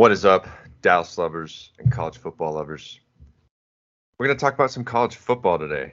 What 0.00 0.12
is 0.12 0.24
up, 0.24 0.48
Dallas 0.80 1.18
lovers 1.18 1.72
and 1.78 1.92
college 1.92 2.16
football 2.16 2.54
lovers? 2.54 3.00
We're 4.16 4.28
going 4.28 4.38
to 4.38 4.40
talk 4.40 4.54
about 4.54 4.70
some 4.70 4.82
college 4.82 5.16
football 5.16 5.58
today. 5.58 5.92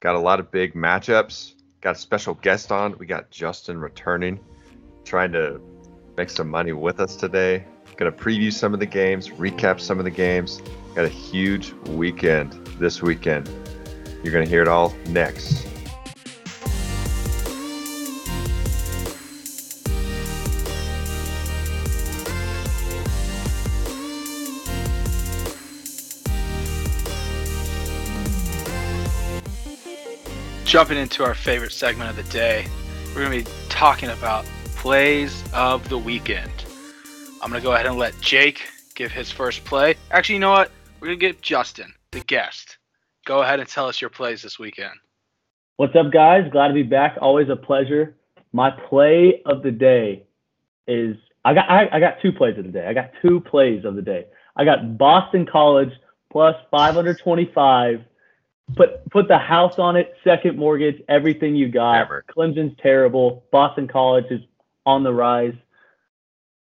Got 0.00 0.14
a 0.14 0.18
lot 0.18 0.40
of 0.40 0.50
big 0.50 0.72
matchups. 0.72 1.52
Got 1.82 1.96
a 1.96 1.98
special 1.98 2.32
guest 2.32 2.72
on. 2.72 2.96
We 2.96 3.04
got 3.04 3.30
Justin 3.30 3.80
returning, 3.80 4.40
trying 5.04 5.32
to 5.32 5.60
make 6.16 6.30
some 6.30 6.48
money 6.48 6.72
with 6.72 7.00
us 7.00 7.16
today. 7.16 7.66
Going 7.98 8.10
to 8.10 8.18
preview 8.18 8.50
some 8.50 8.72
of 8.72 8.80
the 8.80 8.86
games, 8.86 9.28
recap 9.28 9.78
some 9.78 9.98
of 9.98 10.06
the 10.06 10.10
games. 10.10 10.62
Got 10.94 11.04
a 11.04 11.10
huge 11.10 11.74
weekend 11.88 12.54
this 12.78 13.02
weekend. 13.02 13.46
You're 14.24 14.32
going 14.32 14.46
to 14.46 14.50
hear 14.50 14.62
it 14.62 14.68
all 14.68 14.94
next. 15.08 15.68
Jumping 30.68 30.98
into 30.98 31.24
our 31.24 31.32
favorite 31.32 31.72
segment 31.72 32.10
of 32.10 32.16
the 32.16 32.24
day, 32.24 32.66
we're 33.14 33.24
going 33.24 33.42
to 33.42 33.50
be 33.50 33.56
talking 33.70 34.10
about 34.10 34.44
plays 34.76 35.42
of 35.54 35.88
the 35.88 35.96
weekend. 35.96 36.52
I'm 37.40 37.48
going 37.48 37.58
to 37.58 37.64
go 37.64 37.72
ahead 37.72 37.86
and 37.86 37.96
let 37.96 38.20
Jake 38.20 38.68
give 38.94 39.10
his 39.10 39.30
first 39.30 39.64
play. 39.64 39.94
Actually, 40.10 40.34
you 40.34 40.40
know 40.40 40.50
what? 40.50 40.70
We're 41.00 41.06
going 41.06 41.18
to 41.18 41.26
get 41.26 41.40
Justin, 41.40 41.94
the 42.10 42.20
guest. 42.20 42.76
Go 43.24 43.40
ahead 43.40 43.60
and 43.60 43.66
tell 43.66 43.88
us 43.88 43.98
your 43.98 44.10
plays 44.10 44.42
this 44.42 44.58
weekend. 44.58 44.92
What's 45.78 45.96
up, 45.96 46.12
guys? 46.12 46.46
Glad 46.52 46.68
to 46.68 46.74
be 46.74 46.82
back. 46.82 47.16
Always 47.18 47.48
a 47.48 47.56
pleasure. 47.56 48.14
My 48.52 48.70
play 48.70 49.40
of 49.46 49.62
the 49.62 49.70
day 49.70 50.26
is 50.86 51.16
I 51.46 51.54
got 51.54 51.70
I, 51.70 51.88
I 51.90 51.98
got 51.98 52.20
two 52.20 52.30
plays 52.30 52.58
of 52.58 52.64
the 52.64 52.72
day. 52.72 52.86
I 52.86 52.92
got 52.92 53.12
two 53.22 53.40
plays 53.40 53.86
of 53.86 53.96
the 53.96 54.02
day. 54.02 54.26
I 54.54 54.66
got 54.66 54.98
Boston 54.98 55.46
College 55.50 55.92
plus 56.30 56.56
525 56.70 58.04
put 58.76 59.08
put 59.10 59.28
the 59.28 59.38
house 59.38 59.78
on 59.78 59.96
it, 59.96 60.14
second 60.24 60.58
mortgage, 60.58 61.02
everything 61.08 61.54
you 61.56 61.68
got. 61.68 61.94
Hammer. 61.94 62.24
Clemson's 62.28 62.76
terrible. 62.82 63.44
Boston 63.50 63.88
College 63.88 64.26
is 64.30 64.40
on 64.86 65.02
the 65.02 65.12
rise. 65.12 65.54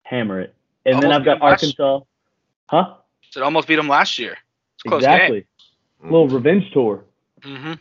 Hammer 0.03 0.41
it. 0.41 0.55
And 0.85 1.01
then 1.01 1.11
I've 1.11 1.23
got 1.25 1.35
beat 1.39 1.43
'em 1.45 1.49
last- 1.51 1.63
Arkansas. 1.63 1.99
Huh? 2.67 2.93
So 3.31 3.41
it 3.41 3.43
almost 3.43 3.67
beat 3.67 3.75
them 3.75 3.87
last 3.87 4.17
year. 4.17 4.37
It's 4.75 4.83
close 4.83 4.99
Exactly. 5.03 5.45
Mm, 6.03 6.11
Little 6.11 6.27
revenge 6.29 6.71
tour. 6.71 7.03
game. 7.41 7.55
hmm 7.57 7.73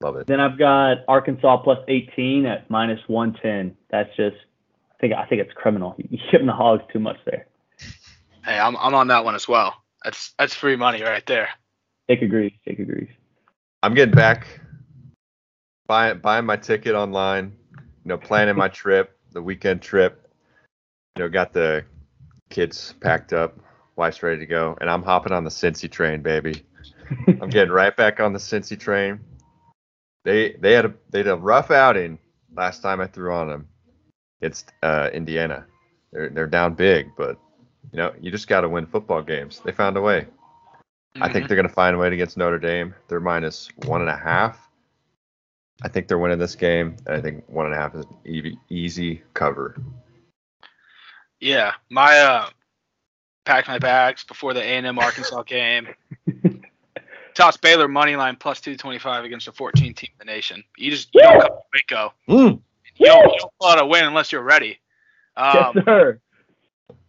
Love 0.00 0.16
it. 0.16 0.26
Then 0.26 0.40
I've 0.40 0.58
got 0.58 0.98
Arkansas 1.08 1.58
plus 1.58 1.78
18 1.88 2.46
at 2.46 2.68
minus 2.70 3.00
110. 3.08 3.76
That's 3.90 4.14
just 4.16 4.36
I 4.92 4.94
think 5.00 5.14
I 5.14 5.24
think 5.26 5.40
it's 5.42 5.52
criminal. 5.54 5.94
You're 6.10 6.30
giving 6.30 6.46
the 6.46 6.52
hogs 6.52 6.82
too 6.92 6.98
much 7.00 7.16
there. 7.24 7.46
Hey, 8.44 8.58
I'm, 8.58 8.76
I'm 8.76 8.94
on 8.94 9.08
that 9.08 9.24
one 9.24 9.34
as 9.34 9.48
well. 9.48 9.74
That's 10.02 10.34
that's 10.38 10.54
free 10.54 10.76
money 10.76 11.02
right 11.02 11.24
there. 11.26 11.48
Jake 12.08 12.22
agrees. 12.22 12.52
Jake 12.66 12.78
agrees. 12.78 13.08
I'm 13.82 13.94
getting 13.94 14.14
back, 14.14 14.46
buying 15.86 16.18
buying 16.18 16.44
my 16.44 16.56
ticket 16.56 16.94
online. 16.94 17.56
You 17.76 18.10
know, 18.10 18.18
planning 18.18 18.56
my 18.56 18.68
trip, 18.68 19.18
the 19.32 19.42
weekend 19.42 19.80
trip. 19.80 20.30
You 21.16 21.24
know, 21.24 21.28
got 21.28 21.52
the 21.52 21.84
kids 22.50 22.94
packed 23.00 23.32
up, 23.32 23.58
wife's 23.96 24.22
ready 24.22 24.38
to 24.40 24.46
go, 24.46 24.76
and 24.80 24.90
I'm 24.90 25.02
hopping 25.02 25.32
on 25.32 25.44
the 25.44 25.50
Cincy 25.50 25.90
train, 25.90 26.22
baby. 26.22 26.64
I'm 27.40 27.48
getting 27.48 27.72
right 27.72 27.96
back 27.96 28.20
on 28.20 28.32
the 28.32 28.38
Cincy 28.38 28.78
train. 28.78 29.20
They 30.24 30.52
they 30.52 30.72
had 30.72 30.86
a 30.86 30.94
they 31.10 31.18
had 31.18 31.28
a 31.28 31.36
rough 31.36 31.70
outing 31.70 32.18
last 32.54 32.82
time 32.82 33.00
I 33.00 33.06
threw 33.06 33.32
on 33.32 33.48
them. 33.48 33.68
It's 34.40 34.64
uh, 34.82 35.10
Indiana. 35.12 35.66
They're 36.12 36.28
they're 36.28 36.46
down 36.46 36.74
big, 36.74 37.10
but 37.16 37.38
you 37.92 37.98
know 37.98 38.12
you 38.20 38.30
just 38.30 38.48
got 38.48 38.62
to 38.62 38.68
win 38.68 38.86
football 38.86 39.22
games. 39.22 39.60
They 39.64 39.72
found 39.72 39.96
a 39.96 40.00
way. 40.00 40.26
I 41.20 41.32
think 41.32 41.44
Mhm. 41.44 41.48
they're 41.48 41.56
going 41.56 41.68
to 41.68 41.72
find 41.74 41.94
a 41.94 41.98
way 41.98 42.08
to 42.08 42.14
against 42.14 42.36
Notre 42.36 42.58
Dame. 42.58 42.94
They're 43.08 43.20
minus 43.20 43.68
one 43.86 44.00
and 44.00 44.10
a 44.10 44.16
half. 44.16 44.68
I 45.82 45.88
think 45.88 46.08
they're 46.08 46.18
winning 46.18 46.38
this 46.38 46.54
game. 46.56 46.96
And 47.06 47.16
I 47.16 47.20
think 47.20 47.44
one 47.48 47.66
and 47.66 47.74
a 47.74 47.78
half 47.78 47.94
is 47.94 48.04
an 48.24 48.58
easy, 48.68 49.22
cover. 49.34 49.76
Yeah, 51.40 51.72
my 51.90 52.18
uh, 52.18 52.48
packed 53.44 53.68
my 53.68 53.78
bags 53.78 54.24
before 54.24 54.54
the 54.54 54.62
A&M 54.62 54.98
Arkansas 54.98 55.42
game. 55.46 55.88
Toss 57.34 57.56
Baylor 57.56 57.88
money 57.88 58.14
line 58.16 58.36
plus 58.36 58.60
two 58.60 58.76
twenty 58.76 58.98
five 58.98 59.24
against 59.24 59.46
the 59.46 59.52
fourteen 59.52 59.92
team 59.92 60.10
in 60.12 60.18
the 60.26 60.32
nation. 60.32 60.62
You 60.76 60.90
just 60.92 61.08
you 61.12 61.20
don't 61.20 61.40
come 61.40 61.50
to 61.50 61.56
Waco. 61.74 62.14
Mm. 62.28 62.60
You 62.96 63.06
don't, 63.06 63.24
you 63.32 63.38
don't 63.40 63.52
pull 63.60 63.68
out 63.70 63.82
a 63.82 63.86
win 63.86 64.04
unless 64.04 64.30
you're 64.30 64.42
ready. 64.42 64.78
yes, 65.36 65.56
Um, 65.76 65.82
sir. 65.84 66.20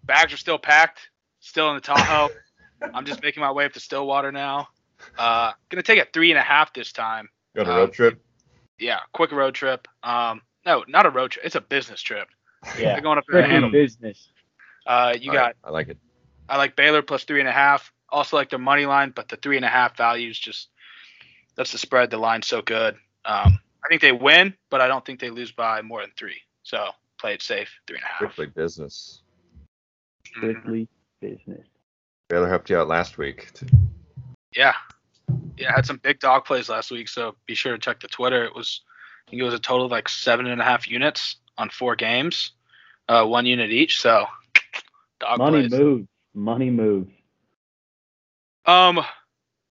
bags 0.03 0.33
are 0.33 0.37
still 0.37 0.57
packed, 0.57 1.09
still 1.41 1.69
in 1.69 1.75
the 1.75 1.81
Tahoe. 1.81 2.29
I'm 2.93 3.05
just 3.05 3.21
making 3.21 3.41
my 3.41 3.51
way 3.51 3.65
up 3.65 3.73
to 3.73 3.79
Stillwater 3.79 4.31
now. 4.31 4.67
Uh, 5.17 5.51
gonna 5.69 5.83
take 5.83 5.99
a 5.99 6.07
three 6.13 6.31
and 6.31 6.39
a 6.39 6.43
half 6.43 6.73
this 6.73 6.91
time. 6.91 7.29
Go 7.55 7.61
on 7.61 7.67
a 7.67 7.71
Um, 7.71 7.77
road 7.77 7.93
trip. 7.93 8.21
Yeah, 8.79 8.99
quick 9.13 9.31
road 9.31 9.55
trip. 9.55 9.87
Um, 10.03 10.41
no, 10.65 10.83
not 10.87 11.05
a 11.05 11.09
road 11.09 11.31
trip. 11.31 11.45
It's 11.45 11.55
a 11.55 11.61
business 11.61 12.01
trip. 12.01 12.27
Yeah. 12.79 12.93
They're 12.93 13.01
going 13.01 13.19
up 13.19 13.25
there 13.29 13.43
Freaking 13.43 13.71
business. 13.71 14.29
Uh, 14.87 15.13
you 15.19 15.29
All 15.29 15.35
got 15.37 15.43
right, 15.43 15.55
I 15.63 15.69
like 15.69 15.87
it. 15.89 15.97
I 16.49 16.57
like 16.57 16.75
Baylor 16.75 17.03
plus 17.03 17.23
three 17.23 17.39
and 17.39 17.47
a 17.49 17.51
half. 17.51 17.91
Also 18.09 18.37
like 18.37 18.49
their 18.49 18.59
money 18.59 18.85
line, 18.87 19.11
but 19.15 19.29
the 19.29 19.35
three 19.35 19.55
and 19.55 19.65
a 19.65 19.69
half 19.69 19.95
values 19.97 20.39
just 20.39 20.69
that's 21.55 21.71
the 21.71 21.77
spread. 21.77 22.09
The 22.09 22.17
line's 22.17 22.47
so 22.47 22.61
good. 22.63 22.95
Um, 23.25 23.59
I 23.83 23.87
think 23.87 24.01
they 24.01 24.11
win, 24.11 24.55
but 24.71 24.81
I 24.81 24.87
don't 24.87 25.05
think 25.05 25.19
they 25.19 25.29
lose 25.29 25.51
by 25.51 25.81
more 25.83 26.01
than 26.01 26.11
three. 26.17 26.37
So 26.63 26.89
play 27.19 27.33
it 27.35 27.41
safe, 27.43 27.69
three 27.87 27.97
and 27.97 28.03
a 28.03 28.07
half. 28.07 28.17
Strictly 28.17 28.47
business. 28.47 29.21
Strictly 30.25 30.87
business. 31.21 31.67
Baylor 32.29 32.49
helped 32.49 32.69
you 32.69 32.77
out 32.77 32.87
last 32.87 33.17
week. 33.17 33.49
Yeah, 34.55 34.73
yeah. 35.57 35.71
I 35.71 35.75
had 35.75 35.85
some 35.85 35.97
big 35.97 36.19
dog 36.19 36.45
plays 36.45 36.69
last 36.69 36.91
week, 36.91 37.07
so 37.07 37.35
be 37.45 37.55
sure 37.55 37.73
to 37.73 37.79
check 37.79 37.99
the 37.99 38.07
Twitter. 38.07 38.43
It 38.43 38.55
was 38.55 38.81
I 39.27 39.31
think 39.31 39.41
it 39.41 39.45
was 39.45 39.53
a 39.53 39.59
total 39.59 39.85
of 39.85 39.91
like 39.91 40.09
seven 40.09 40.47
and 40.47 40.61
a 40.61 40.63
half 40.63 40.89
units 40.89 41.37
on 41.57 41.69
four 41.69 41.95
games, 41.95 42.51
uh, 43.09 43.25
one 43.25 43.45
unit 43.45 43.71
each. 43.71 44.01
So 44.01 44.25
dog 45.19 45.37
Money 45.37 45.67
plays. 45.67 45.71
moves. 45.71 46.07
Money 46.33 46.69
moves. 46.69 47.11
Um, 48.65 49.01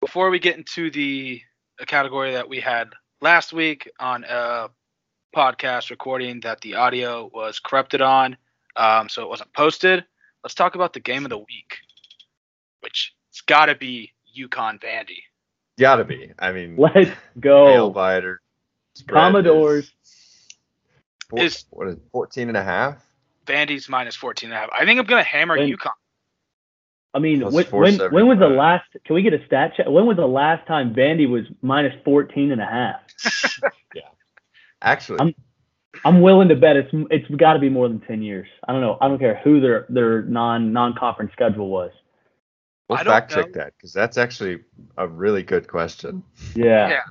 before 0.02 0.30
we 0.30 0.40
get 0.40 0.58
into 0.58 0.92
the 0.92 1.42
a 1.80 1.86
category 1.86 2.34
that 2.34 2.48
we 2.48 2.60
had 2.60 2.90
last 3.22 3.54
week 3.54 3.90
on 4.00 4.24
a 4.26 4.70
podcast 5.36 5.90
recording 5.90 6.42
that 6.42 6.62
the 6.62 6.76
audio 6.76 7.30
was 7.34 7.60
corrupted 7.60 8.02
on, 8.02 8.36
um, 8.76 9.10
so 9.10 9.24
it 9.24 9.30
wasn't 9.30 9.52
posted. 9.54 10.06
Let's 10.44 10.54
talk 10.54 10.76
about 10.76 10.94
the 10.94 11.00
game 11.00 11.24
of 11.26 11.30
the 11.30 11.38
week, 11.38 11.78
which 12.82 13.14
it's 13.30 13.42
got 13.42 13.68
to 13.68 13.76
be 13.76 14.12
UConn 14.38 14.82
Vandy. 14.82 15.20
Gotta 15.80 16.04
be. 16.04 16.32
I 16.38 16.52
mean, 16.52 16.76
Let's 16.78 17.10
nail 17.36 17.90
go. 17.90 17.90
biter. 17.90 18.42
Spread 18.96 19.16
Commodores. 19.16 19.86
is- 19.86 19.94
four- 21.30 21.40
Is- 21.44 21.66
what 21.72 21.88
is 21.88 21.94
it, 21.96 22.02
14 22.12 22.50
and 22.50 22.58
a 22.58 22.64
half? 22.64 23.04
Vandy's 23.46 23.90
minus 23.90 24.16
14 24.16 24.50
and 24.52 24.58
a 24.58 24.60
half. 24.60 24.70
I 24.78 24.86
think 24.86 25.00
I'm 25.00 25.06
gonna 25.06 25.24
hammer 25.24 25.58
When- 25.58 25.70
UConn. 25.70 25.92
I 27.14 27.20
mean, 27.20 27.42
when, 27.42 27.66
when, 27.66 27.98
when 28.14 28.28
was 28.28 28.40
the 28.40 28.48
last? 28.48 28.86
Can 29.04 29.16
we 29.16 29.22
get 29.22 29.34
a 29.34 29.46
stat 29.46 29.74
check? 29.76 29.86
When 29.88 30.06
was 30.06 30.16
the 30.16 30.26
last 30.28 30.66
time 30.66 30.94
Vandy 30.96 31.28
was 31.30 31.44
minus 31.62 31.94
14 32.06 32.52
and 32.54 32.62
a 32.62 32.66
half? 32.66 33.02
Actually, 34.82 35.20
I'm- 35.20 35.36
I'm 36.06 36.22
willing 36.22 36.48
to 36.50 36.56
bet 36.56 36.78
it's 36.78 36.90
it's 37.12 37.28
got 37.36 37.54
to 37.54 37.60
be 37.60 37.70
more 37.70 37.88
than 37.90 38.00
10 38.00 38.22
years. 38.22 38.48
I 38.68 38.72
don't 38.72 38.80
know. 38.82 38.98
I 39.02 39.08
don't 39.10 39.20
care 39.20 39.36
who 39.44 39.60
their 39.60 39.86
their 39.90 40.22
non 40.24 40.72
non 40.72 40.94
conference 40.98 41.32
schedule 41.34 41.70
was. 41.70 41.92
We'll 42.92 43.00
I 43.00 43.04
don't 43.04 43.14
fact 43.14 43.32
check 43.32 43.54
that 43.54 43.74
because 43.78 43.94
that's 43.94 44.18
actually 44.18 44.60
a 44.98 45.08
really 45.08 45.44
good 45.44 45.68
question. 45.68 46.24
Yeah. 46.56 46.90
Yeah. 46.90 47.02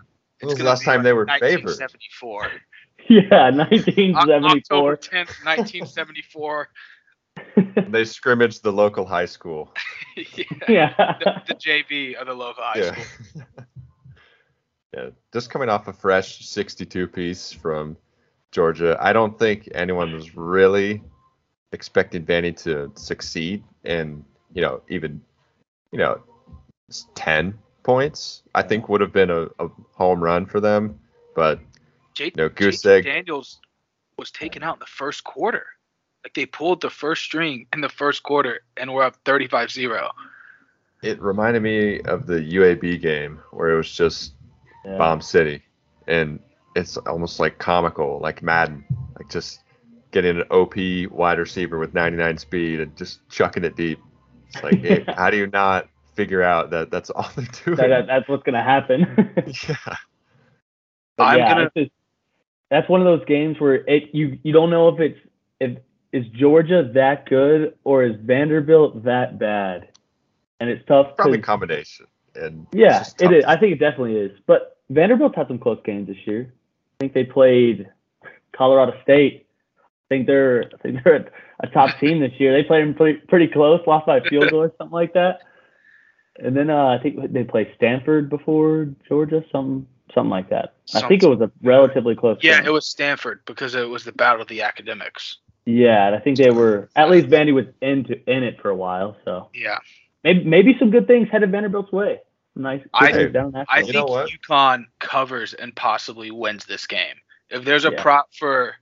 When 0.40 0.48
was 0.50 0.58
the 0.58 0.64
last 0.64 0.84
time 0.84 1.02
they 1.02 1.12
were 1.12 1.26
favored? 1.26 1.78
1974. 1.78 2.50
Yeah, 3.08 3.50
1974. 3.50 4.92
October 4.92 4.96
10th, 4.96 5.44
1974. 5.44 6.68
They 7.88 8.04
scrimmaged 8.04 8.62
the 8.62 8.70
local 8.70 9.06
high 9.06 9.24
school. 9.24 9.74
yeah. 10.16 10.44
yeah. 10.68 11.14
the, 11.18 11.42
the 11.48 11.54
JV 11.54 12.14
of 12.14 12.26
the 12.26 12.34
local 12.34 12.62
high 12.62 12.78
yeah. 12.78 12.92
school. 12.92 13.44
yeah, 14.94 15.08
just 15.32 15.50
coming 15.50 15.70
off 15.70 15.88
a 15.88 15.92
fresh 15.92 16.46
62 16.46 17.08
piece 17.08 17.50
from 17.50 17.96
Georgia. 18.52 18.96
I 19.00 19.12
don't 19.12 19.36
think 19.36 19.68
anyone 19.74 20.12
was 20.12 20.36
really 20.36 21.02
expecting 21.72 22.24
Vandy 22.24 22.56
to 22.64 22.92
succeed 22.94 23.64
and, 23.82 24.22
you 24.52 24.60
know, 24.60 24.82
even, 24.88 25.22
you 25.92 25.98
know, 25.98 26.20
10 27.14 27.58
points. 27.82 28.42
I 28.54 28.62
think 28.62 28.88
would 28.88 29.00
have 29.00 29.12
been 29.12 29.30
a, 29.30 29.42
a 29.58 29.68
home 29.94 30.22
run 30.22 30.46
for 30.46 30.60
them, 30.60 30.98
but 31.34 31.60
J- 32.14 32.32
No, 32.36 32.48
goose 32.48 32.82
JT 32.82 32.90
egg. 32.90 33.04
Daniels 33.04 33.60
was 34.18 34.30
taken 34.30 34.62
out 34.62 34.74
in 34.76 34.80
the 34.80 34.86
first 34.86 35.24
quarter. 35.24 35.66
Like 36.24 36.34
they 36.34 36.46
pulled 36.46 36.80
the 36.82 36.90
first 36.90 37.22
string 37.22 37.66
in 37.72 37.80
the 37.80 37.88
first 37.88 38.22
quarter 38.22 38.60
and 38.76 38.92
we're 38.92 39.02
up 39.04 39.16
35-0. 39.24 40.10
it 41.02 41.20
reminded 41.22 41.62
me 41.62 42.00
of 42.02 42.26
the 42.26 42.34
UAB 42.40 43.00
game 43.00 43.40
where 43.52 43.70
it 43.72 43.76
was 43.76 43.90
just 43.90 44.34
Yeah. 44.84 44.98
Bomb 44.98 45.20
City, 45.22 45.62
and 46.06 46.40
it's 46.76 46.96
almost 46.98 47.40
like 47.40 47.58
comical, 47.58 48.18
like 48.20 48.42
Madden, 48.42 48.84
like 49.18 49.30
just 49.30 49.60
getting 50.10 50.36
an 50.38 50.44
OP 50.50 50.74
wide 51.10 51.38
receiver 51.38 51.78
with 51.78 51.94
99 51.94 52.36
speed 52.38 52.80
and 52.80 52.94
just 52.96 53.26
chucking 53.30 53.64
it 53.64 53.76
deep. 53.76 53.98
It's 54.54 54.62
like, 54.62 54.84
it, 54.84 55.08
how 55.16 55.30
do 55.30 55.36
you 55.36 55.46
not 55.48 55.88
figure 56.14 56.42
out 56.42 56.70
that 56.70 56.90
that's 56.90 57.10
all 57.10 57.28
they're 57.36 57.46
doing? 57.64 57.76
That, 57.76 57.88
that, 57.88 58.06
that's 58.06 58.28
what's 58.28 58.42
gonna 58.42 58.62
happen. 58.62 59.00
yeah. 59.68 59.96
But 61.16 61.24
I'm 61.24 61.38
yeah, 61.38 61.48
gonna- 61.54 61.70
just- 61.76 61.92
that's 62.70 62.88
one 62.88 63.00
of 63.00 63.04
those 63.06 63.24
games 63.26 63.58
where 63.58 63.74
it 63.88 64.10
you 64.12 64.38
you 64.44 64.52
don't 64.52 64.70
know 64.70 64.88
if 64.88 65.00
it's 65.00 65.18
if 65.60 65.78
is 66.12 66.24
Georgia 66.28 66.88
that 66.94 67.28
good 67.28 67.74
or 67.84 68.04
is 68.04 68.14
Vanderbilt 68.22 69.04
that 69.04 69.38
bad, 69.38 69.88
and 70.60 70.70
it's 70.70 70.84
tough. 70.86 71.16
Probably 71.16 71.38
a 71.38 71.40
'cause- 71.40 71.46
combination. 71.46 72.06
And 72.36 72.66
yeah, 72.72 72.98
just 73.00 73.20
it 73.20 73.24
tough. 73.24 73.34
is. 73.34 73.44
I 73.44 73.56
think 73.56 73.72
it 73.72 73.80
definitely 73.80 74.14
is. 74.16 74.30
But 74.46 74.78
Vanderbilt 74.88 75.34
had 75.34 75.48
some 75.48 75.58
close 75.58 75.80
games 75.84 76.06
this 76.06 76.16
year. 76.26 76.52
I 76.52 76.94
think 77.00 77.12
they 77.12 77.24
played 77.24 77.88
Colorado 78.56 78.92
State. 79.02 79.46
I 79.80 79.82
think 80.08 80.26
they're 80.28 80.70
I 80.72 80.76
think 80.82 81.02
they're 81.02 81.28
a 81.60 81.66
top 81.68 81.98
team 81.98 82.20
this 82.20 82.32
year. 82.38 82.52
They 82.52 82.64
played 82.66 82.82
them 82.82 82.94
pretty 82.94 83.18
pretty 83.28 83.48
close, 83.48 83.80
lost 83.86 84.06
by 84.06 84.18
a 84.18 84.22
field 84.24 84.50
goal 84.50 84.62
or 84.62 84.72
something 84.78 84.92
like 84.92 85.14
that. 85.14 85.40
And 86.38 86.56
then 86.56 86.70
uh, 86.70 86.86
I 86.86 86.98
think 87.02 87.32
they 87.32 87.44
played 87.44 87.72
Stanford 87.76 88.30
before 88.30 88.88
Georgia, 89.08 89.44
something 89.52 89.86
something 90.14 90.30
like 90.30 90.50
that. 90.50 90.74
I 90.94 91.06
think 91.06 91.22
it 91.22 91.28
was 91.28 91.40
a 91.40 91.50
relatively 91.62 92.16
close. 92.16 92.38
Yeah, 92.42 92.58
game. 92.58 92.66
it 92.66 92.72
was 92.72 92.86
Stanford 92.86 93.40
because 93.44 93.74
it 93.74 93.88
was 93.88 94.04
the 94.04 94.12
battle 94.12 94.42
of 94.42 94.48
the 94.48 94.62
academics. 94.62 95.38
Yeah, 95.66 96.06
and 96.06 96.16
I 96.16 96.18
think 96.18 96.38
they 96.38 96.50
were 96.50 96.88
at 96.96 97.10
least 97.10 97.28
Vandy 97.28 97.52
was 97.54 97.66
into 97.80 98.18
in 98.28 98.42
it 98.42 98.60
for 98.60 98.70
a 98.70 98.74
while, 98.76 99.16
so 99.24 99.50
Yeah, 99.54 99.78
maybe 100.24 100.44
maybe 100.44 100.76
some 100.78 100.90
good 100.90 101.06
things 101.06 101.28
headed 101.30 101.52
Vanderbilt's 101.52 101.92
way. 101.92 102.20
Nice. 102.56 102.82
I- 102.94 103.12
good 103.12 103.32
down 103.32 103.52
that 103.52 103.66
I 103.68 103.78
You 103.80 103.84
think 103.84 103.94
know 103.96 104.04
what? 104.06 104.30
UConn 104.30 104.84
covers 104.98 105.54
and 105.54 105.74
possibly 105.76 106.30
wins 106.30 106.64
this 106.66 106.86
game. 106.86 107.14
If 107.50 107.64
there's 107.64 107.84
a 107.84 107.92
Yeah. 107.92 108.02
prop 108.02 108.34
for 108.34 108.74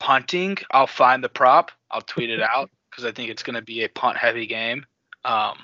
punting, 0.00 0.58
I'll 0.70 0.86
find 0.86 1.22
the 1.22 1.28
prop. 1.28 1.70
I'll 1.90 2.00
tweet 2.02 2.30
it 2.30 2.40
out 2.42 2.70
because 2.90 3.04
I 3.04 3.12
think 3.12 3.30
it's 3.30 3.42
going 3.42 3.56
to 3.56 3.62
be 3.62 3.84
a 3.84 3.88
punt 3.88 4.16
heavy 4.16 4.46
game. 4.46 4.84
Um, 5.24 5.58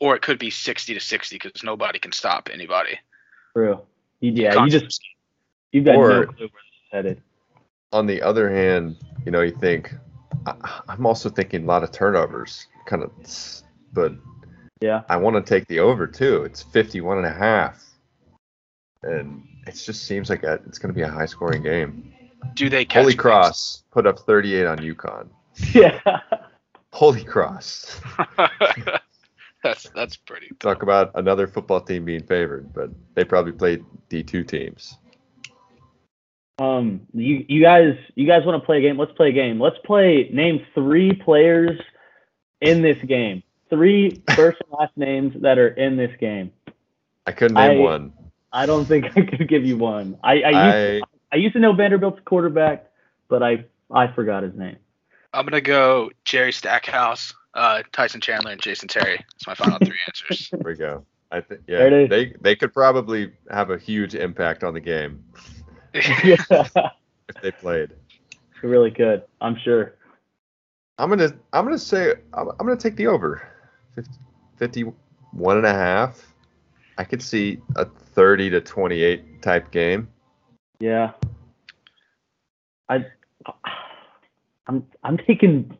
or 0.00 0.16
it 0.16 0.22
could 0.22 0.38
be 0.38 0.50
60 0.50 0.94
to 0.94 1.00
60 1.00 1.36
because 1.36 1.62
nobody 1.62 1.98
can 1.98 2.12
stop 2.12 2.48
anybody. 2.52 2.98
True. 3.54 3.80
You- 4.20 4.32
Yeah, 4.32 4.64
you 4.64 4.70
just 4.70 5.00
you've 5.72 5.84
got 5.84 5.92
no 5.92 5.98
clue 6.00 6.08
where 6.08 6.26
this 6.26 6.46
is 6.46 6.50
headed. 6.92 7.22
on 7.92 8.06
the 8.06 8.22
other 8.22 8.50
hand, 8.50 8.96
you 9.24 9.30
know, 9.32 9.42
you 9.42 9.50
think 9.52 9.92
I, 10.46 10.80
I'm 10.88 11.06
also 11.06 11.28
thinking 11.28 11.64
a 11.64 11.66
lot 11.66 11.82
of 11.84 11.92
turnovers, 11.92 12.66
kind 12.86 13.02
of, 13.02 13.10
but 13.92 14.12
Yeah. 14.80 15.02
I 15.08 15.16
want 15.16 15.36
to 15.36 15.42
take 15.42 15.66
the 15.68 15.78
over 15.80 16.06
too. 16.06 16.42
It's 16.44 16.62
51 16.62 17.18
and 17.18 17.26
a 17.26 17.32
half, 17.32 17.84
and 19.02 19.46
it 19.66 19.72
just 19.74 20.04
seems 20.04 20.30
like 20.30 20.42
a, 20.42 20.54
it's 20.66 20.78
going 20.78 20.92
to 20.92 20.96
be 20.96 21.02
a 21.02 21.08
high 21.10 21.26
scoring 21.26 21.62
game. 21.62 22.11
Do 22.54 22.68
they 22.68 22.84
catch 22.84 23.02
Holy 23.02 23.14
Cross 23.14 23.84
put 23.90 24.06
up 24.06 24.18
38 24.20 24.66
on 24.66 24.78
UConn. 24.78 25.28
Yeah. 25.74 26.00
Holy 26.92 27.24
Cross. 27.24 28.00
that's 29.62 29.88
that's 29.90 30.16
pretty. 30.16 30.48
Talk 30.58 30.82
about 30.82 31.10
another 31.14 31.46
football 31.46 31.80
team 31.80 32.04
being 32.04 32.22
favored, 32.22 32.72
but 32.72 32.90
they 33.14 33.24
probably 33.24 33.52
played 33.52 33.84
D2 34.10 34.46
teams. 34.46 34.96
Um, 36.58 37.00
you 37.14 37.44
you 37.48 37.62
guys 37.62 37.96
you 38.14 38.26
guys 38.26 38.44
want 38.44 38.60
to 38.60 38.64
play 38.64 38.78
a 38.78 38.80
game? 38.80 38.98
Let's 38.98 39.12
play 39.12 39.30
a 39.30 39.32
game. 39.32 39.60
Let's 39.60 39.78
play. 39.84 40.28
Name 40.32 40.64
three 40.74 41.12
players 41.12 41.80
in 42.60 42.82
this 42.82 42.98
game. 43.04 43.42
Three 43.70 44.22
first 44.34 44.60
and 44.60 44.78
last 44.78 44.96
names 44.96 45.34
that 45.40 45.58
are 45.58 45.68
in 45.68 45.96
this 45.96 46.14
game. 46.20 46.52
I 47.26 47.32
couldn't 47.32 47.54
name 47.56 47.80
I- 47.80 47.82
one. 47.82 48.12
I 48.54 48.66
don't 48.66 48.84
think 48.84 49.06
I 49.16 49.22
could 49.22 49.48
give 49.48 49.64
you 49.64 49.78
one. 49.78 50.18
I 50.22 50.42
I 50.42 50.90
used, 50.96 51.04
I 51.04 51.11
I 51.32 51.36
used 51.36 51.54
to 51.54 51.60
know 51.60 51.72
Vanderbilt's 51.72 52.20
quarterback, 52.24 52.90
but 53.28 53.42
I 53.42 53.64
I 53.90 54.12
forgot 54.12 54.42
his 54.42 54.54
name. 54.54 54.76
I'm 55.32 55.46
gonna 55.46 55.62
go 55.62 56.10
Jerry 56.24 56.52
Stackhouse, 56.52 57.32
uh, 57.54 57.82
Tyson 57.92 58.20
Chandler, 58.20 58.52
and 58.52 58.60
Jason 58.60 58.88
Terry. 58.88 59.16
That's 59.16 59.46
my 59.46 59.54
final 59.54 59.78
three 59.78 59.98
answers. 60.06 60.50
there 60.50 60.60
we 60.64 60.74
go. 60.74 61.06
I 61.30 61.40
think 61.40 61.62
yeah, 61.66 62.06
they 62.06 62.34
they 62.40 62.54
could 62.54 62.74
probably 62.74 63.32
have 63.50 63.70
a 63.70 63.78
huge 63.78 64.14
impact 64.14 64.62
on 64.62 64.74
the 64.74 64.80
game 64.80 65.24
yeah, 65.94 66.36
if 66.50 67.42
they 67.42 67.50
played. 67.50 67.90
really 68.62 68.90
good. 68.90 69.22
I'm 69.40 69.56
sure. 69.64 69.94
I'm 70.98 71.08
gonna 71.08 71.32
I'm 71.54 71.64
gonna 71.64 71.78
say 71.78 72.12
I'm, 72.34 72.48
I'm 72.48 72.66
gonna 72.66 72.76
take 72.76 72.96
the 72.96 73.06
over, 73.06 73.42
50, 73.94 74.10
51 74.58 75.56
and 75.56 75.66
a 75.66 75.72
half. 75.72 76.34
I 76.98 77.04
could 77.04 77.22
see 77.22 77.58
a 77.76 77.86
30 77.86 78.50
to 78.50 78.60
28 78.60 79.40
type 79.40 79.70
game. 79.70 80.08
Yeah. 80.82 81.12
I 82.88 83.04
I'm 84.66 84.84
I'm 85.04 85.16
taking 85.16 85.78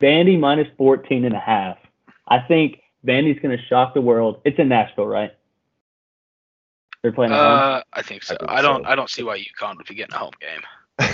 Vandy 0.00 0.40
minus 0.40 0.66
14 0.78 1.26
and 1.26 1.34
a 1.34 1.38
half. 1.38 1.76
I 2.26 2.38
think 2.48 2.80
Vandy's 3.06 3.38
going 3.42 3.54
to 3.54 3.62
shock 3.66 3.92
the 3.92 4.00
world. 4.00 4.40
It's 4.46 4.58
in 4.58 4.70
Nashville, 4.70 5.06
right? 5.06 5.32
They're 7.02 7.12
playing 7.12 7.32
at 7.32 7.38
uh, 7.38 7.82
I 7.92 8.00
think 8.00 8.22
so. 8.22 8.34
I 8.34 8.38
think 8.38 8.50
I 8.50 8.62
don't. 8.62 8.84
so. 8.84 8.90
I 8.90 8.94
don't 8.94 9.10
see 9.10 9.22
why 9.22 9.38
UConn 9.38 9.76
would 9.76 9.86
be 9.86 9.94
getting 9.94 10.14
a 10.14 10.18
home 10.18 10.32
game. 10.40 10.62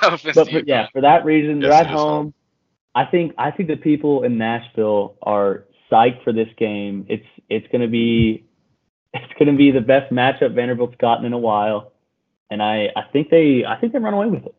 home. 0.00 0.18
no 0.24 0.32
but 0.34 0.50
for, 0.50 0.62
yeah, 0.64 0.86
for 0.94 1.02
that 1.02 1.26
reason, 1.26 1.60
Yes, 1.60 1.70
they're 1.70 1.78
at 1.78 1.86
home. 1.88 1.96
home. 2.08 2.34
I 2.94 3.04
think 3.04 3.34
I 3.36 3.50
think 3.50 3.68
the 3.68 3.76
people 3.76 4.22
in 4.22 4.38
Nashville 4.38 5.16
are 5.22 5.64
psyched 5.90 6.24
for 6.24 6.32
this 6.32 6.48
game. 6.56 7.04
It's 7.10 7.26
it's 7.50 7.66
going 7.68 7.82
to 7.82 7.88
be 7.88 8.46
it's 9.14 9.32
going 9.38 9.50
to 9.50 9.56
be 9.56 9.70
the 9.70 9.80
best 9.80 10.12
matchup 10.12 10.54
Vanderbilt's 10.54 10.96
gotten 10.96 11.24
in 11.24 11.32
a 11.32 11.38
while, 11.38 11.92
and 12.50 12.62
I 12.62 12.88
I 12.96 13.02
think 13.12 13.30
they 13.30 13.64
I 13.64 13.76
think 13.76 13.92
they 13.92 13.98
run 13.98 14.14
away 14.14 14.26
with 14.28 14.46
it. 14.46 14.54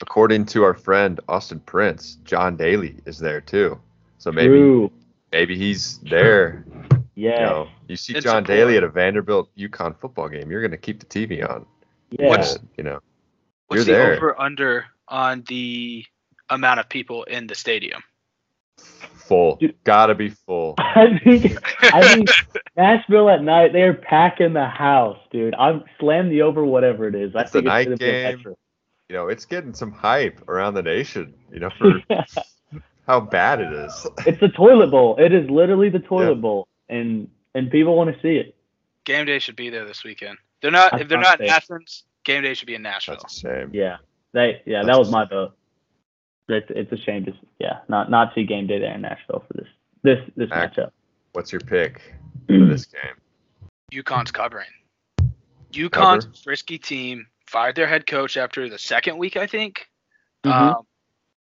According 0.00 0.46
to 0.46 0.62
our 0.64 0.72
friend 0.74 1.20
Austin 1.28 1.60
Prince, 1.60 2.16
John 2.24 2.56
Daly 2.56 2.96
is 3.04 3.18
there 3.18 3.40
too. 3.40 3.78
So 4.18 4.32
maybe 4.32 4.48
True. 4.48 4.90
maybe 5.32 5.56
he's 5.56 5.98
there. 5.98 6.64
Yeah. 7.16 7.32
You 7.34 7.40
know, 7.40 7.68
you 7.88 7.96
see 7.96 8.14
In 8.16 8.22
John 8.22 8.44
support. 8.44 8.46
Daly 8.46 8.76
at 8.78 8.82
a 8.84 8.88
Vanderbilt 8.88 9.50
UConn 9.54 9.94
football 10.00 10.28
game, 10.30 10.50
you're 10.50 10.62
gonna 10.62 10.78
keep 10.78 11.00
the 11.00 11.04
TV 11.06 11.46
on. 11.46 11.66
yeah. 12.10 12.28
What's- 12.28 12.56
uh, 12.56 12.60
You 12.78 12.84
know, 12.84 13.00
What's 13.66 13.84
you're 13.86 13.98
the 13.98 14.02
there. 14.04 14.16
over 14.16 14.40
under 14.40 14.86
on 15.08 15.42
the 15.48 16.06
amount 16.48 16.80
of 16.80 16.88
people 16.88 17.24
in 17.24 17.46
the 17.46 17.54
stadium? 17.54 18.00
Full. 19.30 19.56
Dude. 19.56 19.76
Gotta 19.84 20.14
be 20.14 20.28
full. 20.28 20.74
I 20.78 21.18
think 21.24 21.56
I 21.94 22.14
think 22.16 22.28
Nashville 22.76 23.30
at 23.30 23.42
night 23.42 23.72
they're 23.72 23.94
packing 23.94 24.52
the 24.52 24.66
house, 24.66 25.18
dude. 25.30 25.54
I'm 25.54 25.84
slam 25.98 26.28
the 26.28 26.42
over 26.42 26.64
whatever 26.64 27.06
it 27.06 27.14
is. 27.14 27.34
I 27.36 27.42
It's 27.42 27.50
a 27.50 27.52
think 27.54 27.64
night 27.66 27.88
it's 27.88 28.00
gonna 28.00 28.12
game. 28.12 28.54
You 29.08 29.16
know, 29.16 29.28
it's 29.28 29.44
getting 29.44 29.72
some 29.72 29.92
hype 29.92 30.46
around 30.48 30.74
the 30.74 30.82
nation. 30.82 31.32
You 31.52 31.60
know, 31.60 31.70
for 31.78 32.02
how 33.06 33.20
bad 33.20 33.60
it 33.60 33.72
is. 33.72 34.06
it's 34.26 34.40
the 34.40 34.48
toilet 34.48 34.90
bowl. 34.90 35.16
It 35.18 35.32
is 35.32 35.48
literally 35.48 35.88
the 35.90 35.98
toilet 36.00 36.34
Yeah. 36.36 36.40
bowl, 36.40 36.68
and 36.88 37.28
and 37.54 37.70
people 37.70 37.96
want 37.96 38.14
to 38.14 38.20
see 38.20 38.36
it. 38.36 38.54
Game 39.04 39.26
day 39.26 39.38
should 39.38 39.56
be 39.56 39.70
there 39.70 39.84
this 39.86 40.04
weekend. 40.04 40.38
They're 40.60 40.70
not. 40.70 40.92
I 40.92 41.00
if 41.00 41.08
they're 41.08 41.18
not 41.18 41.40
in 41.40 41.46
they- 41.46 41.52
Athens, 41.52 42.04
game 42.24 42.42
day 42.42 42.54
should 42.54 42.66
be 42.66 42.74
in 42.74 42.82
Nashville. 42.82 43.16
That's 43.20 43.36
a 43.36 43.40
shame. 43.40 43.70
Yeah, 43.72 43.96
they 44.32 44.62
yeah 44.66 44.82
that 44.84 44.98
was 44.98 45.10
my 45.10 45.24
vote. 45.24 45.54
It's 46.48 46.66
it's 46.70 46.90
a 46.92 46.96
shame 46.96 47.24
to 47.26 47.32
yeah 47.58 47.78
not 47.88 48.10
not 48.10 48.34
see 48.34 48.44
game 48.44 48.66
day 48.66 48.78
there 48.80 48.94
in 48.94 49.02
Nashville 49.02 49.44
for 49.46 49.54
this 49.54 49.68
this 50.02 50.18
this 50.36 50.50
Act- 50.52 50.76
matchup. 50.76 50.90
What's 51.32 51.52
your 51.52 51.60
pick 51.60 52.00
for 52.48 52.66
this 52.66 52.86
game? 52.86 53.14
UConn's 53.92 54.32
covering. 54.32 54.66
UConn's 55.72 56.24
Cover. 56.24 56.36
frisky 56.42 56.78
team 56.78 57.26
fired 57.46 57.76
their 57.76 57.86
head 57.86 58.06
coach 58.06 58.36
after 58.36 58.68
the 58.68 58.78
second 58.78 59.18
week, 59.18 59.36
I 59.36 59.46
think. 59.46 59.88
Mhm. 60.44 60.50
Um, 60.76 60.86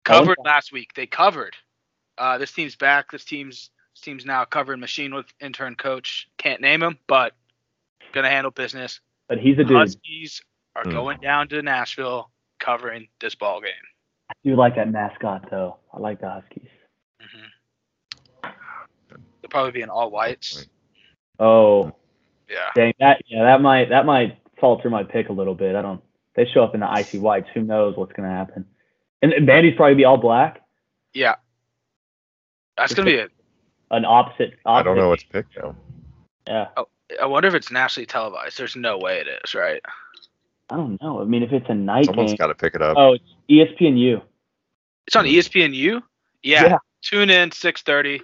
covered 0.04 0.36
Oh, 0.40 0.42
last 0.42 0.72
week. 0.72 0.94
They 0.94 1.06
covered. 1.06 1.54
Uh, 2.16 2.38
this 2.38 2.50
team's 2.52 2.74
back. 2.74 3.10
This 3.12 3.24
team's 3.24 3.70
this 3.94 4.02
team's 4.02 4.24
now 4.24 4.44
covering 4.44 4.80
machine 4.80 5.14
with 5.14 5.26
intern 5.40 5.74
coach. 5.76 6.28
Can't 6.38 6.60
name 6.60 6.82
him, 6.82 6.98
but 7.06 7.34
gonna 8.12 8.30
handle 8.30 8.50
business. 8.50 9.00
But 9.28 9.38
he's 9.38 9.58
a 9.58 9.64
dude. 9.64 9.76
Huskies 9.76 10.42
are 10.74 10.82
Hmm. 10.84 10.90
going 10.90 11.20
down 11.20 11.48
to 11.48 11.62
Nashville 11.62 12.30
covering 12.58 13.08
this 13.20 13.34
ball 13.36 13.60
game. 13.60 13.70
I 14.30 14.34
do 14.44 14.56
like 14.56 14.76
that 14.76 14.90
mascot 14.90 15.48
though. 15.50 15.76
I 15.92 15.98
like 15.98 16.20
the 16.20 16.28
Huskies. 16.28 16.68
hmm 17.20 18.48
They'll 19.40 19.48
probably 19.50 19.72
be 19.72 19.82
in 19.82 19.88
all 19.88 20.10
whites. 20.10 20.66
Oh, 21.38 21.92
Yeah. 22.48 22.70
dang 22.74 22.94
that 23.00 23.20
yeah 23.26 23.44
that 23.44 23.60
might 23.62 23.88
that 23.90 24.04
might 24.06 24.38
falter 24.60 24.90
my 24.90 25.04
pick 25.04 25.28
a 25.28 25.32
little 25.32 25.54
bit. 25.54 25.76
I 25.76 25.82
don't. 25.82 26.02
They 26.34 26.46
show 26.46 26.62
up 26.62 26.74
in 26.74 26.80
the 26.80 26.90
icy 26.90 27.18
whites. 27.18 27.48
Who 27.54 27.62
knows 27.62 27.96
what's 27.96 28.12
gonna 28.12 28.30
happen? 28.30 28.64
And, 29.22 29.32
and 29.32 29.48
Vandy's 29.48 29.76
probably 29.76 29.94
be 29.96 30.04
all 30.04 30.16
black. 30.16 30.60
Yeah. 31.12 31.36
That's 32.76 32.94
gonna 32.94 33.10
be 33.10 33.16
it. 33.16 33.30
An 33.90 34.04
opposite. 34.04 34.54
opposite 34.64 34.66
I 34.66 34.82
don't 34.82 34.96
know 34.96 35.08
what 35.08 35.20
to 35.20 35.26
pick 35.28 35.46
now. 35.56 35.74
Yeah. 36.46 36.68
I 37.20 37.26
wonder 37.26 37.48
if 37.48 37.54
it's 37.54 37.70
nationally 37.70 38.06
televised. 38.06 38.58
There's 38.58 38.76
no 38.76 38.98
way 38.98 39.18
it 39.20 39.26
is, 39.44 39.54
right? 39.54 39.80
I 40.70 40.76
don't 40.76 41.00
know. 41.00 41.20
I 41.20 41.24
mean, 41.24 41.42
if 41.42 41.52
it's 41.52 41.68
a 41.68 41.74
night 41.74 42.06
Someone's 42.06 42.32
game. 42.32 42.36
got 42.36 42.48
to 42.48 42.54
pick 42.54 42.74
it 42.74 42.82
up. 42.82 42.96
Oh, 42.98 43.14
it's 43.14 43.24
ESPNU. 43.50 44.22
It's 45.06 45.16
on 45.16 45.24
ESPNU. 45.24 46.02
Yeah. 46.42 46.64
Yeah. 46.64 46.78
Tune 47.02 47.30
in 47.30 47.50
6:30. 47.50 48.20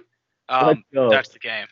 Um, 0.49 0.83
that's 0.91 1.29
the 1.29 1.39
game. 1.39 1.65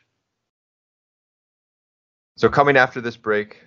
So 2.38 2.50
coming 2.50 2.78
after 2.78 3.02
this 3.02 3.16
break, 3.16 3.62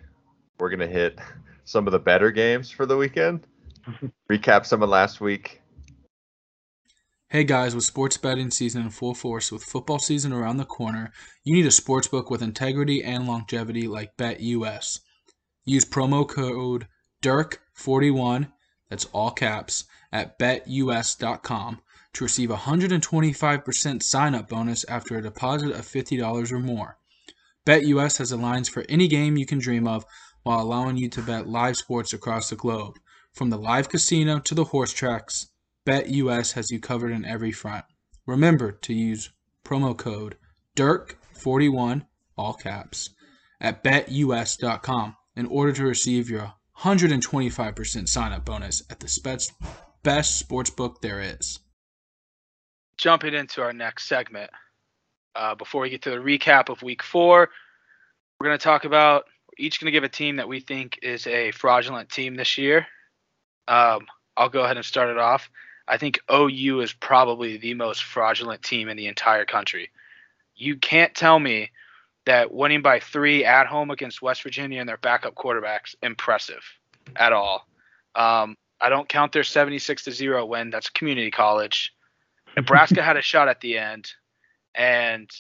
we're 0.59 0.71
gonna 0.71 0.87
hit 0.87 1.21
some 1.65 1.87
of 1.87 1.93
the 1.93 1.99
better 1.99 2.33
games 2.33 2.71
for 2.71 2.87
the 2.87 2.97
weekend. 2.97 3.47
Recap 4.31 4.67
some 4.67 4.83
of 4.83 4.89
last 4.89 5.21
week. 5.21 5.61
Hey 7.29 7.45
guys, 7.45 7.75
with 7.75 7.85
sports 7.85 8.17
betting 8.17 8.51
season 8.51 8.83
in 8.83 8.91
full 8.91 9.15
force, 9.15 9.53
with 9.53 9.63
football 9.63 9.99
season 9.99 10.33
around 10.33 10.57
the 10.57 10.65
corner, 10.65 11.13
you 11.45 11.55
need 11.55 11.67
a 11.67 11.71
sports 11.71 12.09
book 12.09 12.31
with 12.31 12.43
integrity 12.43 13.05
and 13.05 13.29
longevity 13.29 13.87
like 13.87 14.17
BetUS. 14.17 15.01
Use 15.65 15.85
promo 15.85 16.27
code 16.29 16.89
DIRK41, 17.23 18.53
that's 18.89 19.07
all 19.07 19.31
caps, 19.31 19.85
at 20.13 20.39
betus.com 20.39 21.81
to 22.13 22.25
receive 22.25 22.51
a 22.51 22.57
125% 22.57 24.03
sign 24.03 24.35
up 24.35 24.49
bonus 24.49 24.85
after 24.85 25.17
a 25.17 25.23
deposit 25.23 25.73
of 25.73 25.87
$50 25.87 26.53
or 26.53 26.59
more. 26.59 26.99
BetUS 27.67 28.19
has 28.19 28.31
the 28.31 28.37
lines 28.37 28.69
for 28.69 28.85
any 28.89 29.09
game 29.09 29.37
you 29.37 29.45
can 29.45 29.59
dream 29.59 29.87
of 29.87 30.07
while 30.45 30.63
allowing 30.63 30.97
you 30.97 31.09
to 31.11 31.21
bet 31.21 31.49
live 31.49 31.77
sports 31.77 32.13
across 32.13 32.49
the 32.49 32.57
globe. 32.57 32.99
From 33.33 33.51
the 33.51 33.59
live 33.59 33.89
casino 33.89 34.39
to 34.39 34.55
the 34.55 34.65
horse 34.65 34.93
tracks, 34.93 35.49
BetUS 35.85 36.53
has 36.53 36.71
you 36.71 36.81
covered 36.81 37.13
in 37.13 37.25
every 37.25 37.53
front. 37.53 37.85
Remember 38.25 38.73
to 38.73 38.95
use 38.95 39.31
promo 39.65 39.97
code 39.97 40.37
DIRK41, 40.77 42.07
all 42.39 42.55
caps, 42.55 43.11
at 43.61 43.83
betus.com 43.83 45.17
in 45.35 45.47
order 45.47 45.73
to 45.73 45.85
receive 45.85 46.31
your 46.31 46.55
125% 46.81 48.09
sign 48.09 48.33
up 48.33 48.45
bonus 48.45 48.83
at 48.91 49.01
the 49.01 49.51
best, 50.03 50.39
sports 50.39 50.71
book 50.71 51.01
there 51.01 51.21
is. 51.21 51.59
Jumping 52.99 53.35
into 53.35 53.63
our 53.63 53.73
next 53.73 54.09
segment. 54.09 54.51
Uh, 55.35 55.55
before 55.55 55.83
we 55.83 55.91
get 55.91 56.03
to 56.03 56.11
the 56.11 56.17
recap 56.17 56.69
of 56.69 56.83
week 56.83 57.03
four, 57.03 57.51
we're 58.39 58.47
going 58.47 58.59
to 58.59 58.63
talk 58.63 58.85
about, 58.85 59.25
each 59.59 59.81
going 59.81 59.87
to 59.87 59.93
give 59.93 60.05
a 60.05 60.09
team 60.09 60.37
that 60.37 60.49
we 60.49 60.61
think 60.61 60.99
is 61.03 61.27
a 61.27 61.51
fraudulent 61.53 62.11
team 62.11 62.35
this 62.37 62.59
year. 62.59 62.87
Um, 63.69 64.07
I'll 64.37 64.49
go 64.49 64.65
ahead 64.65 64.77
and 64.77 64.85
start 64.85 65.11
it 65.11 65.19
off. 65.19 65.51
I 65.89 65.99
think 65.99 66.21
OU 66.31 66.81
is 66.81 66.93
probably 66.93 67.57
the 67.57 67.75
most 67.75 68.03
fraudulent 68.05 68.63
team 68.63 68.89
in 68.89 68.97
the 68.97 69.07
entire 69.07 69.45
country. 69.45 69.91
You 70.55 70.77
can't 70.77 71.15
tell 71.15 71.39
me 71.39 71.71
that 72.27 72.53
winning 72.53 72.83
by 72.83 73.01
three 73.01 73.45
at 73.45 73.67
home 73.67 73.91
against 73.91 74.21
West 74.21 74.43
Virginia 74.43 74.81
and 74.81 74.89
their 74.89 74.99
backup 74.99 75.35
quarterbacks 75.35 75.95
impressive 76.03 76.63
at 77.15 77.33
all. 77.33 77.67
Um, 78.15 78.57
I 78.81 78.89
don't 78.89 79.09
count 79.09 79.33
their 79.33 79.45
76 79.45 80.05
to 80.05 80.13
zero 80.13 80.45
win. 80.45 80.71
That's 80.71 80.91
community 80.91 81.31
college. 81.31 81.95
Nebraska 82.57 83.03
had 83.03 83.17
a 83.17 83.23
shot 83.23 83.49
at 83.49 83.61
the 83.61 83.79
end, 83.79 84.11
and 84.75 85.31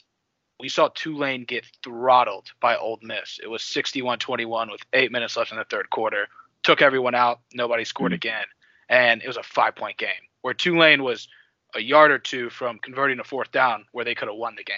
we 0.61 0.69
saw 0.69 0.88
Tulane 0.95 1.45
get 1.45 1.66
throttled 1.83 2.52
by 2.61 2.76
Ole 2.76 2.99
Miss. 3.02 3.40
It 3.43 3.49
was 3.49 3.62
61-21 3.62 4.71
with 4.71 4.81
eight 4.93 5.12
minutes 5.12 5.37
left 5.37 5.52
in 5.52 5.59
the 5.59 5.64
third 5.64 5.90
quarter. 5.90 6.28
Took 6.62 6.83
everyone 6.83 7.14
out. 7.14 7.40
Nobody 7.52 7.85
scored 7.85 8.12
mm-hmm. 8.12 8.16
again, 8.16 8.45
and 8.88 9.23
it 9.23 9.26
was 9.26 9.37
a 9.37 9.43
five-point 9.43 9.99
game 9.99 10.11
where 10.43 10.55
Tulane 10.55 11.02
was 11.02 11.28
a 11.75 11.81
yard 11.81 12.11
or 12.11 12.19
two 12.19 12.49
from 12.50 12.78
converting 12.78 13.19
a 13.19 13.25
fourth 13.25 13.50
down 13.50 13.85
where 13.93 14.05
they 14.05 14.14
could 14.14 14.28
have 14.28 14.37
won 14.37 14.55
the 14.57 14.64
game 14.64 14.76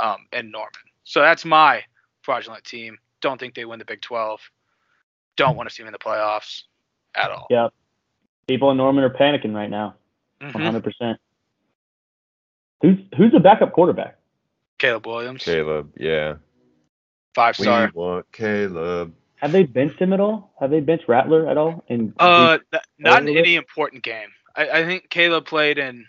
um, 0.00 0.26
in 0.32 0.50
Norman. 0.50 0.72
So 1.04 1.20
that's 1.20 1.44
my 1.44 1.82
fraudulent 2.22 2.64
team. 2.64 2.98
Don't 3.20 3.38
think 3.38 3.54
they 3.54 3.64
win 3.64 3.78
the 3.78 3.84
Big 3.84 4.00
12. 4.00 4.40
Don't 5.36 5.56
want 5.56 5.68
to 5.68 5.74
see 5.74 5.82
them 5.82 5.88
in 5.88 5.92
the 5.92 5.98
playoffs 5.98 6.62
at 7.14 7.30
all. 7.30 7.46
Yeah. 7.50 7.68
People 8.48 8.70
in 8.70 8.76
Norman 8.76 9.04
are 9.04 9.10
panicking 9.10 9.54
right 9.54 9.70
now. 9.70 9.94
Mm-hmm. 10.40 10.58
100%. 10.58 11.16
Who's 12.82 12.98
who's 13.16 13.30
the 13.30 13.38
backup 13.38 13.72
quarterback? 13.72 14.18
Caleb 14.78 15.06
Williams. 15.06 15.44
Caleb, 15.44 15.92
yeah. 15.96 16.34
Five 17.34 17.56
star. 17.56 17.90
We 17.94 18.00
want 18.00 18.30
Caleb. 18.32 19.14
Have 19.36 19.52
they 19.52 19.62
benched 19.62 20.00
him 20.00 20.12
at 20.12 20.20
all? 20.20 20.52
Have 20.58 20.70
they 20.70 20.80
benched 20.80 21.08
Rattler 21.08 21.48
at 21.48 21.56
all? 21.56 21.84
In 21.88 22.12
uh, 22.18 22.58
not 22.98 23.22
in 23.22 23.36
any 23.36 23.54
important 23.54 24.02
game. 24.02 24.28
I, 24.56 24.68
I, 24.68 24.84
think 24.84 25.08
Caleb 25.08 25.46
played 25.46 25.78
in 25.78 26.06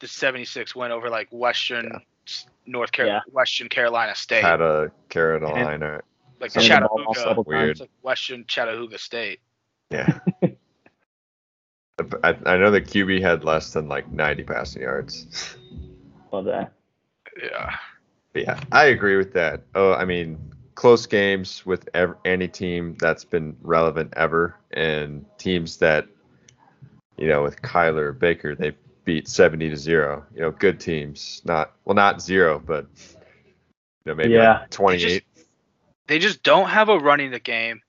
the 0.00 0.08
76 0.08 0.74
win 0.74 0.90
over 0.90 1.10
like 1.10 1.28
Western 1.30 1.90
yeah. 1.92 1.98
North 2.66 2.92
Carolina, 2.92 3.22
yeah. 3.26 3.32
Western 3.32 3.68
Carolina 3.68 4.14
State. 4.14 4.42
Had 4.42 4.60
a 4.60 4.90
Carolina. 5.08 6.00
like 6.40 6.52
Chattanooga, 6.52 7.42
weird. 7.46 7.80
Like 7.80 7.90
Western 8.02 8.44
Chattanooga 8.46 8.98
State. 8.98 9.40
Yeah. 9.90 10.18
I, 12.24 12.36
I 12.44 12.56
know 12.56 12.70
the 12.70 12.80
QB 12.80 13.20
had 13.20 13.44
less 13.44 13.72
than 13.72 13.88
like 13.88 14.10
90 14.10 14.42
passing 14.44 14.82
yards. 14.82 15.56
Love 16.32 16.46
that. 16.46 16.72
Yeah. 17.40 17.76
yeah, 18.34 18.60
I 18.72 18.86
agree 18.86 19.16
with 19.16 19.32
that. 19.34 19.62
Oh, 19.74 19.92
I 19.92 20.04
mean, 20.04 20.38
close 20.74 21.06
games 21.06 21.64
with 21.64 21.88
ever, 21.94 22.18
any 22.24 22.48
team 22.48 22.96
that's 22.98 23.24
been 23.24 23.56
relevant 23.62 24.12
ever, 24.16 24.56
and 24.72 25.24
teams 25.38 25.76
that, 25.78 26.06
you 27.16 27.28
know, 27.28 27.42
with 27.42 27.62
Kyler 27.62 28.16
Baker, 28.18 28.56
they 28.56 28.72
beat 29.04 29.28
70 29.28 29.70
to 29.70 29.76
zero. 29.76 30.24
You 30.34 30.42
know, 30.42 30.50
good 30.50 30.80
teams, 30.80 31.42
not 31.44 31.72
well, 31.84 31.94
not 31.94 32.22
zero, 32.22 32.58
but 32.64 32.86
you 34.04 34.12
know, 34.12 34.14
maybe 34.14 34.34
yeah. 34.34 34.60
like 34.60 34.70
28. 34.70 35.00
They 35.00 35.08
just, 35.08 35.48
they 36.06 36.18
just 36.18 36.42
don't 36.42 36.68
have 36.68 36.88
a 36.88 36.98
running 36.98 37.30
the 37.30 37.40
game. 37.40 37.80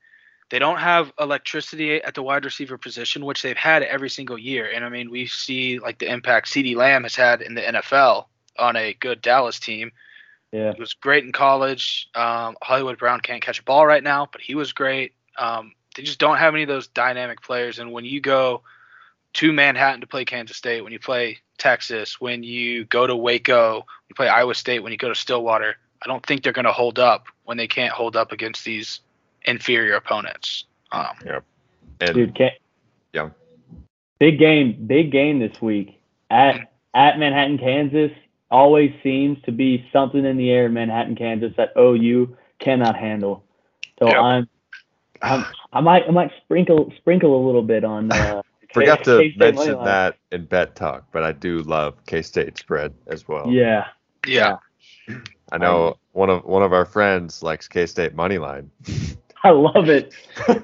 They 0.52 0.60
don't 0.60 0.78
have 0.78 1.12
electricity 1.20 2.02
at 2.02 2.14
the 2.14 2.22
wide 2.22 2.46
receiver 2.46 2.78
position, 2.78 3.26
which 3.26 3.42
they've 3.42 3.58
had 3.58 3.82
every 3.82 4.10
single 4.10 4.38
year. 4.38 4.70
And 4.72 4.86
I 4.86 4.90
mean, 4.90 5.10
we 5.10 5.26
see 5.26 5.80
like 5.80 5.98
the 5.98 6.12
impact 6.12 6.48
CeeDee 6.48 6.76
Lamb 6.76 7.04
has 7.04 7.16
had 7.16 7.42
in 7.42 7.56
the 7.56 7.62
NFL 7.62 8.26
on 8.60 8.76
a 8.76 8.94
good 8.94 9.22
Dallas 9.22 9.60
team. 9.60 9.92
Yeah. 10.52 10.74
He 10.74 10.80
was 10.80 10.94
great 10.94 11.26
in 11.26 11.32
college. 11.32 12.10
Um, 12.14 12.56
Hollywood 12.62 13.00
Brown 13.00 13.20
can't 13.22 13.42
catch 13.42 13.60
a 13.60 13.64
ball 13.64 13.86
right 13.86 14.04
now, 14.04 14.30
but 14.32 14.40
he 14.40 14.56
was 14.56 14.72
great. 14.72 15.14
Um, 15.38 15.74
they 15.96 16.04
just 16.04 16.20
don't 16.20 16.38
have 16.38 16.54
any 16.54 16.64
of 16.64 16.70
those 16.70 16.88
dynamic 16.88 17.42
players. 17.42 17.80
And 17.80 17.92
when 17.92 18.06
you 18.06 18.22
go 18.22 18.62
to 19.36 19.54
Manhattan 19.54 20.02
to 20.02 20.08
play 20.08 20.26
Kansas 20.26 20.58
State, 20.58 20.82
when 20.82 20.94
you 20.94 21.00
play 21.00 21.40
Texas, 21.58 22.20
when 22.20 22.44
you 22.44 22.86
go 22.86 23.06
to 23.06 23.16
Waco, 23.16 23.86
you 24.10 24.16
play 24.16 24.28
Iowa 24.28 24.56
State, 24.56 24.80
when 24.80 24.92
you 24.92 24.98
go 24.98 25.10
to 25.10 25.16
Stillwater, 25.16 25.76
I 26.04 26.08
don't 26.08 26.26
think 26.26 26.44
they're 26.44 26.54
going 26.54 26.66
to 26.66 26.72
hold 26.72 27.00
up 27.00 27.28
when 27.44 27.58
they 27.58 27.68
can't 27.68 27.94
hold 27.94 28.16
up 28.16 28.32
against 28.32 28.64
these 28.64 29.02
inferior 29.44 29.96
opponents. 29.96 30.66
Um, 30.92 31.16
yep. 31.26 31.44
And, 32.00 32.14
Dude, 32.14 32.36
can 32.36 32.52
yeah. 33.14 33.30
Big 34.20 34.40
game, 34.40 34.86
big 34.88 35.12
game 35.12 35.40
this 35.40 35.62
week 35.62 36.00
at 36.30 36.72
at 36.94 37.20
Manhattan, 37.20 37.58
Kansas 37.58 38.12
always 38.50 38.94
seems 39.04 39.42
to 39.44 39.52
be 39.52 39.86
something 39.92 40.24
in 40.24 40.38
the 40.38 40.50
air 40.50 40.68
in 40.68 40.74
Manhattan, 40.74 41.16
Kansas 41.16 41.52
that 41.58 41.74
OU 41.78 42.38
cannot 42.60 42.96
handle. 42.96 43.44
So 44.00 44.08
yep. 44.08 44.18
I'm, 44.18 44.50
I'm, 45.22 45.46
I 45.74 45.82
might, 45.82 46.04
I 46.08 46.12
might 46.12 46.32
sprinkle, 46.44 46.94
sprinkle 46.98 47.36
a 47.36 47.42
little 47.46 47.64
bit 47.64 47.84
on. 47.84 48.12
Uh, 48.12 48.42
Forgot 48.76 49.04
to 49.06 49.20
K-State 49.20 49.40
mention 49.40 49.84
that 49.86 50.18
in 50.32 50.46
bet 50.46 50.76
talk, 50.76 51.06
but 51.14 51.24
I 51.24 51.32
do 51.32 51.60
love 51.60 51.96
K 52.06 52.22
State 52.22 52.58
spread 52.58 52.94
as 53.08 53.26
well. 53.26 53.50
Yeah. 53.50 53.86
Yeah. 54.28 54.58
I 55.52 55.58
know 55.58 55.98
one 56.12 56.30
of 56.30 56.44
one 56.44 56.62
of 56.62 56.74
our 56.74 56.86
friends 56.86 57.42
likes 57.42 57.70
K 57.70 57.86
State 57.86 58.16
money 58.16 58.38
line. 58.38 58.70
I 59.44 59.52
love 59.52 59.90
it, 59.90 60.14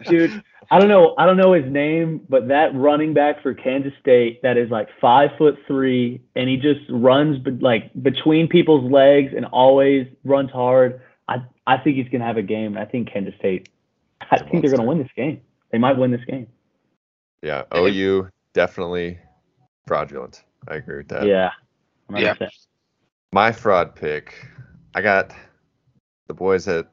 dude. 0.07 0.43
I 0.71 0.79
don't 0.79 0.89
know. 0.89 1.13
I 1.17 1.25
don't 1.25 1.37
know 1.37 1.53
his 1.53 1.71
name, 1.71 2.21
but 2.27 2.47
that 2.47 2.73
running 2.73 3.13
back 3.13 3.41
for 3.43 3.53
Kansas 3.53 3.93
State 3.99 4.41
that 4.41 4.57
is 4.57 4.69
like 4.71 4.89
five 4.99 5.29
foot 5.37 5.57
three, 5.67 6.21
and 6.35 6.49
he 6.49 6.57
just 6.57 6.81
runs 6.89 7.37
be, 7.39 7.51
like 7.51 7.91
between 8.01 8.47
people's 8.47 8.91
legs 8.91 9.33
and 9.35 9.45
always 9.45 10.07
runs 10.25 10.51
hard. 10.51 10.99
I 11.29 11.43
I 11.67 11.77
think 11.77 11.97
he's 11.97 12.09
gonna 12.09 12.25
have 12.25 12.37
a 12.37 12.41
game. 12.41 12.77
I 12.77 12.85
think 12.85 13.11
Kansas 13.11 13.35
State. 13.37 13.69
I 14.31 14.37
think 14.37 14.61
they're 14.63 14.75
gonna 14.75 14.87
win 14.87 14.97
this 14.97 15.11
game. 15.15 15.41
They 15.71 15.77
might 15.77 15.97
win 15.97 16.11
this 16.11 16.25
game. 16.25 16.47
Yeah, 17.41 17.63
OU 17.75 18.29
definitely 18.53 19.19
fraudulent. 19.87 20.43
I 20.67 20.75
agree 20.75 20.97
with 20.97 21.07
that. 21.09 21.25
Yeah. 21.25 21.51
100%. 22.09 22.39
Yeah. 22.39 22.47
My 23.33 23.51
fraud 23.51 23.95
pick. 23.95 24.35
I 24.93 25.01
got 25.01 25.33
the 26.27 26.33
boys 26.33 26.65
that 26.65 26.87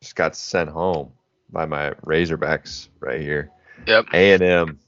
just 0.00 0.14
got 0.14 0.36
sent 0.36 0.68
home 0.68 1.12
by 1.50 1.66
my 1.66 1.90
Razorbacks 2.06 2.88
right 3.00 3.20
here. 3.20 3.50
Yep. 3.86 4.06
A 4.12 4.32
and 4.32 4.42
M. 4.42 4.78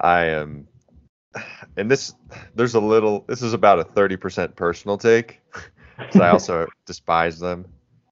I 0.00 0.24
am, 0.24 0.66
and 1.76 1.90
this 1.90 2.14
there's 2.54 2.74
a 2.74 2.80
little. 2.80 3.24
This 3.28 3.42
is 3.42 3.52
about 3.52 3.78
a 3.78 3.84
thirty 3.84 4.16
percent 4.16 4.56
personal 4.56 4.98
take, 4.98 5.40
because 5.96 6.20
I 6.20 6.30
also 6.30 6.66
despise 6.86 7.38
them, 7.38 7.66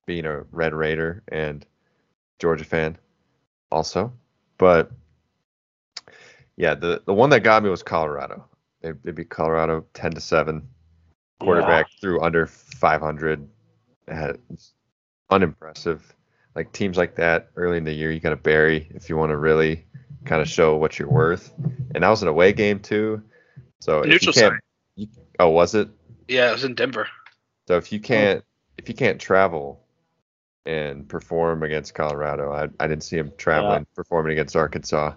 being 0.07 0.25
a 0.25 0.43
Red 0.53 0.73
Raider 0.73 1.25
and 1.29 1.67
Georgia 2.39 2.65
fan, 2.65 2.97
also. 3.73 4.13
But 4.59 4.93
yeah, 6.61 6.75
the 6.75 7.03
the 7.07 7.15
one 7.15 7.31
that 7.31 7.41
got 7.41 7.63
me 7.63 7.71
was 7.71 7.83
Colorado. 7.83 8.45
They 8.83 8.93
they 9.03 9.13
beat 9.13 9.31
Colorado 9.31 9.87
ten 9.95 10.13
to 10.13 10.21
seven. 10.21 10.69
Quarterback 11.41 11.87
yeah. 11.91 12.01
threw 12.01 12.21
under 12.21 12.47
five 12.47 13.01
hundred. 13.01 13.49
Unimpressive 15.31 16.15
like 16.55 16.73
teams 16.73 16.97
like 16.97 17.15
that 17.17 17.51
early 17.57 17.79
in 17.79 17.85
the 17.85 17.93
year, 17.93 18.11
you 18.11 18.21
got 18.21 18.31
to 18.31 18.37
bury 18.37 18.91
if 18.95 19.09
you 19.09 19.17
want 19.17 19.31
to 19.31 19.37
really 19.37 19.87
kind 20.25 20.43
of 20.43 20.49
show 20.49 20.77
what 20.77 20.99
you're 20.99 21.09
worth. 21.09 21.53
And 21.95 22.03
that 22.03 22.09
was 22.09 22.23
an 22.23 22.29
away 22.29 22.53
game 22.53 22.81
too. 22.81 23.23
So 23.81 24.05
you 24.05 24.19
can't, 24.19 24.55
you, 24.97 25.07
oh, 25.39 25.49
was 25.49 25.75
it? 25.75 25.89
Yeah, 26.29 26.51
it 26.51 26.53
was 26.53 26.65
in 26.65 26.75
Denver. 26.75 27.09
So 27.69 27.77
if 27.77 27.93
you 27.93 28.01
can't, 28.01 28.45
if 28.79 28.89
you 28.89 28.95
can't 28.95 29.21
travel 29.21 29.81
and 30.67 31.09
perform 31.09 31.63
against 31.63 31.95
Colorado. 31.95 32.53
I, 32.53 32.69
I 32.79 32.87
didn't 32.87 33.03
see 33.03 33.17
him 33.17 33.33
traveling, 33.39 33.87
performing 33.95 34.33
against 34.33 34.57
Arkansas. 34.57 35.15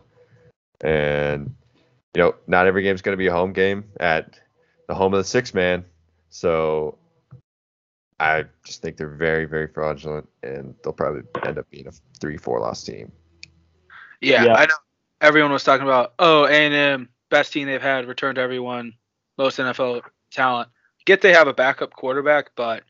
And, 0.81 1.53
you 2.15 2.21
know, 2.21 2.35
not 2.47 2.67
every 2.67 2.83
game's 2.83 3.01
going 3.01 3.13
to 3.13 3.17
be 3.17 3.27
a 3.27 3.33
home 3.33 3.53
game 3.53 3.85
at 3.99 4.39
the 4.87 4.95
home 4.95 5.13
of 5.13 5.19
the 5.19 5.23
six 5.23 5.53
man. 5.53 5.85
So 6.29 6.97
I 8.19 8.45
just 8.63 8.81
think 8.81 8.97
they're 8.97 9.07
very, 9.07 9.45
very 9.45 9.67
fraudulent 9.67 10.27
and 10.43 10.75
they'll 10.83 10.93
probably 10.93 11.23
end 11.45 11.57
up 11.57 11.69
being 11.69 11.87
a 11.87 11.91
3 12.19 12.37
4 12.37 12.59
loss 12.59 12.83
team. 12.83 13.11
Yeah, 14.21 14.45
Yeah. 14.45 14.53
I 14.55 14.65
know. 14.65 14.75
Everyone 15.21 15.51
was 15.51 15.63
talking 15.63 15.85
about, 15.85 16.13
oh, 16.19 16.45
A&M, 16.45 17.07
best 17.29 17.53
team 17.53 17.67
they've 17.67 17.81
had, 17.81 18.07
returned 18.07 18.35
to 18.35 18.41
everyone, 18.41 18.93
most 19.37 19.57
NFL 19.57 20.01
talent. 20.31 20.69
Get 21.05 21.21
they 21.21 21.33
have 21.33 21.47
a 21.47 21.53
backup 21.53 21.93
quarterback, 21.93 22.51
but 22.55 22.83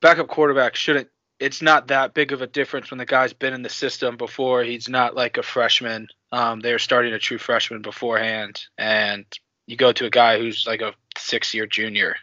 backup 0.00 0.28
quarterback 0.28 0.74
shouldn't. 0.76 1.08
It's 1.40 1.62
not 1.62 1.88
that 1.88 2.14
big 2.14 2.32
of 2.32 2.42
a 2.42 2.46
difference 2.46 2.90
when 2.90 2.98
the 2.98 3.06
guy's 3.06 3.32
been 3.32 3.54
in 3.54 3.62
the 3.62 3.68
system 3.68 4.16
before. 4.16 4.64
He's 4.64 4.88
not 4.88 5.14
like 5.14 5.36
a 5.36 5.42
freshman. 5.42 6.08
Um, 6.32 6.60
they 6.60 6.72
were 6.72 6.78
starting 6.80 7.12
a 7.12 7.18
true 7.18 7.38
freshman 7.38 7.80
beforehand, 7.80 8.60
and 8.76 9.24
you 9.66 9.76
go 9.76 9.92
to 9.92 10.06
a 10.06 10.10
guy 10.10 10.38
who's 10.38 10.66
like 10.66 10.80
a 10.80 10.94
six-year 11.16 11.66
junior, 11.66 12.16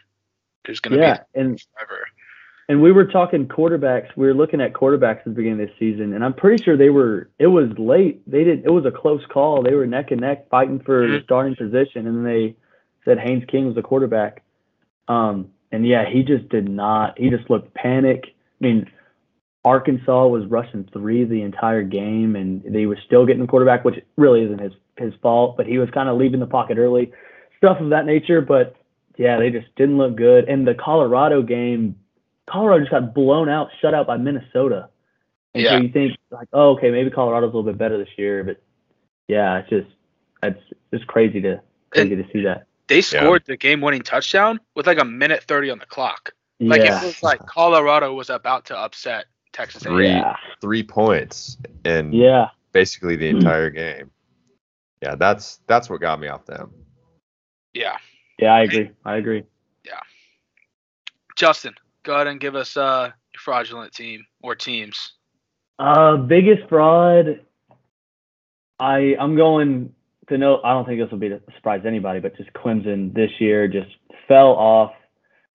who's 0.66 0.80
going 0.80 0.98
to 0.98 1.02
Yeah, 1.02 1.18
be 1.34 1.40
and 1.40 1.60
forever. 1.72 2.06
and 2.68 2.82
we 2.82 2.92
were 2.92 3.06
talking 3.06 3.46
quarterbacks. 3.48 4.08
We 4.16 4.26
were 4.26 4.34
looking 4.34 4.60
at 4.60 4.74
quarterbacks 4.74 5.18
at 5.20 5.24
the 5.24 5.30
beginning 5.30 5.62
of 5.62 5.68
this 5.68 5.78
season, 5.78 6.12
and 6.12 6.22
I'm 6.22 6.34
pretty 6.34 6.62
sure 6.62 6.76
they 6.76 6.90
were. 6.90 7.30
It 7.38 7.46
was 7.46 7.70
late. 7.78 8.20
They 8.30 8.44
did. 8.44 8.64
It 8.66 8.70
was 8.70 8.84
a 8.84 8.90
close 8.90 9.24
call. 9.32 9.62
They 9.62 9.74
were 9.74 9.86
neck 9.86 10.10
and 10.10 10.20
neck 10.20 10.48
fighting 10.50 10.80
for 10.80 11.06
the 11.08 11.18
Mhm. 11.20 11.24
starting 11.24 11.56
position, 11.56 12.06
and 12.06 12.18
then 12.18 12.24
they 12.24 12.54
said 13.06 13.18
Haynes 13.18 13.44
King 13.48 13.66
was 13.66 13.76
the 13.76 13.82
quarterback. 13.82 14.42
Um, 15.08 15.52
and 15.72 15.86
yeah, 15.86 16.04
he 16.08 16.22
just 16.22 16.48
did 16.50 16.68
not. 16.68 17.18
He 17.18 17.30
just 17.30 17.48
looked 17.48 17.72
panic. 17.74 18.34
I 18.60 18.64
mean, 18.64 18.90
Arkansas 19.66 20.28
was 20.28 20.46
rushing 20.46 20.88
three 20.92 21.24
the 21.24 21.42
entire 21.42 21.82
game, 21.82 22.36
and 22.36 22.62
they 22.64 22.86
were 22.86 22.98
still 23.04 23.26
getting 23.26 23.42
the 23.42 23.48
quarterback, 23.48 23.84
which 23.84 24.00
really 24.16 24.44
isn't 24.44 24.60
his 24.60 24.72
his 24.96 25.12
fault. 25.20 25.56
But 25.56 25.66
he 25.66 25.78
was 25.78 25.90
kind 25.90 26.08
of 26.08 26.16
leaving 26.16 26.38
the 26.38 26.46
pocket 26.46 26.78
early, 26.78 27.10
stuff 27.58 27.80
of 27.80 27.90
that 27.90 28.06
nature. 28.06 28.40
But 28.40 28.76
yeah, 29.16 29.40
they 29.40 29.50
just 29.50 29.66
didn't 29.74 29.98
look 29.98 30.14
good. 30.14 30.48
And 30.48 30.68
the 30.68 30.74
Colorado 30.74 31.42
game, 31.42 31.96
Colorado 32.48 32.78
just 32.78 32.92
got 32.92 33.12
blown 33.12 33.48
out, 33.48 33.70
shut 33.80 33.92
out 33.92 34.06
by 34.06 34.16
Minnesota. 34.16 34.88
And 35.52 35.64
Yeah. 35.64 35.70
so 35.70 35.76
you 35.78 35.88
think 35.88 36.16
like, 36.30 36.48
oh, 36.52 36.76
okay, 36.76 36.92
maybe 36.92 37.10
Colorado's 37.10 37.52
a 37.52 37.56
little 37.56 37.64
bit 37.64 37.76
better 37.76 37.98
this 37.98 38.16
year, 38.16 38.44
but 38.44 38.62
yeah, 39.26 39.58
it's 39.58 39.68
just 39.68 39.88
it's 40.44 40.62
just 40.94 41.08
crazy 41.08 41.40
to 41.40 41.60
crazy 41.90 42.14
to 42.14 42.24
see 42.32 42.42
that. 42.42 42.66
They 42.86 43.00
scored 43.00 43.42
the 43.46 43.56
game-winning 43.56 44.02
touchdown 44.02 44.60
with 44.76 44.86
like 44.86 45.00
a 45.00 45.04
minute 45.04 45.42
thirty 45.42 45.70
on 45.70 45.80
the 45.80 45.86
clock. 45.86 46.34
Like 46.60 46.84
yeah, 46.84 47.02
it 47.02 47.04
was 47.04 47.20
like 47.24 47.44
Colorado 47.46 48.14
was 48.14 48.30
about 48.30 48.66
to 48.66 48.78
upset 48.78 49.26
Texas 49.56 49.84
A&M. 49.86 49.94
Three 49.94 50.08
yeah, 50.08 50.36
three 50.60 50.82
points 50.82 51.56
in 51.84 52.12
yeah, 52.12 52.48
basically 52.72 53.16
the 53.16 53.28
entire 53.28 53.70
game. 53.70 54.10
Yeah, 55.02 55.14
that's 55.14 55.60
that's 55.66 55.88
what 55.88 56.00
got 56.00 56.20
me 56.20 56.28
off 56.28 56.44
them. 56.44 56.70
Yeah. 57.72 57.96
yeah. 58.38 58.52
I 58.52 58.62
agree. 58.62 58.90
I 59.04 59.16
agree. 59.16 59.44
Yeah. 59.84 60.00
Justin, 61.36 61.74
go 62.02 62.14
ahead 62.14 62.26
and 62.26 62.40
give 62.40 62.54
us 62.54 62.76
uh 62.76 63.10
your 63.32 63.40
fraudulent 63.40 63.92
team 63.92 64.26
or 64.42 64.54
teams. 64.54 65.14
Uh, 65.78 66.16
biggest 66.16 66.68
fraud. 66.68 67.40
I 68.78 69.16
I'm 69.18 69.36
going 69.36 69.94
to 70.28 70.38
know. 70.38 70.60
I 70.62 70.72
don't 70.72 70.86
think 70.86 71.00
this 71.00 71.10
will 71.10 71.18
be 71.18 71.28
a 71.28 71.40
surprise 71.54 71.82
to 71.82 71.88
anybody, 71.88 72.20
but 72.20 72.36
just 72.36 72.52
Clemson 72.52 73.14
this 73.14 73.30
year 73.38 73.68
just 73.68 73.90
fell 74.28 74.52
off 74.52 74.92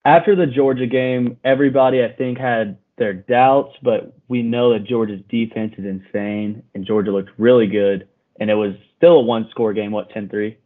after 0.04 0.34
the 0.34 0.46
Georgia 0.46 0.86
game. 0.86 1.36
Everybody 1.44 2.02
I 2.04 2.12
think 2.12 2.38
had 2.38 2.78
their 3.02 3.12
doubts, 3.14 3.76
but 3.82 4.14
we 4.28 4.42
know 4.42 4.72
that 4.72 4.84
Georgia's 4.84 5.20
defense 5.28 5.74
is 5.76 5.84
insane, 5.84 6.62
and 6.74 6.86
Georgia 6.86 7.10
looked 7.10 7.30
really 7.36 7.66
good. 7.66 8.06
And 8.40 8.48
it 8.50 8.54
was 8.54 8.74
still 8.96 9.16
a 9.18 9.20
one 9.20 9.48
score 9.50 9.72
game. 9.72 9.90
What 9.90 10.10
10-3 10.10 10.56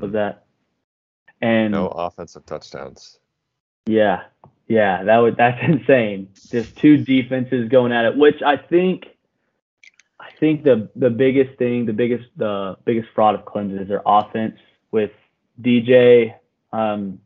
was 0.00 0.12
that? 0.12 0.44
And 1.42 1.72
No 1.72 1.88
offensive 1.88 2.46
touchdowns. 2.46 3.18
yeah, 3.86 4.22
yeah, 4.68 5.02
that 5.04 5.18
would 5.18 5.36
that's 5.36 5.58
insane. 5.66 6.28
Just 6.50 6.76
two 6.76 6.96
defenses 6.98 7.68
going 7.68 7.92
at 7.92 8.04
it, 8.04 8.16
which 8.16 8.40
I 8.42 8.56
think, 8.56 9.06
I 10.18 10.28
think 10.38 10.62
the 10.64 10.88
the 10.94 11.10
biggest 11.10 11.58
thing, 11.58 11.86
the 11.86 11.92
biggest 11.92 12.28
the 12.36 12.76
biggest 12.84 13.08
fraud 13.14 13.34
of 13.34 13.44
Clemson 13.44 13.80
is 13.82 13.88
their 13.88 14.02
offense 14.06 14.56
with 14.92 15.12
DJ. 15.60 16.34
Um. 16.72 17.20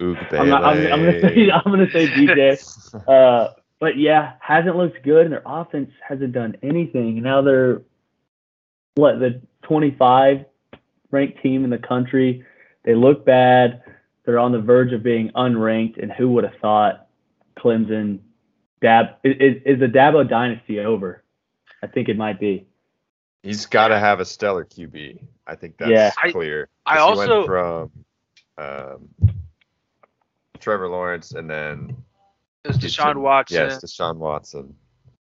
I'm, 0.00 0.48
not, 0.48 0.64
I'm, 0.64 0.92
I'm 0.92 1.04
gonna 1.04 1.20
say 1.20 1.50
I'm 1.52 1.62
gonna 1.64 1.90
say 1.90 2.06
DJ. 2.08 3.04
Uh, 3.08 3.52
but 3.80 3.96
yeah, 3.96 4.32
hasn't 4.40 4.76
looked 4.76 5.02
good, 5.04 5.24
and 5.24 5.32
their 5.32 5.42
offense 5.46 5.90
hasn't 6.06 6.32
done 6.32 6.56
anything. 6.62 7.22
Now 7.22 7.42
they're 7.42 7.82
what 8.96 9.20
the 9.20 9.40
25 9.62 10.44
ranked 11.12 11.42
team 11.42 11.62
in 11.64 11.70
the 11.70 11.78
country. 11.78 12.44
They 12.84 12.94
look 12.94 13.24
bad. 13.24 13.82
They're 14.24 14.38
on 14.38 14.52
the 14.52 14.60
verge 14.60 14.92
of 14.92 15.02
being 15.02 15.30
unranked, 15.30 16.02
and 16.02 16.10
who 16.10 16.28
would 16.32 16.44
have 16.44 16.56
thought 16.60 17.06
Clemson 17.56 18.18
Dab 18.82 19.16
is, 19.24 19.62
is 19.64 19.78
the 19.80 19.86
Dabo 19.86 20.28
dynasty 20.28 20.80
over? 20.80 21.22
I 21.82 21.86
think 21.86 22.08
it 22.08 22.16
might 22.16 22.40
be. 22.40 22.66
He's 23.44 23.66
got 23.66 23.88
to 23.88 23.98
have 23.98 24.18
a 24.20 24.24
stellar 24.24 24.64
QB. 24.64 25.20
I 25.46 25.54
think 25.54 25.76
that's 25.78 25.90
Yeah. 25.90 26.10
I- 26.20 26.32
clear. 26.32 26.68
I 26.84 26.96
'Cause 26.96 26.98
he 26.98 27.22
also- 27.22 27.36
went 27.36 27.46
from 27.46 27.90
um, 28.58 29.08
Trevor 30.60 30.88
Lawrence 30.88 31.32
and 31.32 31.48
then 31.48 31.96
It 32.64 32.68
was 32.68 32.78
Deshaun 32.78 33.16
Watson. 33.18 33.56
Yes, 33.68 33.82
Deshaun 33.82 34.16
Watson. 34.16 34.74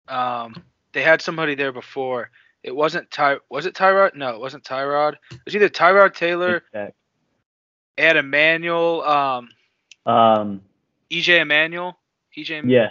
Um, 0.07 0.55
they 0.93 1.01
had 1.01 1.21
somebody 1.21 1.55
there 1.55 1.71
before. 1.71 2.29
It 2.63 2.75
wasn't 2.75 3.09
Ty. 3.11 3.37
Was 3.49 3.65
it 3.65 3.73
Tyrod? 3.75 4.15
No, 4.15 4.29
it 4.35 4.39
wasn't 4.39 4.63
Tyrod. 4.63 5.15
It 5.31 5.39
was 5.45 5.55
either 5.55 5.69
Tyrod 5.69 6.13
Taylor, 6.13 6.63
Ed 7.97 8.17
Emmanuel, 8.17 9.01
um, 9.03 9.49
Um, 10.05 10.61
EJ 11.11 11.41
Emmanuel, 11.41 11.99
EJ. 12.37 12.51
Em- 12.59 12.69
yeah, 12.69 12.89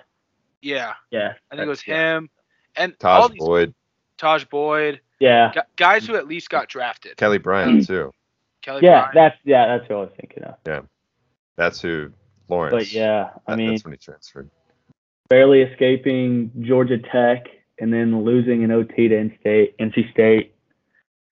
yeah. 0.61 0.95
yeah, 1.11 1.35
I 1.51 1.57
think 1.57 1.67
it 1.67 1.71
was 1.71 1.87
yeah. 1.87 2.17
him 2.19 2.31
and 2.77 2.95
all 3.03 3.23
Taj 3.29 3.31
these 3.33 3.39
Boyd, 3.41 3.75
Tajh 4.19 4.49
Boyd, 4.51 5.01
Yeah, 5.21 5.53
guys 5.77 6.07
who 6.07 6.17
at 6.17 6.27
least 6.29 6.51
got 6.51 6.69
drafted. 6.69 7.17
Kelly 7.17 7.39
Bryant 7.39 7.87
too. 7.87 8.13
Kelly 8.63 8.81
yeah, 8.83 9.11
Bryant. 9.11 9.15
that's 9.15 9.37
yeah, 9.45 9.67
that's 9.77 9.89
who 9.89 9.95
I 9.95 10.01
was 10.01 10.11
thinking 10.21 10.43
of. 10.45 10.55
Yeah, 10.67 10.81
that's 11.57 11.81
who 11.81 12.13
Lawrence. 12.53 12.73
But 12.75 12.93
yeah, 12.93 13.31
I 13.47 13.53
that- 13.53 13.59
mean, 13.59 13.71
that's 13.71 13.85
when 13.85 13.93
he 13.93 13.99
transferred. 13.99 14.51
barely 15.29 15.63
escaping 15.63 16.51
Georgia 16.61 16.99
Tech 16.99 17.47
and 17.79 17.93
then 17.93 18.23
losing 18.25 18.63
an 18.65 18.71
OT 18.71 19.09
to 19.09 19.15
NC 19.15 19.41
State. 19.41 19.79
NC 19.79 20.11
State. 20.13 20.55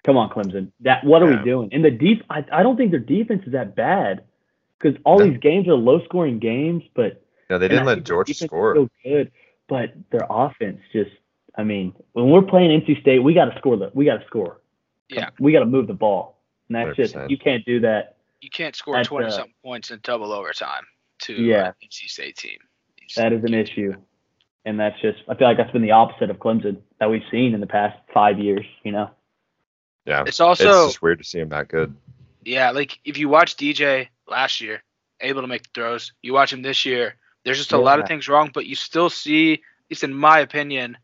Come 0.05 0.17
on, 0.17 0.31
Clemson. 0.31 0.73
That 0.81 1.05
what 1.05 1.23
are 1.23 1.31
Yeah. 1.31 1.39
we 1.39 1.45
doing? 1.45 1.69
And 1.73 1.85
the 1.85 1.91
deep, 1.91 2.25
I, 2.31 2.45
I 2.51 2.63
don't 2.63 2.77
think 2.77 2.91
their 2.91 3.01
defense 3.01 3.43
is 3.47 3.53
that 3.53 3.77
bad 3.77 4.25
because 4.79 4.99
all 5.05 5.19
No. 5.19 5.27
these 5.27 5.39
games 5.39 5.69
are 5.69 5.75
low-scoring 5.75 6.39
games, 6.39 6.83
but 6.95 7.23
No, 7.51 7.59
they 7.59 7.69
didn't 7.69 7.85
let 7.85 8.03
Georgia 8.05 8.33
score. 8.33 8.75
So 8.77 8.89
good, 9.05 9.31
but 9.69 9.93
their 10.11 10.27
offense 10.31 10.81
just. 10.93 11.11
I 11.57 11.65
mean, 11.65 11.93
when 12.13 12.31
we're 12.31 12.43
playing 12.43 12.71
NC 12.71 12.99
State, 13.03 13.19
we 13.19 13.35
got 13.35 13.47
to 13.53 13.59
score 13.59 13.77
the. 13.77 13.91
We 13.93 14.07
got 14.07 14.19
to 14.21 14.27
score. 14.27 14.61
Yeah. 15.11 15.29
We 15.41 15.53
got 15.53 15.61
to 15.61 15.67
move 15.67 15.89
the 15.89 15.95
ball, 15.95 16.39
and 16.69 16.77
that's 16.77 16.97
just 16.97 17.15
100%. 17.15 17.29
you 17.29 17.37
can't 17.37 17.65
do 17.67 17.81
that. 17.81 18.17
You 18.41 18.49
can't 18.49 18.75
score 18.75 19.03
twenty 19.05 19.27
uh, 19.27 19.31
something 19.31 19.53
points 19.63 19.91
in 19.91 19.99
double 20.03 20.33
overtime 20.33 20.85
to 21.23 21.35
uh, 21.35 21.41
Yeah. 21.41 21.67
an 21.69 21.75
NC 21.85 22.09
State 22.09 22.37
team. 22.37 22.59
You 22.99 23.07
just 23.07 23.17
That 23.17 23.33
is 23.33 23.43
an 23.45 23.53
can't 23.53 23.69
issue. 23.69 23.95
And 24.65 24.79
that's 24.79 25.01
just, 25.01 25.19
I 25.29 25.35
feel 25.35 25.49
like 25.49 25.57
that's 25.57 25.71
been 25.71 25.83
the 25.83 25.93
opposite 25.93 26.29
of 26.31 26.37
Clemson 26.39 26.79
that 26.99 27.11
we've 27.11 27.23
seen 27.31 27.55
in 27.55 27.61
the 27.61 27.67
past 27.67 27.99
five 28.13 28.39
years, 28.39 28.65
you 28.85 28.93
know? 28.93 29.11
Yeah, 30.07 30.21
It's 30.23 30.31
it's 30.31 30.41
also 30.41 30.87
just 30.87 31.03
weird 31.03 31.19
to 31.19 31.25
see 31.25 31.39
him 31.39 31.49
that 31.51 31.69
good. 31.69 31.95
Yeah, 32.45 32.71
like 32.71 32.99
if 33.05 33.19
you 33.19 33.29
watch 33.29 33.57
DJ 33.57 34.09
last 34.29 34.61
year, 34.61 34.83
able 35.21 35.43
to 35.43 35.47
make 35.47 35.63
the 35.63 35.69
throws, 35.75 36.13
you 36.23 36.33
watch 36.33 36.53
him 36.53 36.63
this 36.63 36.85
year, 36.85 37.17
there's 37.45 37.59
just 37.59 37.73
a 37.73 37.79
lot 37.79 38.01
of 38.01 38.07
things 38.07 38.29
wrong, 38.29 38.51
but 38.53 38.67
you 38.67 38.75
still 38.75 39.09
see, 39.11 39.55
at 39.55 39.61
least 39.91 40.05
in 40.05 40.15
my 40.15 40.41
opinion, 40.41 40.97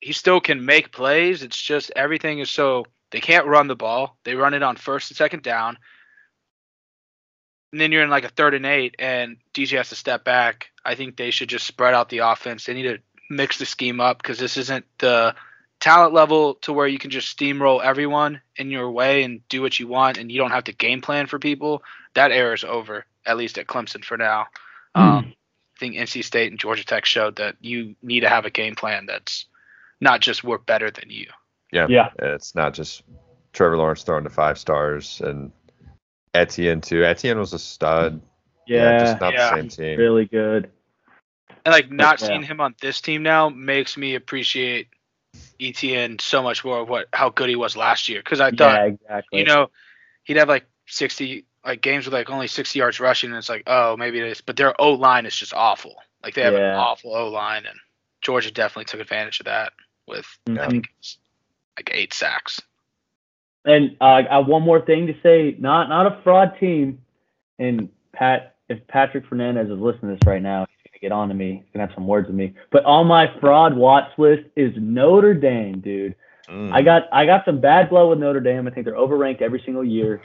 he 0.00 0.12
still 0.12 0.40
can 0.40 0.64
make 0.64 0.92
plays. 0.92 1.42
It's 1.42 1.60
just 1.60 1.92
everything 1.96 2.40
is 2.40 2.50
so 2.50 2.84
they 3.10 3.20
can't 3.20 3.46
run 3.46 3.68
the 3.68 3.76
ball. 3.76 4.16
They 4.24 4.34
run 4.34 4.54
it 4.54 4.62
on 4.62 4.76
first 4.76 5.10
and 5.10 5.16
second 5.16 5.42
down. 5.42 5.78
And 7.74 7.80
then 7.80 7.90
you're 7.90 8.04
in 8.04 8.08
like 8.08 8.22
a 8.22 8.28
third 8.28 8.54
and 8.54 8.64
eight 8.64 8.94
and 9.00 9.36
DJ 9.52 9.78
has 9.78 9.88
to 9.88 9.96
step 9.96 10.22
back. 10.22 10.68
I 10.84 10.94
think 10.94 11.16
they 11.16 11.32
should 11.32 11.48
just 11.48 11.66
spread 11.66 11.92
out 11.92 12.08
the 12.08 12.18
offense. 12.18 12.66
They 12.66 12.72
need 12.72 12.84
to 12.84 12.98
mix 13.28 13.58
the 13.58 13.66
scheme 13.66 14.00
up 14.00 14.18
because 14.18 14.38
this 14.38 14.56
isn't 14.56 14.84
the 14.98 15.34
talent 15.80 16.14
level 16.14 16.54
to 16.62 16.72
where 16.72 16.86
you 16.86 17.00
can 17.00 17.10
just 17.10 17.36
steamroll 17.36 17.82
everyone 17.82 18.40
in 18.54 18.70
your 18.70 18.92
way 18.92 19.24
and 19.24 19.40
do 19.48 19.60
what 19.60 19.80
you 19.80 19.88
want 19.88 20.18
and 20.18 20.30
you 20.30 20.38
don't 20.38 20.52
have 20.52 20.62
to 20.62 20.72
game 20.72 21.00
plan 21.00 21.26
for 21.26 21.40
people. 21.40 21.82
That 22.14 22.30
era 22.30 22.54
is 22.54 22.62
over, 22.62 23.06
at 23.26 23.36
least 23.36 23.58
at 23.58 23.66
Clemson 23.66 24.04
for 24.04 24.16
now. 24.16 24.46
Um, 24.94 25.34
I 25.76 25.80
think 25.80 25.96
NC 25.96 26.22
State 26.22 26.52
and 26.52 26.60
Georgia 26.60 26.86
Tech 26.86 27.04
showed 27.04 27.34
that 27.36 27.56
you 27.60 27.96
need 28.04 28.20
to 28.20 28.28
have 28.28 28.44
a 28.44 28.50
game 28.50 28.76
plan 28.76 29.06
that's 29.06 29.46
not 30.00 30.20
just 30.20 30.44
we're 30.44 30.58
better 30.58 30.92
than 30.92 31.10
you. 31.10 31.26
Yeah, 31.72 31.88
Yeah. 31.88 32.10
It's 32.20 32.54
not 32.54 32.72
just 32.72 33.02
Trevor 33.52 33.76
Lawrence 33.76 34.04
throwing 34.04 34.22
to 34.22 34.30
five 34.30 34.60
stars 34.60 35.20
and 35.24 35.50
Etienne 36.34 36.80
too. 36.80 37.04
Etienne 37.04 37.38
was 37.38 37.52
a 37.52 37.58
stud. 37.58 38.20
Yeah. 38.66 38.98
just 38.98 39.20
not 39.20 39.32
Yeah. 39.34 39.50
the 39.50 39.56
same 39.56 39.68
team. 39.68 39.98
really 39.98 40.24
good. 40.26 40.70
And 41.64 41.72
like 41.72 41.90
not 41.90 42.20
yeah. 42.20 42.26
seeing 42.26 42.42
him 42.42 42.60
on 42.60 42.74
this 42.80 43.00
team 43.00 43.22
now 43.22 43.48
makes 43.48 43.96
me 43.96 44.14
appreciate 44.14 44.88
Etienne 45.60 46.18
so 46.18 46.42
much 46.42 46.64
more 46.64 46.80
of 46.80 46.88
what 46.88 47.08
how 47.12 47.30
good 47.30 47.48
he 47.48 47.56
was 47.56 47.76
last 47.76 48.08
year. 48.08 48.20
Because 48.20 48.40
I 48.40 48.50
thought 48.50 48.74
yeah, 48.74 48.84
exactly. 48.84 49.38
you 49.38 49.44
know 49.46 49.70
he'd 50.24 50.36
have 50.36 50.48
like 50.48 50.66
60 50.86 51.44
like 51.64 51.80
games 51.80 52.04
with 52.04 52.12
like 52.12 52.28
only 52.28 52.46
60 52.46 52.78
yards 52.78 53.00
rushing, 53.00 53.30
and 53.30 53.38
it's 53.38 53.48
like 53.48 53.62
oh 53.66 53.96
maybe 53.96 54.18
it 54.20 54.26
is, 54.26 54.40
but 54.40 54.56
their 54.56 54.78
O 54.80 54.92
line 54.92 55.24
is 55.26 55.34
just 55.36 55.54
awful. 55.54 55.94
Like 56.22 56.34
they 56.34 56.42
have 56.42 56.54
an 56.54 56.62
awful 56.74 57.14
O 57.14 57.28
line, 57.28 57.64
and 57.66 57.78
Georgia 58.20 58.50
definitely 58.50 58.86
took 58.86 59.00
advantage 59.00 59.40
of 59.40 59.46
that 59.46 59.72
with 60.06 60.26
I 60.46 60.50
Mhm. 60.50 60.70
think 60.70 60.88
like 61.76 61.90
eight 61.92 62.12
sacks. 62.12 62.60
And 63.64 63.96
uh, 64.00 64.22
I 64.30 64.36
have 64.36 64.46
one 64.46 64.62
more 64.62 64.80
thing 64.80 65.06
to 65.06 65.14
say. 65.22 65.56
Not 65.58 65.88
not 65.88 66.06
a 66.06 66.20
fraud 66.22 66.52
team. 66.60 67.00
And 67.58 67.88
Pat, 68.12 68.56
if 68.68 68.86
Patrick 68.88 69.26
Fernandez 69.26 69.70
is 69.70 69.78
listening 69.78 70.12
to 70.12 70.16
this 70.16 70.26
right 70.26 70.42
now, 70.42 70.66
he's 70.68 70.90
gonna 70.90 71.00
get 71.00 71.12
on 71.12 71.28
to 71.28 71.34
me. 71.34 71.62
He's 71.64 71.72
gonna 71.72 71.86
have 71.86 71.94
some 71.94 72.06
words 72.06 72.26
with 72.26 72.36
me. 72.36 72.54
But 72.70 72.84
on 72.84 73.06
my 73.06 73.32
fraud 73.40 73.74
watch 73.76 74.10
list 74.18 74.44
is 74.56 74.72
Notre 74.76 75.34
Dame, 75.34 75.80
dude. 75.80 76.14
Mm. 76.48 76.72
I 76.72 76.82
got 76.82 77.04
I 77.12 77.26
got 77.26 77.44
some 77.44 77.60
bad 77.60 77.90
blood 77.90 78.08
with 78.10 78.18
Notre 78.18 78.40
Dame. 78.40 78.66
I 78.66 78.70
think 78.70 78.84
they're 78.84 78.94
overranked 78.94 79.40
every 79.40 79.62
single 79.64 79.84
year. 79.84 80.20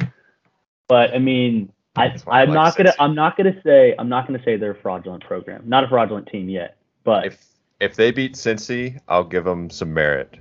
But 0.88 1.13
I 1.13 1.19
mean, 1.19 1.71
I 1.95 2.10
That's 2.10 2.25
why 2.25 2.39
I 2.39 2.41
I'm 2.41 2.49
like 2.49 2.56
not 2.56 2.78
gonna 2.78 2.93
I'm 2.99 3.15
not 3.15 3.38
gonna 3.38 3.62
say 3.63 3.95
I'm 3.97 4.10
not 4.10 4.28
gonna 4.28 4.43
say 4.43 4.58
they're 4.58 4.71
a 4.71 4.82
fraudulent 4.82 5.23
program. 5.23 5.63
Not 5.65 5.84
a 5.84 5.88
fraudulent 5.88 6.28
team 6.28 6.49
yet. 6.49 6.78
But 7.04 7.28
if 7.28 7.45
if 7.80 7.95
they 7.95 8.12
beat 8.12 8.34
Cincy, 8.34 8.99
I'll 9.08 9.23
give 9.23 9.45
them 9.45 9.69
some 9.69 9.93
merit, 9.93 10.38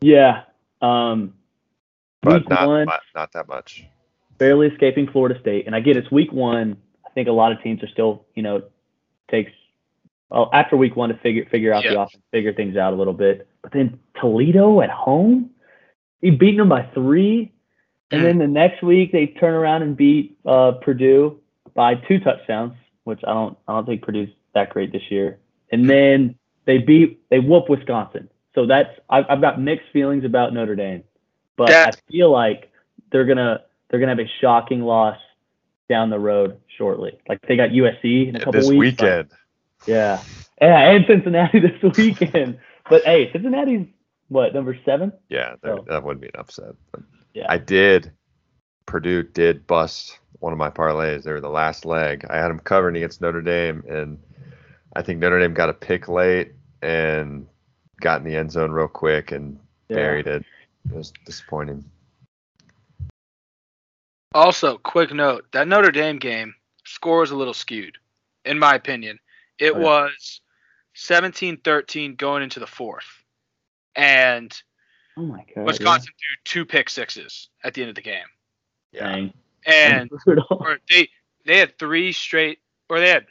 yeah. 0.00 0.42
Um 0.80 1.34
but 2.22 2.40
week 2.40 2.48
not 2.48 2.66
one, 2.66 2.86
mu- 2.86 2.92
not 3.14 3.32
that 3.32 3.48
much. 3.48 3.84
barely 4.38 4.68
escaping 4.68 5.08
Florida 5.10 5.38
State. 5.40 5.66
And 5.66 5.74
I 5.76 5.80
get 5.80 5.96
it's 5.96 6.10
week 6.10 6.32
one. 6.32 6.76
I 7.04 7.10
think 7.10 7.28
a 7.28 7.32
lot 7.32 7.52
of 7.52 7.62
teams 7.62 7.82
are 7.82 7.88
still, 7.88 8.24
you 8.34 8.42
know, 8.42 8.62
takes 9.30 9.52
well 10.30 10.48
after 10.52 10.76
week 10.76 10.96
one 10.96 11.10
to 11.10 11.16
figure 11.18 11.44
figure 11.50 11.72
out 11.72 11.84
the 11.84 12.00
offense, 12.00 12.22
figure 12.30 12.52
things 12.54 12.76
out 12.76 12.92
a 12.92 12.96
little 12.96 13.12
bit. 13.12 13.46
But 13.62 13.72
then 13.72 13.98
Toledo 14.20 14.80
at 14.80 14.90
home, 14.90 15.50
you 16.20 16.36
beating 16.36 16.56
them 16.58 16.68
by 16.68 16.88
three, 16.94 17.52
and 18.10 18.24
then 18.24 18.38
the 18.38 18.46
next 18.46 18.82
week 18.82 19.12
they 19.12 19.26
turn 19.26 19.54
around 19.54 19.82
and 19.82 19.96
beat 19.96 20.38
uh, 20.46 20.72
Purdue 20.82 21.38
by 21.74 21.94
two 21.94 22.18
touchdowns, 22.20 22.74
which 23.04 23.20
I 23.26 23.32
don't 23.32 23.58
I 23.68 23.72
don't 23.72 23.86
think 23.86 24.02
Purdue's 24.02 24.30
that 24.54 24.70
great 24.70 24.92
this 24.92 25.10
year. 25.10 25.38
And 25.70 25.88
then 25.88 26.34
they 26.66 26.78
beat 26.78 27.20
they 27.30 27.38
whoop 27.38 27.68
Wisconsin. 27.68 28.28
So 28.54 28.66
that's 28.66 28.90
I've, 29.08 29.24
I've 29.28 29.40
got 29.40 29.60
mixed 29.60 29.86
feelings 29.92 30.24
about 30.24 30.52
Notre 30.52 30.76
Dame, 30.76 31.04
but 31.56 31.68
That- 31.68 31.96
I 31.96 32.10
feel 32.12 32.30
like 32.30 32.70
they're 33.10 33.24
gonna 33.26 33.62
they're 33.88 34.00
gonna 34.00 34.12
have 34.12 34.18
a 34.26 34.30
shocking 34.40 34.82
loss 34.82 35.18
down 35.88 36.08
the 36.10 36.18
road 36.18 36.58
shortly. 36.78 37.18
Like 37.28 37.40
they 37.46 37.56
got 37.56 37.70
USC 37.70 38.28
in 38.28 38.36
a 38.36 38.38
couple 38.38 38.52
This 38.52 38.68
weeks. 38.70 39.02
weekend, 39.02 39.28
Yeah, 39.86 40.20
yeah, 40.60 40.90
and 40.92 41.04
Cincinnati 41.06 41.60
this 41.60 41.96
weekend. 41.96 42.58
But 42.88 43.04
hey, 43.04 43.30
Cincinnati's 43.32 43.86
what 44.28 44.54
number 44.54 44.76
seven? 44.84 45.12
yeah, 45.28 45.56
Oh. 45.64 45.84
that 45.88 46.02
wouldn't 46.02 46.22
be 46.22 46.28
an 46.28 46.40
upset. 46.40 46.74
But 46.90 47.02
Yeah. 47.34 47.46
I 47.48 47.58
did. 47.58 48.12
Purdue 48.86 49.22
did 49.22 49.66
bust 49.66 50.18
one 50.40 50.52
of 50.52 50.58
my 50.58 50.70
parlays. 50.70 51.22
They 51.24 51.32
were 51.32 51.40
the 51.40 51.48
last 51.50 51.84
leg. 51.84 52.24
I 52.30 52.36
had 52.38 52.48
them 52.48 52.58
covering 52.60 52.96
against 52.96 53.20
Notre 53.20 53.42
Dame, 53.42 53.84
and 53.88 54.18
I 54.96 55.02
think 55.02 55.20
Notre 55.20 55.38
Dame 55.38 55.54
got 55.54 55.68
a 55.68 55.74
pick 55.74 56.08
late 56.08 56.52
and 56.80 57.46
got 58.00 58.20
in 58.20 58.26
the 58.26 58.36
end 58.36 58.50
zone 58.50 58.70
real 58.72 58.88
quick 58.88 59.30
and 59.32 59.58
Yeah. 59.88 59.96
buried 59.96 60.26
it. 60.26 60.44
It 60.90 60.94
was 60.96 61.12
disappointing. 61.24 61.84
Also, 64.34 64.78
quick 64.78 65.12
note: 65.12 65.46
that 65.52 65.68
Notre 65.68 65.90
Dame 65.90 66.18
game 66.18 66.54
score 66.84 67.20
was 67.20 67.30
a 67.30 67.36
little 67.36 67.54
skewed, 67.54 67.98
in 68.44 68.58
my 68.58 68.74
opinion. 68.74 69.18
It 69.58 69.74
Oh, 69.74 69.78
yeah. 69.78 69.84
was 69.84 70.40
17-13 70.96 72.16
going 72.16 72.42
into 72.42 72.60
the 72.60 72.66
fourth, 72.66 73.24
and 73.94 74.54
Oh 75.16 75.22
my 75.22 75.44
god. 75.54 75.66
Wisconsin 75.66 76.12
threw 76.18 76.36
two 76.44 76.64
pick 76.66 76.88
sixes 76.88 77.50
at 77.62 77.74
the 77.74 77.82
end 77.82 77.90
of 77.90 77.94
the 77.96 78.02
game, 78.02 78.26
Yeah. 78.92 79.12
Dang. 79.12 79.34
and 79.66 80.10
or 80.50 80.78
they 80.88 81.08
they 81.44 81.58
had 81.58 81.78
three 81.78 82.12
straight, 82.12 82.60
or 82.88 82.98
they 83.00 83.10
had 83.10 83.26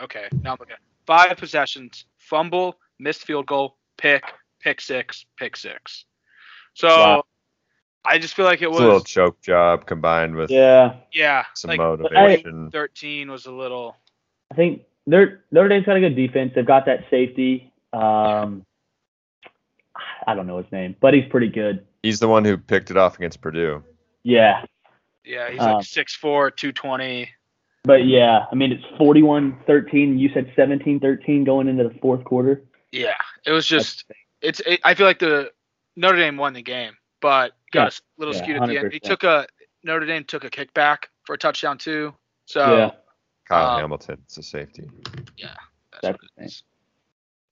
okay, 0.00 0.28
now 0.42 0.52
I'm 0.52 0.56
looking 0.58 0.74
at 0.74 0.80
five 1.06 1.36
possessions: 1.36 2.04
fumble, 2.18 2.78
missed 2.98 3.24
field 3.24 3.46
goal, 3.46 3.76
pick, 3.96 4.24
pick 4.60 4.80
six, 4.80 5.24
pick 5.36 5.56
six. 5.56 6.04
So 6.74 6.88
Wow. 6.88 7.24
I 8.04 8.18
just 8.18 8.34
feel 8.34 8.44
like 8.44 8.62
it 8.62 8.66
It's 8.66 8.72
was 8.72 8.80
a 8.80 8.84
little 8.84 9.00
choke 9.00 9.40
job 9.42 9.86
combined 9.86 10.34
with 10.34 10.50
Yeah, 10.50 10.96
yeah, 11.12 11.44
some 11.54 11.68
like 11.68 11.78
motivation. 11.78 12.70
13 12.70 13.30
was 13.30 13.46
a 13.46 13.52
little 13.52 13.96
I 14.50 14.54
think 14.54 14.82
they're 15.06 15.44
Notre 15.50 15.68
Dame's 15.68 15.86
got 15.86 15.96
a 15.96 16.00
good 16.00 16.16
defense. 16.16 16.52
They've 16.54 16.66
got 16.66 16.86
that 16.86 17.04
safety. 17.10 17.72
Um, 17.92 18.64
I 20.26 20.34
don't 20.34 20.46
know 20.46 20.58
his 20.58 20.70
name, 20.72 20.96
but 21.00 21.14
he's 21.14 21.28
pretty 21.30 21.48
good. 21.48 21.86
He's 22.02 22.18
the 22.20 22.28
one 22.28 22.44
who 22.44 22.56
picked 22.58 22.90
it 22.90 22.96
off 22.96 23.16
against 23.16 23.40
Purdue. 23.40 23.82
Yeah, 24.24 24.64
Yeah, 25.24 25.50
he's 25.50 25.60
Um, 25.60 25.74
like 25.74 25.84
6'4", 25.84 26.50
220. 26.56 27.28
but 27.84 28.04
yeah, 28.06 28.46
I 28.50 28.54
mean 28.54 28.72
it's 28.72 28.84
41-13. 29.00 30.18
You 30.18 30.30
said 30.34 30.52
17-13 30.56 31.44
going 31.44 31.68
into 31.68 31.84
the 31.84 31.94
fourth 32.00 32.24
quarter. 32.24 32.62
Yeah, 32.90 33.14
it 33.46 33.52
was 33.52 33.66
just 33.66 34.04
it's. 34.40 34.60
It, 34.60 34.80
I 34.84 34.94
feel 34.94 35.06
like 35.06 35.18
the 35.20 35.52
Notre 35.96 36.16
Dame 36.16 36.36
won 36.36 36.52
the 36.54 36.62
game, 36.62 36.92
but 37.20 37.52
got 37.72 37.80
Yeah, 37.80 37.84
a 37.84 37.86
s- 37.88 38.02
little 38.18 38.34
yeah, 38.34 38.42
skewed 38.42 38.56
at 38.62 38.68
the 38.68 38.78
end. 38.78 38.90
They 38.92 38.98
100%. 38.98 39.02
took 39.02 39.24
a 39.24 39.46
Notre 39.84 40.06
Dame 40.06 40.24
took 40.24 40.44
a 40.44 40.50
kickback 40.50 41.04
for 41.24 41.34
a 41.34 41.38
touchdown 41.38 41.78
too. 41.78 42.14
So 42.46 42.76
Yeah. 42.76 42.90
Kyle 43.48 43.70
Um, 43.70 43.80
Hamilton, 43.80 44.18
it's 44.24 44.38
a 44.38 44.42
safety. 44.42 44.88
that's, 45.40 45.54
That's 46.02 46.18
what 46.18 46.30
it 46.38 46.44
is. 46.44 46.62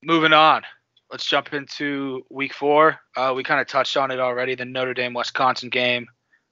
Moving 0.03 0.33
on, 0.33 0.62
let's 1.11 1.26
jump 1.26 1.53
into 1.53 2.24
week 2.31 2.55
four. 2.55 2.98
Uh, 3.16 3.33
we 3.37 3.42
kind 3.42 3.61
of 3.61 3.66
touched 3.66 3.96
on 3.96 4.11
it 4.11 4.18
already. 4.20 4.55
The 4.55 4.64
Notre 4.64 4.94
Dame 4.94 5.12
Wisconsin 5.12 5.68
game, 5.68 6.07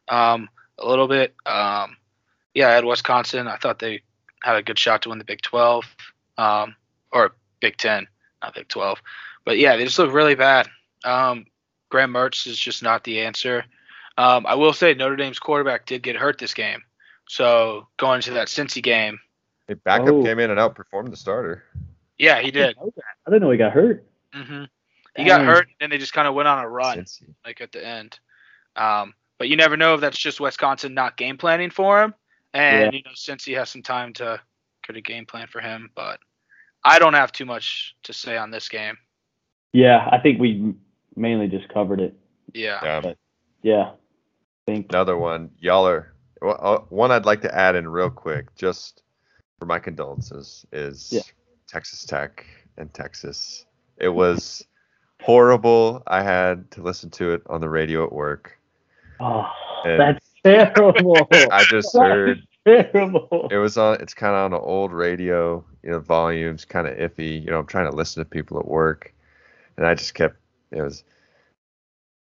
um, 0.08 0.48
a 0.78 0.86
little 0.86 1.08
bit. 1.08 1.34
Um, 1.46 1.96
yeah, 2.54 2.68
I 2.68 2.72
had 2.74 2.84
Wisconsin. 2.84 3.46
I 3.48 3.56
thought 3.56 3.78
they 3.78 4.02
had 4.42 4.56
a 4.56 4.62
good 4.62 4.78
shot 4.78 5.02
to 5.02 5.08
win 5.08 5.18
the 5.18 5.24
Big 5.24 5.40
12, 5.42 5.84
um, 6.36 6.74
or 7.12 7.34
Big 7.60 7.76
10, 7.78 8.06
not 8.42 8.54
Big 8.54 8.68
12. 8.68 9.00
But 9.44 9.58
yeah, 9.58 9.76
they 9.76 9.84
just 9.84 9.98
look 9.98 10.12
really 10.12 10.34
bad. 10.34 10.68
Um, 11.04 11.46
Graham 11.88 12.12
Mertz 12.12 12.46
is 12.46 12.58
just 12.58 12.82
not 12.82 13.04
the 13.04 13.20
answer. 13.20 13.64
Um, 14.16 14.46
I 14.46 14.54
will 14.54 14.72
say 14.72 14.94
Notre 14.94 15.16
Dame's 15.16 15.38
quarterback 15.38 15.86
did 15.86 16.02
get 16.02 16.16
hurt 16.16 16.38
this 16.38 16.54
game. 16.54 16.82
So 17.28 17.86
going 17.98 18.20
to 18.22 18.32
that 18.32 18.48
Cincy 18.48 18.82
game, 18.82 19.18
The 19.66 19.76
backup 19.76 20.08
Oh. 20.14 20.22
came 20.24 20.38
in 20.38 20.50
and 20.50 20.58
outperformed 20.58 21.10
the 21.10 21.16
starter. 21.16 21.64
yeah, 22.18 22.40
he 22.40 22.50
did. 22.50 22.76
I 22.78 23.30
didn't 23.30 23.42
know 23.42 23.50
he 23.50 23.58
got 23.58 23.72
hurt. 23.72 24.04
hmm 24.32 24.64
He 25.16 25.24
got 25.24 25.44
hurt, 25.44 25.68
and 25.80 25.92
they 25.92 25.98
just 25.98 26.12
kind 26.12 26.26
of 26.28 26.34
went 26.34 26.48
on 26.48 26.64
a 26.64 26.68
run, 26.68 26.98
Cincy. 26.98 27.34
like 27.44 27.60
at 27.60 27.72
the 27.72 27.84
end. 27.84 28.18
Um, 28.76 29.14
but 29.38 29.48
you 29.48 29.56
never 29.56 29.76
know 29.76 29.94
if 29.94 30.00
that's 30.00 30.18
just 30.18 30.40
Wisconsin 30.40 30.94
not 30.94 31.16
game 31.16 31.36
planning 31.38 31.70
for 31.70 32.02
him, 32.02 32.14
and 32.54 32.92
you 32.92 33.02
know 33.04 33.10
since 33.14 33.44
he 33.44 33.52
has 33.52 33.68
some 33.70 33.82
time 33.82 34.12
to 34.14 34.40
could 34.84 34.96
a 34.96 35.00
game 35.00 35.26
plan 35.26 35.46
for 35.48 35.60
him. 35.60 35.90
But 35.94 36.18
I 36.84 36.98
don't 36.98 37.14
have 37.14 37.30
too 37.32 37.44
much 37.44 37.94
to 38.04 38.12
say 38.12 38.36
on 38.36 38.50
this 38.50 38.68
game. 38.68 38.96
Yeah, 39.72 40.08
I 40.10 40.18
think 40.18 40.40
we 40.40 40.74
mainly 41.18 41.48
just 41.48 41.68
covered 41.68 42.00
it. 42.00 42.14
Yeah, 42.54 42.78
Yeah. 42.82 43.12
Yeah, 43.62 43.90
I 43.90 43.92
think. 44.72 44.86
Another 44.90 45.16
one. 45.18 45.50
Y'all 45.58 45.86
are 45.86 46.12
well, 46.40 46.56
uh, 46.60 46.78
one 46.88 47.10
I'd 47.10 47.26
like 47.26 47.40
to 47.42 47.54
add 47.54 47.74
in 47.74 47.88
real 47.88 48.10
quick, 48.10 48.54
just 48.54 49.02
for 49.58 49.66
my 49.66 49.78
condolences, 49.80 50.64
is 50.72 51.08
Yeah. 51.12 51.22
Texas 51.66 52.04
Tech 52.04 52.46
and 52.76 52.92
Texas. 52.94 53.66
It 53.98 54.08
was 54.08 54.64
horrible. 55.20 56.02
I 56.06 56.22
had 56.22 56.70
to 56.72 56.82
listen 56.82 57.10
to 57.10 57.32
it 57.32 57.42
on 57.48 57.60
the 57.60 57.68
radio 57.68 58.04
at 58.04 58.12
work. 58.12 58.56
Oh, 59.20 59.44
And- 59.84 60.00
that's 60.00 60.24
terrible. 60.44 61.16
I 61.50 61.64
just 61.64 61.92
That 61.94 62.10
heard 62.12 62.42
terrible. 62.64 63.48
it 63.50 63.56
was 63.56 63.76
on. 63.76 64.00
It's 64.00 64.14
kind 64.14 64.34
of 64.36 64.44
on 64.44 64.52
an 64.52 64.60
old 64.62 64.92
radio. 64.92 65.64
You 65.82 65.90
know, 65.90 66.00
volumes 66.00 66.64
kind 66.64 66.86
of 66.86 66.96
iffy. 66.96 67.42
You 67.42 67.50
know, 67.50 67.58
I'm 67.58 67.66
trying 67.66 67.90
to 67.90 67.96
listen 67.96 68.22
to 68.22 68.28
people 68.30 68.58
at 68.60 68.66
work, 68.68 69.12
and 69.76 69.84
I 69.86 69.94
just 69.94 70.14
kept. 70.14 70.36
It 70.70 70.82
was. 70.82 71.04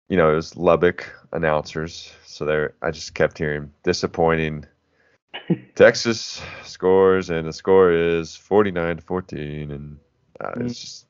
You 0.08 0.16
know, 0.18 0.32
it 0.32 0.34
was 0.34 0.56
Lubbock 0.56 1.08
announcers, 1.32 2.12
so 2.26 2.44
there. 2.44 2.74
I 2.82 2.90
just 2.90 3.14
kept 3.14 3.38
hearing 3.38 3.72
disappointing. 3.82 4.66
Texas 5.74 6.42
scores, 6.64 7.30
and 7.30 7.48
the 7.48 7.52
score 7.52 7.92
is 7.92 8.36
49 8.36 8.96
to 8.96 9.02
14, 9.02 9.70
and 9.70 9.98
uh, 10.40 10.52
it's 10.56 10.78
just 10.78 11.06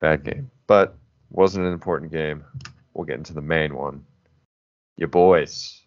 bad 0.00 0.24
game. 0.24 0.50
But 0.66 0.94
wasn't 1.30 1.66
an 1.66 1.72
important 1.72 2.12
game. 2.12 2.44
We'll 2.94 3.06
get 3.06 3.16
into 3.16 3.32
the 3.32 3.42
main 3.42 3.74
one. 3.74 4.04
Your 4.96 5.08
boys, 5.08 5.80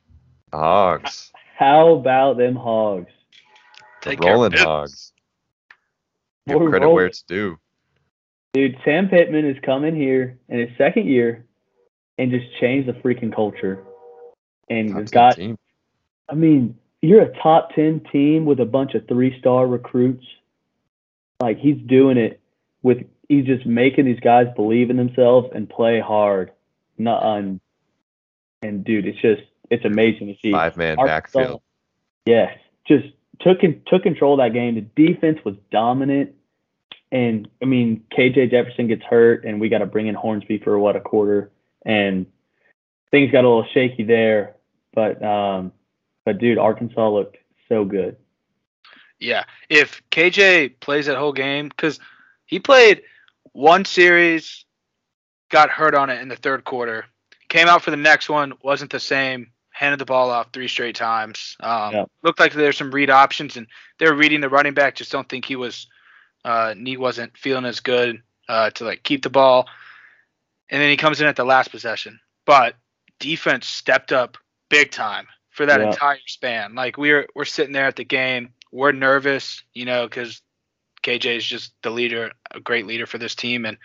the 0.51 0.57
Hogs. 0.57 1.31
How 1.57 1.95
about 1.95 2.37
them 2.37 2.55
hogs? 2.55 3.11
The 4.01 4.11
Take 4.11 4.19
Rolling 4.21 4.51
business. 4.51 4.65
Hogs. 4.65 5.13
Give 6.47 6.59
We're 6.59 6.69
credit 6.69 6.89
where 6.89 7.05
it's 7.05 7.21
due. 7.21 7.59
Dude, 8.53 8.77
Sam 8.83 9.07
Pittman 9.07 9.45
is 9.45 9.57
coming 9.63 9.95
here 9.95 10.37
in 10.49 10.59
his 10.59 10.69
second 10.77 11.07
year 11.07 11.45
and 12.17 12.31
just 12.31 12.45
changed 12.59 12.87
the 12.87 12.93
freaking 12.93 13.33
culture. 13.33 13.83
And 14.69 14.89
Top 14.89 15.11
got, 15.11 15.35
team. 15.35 15.57
I 16.29 16.35
mean, 16.35 16.77
you're 17.01 17.21
a 17.21 17.37
top 17.41 17.73
10 17.75 18.01
team 18.11 18.45
with 18.45 18.59
a 18.59 18.65
bunch 18.65 18.93
of 18.93 19.07
three 19.07 19.37
star 19.39 19.65
recruits. 19.67 20.25
Like, 21.39 21.57
he's 21.57 21.77
doing 21.87 22.17
it. 22.17 22.39
with 22.83 23.05
he's 23.31 23.45
just 23.45 23.65
making 23.65 24.05
these 24.05 24.19
guys 24.19 24.47
believe 24.55 24.89
in 24.89 24.97
themselves 24.97 25.49
and 25.55 25.69
play 25.69 25.99
hard. 25.99 26.51
Not 26.97 27.23
on, 27.23 27.61
and 28.61 28.83
dude, 28.83 29.07
it's 29.07 29.21
just 29.21 29.41
it's 29.69 29.85
amazing 29.85 30.27
to 30.27 30.35
see. 30.41 30.51
Five 30.51 30.75
man 30.77 30.97
backfield. 30.97 31.61
Yes, 32.25 32.55
just 32.87 33.05
took 33.39 33.63
in, 33.63 33.81
took 33.87 34.03
control 34.03 34.33
of 34.33 34.39
that 34.39 34.53
game. 34.53 34.75
The 34.75 34.81
defense 34.81 35.39
was 35.45 35.55
dominant, 35.71 36.35
and 37.11 37.47
I 37.61 37.65
mean 37.65 38.03
KJ 38.11 38.51
Jefferson 38.51 38.87
gets 38.87 39.03
hurt, 39.03 39.45
and 39.45 39.59
we 39.59 39.69
got 39.69 39.79
to 39.79 39.85
bring 39.85 40.07
in 40.07 40.15
Hornsby 40.15 40.59
for 40.59 40.77
what 40.79 40.95
a 40.95 41.01
quarter, 41.01 41.51
and 41.85 42.25
things 43.11 43.31
got 43.31 43.43
a 43.43 43.47
little 43.47 43.67
shaky 43.73 44.03
there. 44.03 44.55
But 44.93 45.23
um, 45.23 45.71
but 46.25 46.37
dude, 46.37 46.57
Arkansas 46.57 47.09
looked 47.09 47.37
so 47.69 47.85
good. 47.85 48.17
Yeah, 49.19 49.43
if 49.69 50.01
KJ 50.11 50.79
plays 50.79 51.05
that 51.05 51.17
whole 51.17 51.33
game, 51.33 51.69
because 51.69 51.99
he 52.45 52.59
played 52.59 53.03
one 53.53 53.85
series, 53.85 54.65
got 55.49 55.69
hurt 55.69 55.93
on 55.93 56.09
it 56.09 56.21
in 56.21 56.27
the 56.27 56.35
third 56.35 56.63
quarter, 56.63 57.05
came 57.47 57.67
out 57.67 57.83
for 57.83 57.91
the 57.91 57.97
next 57.97 58.29
one, 58.29 58.53
wasn't 58.63 58.91
the 58.91 58.99
same, 58.99 59.51
handed 59.69 59.99
the 59.99 60.05
ball 60.05 60.29
off 60.29 60.47
three 60.51 60.67
straight 60.67 60.95
times. 60.95 61.55
Um, 61.59 61.93
Yeah. 61.93 62.05
Looked 62.23 62.39
like 62.39 62.53
there's 62.53 62.77
some 62.77 62.91
read 62.91 63.09
options, 63.09 63.57
and 63.57 63.67
they're 63.99 64.15
reading 64.15 64.41
the 64.41 64.49
running 64.49 64.73
back. 64.73 64.95
Just 64.95 65.11
don't 65.11 65.29
think 65.29 65.45
he 65.45 65.55
was, 65.55 65.87
uh, 66.43 66.73
knee 66.77 66.97
wasn't 66.97 67.37
feeling 67.37 67.65
as 67.65 67.79
good 67.79 68.21
uh, 68.49 68.69
to 68.71 68.85
like 68.85 69.03
keep 69.03 69.23
the 69.23 69.29
ball. 69.29 69.67
And 70.69 70.81
then 70.81 70.89
he 70.89 70.97
comes 70.97 71.21
in 71.21 71.27
at 71.27 71.35
the 71.35 71.43
last 71.43 71.69
possession, 71.71 72.19
but 72.45 72.75
defense 73.19 73.67
stepped 73.67 74.11
up 74.11 74.37
big 74.69 74.91
time 74.91 75.27
for 75.49 75.65
that 75.65 75.81
Yeah. 75.81 75.87
entire 75.87 76.19
span. 76.27 76.75
Like 76.75 76.97
we're 76.97 77.27
we're 77.35 77.45
sitting 77.45 77.73
there 77.73 77.87
at 77.87 77.95
the 77.97 78.05
game, 78.05 78.53
we're 78.71 78.93
nervous, 78.93 79.63
you 79.73 79.85
know, 79.85 80.07
because 80.07 80.41
KJ 81.03 81.37
is 81.37 81.45
just 81.45 81.73
the 81.83 81.89
leader, 81.89 82.31
a 82.51 82.59
great 82.59 82.85
leader 82.87 83.05
for 83.05 83.17
this 83.17 83.35
team, 83.35 83.65
and 83.65 83.77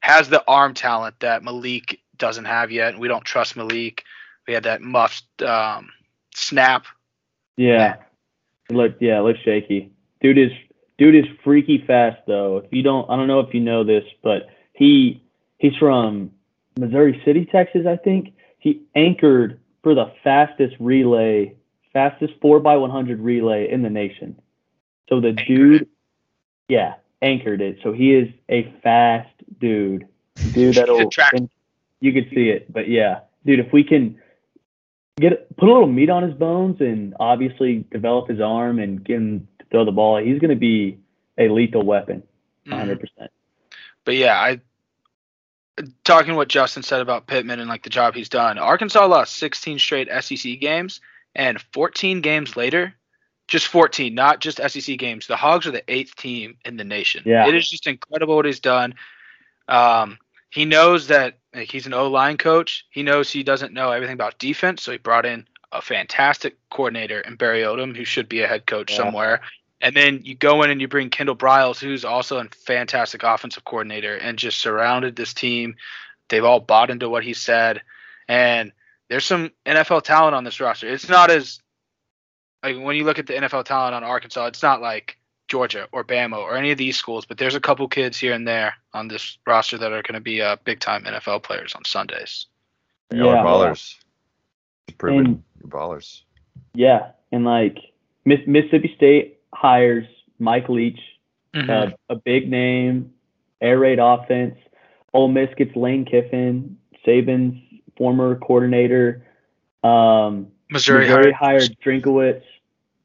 has 0.00 0.28
the 0.28 0.42
arm 0.48 0.74
talent 0.74 1.20
that 1.20 1.42
Malik 1.42 2.00
doesn't 2.16 2.44
have 2.46 2.70
yet. 2.70 2.90
And 2.92 3.00
we 3.00 3.08
don't 3.08 3.24
trust 3.24 3.56
Malik. 3.56 4.04
We 4.46 4.54
had 4.54 4.64
that 4.64 4.80
muffed 4.80 5.42
um, 5.42 5.90
snap. 6.34 6.86
Yeah, 7.56 7.96
it 8.70 8.74
looked 8.74 9.02
yeah, 9.02 9.18
it 9.18 9.22
looked 9.22 9.44
shaky. 9.44 9.90
Dude 10.20 10.38
is 10.38 10.52
dude 10.98 11.14
is 11.14 11.24
freaky 11.42 11.82
fast 11.86 12.20
though. 12.26 12.58
If 12.58 12.72
you 12.72 12.82
don't, 12.82 13.08
I 13.08 13.16
don't 13.16 13.28
know 13.28 13.40
if 13.40 13.54
you 13.54 13.60
know 13.60 13.84
this, 13.84 14.04
but 14.22 14.48
he 14.74 15.22
he's 15.56 15.76
from 15.76 16.32
Missouri 16.78 17.22
City, 17.24 17.46
Texas, 17.46 17.86
I 17.86 17.96
think. 17.96 18.34
He 18.58 18.82
anchored 18.94 19.60
for 19.82 19.94
the 19.94 20.12
fastest 20.24 20.74
relay, 20.80 21.54
fastest 21.92 22.34
four 22.42 22.58
x 22.58 22.64
one 22.64 22.90
hundred 22.90 23.20
relay 23.20 23.70
in 23.70 23.82
the 23.82 23.90
nation. 23.90 24.40
So 25.08 25.20
the 25.20 25.28
Anchored 25.28 25.46
dude, 25.46 25.88
yeah, 26.68 26.94
anchored 27.22 27.62
it. 27.62 27.78
So 27.82 27.92
he 27.92 28.14
is 28.14 28.28
a 28.48 28.70
fast 28.82 29.30
dude. 29.60 30.06
Dude, 30.52 30.74
that'll 30.74 31.06
a 31.06 31.10
track- 31.10 31.32
and 31.32 31.48
you 32.00 32.12
could 32.12 32.30
see 32.34 32.50
it. 32.50 32.72
But 32.72 32.88
yeah, 32.88 33.20
dude, 33.46 33.60
if 33.60 33.72
we 33.72 33.84
can 33.84 34.20
get 35.18 35.56
put 35.56 35.68
a 35.68 35.72
little 35.72 35.88
meat 35.88 36.10
on 36.10 36.22
his 36.22 36.34
bones 36.34 36.80
and 36.80 37.14
obviously 37.18 37.84
develop 37.90 38.28
his 38.28 38.40
arm 38.40 38.78
and 38.78 39.02
get 39.02 39.16
him 39.16 39.48
throw 39.70 39.84
the 39.84 39.92
ball, 39.92 40.18
he's 40.18 40.38
going 40.38 40.50
to 40.50 40.56
be 40.56 40.98
a 41.36 41.48
lethal 41.48 41.82
weapon, 41.82 42.22
Mhm. 42.66 42.72
100. 42.72 43.00
percent 43.00 43.30
But 44.04 44.16
yeah, 44.16 44.38
I 44.38 44.60
talking 46.04 46.34
what 46.34 46.48
Justin 46.48 46.82
said 46.82 47.00
about 47.00 47.26
Pittman 47.26 47.60
and 47.60 47.68
like 47.68 47.82
the 47.84 47.90
job 47.90 48.14
he's 48.14 48.28
done. 48.28 48.58
Arkansas 48.58 49.06
lost 49.06 49.36
16 49.36 49.78
straight 49.78 50.08
SEC 50.20 50.56
games, 50.60 51.00
and 51.34 51.60
14 51.72 52.20
games 52.20 52.56
later, 52.56 52.94
just 53.46 53.68
14, 53.68 54.14
not 54.14 54.40
just 54.40 54.58
SEC 54.68 54.98
games. 54.98 55.26
The 55.26 55.36
Hogs 55.36 55.66
are 55.66 55.70
the 55.70 55.84
eighth 55.88 56.16
team 56.16 56.56
in 56.64 56.76
the 56.76 56.84
nation. 56.84 57.22
Yeah. 57.24 57.46
it 57.46 57.54
is 57.54 57.68
just 57.70 57.86
incredible 57.86 58.36
what 58.36 58.44
he's 58.46 58.60
done. 58.60 58.94
Um, 59.68 60.18
he 60.50 60.64
knows 60.64 61.08
that 61.08 61.38
like, 61.54 61.70
he's 61.70 61.86
an 61.86 61.94
O 61.94 62.08
line 62.08 62.38
coach. 62.38 62.84
He 62.90 63.02
knows 63.02 63.30
he 63.30 63.42
doesn't 63.42 63.72
know 63.72 63.90
everything 63.92 64.14
about 64.14 64.38
defense, 64.38 64.82
so 64.82 64.92
he 64.92 64.98
brought 64.98 65.26
in 65.26 65.46
a 65.72 65.82
fantastic 65.82 66.56
coordinator 66.70 67.20
in 67.20 67.36
Barry 67.36 67.62
Odom, 67.62 67.96
who 67.96 68.04
should 68.04 68.28
be 68.28 68.40
a 68.42 68.46
head 68.48 68.66
coach 68.66 68.90
Yeah. 68.92 68.96
somewhere. 68.98 69.40
And 69.80 69.94
then 69.94 70.22
you 70.24 70.34
go 70.34 70.62
in 70.62 70.70
and 70.70 70.80
you 70.80 70.88
bring 70.88 71.08
Kendal 71.10 71.36
Briles, 71.36 71.78
who's 71.78 72.04
also 72.04 72.38
a 72.38 72.44
fantastic 72.48 73.22
offensive 73.22 73.64
coordinator, 73.64 74.16
and 74.16 74.38
just 74.38 74.58
surrounded 74.58 75.14
this 75.14 75.32
team. 75.32 75.76
They've 76.28 76.44
all 76.44 76.60
bought 76.60 76.90
into 76.90 77.08
what 77.08 77.22
he 77.24 77.32
said, 77.32 77.82
and 78.26 78.72
there's 79.08 79.24
some 79.24 79.52
NFL 79.64 80.02
talent 80.02 80.34
on 80.34 80.44
this 80.44 80.58
roster. 80.60 80.88
It's 80.88 81.08
not 81.08 81.30
as 81.30 81.60
like 82.62 82.76
when 82.76 82.96
you 82.96 83.04
look 83.04 83.18
at 83.20 83.26
the 83.28 83.34
NFL 83.34 83.64
talent 83.64 83.94
on 83.94 84.02
Arkansas, 84.04 84.46
it's 84.46 84.62
not 84.62 84.80
like 84.82 85.16
Georgia 85.46 85.86
or 85.92 86.02
Bama 86.04 86.36
or 86.38 86.56
any 86.56 86.72
of 86.72 86.76
these 86.78 86.96
schools, 86.96 87.24
but 87.24 87.38
there's 87.38 87.54
a 87.54 87.60
couple 87.60 87.86
kids 87.88 88.18
here 88.18 88.32
and 88.34 88.46
there 88.46 88.74
on 88.92 89.06
this 89.08 89.38
roster 89.46 89.78
that 89.78 89.92
are 89.92 90.02
going 90.02 90.14
to 90.14 90.20
be 90.20 90.42
uh, 90.42 90.56
big 90.64 90.80
time 90.80 91.04
NFL 91.04 91.42
players 91.44 91.74
on 91.74 91.84
Sundays. 91.84 92.46
Y'all 93.12 93.26
Yeah. 93.32 93.42
ballers. 93.44 93.94
Proven 94.98 95.26
And- 95.26 95.44
you're 95.60 95.70
ballers. 95.70 96.22
Yeah, 96.74 97.10
and 97.32 97.44
like 97.44 97.78
Miss, 98.24 98.40
Mississippi 98.46 98.92
State 98.96 99.38
hires 99.54 100.06
Mike 100.38 100.68
Leach, 100.68 101.00
Mm-hmm. 101.54 101.70
uh, 101.70 101.96
a 102.10 102.14
big 102.16 102.50
name, 102.50 103.10
air 103.62 103.78
raid 103.78 103.98
offense. 103.98 104.54
Ole 105.14 105.28
Miss 105.28 105.48
gets 105.56 105.74
Lane 105.74 106.04
Kiffin, 106.04 106.76
Saban's 107.06 107.58
former 107.96 108.36
coordinator. 108.36 109.24
Um, 109.82 110.48
Missouri, 110.70 111.06
Missouri 111.06 111.32
hired 111.32 111.62
hired 111.62 111.76
Drinkwitz. 111.84 112.42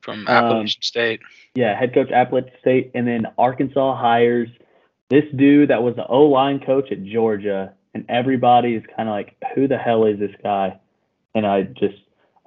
from 0.01 0.27
um, 0.27 0.27
Appalachian 0.27 0.81
State. 0.81 1.21
yeah, 1.55 1.79
head 1.79 1.93
coach 1.93 2.11
Appalachian 2.11 2.51
State, 2.59 2.91
and 2.93 3.07
then 3.07 3.27
Arkansas 3.37 3.95
hires 3.95 4.49
this 5.09 5.23
dude 5.37 5.69
that 5.69 5.81
was 5.81 5.95
the 5.95 6.05
O 6.07 6.25
line 6.25 6.59
coach 6.59 6.91
at 6.91 7.03
Georgia, 7.05 7.73
and 7.93 8.05
everybody 8.09 8.75
is 8.75 8.83
kind 8.97 9.07
of 9.07 9.13
like, 9.13 9.37
who 9.55 9.69
the 9.69 9.77
hell 9.77 10.05
is 10.05 10.19
this 10.19 10.35
guy? 10.43 10.77
And 11.33 11.47
I 11.47 11.63
just, 11.63 11.95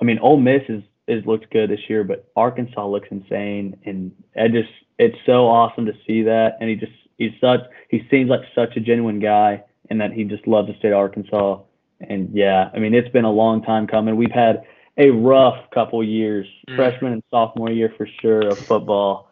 I 0.01 0.05
mean, 0.05 0.19
Ole 0.19 0.39
Miss 0.39 0.63
is 0.69 0.83
is 1.09 1.25
looked 1.25 1.51
good 1.53 1.71
this 1.71 1.89
year, 1.89 2.03
but 2.03 2.29
Arkansas 2.35 2.85
looks 2.87 3.09
insane, 3.13 3.79
and 3.85 4.11
I 4.37 4.49
just, 4.49 4.69
it's 4.99 5.17
so 5.25 5.47
awesome 5.47 5.87
to 5.87 5.93
see 6.05 6.23
that, 6.23 6.57
and 6.61 6.69
he 6.69 6.75
just, 6.75 6.91
he's 7.17 7.31
such, 7.41 7.61
he 7.89 8.05
seems 8.11 8.29
like 8.29 8.41
such 8.57 8.77
a 8.77 8.81
genuine 8.81 9.21
guy, 9.21 9.63
and 9.89 10.01
that 10.01 10.13
he 10.13 10.25
just 10.25 10.49
loves 10.49 10.67
the 10.67 10.75
state 10.79 10.89
of 10.91 10.99
Arkansas, 10.99 11.61
and 12.01 12.29
yeah, 12.35 12.71
I 12.75 12.81
mean, 12.81 12.93
it's 12.93 13.09
been 13.11 13.25
a 13.25 13.31
long 13.31 13.63
time 13.63 13.87
coming. 13.87 14.17
We've 14.17 14.33
had 14.33 14.65
a 14.99 15.11
rough 15.11 15.71
couple 15.71 16.03
years, 16.03 16.47
Mm. 16.69 16.75
freshman 16.75 17.13
and 17.13 17.23
sophomore 17.31 17.71
year 17.71 17.95
for 17.97 18.09
sure 18.21 18.49
of 18.49 18.59
football, 18.59 19.31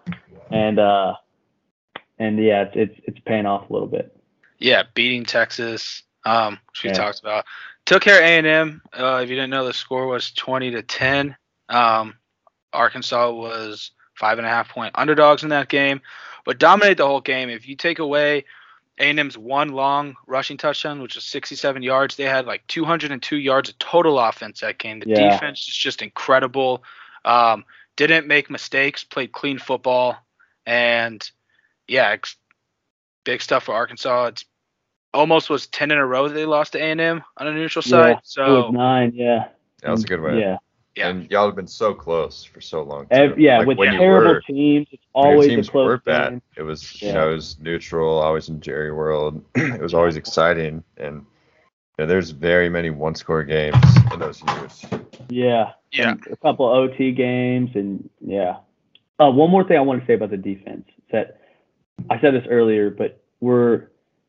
and 0.53 0.79
uh, 0.79 1.15
and 2.21 2.39
yeah, 2.39 2.63
it's 2.63 2.77
it's 2.77 3.01
it's 3.09 3.19
paying 3.27 3.47
off 3.47 3.69
a 3.69 3.73
little 3.73 3.89
bit. 3.89 4.17
Yeah, 4.59 4.85
beating 4.95 5.25
Texas, 5.25 6.05
um, 6.25 6.59
which 6.71 6.85
we 6.85 6.91
Yeah. 6.91 6.97
talked 6.97 7.21
about. 7.21 7.45
Took 7.87 8.03
care 8.03 8.19
of 8.19 8.25
A 8.25 8.39
and 8.39 8.47
M. 8.47 8.83
Uh, 8.93 9.21
if 9.23 9.29
you 9.29 9.37
didn't 9.37 9.51
know, 9.51 9.67
the 9.67 9.73
score 9.75 10.07
was 10.07 10.33
twenty 10.33 10.71
to 10.71 10.83
ten. 10.83 11.37
Um, 11.69 12.15
Arkansas 12.73 13.31
was 13.31 13.91
five 14.15 14.39
and 14.39 14.47
a 14.47 14.51
half 14.51 14.69
point 14.69 14.93
underdogs 14.97 15.43
in 15.43 15.51
that 15.51 15.69
game, 15.69 16.01
but 16.45 16.59
dominated 16.59 16.99
the 16.99 17.07
whole 17.07 17.21
game. 17.21 17.51
If 17.51 17.69
you 17.69 17.77
take 17.77 17.99
away 17.99 18.45
A 18.99 19.11
and 19.11 19.19
M's 19.19 19.37
one 19.37 19.71
long 19.71 20.17
rushing 20.27 20.57
touchdown, 20.57 21.03
which 21.03 21.15
was 21.17 21.25
sixty-seven 21.25 21.83
yards, 21.83 22.17
they 22.17 22.25
had 22.25 22.47
like 22.47 22.67
two 22.69 22.85
hundred 22.85 23.11
and 23.13 23.23
two 23.23 23.37
yards 23.37 23.69
of 23.69 23.79
total 23.79 24.19
offense 24.19 24.61
that 24.61 24.79
game. 24.79 25.01
The 25.01 25.07
Yeah. 25.07 25.29
defense 25.31 25.69
is 25.69 25.77
just 25.77 26.01
incredible. 26.03 26.85
Um, 27.25 27.65
didn't 27.97 28.27
make 28.27 28.51
mistakes, 28.51 29.05
played 29.05 29.33
clean 29.33 29.59
football, 29.59 30.17
and 30.67 31.29
yeah, 31.87 32.17
big 33.25 33.43
stuff 33.43 33.65
for 33.65 33.75
Arkansas. 33.75 34.27
It's 34.27 34.45
almost 35.15 35.49
was 35.49 35.67
ten 35.69 35.91
in 35.91 35.99
a 35.99 36.05
row 36.07 36.29
that 36.29 36.35
they 36.35 36.45
lost 36.45 36.73
to 36.73 36.79
A 36.79 36.83
and 36.91 37.01
M 37.01 37.23
on 37.39 37.47
a 37.47 37.53
neutral 37.53 37.83
side. 37.83 38.09
Yeah, 38.11 38.13
It 38.17 38.21
so 38.25 38.63
was 38.67 38.73
nine, 38.75 39.13
yeah. 39.15 39.49
That 39.83 39.91
was 39.91 40.05
a 40.05 40.07
good 40.07 40.21
win. 40.21 40.37
Yeah, 40.39 40.57
Yeah. 40.97 41.09
And 41.09 41.31
y'all 41.31 41.47
have 41.47 41.57
been 41.57 41.67
so 41.67 41.95
close 41.95 42.45
for 42.45 42.61
so 42.61 42.83
long. 42.83 43.07
Ev- 43.11 43.37
too. 43.37 43.41
yeah. 43.43 43.59
Like, 43.59 43.67
with 43.69 43.79
terrible 43.79 44.35
were- 44.35 44.41
teams, 44.43 44.87
it's 44.91 45.03
when 45.13 45.25
your 45.27 45.33
always 45.35 45.69
a 45.69 45.71
close 45.71 45.87
were 45.87 45.99
bad. 45.99 46.31
game. 46.31 46.43
It 46.57 46.63
was 46.63 47.01
Yeah. 47.03 47.09
you 47.09 47.15
know 47.15 47.31
it 47.31 47.35
was 47.35 47.59
neutral, 47.61 48.19
always 48.19 48.49
in 48.49 48.61
Jerry 48.61 48.93
World. 48.93 49.43
it 49.55 49.81
was 49.81 49.95
always 49.95 50.17
exciting, 50.17 50.83
and 50.99 51.25
you 51.99 52.05
know, 52.05 52.07
there's 52.07 52.31
very 52.31 52.69
many 52.69 52.91
one 52.91 53.15
score 53.15 53.45
games 53.45 53.77
in 54.13 54.19
those 54.19 54.43
years. 54.43 54.85
Yeah, 55.29 55.73
yeah, 55.93 56.11
and 56.13 56.27
a 56.31 56.37
couple 56.37 56.67
OT 56.67 57.13
games, 57.13 57.71
and 57.75 58.09
yeah. 58.21 58.57
Uh, 59.21 59.31
one 59.31 59.49
more 59.51 59.63
thing 59.63 59.77
I 59.77 59.81
want 59.81 60.01
to 60.01 60.07
say 60.09 60.15
about 60.15 60.31
the 60.31 60.37
defense 60.37 60.89
is 60.89 61.05
that 61.13 61.41
I 62.11 62.21
said 62.21 62.35
this 62.35 62.45
earlier, 62.51 62.91
but 62.91 63.23
we're 63.41 63.89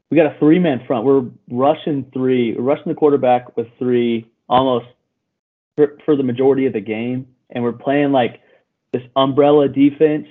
we 0.09 0.17
got 0.17 0.35
a 0.35 0.39
three 0.39 0.59
man 0.59 0.83
front. 0.85 1.05
We're 1.05 1.25
rushing 1.49 2.05
three, 2.13 2.53
we're 2.53 2.63
rushing 2.63 2.87
the 2.87 2.95
quarterback 2.95 3.55
with 3.57 3.67
three 3.79 4.29
almost 4.47 4.85
for, 5.75 5.97
for 6.05 6.15
the 6.15 6.23
majority 6.23 6.65
of 6.65 6.73
the 6.73 6.81
game, 6.81 7.27
and 7.49 7.63
we're 7.63 7.73
playing 7.73 8.11
like 8.11 8.41
this 8.91 9.03
umbrella 9.15 9.67
defense. 9.67 10.27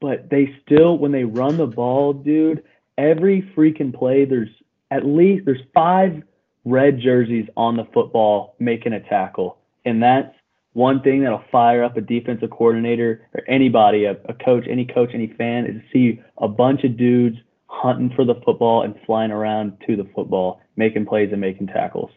But 0.00 0.28
they 0.30 0.54
still, 0.64 0.98
when 0.98 1.12
they 1.12 1.24
run 1.24 1.56
the 1.56 1.66
ball, 1.66 2.12
dude, 2.12 2.62
every 2.98 3.42
freaking 3.56 3.94
play, 3.94 4.24
there's 4.24 4.50
at 4.90 5.06
least 5.06 5.44
there's 5.46 5.62
five 5.74 6.22
red 6.64 7.00
jerseys 7.00 7.48
on 7.56 7.76
the 7.76 7.84
football 7.92 8.54
making 8.58 8.92
a 8.92 9.00
tackle, 9.00 9.58
and 9.84 10.02
that's 10.02 10.34
one 10.74 11.00
thing 11.00 11.22
that'll 11.22 11.42
fire 11.50 11.82
up 11.82 11.96
a 11.96 12.02
defensive 12.02 12.50
coordinator 12.50 13.26
or 13.32 13.42
anybody, 13.48 14.04
a, 14.04 14.12
a 14.26 14.34
coach, 14.34 14.66
any 14.68 14.84
coach, 14.84 15.08
any 15.14 15.28
fan, 15.38 15.64
is 15.64 15.76
to 15.76 15.82
see 15.90 16.20
a 16.36 16.46
bunch 16.46 16.84
of 16.84 16.98
dudes 16.98 17.38
hunting 17.76 18.10
for 18.14 18.24
the 18.24 18.34
football 18.44 18.82
and 18.82 18.94
flying 19.04 19.30
around 19.30 19.78
to 19.86 19.96
the 19.96 20.04
football, 20.14 20.60
making 20.76 21.06
plays 21.06 21.30
and 21.32 21.40
making 21.40 21.66
tackles. 21.66 22.10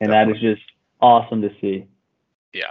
And 0.00 0.10
that 0.12 0.28
is 0.28 0.40
just 0.40 0.62
awesome 1.00 1.42
to 1.42 1.50
see. 1.60 1.86
Yeah. 2.52 2.70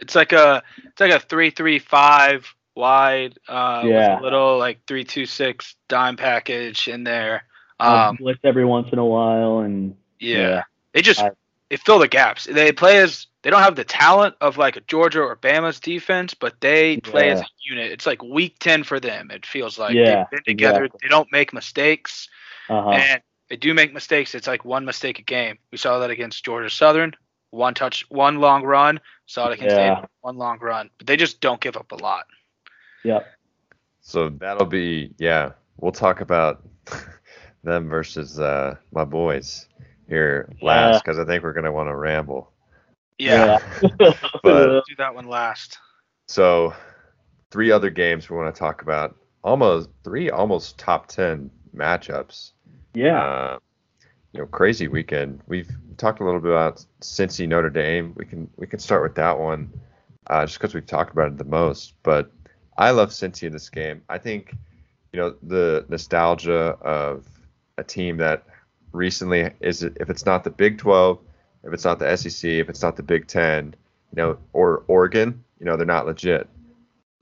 It's 0.00 0.14
like 0.14 0.32
a 0.32 0.62
it's 0.84 1.00
like 1.00 1.12
a 1.12 1.20
three 1.20 1.50
three 1.50 1.78
five 1.78 2.46
wide, 2.74 3.38
uh, 3.48 3.82
Yeah. 3.84 4.14
with 4.14 4.20
a 4.20 4.22
little 4.24 4.58
like 4.58 4.80
three 4.86 5.04
two 5.04 5.26
six 5.26 5.74
dime 5.88 6.16
package 6.16 6.88
in 6.88 7.04
there. 7.04 7.44
Um, 7.80 8.16
blitz 8.16 8.40
every 8.44 8.64
once 8.64 8.88
in 8.92 8.98
a 8.98 9.04
while 9.04 9.58
and 9.58 9.96
yeah. 10.20 10.38
yeah. 10.38 10.62
they 10.92 11.02
just 11.02 11.20
I- 11.20 11.30
they 11.70 11.76
fill 11.76 11.98
the 11.98 12.08
gaps. 12.08 12.44
They 12.44 12.72
play 12.72 12.98
as 12.98 13.26
they 13.44 13.50
don't 13.50 13.62
have 13.62 13.76
the 13.76 13.84
talent 13.84 14.34
of 14.40 14.56
like 14.56 14.76
a 14.76 14.80
Georgia 14.80 15.20
or 15.20 15.36
Bama's 15.36 15.78
defense, 15.78 16.32
but 16.32 16.60
they 16.60 16.96
play 16.96 17.30
as 17.30 17.42
a 17.42 17.46
unit. 17.68 17.92
It's 17.92 18.06
like 18.06 18.22
week 18.22 18.56
ten 18.58 18.82
for 18.84 18.98
them. 18.98 19.30
It 19.30 19.44
feels 19.44 19.78
like 19.78 19.94
Yeah, 19.94 20.24
they've 20.30 20.30
been 20.30 20.44
together. 20.54 20.84
exactly. 20.86 21.00
They 21.02 21.08
don't 21.10 21.30
make 21.30 21.52
mistakes, 21.52 22.28
uh-huh. 22.70 22.90
and 22.90 23.22
they 23.50 23.56
do 23.56 23.74
make 23.74 23.92
mistakes. 23.92 24.34
It's 24.34 24.46
like 24.46 24.64
one 24.64 24.86
mistake 24.86 25.18
a 25.18 25.22
game. 25.22 25.58
We 25.70 25.76
saw 25.76 25.98
that 25.98 26.08
against 26.10 26.42
Georgia 26.42 26.70
Southern. 26.70 27.12
One 27.50 27.74
touch, 27.74 28.04
one 28.08 28.40
long 28.40 28.64
run. 28.64 28.98
Saw 29.26 29.48
it 29.50 29.58
against 29.58 29.76
Yeah. 29.76 29.96
Aiden, 29.96 30.06
one 30.22 30.38
long 30.38 30.58
run. 30.58 30.88
But 30.96 31.06
they 31.06 31.16
just 31.16 31.40
don't 31.42 31.60
give 31.60 31.76
up 31.76 31.92
a 31.92 31.96
lot. 31.96 32.24
Yep. 33.04 33.26
So 34.00 34.30
that'll 34.30 34.66
be 34.66 35.12
yeah. 35.18 35.52
We'll 35.76 35.92
talk 35.92 36.22
about 36.22 36.62
them 37.62 37.90
versus 37.90 38.40
uh, 38.40 38.76
my 38.90 39.04
boys 39.04 39.68
here 40.08 40.48
last 40.62 41.04
because 41.04 41.18
I 41.18 41.24
think 41.26 41.42
we're 41.42 41.52
gonna 41.52 41.72
want 41.72 41.90
to 41.90 41.94
ramble. 41.96 42.50
Yeah, 43.18 43.58
But- 44.42 44.84
do 44.86 44.94
that 44.98 45.14
one 45.14 45.26
last. 45.28 45.78
So 46.26 46.74
three 47.50 47.70
other 47.70 47.90
games 47.90 48.28
we 48.30 48.36
want 48.36 48.54
to 48.54 48.58
talk 48.58 48.82
about. 48.82 49.16
Almost 49.42 49.90
three 50.02 50.30
almost 50.30 50.78
top 50.78 51.06
ten 51.06 51.50
matchups. 51.76 52.52
yeah. 52.94 53.22
Uh, 53.22 53.58
you 54.32 54.40
know, 54.40 54.46
crazy 54.46 54.88
weekend. 54.88 55.40
We've 55.46 55.70
talked 55.96 56.20
a 56.20 56.24
little 56.24 56.40
bit 56.40 56.50
about 56.50 56.84
Cincy 57.02 57.46
Notre 57.46 57.70
Dame. 57.70 58.14
We 58.16 58.24
can 58.24 58.50
we 58.56 58.66
can 58.66 58.80
start 58.80 59.02
with 59.04 59.14
that 59.14 59.38
one, 59.38 59.72
uh, 60.26 60.44
just 60.46 60.58
because 60.58 60.74
we've 60.74 60.86
talked 60.86 61.12
about 61.12 61.28
it 61.28 61.38
the 61.38 61.44
most. 61.44 61.94
But 62.02 62.32
I 62.76 62.90
love 62.90 63.10
Cincy 63.10 63.44
in 63.44 63.52
this 63.52 63.70
game. 63.70 64.02
I 64.08 64.18
think, 64.18 64.52
you 65.12 65.20
know, 65.20 65.36
the 65.42 65.84
nostalgia 65.88 66.76
of 66.80 67.28
a 67.78 67.84
team 67.84 68.16
that 68.16 68.42
recently 68.92 69.50
is 69.60 69.84
if 69.84 70.10
it's 70.10 70.26
not 70.26 70.42
the 70.42 70.50
Big 70.50 70.78
12, 70.78 71.20
if 71.64 71.72
it's 71.72 71.84
not 71.84 71.98
the 71.98 72.16
SEC, 72.16 72.50
if 72.50 72.68
it's 72.68 72.82
not 72.82 72.96
the 72.96 73.02
Big 73.02 73.26
10, 73.26 73.74
you 74.12 74.16
know, 74.16 74.38
or 74.52 74.84
Oregon, 74.86 75.42
you 75.58 75.66
know, 75.66 75.76
they're 75.76 75.86
not 75.86 76.06
legit. 76.06 76.48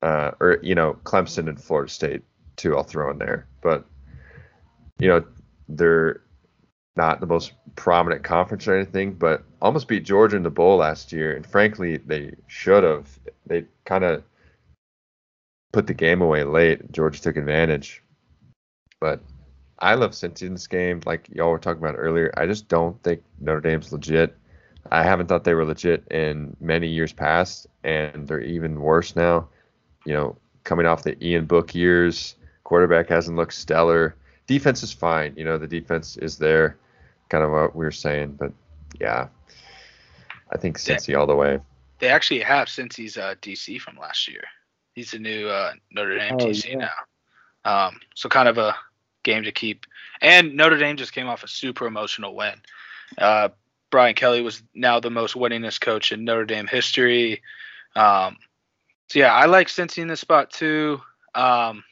Uh, 0.03 0.33
or 0.41 0.59
you 0.63 0.75
know, 0.75 0.95
Clemson 1.05 1.49
and 1.49 1.63
Florida 1.63 1.91
State 1.91 2.23
too. 2.57 2.77
I'll 2.77 2.83
throw 2.83 3.11
in 3.11 3.19
there, 3.19 3.47
but 3.61 3.85
you 4.99 5.09
know, 5.09 5.25
they're 5.69 6.23
not 6.97 7.21
the 7.21 7.27
most 7.27 7.53
prominent 7.77 8.25
conference 8.25 8.67
or 8.67 8.75
anything, 8.75 9.15
but 9.15 9.45
almost 9.61 9.89
beat 9.89 10.05
Georgia 10.05 10.37
in 10.37 10.43
the 10.43 10.51
bowl 10.51 10.79
last 10.79 11.13
year. 11.13 11.35
And 11.35 11.47
frankly, 11.47 11.99
they 11.99 12.35
should 12.49 12.83
have. 12.83 13.09
They 13.47 13.65
kind 13.85 14.05
of 14.05 14.25
put 15.73 15.87
the 15.87 15.95
game 15.95 16.21
away 16.21 16.45
late. 16.45 16.93
Georgia 16.93 17.21
took 17.21 17.37
advantage. 17.37 18.03
But 19.01 19.21
I 19.83 19.95
love 19.95 20.13
Cincy 20.13 20.43
in 20.43 20.53
this 20.55 20.67
game, 20.69 21.01
like 21.05 21.29
y'all 21.33 21.51
were 21.51 21.59
talking 21.59 21.83
about 21.83 21.97
earlier. 21.99 22.33
I 22.37 22.47
just 22.47 22.69
don't 22.69 23.01
think 23.03 23.23
Notre 23.41 23.61
Dame's 23.61 23.93
legit. 23.93 24.37
I 24.91 25.03
haven't 25.03 25.27
thought 25.27 25.45
they 25.45 25.55
were 25.55 25.65
legit 25.65 26.05
in 26.11 26.57
many 26.61 26.89
years 26.89 27.13
past, 27.13 27.67
and 27.85 28.27
they're 28.27 28.41
even 28.41 28.81
worse 28.81 29.15
now. 29.17 29.49
You 30.05 30.15
know, 30.15 30.37
coming 30.65 30.87
off 30.87 31.03
the 31.03 31.23
Ian 31.25 31.47
Book 31.47 31.75
years, 31.75 32.37
quarterback 32.65 33.09
hasn't 33.09 33.37
looked 33.37 33.55
stellar. 33.55 34.15
Defense 34.47 34.83
is 34.83 34.93
fine. 34.93 35.35
You 35.37 35.45
know, 35.45 35.59
the 35.59 35.69
defense 35.69 36.17
is 36.17 36.39
there, 36.39 36.77
kind 37.29 37.45
of 37.45 37.51
what 37.51 37.75
we 37.77 37.85
were 37.85 37.91
saying. 37.93 38.37
But 38.39 38.53
yeah, 39.01 39.29
I 40.53 40.59
think 40.59 40.79
Yeah. 40.87 40.97
Cincy 40.97 41.19
all 41.19 41.27
the 41.27 41.37
way. 41.37 41.59
They 41.99 42.09
actually 42.09 42.41
have 42.41 42.69
Cincy's 42.69 43.17
uh, 43.17 43.35
DC 43.43 43.81
from 43.81 43.97
last 43.97 44.29
year. 44.29 44.43
He's 44.95 45.13
the 45.13 45.19
new 45.19 45.49
uh, 45.49 45.73
Notre 45.93 46.19
Dame 46.19 46.35
Oh, 46.35 46.47
DC 46.47 46.71
yeah. 46.71 46.89
now. 47.65 47.87
Um, 47.89 48.01
so 48.15 48.29
kind 48.29 48.49
of 48.49 48.59
a 48.59 48.75
game 49.23 49.45
to 49.45 49.53
keep. 49.53 49.87
And 50.21 50.55
Notre 50.55 50.79
Dame 50.79 50.97
just 50.97 51.13
came 51.13 51.29
off 51.29 51.45
a 51.45 51.49
super 51.49 51.87
emotional 51.87 52.35
win. 52.35 52.55
Uh, 53.19 53.51
Brian 53.91 54.15
Kelly 54.15 54.43
was 54.43 54.63
now 54.75 55.01
the 55.01 55.11
most 55.11 55.35
winningest 55.35 55.81
coach 55.81 56.13
in 56.13 56.25
Notre 56.25 56.47
Dame 56.47 56.67
history. 56.67 57.43
Um, 57.95 58.39
so 59.09 59.19
yeah, 59.19 59.33
I 59.35 59.47
like 59.47 59.69
Cincy 59.69 59.99
in 59.99 60.09
this 60.09 60.21
spot 60.21 60.51
too. 60.51 61.01
Um, 61.35 61.85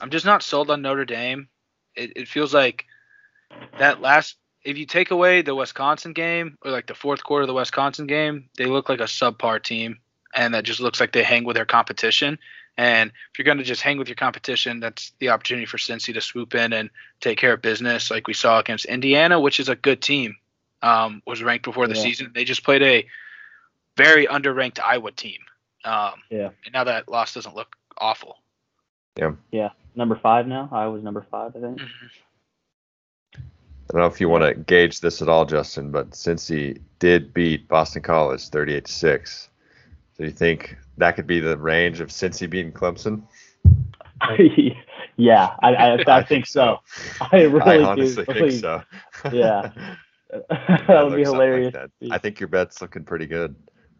I'm 0.00 0.10
just 0.10 0.26
not 0.26 0.42
sold 0.42 0.70
on 0.70 0.82
Notre 0.82 1.06
Dame. 1.06 1.48
It, 1.94 2.12
it 2.16 2.28
feels 2.28 2.52
like 2.52 2.84
that 3.78 4.00
last. 4.00 4.36
If 4.62 4.76
you 4.76 4.84
take 4.84 5.12
away 5.12 5.42
the 5.42 5.54
Wisconsin 5.54 6.12
game 6.12 6.58
or 6.62 6.72
like 6.72 6.88
the 6.88 6.94
fourth 6.94 7.22
quarter 7.22 7.42
of 7.42 7.48
the 7.48 7.54
Wisconsin 7.54 8.06
game, 8.06 8.50
they 8.58 8.66
look 8.66 8.88
like 8.88 9.00
a 9.00 9.04
subpar 9.04 9.62
team, 9.62 9.98
and 10.36 10.54
that 10.54 10.64
just 10.64 10.80
looks 10.80 11.00
like 11.00 11.12
they 11.12 11.22
hang 11.24 11.44
with 11.44 11.56
their 11.56 11.64
competition. 11.64 12.38
And 12.78 13.10
if 13.32 13.38
you're 13.38 13.44
going 13.44 13.56
to 13.58 13.64
just 13.64 13.80
hang 13.80 13.98
with 13.98 14.06
your 14.06 14.16
competition, 14.16 14.80
that's 14.80 15.12
the 15.18 15.30
opportunity 15.30 15.64
for 15.64 15.78
Cincy 15.78 16.12
to 16.12 16.20
swoop 16.20 16.54
in 16.54 16.74
and 16.74 16.90
take 17.20 17.38
care 17.38 17.54
of 17.54 17.62
business, 17.62 18.10
like 18.10 18.26
we 18.28 18.34
saw 18.34 18.58
against 18.58 18.84
Indiana, 18.84 19.40
which 19.40 19.58
is 19.58 19.70
a 19.70 19.74
good 19.74 20.02
team. 20.02 20.36
Um, 20.82 21.22
was 21.26 21.42
ranked 21.42 21.64
before 21.64 21.88
the 21.88 21.94
Yeah. 21.94 22.02
season. 22.02 22.32
They 22.34 22.44
just 22.44 22.62
played 22.62 22.82
a 22.82 23.08
very 23.96 24.26
underranked 24.26 24.78
Iowa 24.78 25.10
team. 25.10 25.40
Um, 25.84 26.22
Yeah. 26.28 26.50
And 26.64 26.74
now 26.74 26.84
that 26.84 27.08
loss 27.08 27.32
doesn't 27.32 27.56
look 27.56 27.74
awful. 27.96 28.38
Yeah. 29.16 29.32
Yeah. 29.50 29.70
Number 29.94 30.16
five 30.16 30.46
now. 30.46 30.68
I 30.70 30.86
was 30.86 31.02
number 31.02 31.22
five, 31.30 31.56
I 31.56 31.60
think. 31.60 31.80
I 33.34 33.92
don't 33.92 34.00
know 34.00 34.06
if 34.06 34.20
you 34.20 34.28
want 34.28 34.44
to 34.44 34.52
gauge 34.54 35.00
this 35.00 35.22
at 35.22 35.28
all, 35.28 35.46
Justin, 35.46 35.90
but 35.90 36.10
Cincy 36.10 36.80
did 36.98 37.32
beat 37.32 37.68
Boston 37.68 38.02
College 38.02 38.48
38 38.48 38.84
to 38.84 38.92
6. 38.92 39.48
So 40.16 40.24
you 40.24 40.30
think 40.30 40.78
that 40.96 41.12
could 41.12 41.26
be 41.26 41.40
the 41.40 41.58
range 41.58 42.00
of 42.00 42.08
Cincy 42.08 42.48
beating 42.48 42.72
Clemson? 42.72 43.24
yeah, 45.16 45.54
I, 45.60 45.74
I, 45.74 46.04
I, 46.18 46.22
think 46.22 46.46
so. 46.46 46.78
I 47.20 47.42
really 47.42 47.60
I 47.60 47.76
do. 47.76 47.84
honestly 47.84 48.24
think 48.24 48.52
so. 48.52 48.82
Yeah. 49.30 49.72
that 50.30 51.04
would 51.04 51.16
be 51.16 51.24
something 51.24 51.24
like 51.24 51.26
hilarious. 51.26 51.74
I 52.10 52.16
think 52.16 52.40
your 52.40 52.48
bet's 52.48 52.80
looking 52.80 53.04
pretty 53.04 53.26
good. 53.26 53.54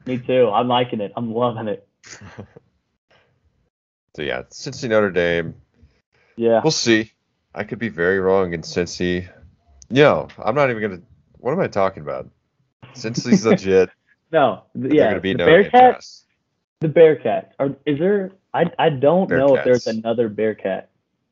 Me 0.06 0.16
too. 0.16 0.48
I'm 0.48 0.68
liking 0.68 1.02
it. 1.02 1.12
I'm 1.16 1.34
loving 1.34 1.68
it. 1.68 1.86
So 4.16 4.22
yeah, 4.22 4.44
Cincy 4.44 4.88
Notre 4.88 5.10
Dame. 5.10 5.54
Yeah. 6.36 6.62
We'll 6.64 6.70
see. 6.70 7.12
I 7.54 7.64
could 7.64 7.78
be 7.78 7.90
very 7.90 8.20
wrong 8.20 8.54
in 8.54 8.62
Cincy. 8.62 9.28
No, 9.90 10.28
I'm 10.38 10.54
not 10.54 10.70
even 10.70 10.80
gonna. 10.80 11.02
What 11.36 11.52
am 11.52 11.60
I 11.60 11.68
talking 11.68 12.02
about? 12.02 12.30
Cincy's 12.94 13.44
legit. 13.44 13.90
No. 14.32 14.62
th- 14.74 14.86
They're 14.90 14.94
Yeah. 14.94 15.08
gonna 15.10 15.20
beat 15.20 15.38
the 15.38 15.46
Notre 15.46 15.62
Dame 15.62 15.70
Bearcats. 15.72 16.22
The 16.80 16.88
Bearcats. 16.88 17.50
Are 17.58 17.70
is 17.86 17.98
there? 17.98 18.32
I 18.54 18.70
I 18.78 18.88
don't 18.90 19.30
know 19.30 19.56
if 19.56 19.64
there's 19.64 19.84
Bearcats. 19.84 19.98
another 19.98 20.28
Bearcat 20.28 20.90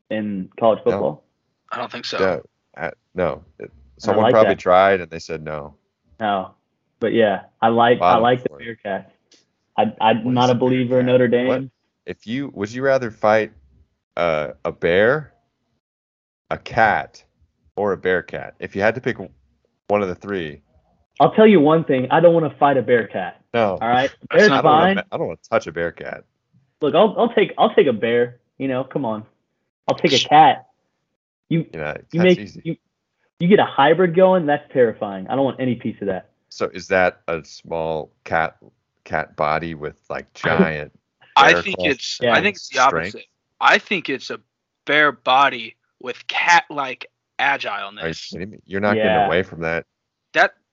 in 0.09 0.49
college 0.59 0.79
No. 0.79 0.83
football. 0.91 1.23
I 1.71 1.77
don't 1.77 1.91
think 1.91 2.05
so. 2.05 2.19
Yeah, 2.77 2.81
uh, 2.87 2.91
no. 3.13 3.43
It- 3.59 3.71
someone 3.97 4.23
like 4.23 4.33
probably 4.33 4.53
that. 4.55 4.59
tried 4.59 5.01
and 5.01 5.09
they 5.09 5.19
said 5.19 5.41
no. 5.43 5.75
No. 6.19 6.51
But 6.99 7.13
yeah, 7.13 7.43
I 7.61 7.67
like 7.69 8.01
I 8.01 8.17
like 8.17 8.43
the 8.43 8.49
floor. 8.49 8.59
Bearcats. 8.59 9.11
I 9.77 9.93
I'm 10.01 10.23
What 10.25 10.33
not 10.33 10.49
a 10.49 10.53
a 10.53 10.55
believer 10.55 10.99
in 11.01 11.05
Notre 11.07 11.27
Dame. 11.27 11.47
What? 11.47 11.63
If 12.05 12.25
you 12.27 12.49
would 12.53 12.71
you 12.71 12.81
rather 12.83 13.11
fight 13.11 13.51
uh, 14.17 14.53
a 14.63 14.71
bear, 14.71 15.33
a 16.49 16.57
cat, 16.57 17.23
or 17.75 17.91
a 17.91 17.97
bear 17.97 18.23
cat? 18.23 18.55
If 18.59 18.75
you 18.75 18.81
had 18.81 18.95
to 18.95 19.01
pick 19.01 19.17
one 19.87 20.01
of 20.01 20.07
the 20.07 20.15
three, 20.15 20.61
I'll 21.19 21.31
tell 21.33 21.47
you 21.47 21.59
one 21.59 21.83
thing. 21.83 22.07
I 22.11 22.19
don't 22.19 22.33
want 22.33 22.51
to 22.51 22.57
fight 22.59 22.77
a 22.77 22.81
Bearcat. 22.81 23.41
no. 23.53 23.77
All 23.81 23.87
right. 23.87 24.09
That's 24.31 24.47
Bear's 24.47 24.51
I 24.51 24.55
don't, 24.55 24.63
fine. 24.63 24.95
wanna, 24.95 25.05
I 25.11 25.17
don't 25.17 25.27
want 25.27 25.41
to 25.43 25.49
touch 25.49 25.67
a 25.67 25.71
bear 25.71 25.91
cat. 25.91 26.25
Look, 26.81 26.93
I'll 26.93 27.15
I'll 27.17 27.33
take 27.33 27.53
I'll 27.57 27.73
take 27.73 27.87
a 27.87 27.93
bear. 27.93 28.39
You 28.57 28.67
know, 28.67 28.83
come 28.83 29.05
on. 29.05 29.25
I'll 29.87 29.95
take 29.97 30.13
a 30.13 30.19
cat. 30.29 30.67
You 31.49 31.65
You 31.73 31.79
know, 31.79 31.95
you 32.11 32.21
make 32.21 32.37
easy. 32.39 32.61
you 32.63 32.75
you 33.39 33.47
get 33.47 33.59
a 33.59 33.65
hybrid 33.65 34.15
going. 34.15 34.45
That's 34.45 34.63
terrifying. 34.73 35.27
I 35.27 35.35
don't 35.35 35.45
want 35.45 35.59
any 35.59 35.75
piece 35.75 35.95
of 36.01 36.07
that. 36.07 36.29
So 36.49 36.69
is 36.73 36.87
that 36.89 37.21
a 37.27 37.43
small 37.43 38.11
cat 38.23 38.57
cat 39.05 39.35
body 39.35 39.73
with 39.73 39.95
like 40.09 40.33
giant? 40.33 40.91
I 41.37 41.61
think 41.61 41.77
it's 41.79 42.19
Yeah. 42.21 42.33
I 42.33 42.41
think 42.41 42.55
it's 42.57 42.69
the 42.69 42.81
strength? 42.81 43.15
opposite. 43.15 43.25
I 43.61 43.77
think 43.77 44.09
it's 44.09 44.29
a 44.29 44.39
bare 44.85 45.11
body 45.13 45.75
with 46.01 46.27
cat-like 46.27 47.05
Are 47.39 47.45
you 47.55 47.57
agileness. 47.59 48.29
kidding 48.31 48.49
me? 48.51 48.59
You're 48.65 48.81
not 48.81 48.95
Yeah. 48.97 49.03
getting 49.03 49.27
away 49.27 49.43
from 49.43 49.61
that. 49.61 49.85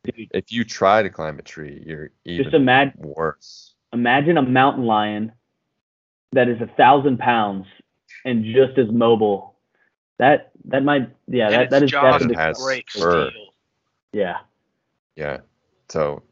That 0.04 0.16
Dude, 0.16 0.30
If 0.34 0.52
you 0.52 0.64
try 0.64 1.02
to 1.02 1.10
climb 1.10 1.38
a 1.38 1.42
tree, 1.42 1.82
you're 1.86 2.10
even 2.24 2.44
just 2.44 2.54
imagine 2.54 2.94
worse. 2.98 3.74
imagine 3.92 4.36
a 4.36 4.42
mountain 4.42 4.84
lion 4.84 5.32
that 6.32 6.48
is 6.48 6.60
a 6.60 6.66
thousand 6.76 7.18
pounds 7.18 7.66
and 8.24 8.44
just 8.44 8.78
as 8.78 8.90
mobile. 8.90 9.56
That 10.18 10.50
that 10.66 10.82
might 10.84 11.08
yeah 11.28 11.46
and 11.46 11.54
that 11.54 11.70
that 11.70 11.82
is 11.84 11.90
jaws 11.90 12.14
definitely 12.14 12.36
has 12.36 12.60
break 12.62 12.90
fur. 12.90 13.30
steel. 13.30 13.54
yeah. 14.12 14.38
Yeah. 15.16 15.38
So 15.88 16.22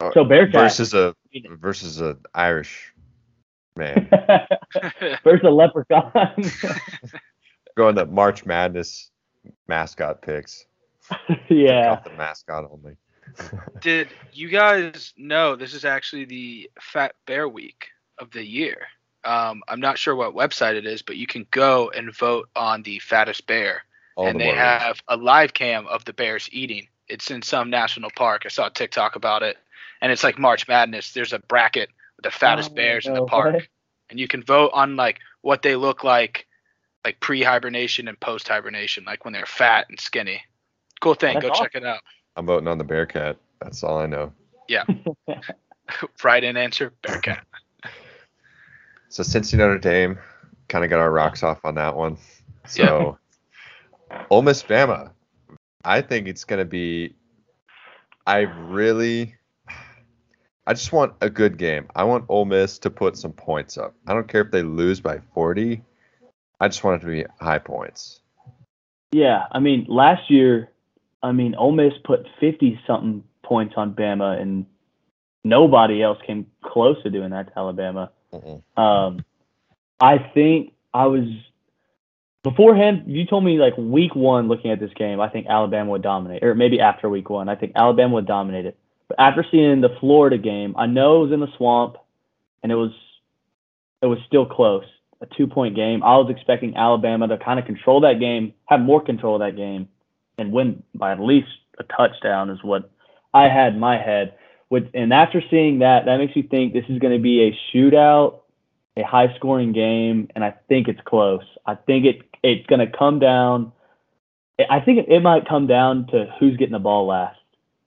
uh, 0.00 0.10
So 0.12 0.24
bear 0.24 0.46
versus 0.50 0.94
a 0.94 1.14
versus 1.60 2.00
a 2.00 2.16
Irish 2.34 2.94
man. 3.76 4.08
versus 5.24 5.44
a 5.44 5.50
leprechaun. 5.50 6.12
Going 7.76 7.96
to 7.96 8.06
March 8.06 8.46
Madness 8.46 9.10
mascot 9.66 10.22
picks. 10.22 10.64
yeah. 11.48 11.94
Got 11.96 12.04
the 12.04 12.10
mascot 12.12 12.68
only. 12.70 12.96
Did 13.80 14.08
you 14.32 14.48
guys 14.48 15.12
know 15.16 15.54
this 15.56 15.74
is 15.74 15.84
actually 15.84 16.24
the 16.24 16.70
Fat 16.80 17.14
Bear 17.26 17.48
Week 17.48 17.88
of 18.18 18.30
the 18.30 18.44
year? 18.44 18.78
Um, 19.24 19.62
I'm 19.68 19.80
not 19.80 19.98
sure 19.98 20.14
what 20.16 20.34
website 20.34 20.74
it 20.74 20.86
is, 20.86 21.02
but 21.02 21.16
you 21.16 21.26
can 21.26 21.46
go 21.50 21.90
and 21.90 22.14
vote 22.16 22.48
on 22.56 22.82
the 22.82 22.98
fattest 23.00 23.46
bear, 23.46 23.82
All 24.16 24.26
and 24.26 24.36
the 24.36 24.44
they 24.44 24.46
more 24.46 24.56
have 24.56 25.02
a 25.08 25.16
live 25.16 25.52
cam 25.52 25.86
of 25.88 26.04
the 26.04 26.12
bears 26.12 26.48
eating. 26.52 26.88
It's 27.08 27.30
in 27.30 27.42
some 27.42 27.68
national 27.70 28.10
park. 28.16 28.42
I 28.44 28.48
saw 28.48 28.66
a 28.68 28.70
TikTok 28.70 29.16
about 29.16 29.42
it, 29.42 29.56
and 30.00 30.10
it's 30.12 30.24
like 30.24 30.38
March 30.38 30.66
Madness. 30.68 31.12
There's 31.12 31.32
a 31.32 31.40
bracket 31.40 31.90
with 32.16 32.24
the 32.24 32.30
fattest 32.30 32.70
Oh, 32.70 32.74
bears 32.74 33.06
in 33.06 33.14
the 33.14 33.22
park, 33.22 33.54
way. 33.54 33.68
and 34.10 34.18
you 34.18 34.28
can 34.28 34.42
vote 34.42 34.70
on 34.72 34.96
like 34.96 35.18
what 35.42 35.62
they 35.62 35.76
look 35.76 36.04
like, 36.04 36.46
like 37.04 37.20
pre-hibernation 37.20 38.08
and 38.08 38.18
post-hibernation, 38.20 39.04
like 39.04 39.24
when 39.24 39.34
they're 39.34 39.46
fat 39.46 39.86
and 39.90 40.00
skinny. 40.00 40.42
Cool 41.00 41.14
thing. 41.14 41.34
That's 41.34 41.46
go 41.46 41.54
check 41.54 41.74
it 41.74 41.84
out. 41.84 42.00
I'm 42.36 42.46
voting 42.46 42.68
on 42.68 42.78
the 42.78 42.84
Bearcat. 42.84 43.36
That's 43.60 43.82
all 43.82 43.98
I 43.98 44.06
know. 44.06 44.32
Yeah. 44.68 44.84
right 46.24 46.44
in 46.44 46.56
answer, 46.56 46.92
Bearcat. 47.02 47.44
So 49.10 49.22
Cincy 49.22 49.56
Notre 49.56 49.78
Dame 49.78 50.18
kind 50.68 50.84
of 50.84 50.90
got 50.90 51.00
our 51.00 51.10
rocks 51.10 51.42
off 51.42 51.64
on 51.64 51.76
that 51.76 51.96
one. 51.96 52.18
So 52.66 53.16
Ole 54.30 54.42
Miss 54.42 54.62
Bama, 54.62 55.12
I 55.82 56.02
think 56.02 56.28
it's 56.28 56.44
gonna 56.44 56.66
be. 56.66 57.14
I 58.26 58.40
really, 58.40 59.34
I 60.66 60.74
just 60.74 60.92
want 60.92 61.14
a 61.22 61.30
good 61.30 61.56
game. 61.56 61.88
I 61.96 62.04
want 62.04 62.26
Ole 62.28 62.44
Miss 62.44 62.78
to 62.80 62.90
put 62.90 63.16
some 63.16 63.32
points 63.32 63.78
up. 63.78 63.94
I 64.06 64.12
don't 64.12 64.28
care 64.28 64.42
if 64.42 64.50
they 64.50 64.62
lose 64.62 65.00
by 65.00 65.20
40. 65.32 65.82
I 66.60 66.68
just 66.68 66.84
want 66.84 67.00
it 67.02 67.06
to 67.06 67.10
be 67.10 67.24
high 67.40 67.58
points. 67.58 68.20
Yeah, 69.10 69.46
I 69.50 69.58
mean, 69.58 69.86
last 69.88 70.30
year, 70.30 70.70
I 71.22 71.32
mean, 71.32 71.54
Ole 71.54 71.72
Miss 71.72 71.92
put 72.04 72.26
50 72.40 72.80
something 72.86 73.24
points 73.42 73.74
on 73.76 73.94
Bama, 73.94 74.40
and 74.40 74.66
nobody 75.44 76.02
else 76.02 76.18
came 76.26 76.46
close 76.62 77.02
to 77.02 77.10
doing 77.10 77.30
that 77.30 77.48
to 77.48 77.58
Alabama. 77.58 78.10
Mm-mm. 78.32 78.62
Um, 78.78 79.24
I 80.00 80.18
think 80.18 80.72
I 80.94 81.06
was 81.06 81.24
beforehand. 82.42 83.04
You 83.06 83.26
told 83.26 83.44
me 83.44 83.58
like 83.58 83.76
week 83.76 84.14
one, 84.14 84.48
looking 84.48 84.70
at 84.70 84.80
this 84.80 84.92
game, 84.94 85.20
I 85.20 85.28
think 85.28 85.46
Alabama 85.48 85.90
would 85.92 86.02
dominate, 86.02 86.42
or 86.44 86.54
maybe 86.54 86.80
after 86.80 87.08
week 87.08 87.30
one, 87.30 87.48
I 87.48 87.56
think 87.56 87.72
Alabama 87.74 88.14
would 88.14 88.26
dominate 88.26 88.66
it. 88.66 88.78
But 89.08 89.18
after 89.18 89.44
seeing 89.50 89.80
the 89.80 89.96
Florida 90.00 90.38
game, 90.38 90.74
I 90.76 90.86
know 90.86 91.22
it 91.22 91.28
was 91.28 91.32
in 91.32 91.40
the 91.40 91.52
swamp, 91.56 91.96
and 92.62 92.70
it 92.70 92.76
was 92.76 92.92
it 94.02 94.06
was 94.06 94.18
still 94.26 94.46
close, 94.46 94.84
a 95.20 95.26
two 95.26 95.46
point 95.46 95.74
game. 95.74 96.02
I 96.02 96.16
was 96.16 96.30
expecting 96.30 96.76
Alabama 96.76 97.26
to 97.28 97.38
kind 97.38 97.58
of 97.58 97.64
control 97.64 98.02
that 98.02 98.20
game, 98.20 98.54
have 98.66 98.80
more 98.80 99.02
control 99.02 99.36
of 99.36 99.40
that 99.40 99.56
game, 99.56 99.88
and 100.38 100.52
win 100.52 100.82
by 100.94 101.12
at 101.12 101.20
least 101.20 101.48
a 101.78 101.84
touchdown 101.84 102.50
is 102.50 102.62
what 102.62 102.90
I 103.34 103.48
had 103.48 103.74
in 103.74 103.80
my 103.80 103.98
head. 103.98 104.34
With 104.70 104.88
and 104.94 105.12
after 105.12 105.42
seeing 105.50 105.80
that, 105.80 106.04
that 106.06 106.18
makes 106.18 106.36
me 106.36 106.42
think 106.42 106.72
this 106.72 106.84
is 106.88 106.98
going 106.98 107.16
to 107.16 107.22
be 107.22 107.42
a 107.42 107.58
shootout, 107.72 108.40
a 108.96 109.02
high 109.02 109.34
scoring 109.36 109.72
game, 109.72 110.28
and 110.34 110.44
I 110.44 110.54
think 110.68 110.88
it's 110.88 111.00
close. 111.04 111.44
I 111.66 111.74
think 111.74 112.04
it 112.04 112.22
it's 112.42 112.66
going 112.66 112.80
to 112.80 112.86
come 112.86 113.18
down. 113.18 113.72
I 114.70 114.80
think 114.80 114.98
it, 114.98 115.08
it 115.08 115.20
might 115.20 115.48
come 115.48 115.66
down 115.66 116.06
to 116.08 116.32
who's 116.38 116.56
getting 116.56 116.72
the 116.72 116.78
ball 116.78 117.06
last, 117.06 117.38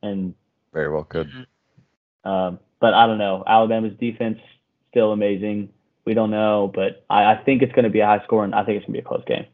and 0.02 0.34
Very 0.74 0.92
well 0.92 1.04
could. 1.04 1.30
um, 2.24 2.60
but 2.80 2.94
I 2.94 3.06
don't 3.08 3.18
know. 3.18 3.44
Alabama's 3.46 3.98
defense 4.00 4.40
still 4.90 5.12
amazing. 5.12 5.70
We 6.06 6.14
don't 6.14 6.32
know, 6.32 6.72
but 6.74 7.06
I, 7.10 7.34
I 7.34 7.44
think 7.44 7.62
it's 7.62 7.74
going 7.74 7.84
to 7.84 7.92
be 7.92 8.00
a 8.00 8.06
high 8.06 8.24
score, 8.24 8.44
and 8.44 8.56
I 8.56 8.64
think 8.64 8.78
it's 8.78 8.86
going 8.86 8.96
to 8.96 9.02
be 9.02 9.06
a 9.06 9.08
close 9.08 9.24
game. 9.26 9.46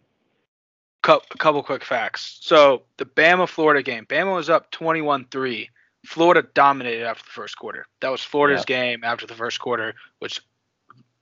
A 1.03 1.19
couple 1.37 1.63
quick 1.63 1.83
facts. 1.85 2.37
So 2.41 2.83
the 2.97 3.05
Bama 3.05 3.47
Florida 3.47 3.81
game, 3.81 4.05
Bama 4.05 4.35
was 4.35 4.49
up 4.49 4.71
21-3. 4.71 5.69
Florida 6.05 6.47
dominated 6.53 7.05
after 7.05 7.23
the 7.23 7.31
first 7.31 7.57
quarter. 7.57 7.85
That 8.01 8.09
was 8.09 8.21
Florida's 8.23 8.65
game 8.65 9.03
after 9.03 9.25
the 9.27 9.33
first 9.35 9.59
quarter, 9.59 9.95
which 10.19 10.41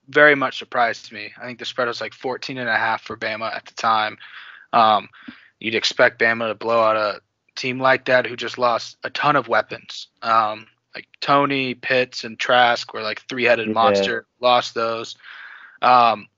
very 0.08 0.34
much 0.34 0.58
surprised 0.58 1.10
me. 1.12 1.32
I 1.40 1.46
think 1.46 1.58
the 1.58 1.64
spread 1.64 1.88
was 1.88 2.00
like 2.00 2.14
14 2.14 2.58
and 2.58 2.68
a 2.68 2.76
half 2.76 3.02
for 3.02 3.16
Bama 3.16 3.54
at 3.54 3.64
the 3.66 3.74
time. 3.74 4.16
Um, 4.72 5.08
you'd 5.60 5.74
expect 5.74 6.20
Bama 6.20 6.48
to 6.48 6.54
blow 6.54 6.80
out 6.82 6.96
a 6.96 7.20
team 7.56 7.80
like 7.80 8.04
that 8.06 8.26
who 8.26 8.36
just 8.36 8.58
lost 8.58 8.96
a 9.04 9.10
ton 9.10 9.34
of 9.36 9.48
weapons. 9.48 10.08
Um, 10.22 10.66
like 10.94 11.08
Toney, 11.20 11.74
Pitts, 11.74 12.24
and 12.24 12.38
Trask 12.38 12.92
were 12.94 13.02
like 13.02 13.22
three-headed 13.28 13.68
Yeah. 13.68 13.72
monster. 13.72 14.26
Lost 14.40 14.74
those. 14.74 15.16
Um, 15.82 16.28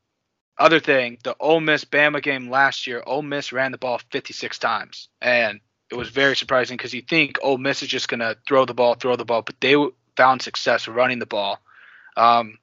other 0.58 0.80
thing, 0.80 1.18
the 1.22 1.36
Ole 1.38 1.60
Miss 1.60 1.84
Bama 1.84 2.22
game 2.22 2.50
last 2.50 2.86
year, 2.86 3.02
Ole 3.06 3.22
Miss 3.22 3.52
ran 3.52 3.72
the 3.72 3.78
ball 3.78 4.00
56 4.10 4.58
times, 4.58 5.08
and 5.20 5.60
it 5.90 5.94
was 5.94 6.10
very 6.10 6.36
surprising 6.36 6.76
because 6.76 6.92
you 6.92 7.02
think 7.02 7.38
Ole 7.42 7.58
Miss 7.58 7.82
is 7.82 7.88
just 7.88 8.08
gonna 8.08 8.36
throw 8.46 8.64
the 8.64 8.74
ball, 8.74 8.94
throw 8.94 9.16
the 9.16 9.24
ball, 9.24 9.42
but 9.42 9.60
they 9.60 9.76
found 10.16 10.42
success 10.42 10.88
running 10.88 11.18
the 11.18 11.26
ball. 11.26 11.60
Um, 12.16 12.58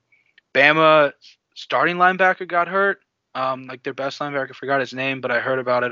Bama 0.53 1.13
starting 1.55 1.97
linebacker 1.97 2.47
got 2.47 2.67
hurt, 2.67 3.01
um, 3.33 3.65
like 3.65 3.83
their 3.83 3.93
best 3.93 4.19
linebacker, 4.19 4.51
I 4.51 4.53
forgot 4.53 4.79
his 4.79 4.93
name, 4.93 5.21
but 5.21 5.31
I 5.31 5.39
heard 5.39 5.59
about 5.59 5.83
it 5.83 5.91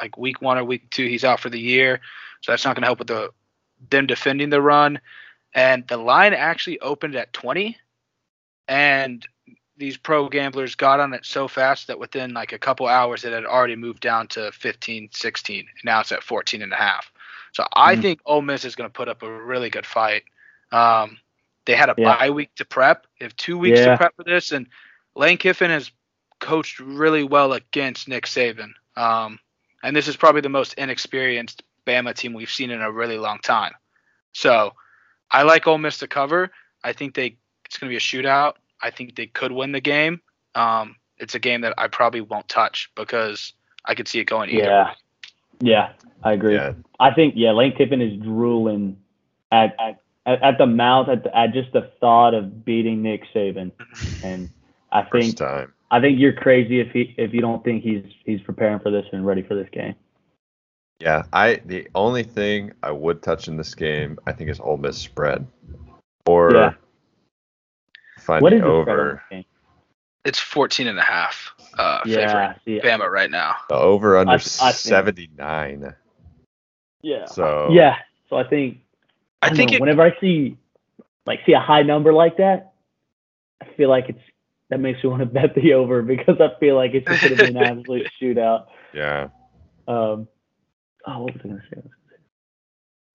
like 0.00 0.16
week 0.16 0.40
one 0.42 0.58
or 0.58 0.64
week 0.64 0.90
two. 0.90 1.06
He's 1.06 1.24
out 1.24 1.40
for 1.40 1.50
the 1.50 1.60
year, 1.60 2.00
so 2.40 2.52
that's 2.52 2.64
not 2.64 2.74
gonna 2.74 2.86
help 2.86 2.98
with 2.98 3.08
the 3.08 3.30
them 3.90 4.06
defending 4.06 4.50
the 4.50 4.62
run. 4.62 5.00
And 5.54 5.86
the 5.86 5.98
line 5.98 6.32
actually 6.32 6.80
opened 6.80 7.14
at 7.14 7.32
20, 7.32 7.76
and 8.68 9.26
these 9.76 9.96
pro 9.96 10.28
gamblers 10.28 10.74
got 10.74 11.00
on 11.00 11.14
it 11.14 11.24
so 11.24 11.48
fast 11.48 11.86
that 11.86 11.98
within 11.98 12.32
like 12.34 12.52
a 12.52 12.58
couple 12.58 12.86
hours 12.86 13.24
it 13.24 13.32
had 13.32 13.44
already 13.44 13.76
moved 13.76 14.00
down 14.00 14.28
to 14.28 14.52
15 14.52 15.08
16 15.12 15.60
and 15.60 15.68
now 15.84 16.00
it's 16.00 16.12
at 16.12 16.22
14 16.22 16.62
and 16.62 16.72
a 16.72 16.76
half. 16.76 17.10
So 17.52 17.66
i 17.74 17.96
Mhm. 17.96 18.02
think 18.02 18.20
Ole 18.24 18.42
Miss 18.42 18.64
is 18.64 18.74
going 18.76 18.88
to 18.88 18.92
put 18.92 19.08
up 19.08 19.22
a 19.22 19.30
really 19.30 19.70
good 19.70 19.86
fight. 19.86 20.24
Um, 20.70 21.18
they 21.64 21.74
had 21.74 21.88
a 21.90 21.94
Yeah. 21.96 22.16
bye 22.18 22.30
week 22.30 22.54
to 22.56 22.64
prep. 22.64 23.06
They 23.18 23.24
have 23.24 23.36
two 23.36 23.58
weeks 23.58 23.80
Yeah. 23.80 23.92
to 23.92 23.96
prep 23.96 24.16
for 24.16 24.24
this 24.24 24.52
and 24.52 24.66
lane 25.14 25.38
kiffin 25.38 25.70
has 25.70 25.90
coached 26.40 26.80
really 26.80 27.24
well 27.24 27.52
against 27.52 28.08
nick 28.08 28.26
saban. 28.26 28.72
Um, 28.96 29.38
and 29.82 29.96
this 29.96 30.08
is 30.08 30.16
probably 30.16 30.40
the 30.42 30.48
most 30.48 30.74
inexperienced 30.74 31.62
bama 31.86 32.14
team 32.14 32.34
we've 32.34 32.50
seen 32.50 32.70
in 32.70 32.82
a 32.82 32.90
really 32.90 33.18
long 33.18 33.38
time. 33.40 33.72
So 34.32 34.74
i 35.30 35.42
like 35.42 35.66
Ole 35.66 35.78
Miss 35.78 35.98
to 35.98 36.08
cover. 36.08 36.50
I 36.84 36.92
think 36.92 37.14
they 37.14 37.36
it's 37.64 37.78
going 37.78 37.88
to 37.88 37.92
be 37.92 37.96
a 37.96 38.00
shootout 38.00 38.56
I 38.82 38.90
think 38.90 39.16
they 39.16 39.26
could 39.26 39.52
win 39.52 39.72
the 39.72 39.80
game. 39.80 40.20
Um, 40.54 40.96
it's 41.18 41.34
a 41.34 41.38
game 41.38 41.60
that 41.62 41.74
I 41.78 41.88
probably 41.88 42.20
won't 42.20 42.48
touch 42.48 42.90
because 42.96 43.52
I 43.84 43.94
could 43.94 44.08
see 44.08 44.18
it 44.18 44.24
going 44.24 44.50
either. 44.50 44.64
Yeah, 44.64 44.94
yeah, 45.60 45.92
I 46.22 46.32
agree. 46.32 46.54
Yeah. 46.54 46.74
I 47.00 47.12
think 47.14 47.34
yeah, 47.36 47.52
Lane 47.52 47.74
Kiffin 47.76 48.00
is 48.00 48.18
drooling 48.20 48.96
at 49.50 49.76
at, 49.80 50.00
at, 50.26 50.42
at 50.42 50.58
the 50.58 50.66
mouth 50.66 51.08
at, 51.08 51.24
the, 51.24 51.36
at 51.36 51.52
just 51.52 51.72
the 51.72 51.90
thought 52.00 52.34
of 52.34 52.64
beating 52.64 53.02
Nick 53.02 53.22
Saban, 53.34 53.70
and 54.24 54.50
I 54.90 55.02
think 55.02 55.36
time. 55.36 55.72
I 55.90 56.00
think 56.00 56.18
you're 56.18 56.32
crazy 56.32 56.80
if 56.80 56.90
he 56.90 57.14
if 57.16 57.32
you 57.32 57.40
don't 57.40 57.62
think 57.64 57.82
he's 57.82 58.04
he's 58.24 58.40
preparing 58.40 58.80
for 58.80 58.90
this 58.90 59.06
and 59.12 59.24
ready 59.24 59.42
for 59.42 59.54
this 59.54 59.68
game. 59.70 59.94
Yeah, 61.00 61.24
I 61.32 61.60
the 61.64 61.88
only 61.94 62.22
thing 62.22 62.72
I 62.82 62.90
would 62.90 63.22
touch 63.22 63.48
in 63.48 63.56
this 63.56 63.74
game, 63.74 64.18
I 64.26 64.32
think, 64.32 64.50
is 64.50 64.60
Ole 64.60 64.76
Miss 64.76 64.98
spread, 64.98 65.46
or 66.26 66.52
Yeah. 66.54 66.74
Find 68.22 68.42
What 68.42 68.50
the 68.50 68.56
is 68.56 68.62
the 68.62 68.82
spread 68.82 68.98
on 68.98 69.06
over. 69.06 69.22
It's 70.24 70.38
14 70.38 70.86
and 70.86 70.98
a 70.98 71.02
half 71.02 71.52
uh, 71.78 72.00
Yeah, 72.06 72.54
favorite 72.54 72.60
see, 72.64 72.80
Bama 72.86 73.10
right 73.10 73.30
now. 73.30 73.56
The 73.68 73.74
over 73.74 74.16
under 74.16 74.30
I- 74.32 74.34
I 74.34 74.38
think- 74.38 74.46
79. 74.74 75.94
yeah, 77.02 77.24
So 77.26 77.68
yeah. 77.72 77.96
So 78.30 78.36
I 78.36 78.44
think 78.44 78.78
I 79.42 79.48
don't 79.48 79.56
think 79.56 79.70
know, 79.72 79.76
it, 79.76 79.80
whenever 79.80 80.02
I 80.02 80.18
see 80.20 80.56
like 81.26 81.40
see 81.44 81.52
a 81.52 81.60
high 81.60 81.82
number 81.82 82.12
like 82.12 82.36
that, 82.36 82.72
I 83.60 83.66
feel 83.76 83.88
like 83.88 84.08
it's 84.08 84.20
that 84.70 84.78
makes 84.80 85.02
me 85.02 85.10
want 85.10 85.20
to 85.20 85.26
bet 85.40 85.54
the 85.54 85.74
over 85.74 86.02
because 86.02 86.40
I 86.40 86.58
feel 86.60 86.76
like 86.76 86.94
it's 86.94 87.06
just 87.06 87.22
going 87.22 87.36
to 87.36 87.44
be 87.44 87.50
an 87.50 87.56
absolute 87.78 88.08
shootout. 88.20 88.66
yeah, 88.94 89.28
Um, 89.88 90.28
oh, 91.06 91.18
what 91.24 91.34
was 91.34 91.40
I 91.44 91.48
going 91.48 91.56
to 91.60 91.62
say? 91.76 91.82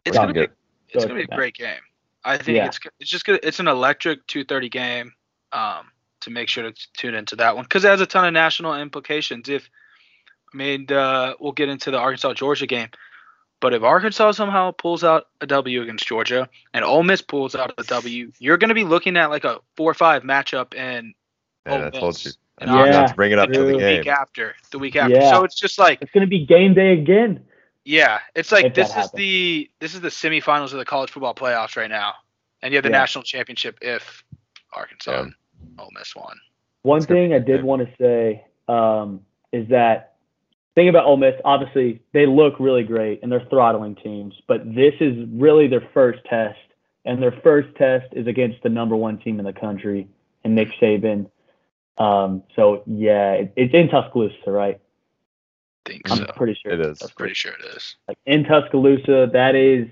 it's 0.06 0.18
gonna 0.18 0.34
be 0.34 0.48
it's 0.90 1.04
gonna 1.06 1.16
be 1.16 1.24
a 1.24 1.28
great 1.36 1.54
game. 1.56 1.80
I 2.28 2.38
think 2.38 2.58
Yeah. 2.58 2.66
it's 2.68 2.80
it's 3.00 3.10
just 3.10 3.26
gonna 3.26 3.40
it's 3.44 3.60
an 3.60 3.68
electric 3.68 4.26
2:30 4.28 4.70
game. 4.70 5.14
Um, 5.52 5.92
to 6.22 6.30
make 6.32 6.50
sure 6.50 6.64
to 6.70 6.74
tune 6.94 7.14
into 7.16 7.36
that 7.38 7.56
one 7.56 7.64
because 7.64 7.86
it 7.86 7.90
has 7.90 8.02
a 8.02 8.06
ton 8.06 8.26
of 8.26 8.34
national 8.34 8.74
implications. 8.76 9.48
If 9.50 9.70
I 10.54 10.58
mean, 10.58 10.92
uh, 10.92 11.34
we'll 11.40 11.52
get 11.52 11.70
into 11.70 11.92
the 11.92 11.98
Arkansas 12.00 12.34
Georgia 12.34 12.66
game, 12.68 12.90
but 13.62 13.74
if 13.74 13.84
Arkansas 13.84 14.32
somehow 14.32 14.72
pulls 14.72 15.04
out 15.04 15.28
a 15.42 15.48
W 15.48 15.82
against 15.84 16.06
Georgia 16.08 16.50
and 16.74 16.84
Ole 16.84 17.04
Miss 17.04 17.22
pulls 17.22 17.56
out 17.56 17.74
a 17.78 17.84
W, 17.84 18.32
you're 18.40 18.58
going 18.58 18.70
to 18.70 18.76
be 18.76 18.84
looking 18.84 19.16
at 19.16 19.30
like 19.30 19.44
a 19.46 19.60
four 19.76 19.92
or 19.92 19.94
five 19.94 20.24
matchup 20.24 20.74
in 20.74 21.14
man, 21.66 21.82
Ole 21.82 21.86
I 21.88 21.90
told 21.92 22.04
Miss 22.16 22.26
you. 22.26 22.32
and 22.60 22.72
I 22.72 22.74
told 22.74 22.88
you 22.88 22.94
Yeah, 22.94 23.02
not 23.02 23.08
to 23.10 23.16
bring 23.16 23.32
it 23.32 23.40
up 23.40 23.52
to 23.52 23.60
the 23.60 23.72
the 23.74 23.78
game. 23.78 23.98
week 24.00 24.08
after, 24.08 24.56
the 24.72 24.80
week 24.80 24.96
after. 24.96 25.16
Yeah. 25.16 25.32
So 25.32 25.44
it's 25.44 25.56
just 25.56 25.78
like 25.80 26.02
It's 26.02 26.12
going 26.12 26.26
to 26.26 26.30
be 26.30 26.46
game 26.46 26.74
day 26.74 26.94
again. 26.94 27.46
Yeah, 27.88 28.20
it's 28.36 28.52
like 28.52 28.74
this 28.74 28.90
is 28.90 28.94
happens. 28.94 29.12
the 29.14 29.72
this 29.80 29.94
is 29.94 30.02
the 30.02 30.10
semifinals 30.10 30.74
of 30.74 30.80
the 30.80 30.84
college 30.84 31.10
football 31.10 31.34
playoffs 31.34 31.78
right 31.78 31.90
now, 31.90 32.16
and 32.62 32.74
you 32.74 32.78
have 32.78 32.84
the 32.84 32.90
Yeah. 32.90 32.98
national 32.98 33.24
championship 33.24 33.78
if 33.82 34.26
Arkansas 34.74 35.12
Yeah. 35.12 35.22
and 35.22 35.34
Ole 35.80 35.90
Miss 35.98 36.14
won. 36.14 36.38
One 36.82 36.98
It's 36.98 37.06
gonna 37.06 37.22
thing 37.22 37.30
be 37.30 37.36
I 37.36 37.40
did 37.40 37.58
good. 37.60 37.64
want 37.64 37.88
to 37.88 37.96
say 37.98 38.44
um, 38.68 39.22
is 39.54 39.70
that 39.70 40.16
thing 40.76 40.90
about 40.90 41.06
Ole 41.06 41.16
Miss, 41.16 41.36
obviously 41.46 42.02
they 42.12 42.26
look 42.26 42.60
really 42.60 42.84
great 42.84 43.24
and 43.24 43.32
they're 43.32 43.46
throttling 43.50 43.96
teams, 43.96 44.36
but 44.48 44.76
this 44.76 44.94
is 45.00 45.26
really 45.30 45.68
their 45.68 45.88
first 45.94 46.20
test, 46.26 46.60
and 47.06 47.24
their 47.24 47.32
first 47.32 47.74
test 47.78 48.08
is 48.12 48.28
against 48.28 48.62
the 48.64 48.70
number 48.70 48.98
one 48.98 49.18
team 49.18 49.40
in 49.40 49.46
the 49.46 49.54
country 49.54 50.10
and 50.44 50.54
Nick 50.56 50.74
Saban. 50.82 51.32
Um, 51.98 52.44
so 52.54 52.84
yeah, 52.86 53.32
it, 53.32 53.54
it's 53.56 53.74
in 53.74 53.88
Tuscaloosa, 53.88 54.52
right? 54.52 54.82
Think 55.88 56.12
I'm 56.12 56.18
so. 56.18 56.26
pretty 56.36 56.58
sure 56.62 56.72
It 56.74 56.80
is. 56.82 57.00
That's 57.00 57.12
Pretty 57.14 57.34
sure 57.34 57.54
it 57.54 57.76
is. 57.76 57.96
like 58.08 58.18
in 58.26 58.44
Tuscaloosa, 58.44 59.30
that 59.34 59.56
is 59.56 59.88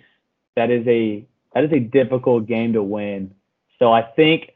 that 0.55 0.69
is 0.71 0.85
a 0.87 1.25
that 1.53 1.63
is 1.63 1.71
a 1.71 1.79
difficult 1.79 2.45
game 2.47 2.73
to 2.73 2.83
win. 2.83 3.33
So 3.79 3.91
I 3.91 4.01
think 4.01 4.51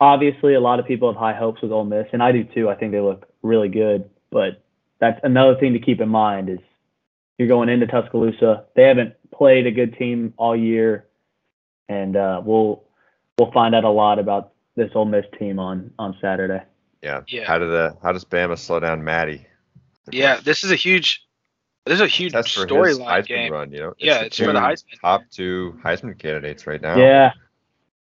obviously 0.00 0.54
a 0.54 0.60
lot 0.60 0.78
of 0.80 0.86
people 0.86 1.12
have 1.12 1.18
high 1.18 1.34
hopes 1.34 1.60
with 1.62 1.72
Ole 1.72 1.84
Miss, 1.84 2.06
and 2.12 2.22
I 2.22 2.32
do 2.32 2.44
too. 2.44 2.68
I 2.68 2.74
think 2.74 2.92
they 2.92 3.00
look 3.00 3.26
really 3.42 3.68
good, 3.68 4.08
but 4.30 4.62
that's 5.00 5.20
another 5.22 5.56
thing 5.56 5.72
to 5.74 5.78
keep 5.78 6.00
in 6.00 6.08
mind 6.08 6.48
is 6.48 6.58
you're 7.38 7.48
going 7.48 7.68
into 7.68 7.86
Tuscaloosa. 7.86 8.64
They 8.74 8.82
haven't 8.84 9.14
played 9.32 9.66
a 9.66 9.70
good 9.70 9.96
team 9.96 10.34
all 10.36 10.56
year, 10.56 11.06
and 11.88 12.16
uh, 12.16 12.42
we'll 12.44 12.82
we'll 13.38 13.52
find 13.52 13.74
out 13.74 13.84
a 13.84 13.90
lot 13.90 14.18
about 14.18 14.52
this 14.76 14.90
Ole 14.94 15.04
Miss 15.04 15.24
team 15.38 15.58
on 15.58 15.92
on 15.98 16.16
Saturday. 16.20 16.62
Yeah. 17.02 17.20
Yeah. 17.28 17.44
How 17.46 17.58
did 17.58 17.68
the 17.70 17.96
how 18.02 18.12
does 18.12 18.24
Bama 18.24 18.58
slow 18.58 18.80
down 18.80 19.04
Maddie? 19.04 19.46
Yeah, 20.12 20.40
this 20.42 20.64
is 20.64 20.70
a 20.70 20.76
huge, 20.76 21.24
this 21.84 21.94
is 21.94 22.00
a 22.00 22.06
huge 22.06 22.32
That's 22.32 22.52
for 22.52 22.60
his 22.62 22.98
storyline 22.98 23.26
game. 23.26 23.52
run. 23.52 23.72
You 23.72 23.80
know. 23.80 23.94
Yeah, 23.98 24.18
the 24.20 24.26
it's 24.26 24.36
for 24.38 24.46
the 24.52 24.60
Heisman. 24.60 25.00
Top 25.00 25.22
two 25.30 25.78
Heisman 25.84 26.18
candidates 26.18 26.66
right 26.66 26.80
now. 26.80 26.96
Yeah, 26.96 27.32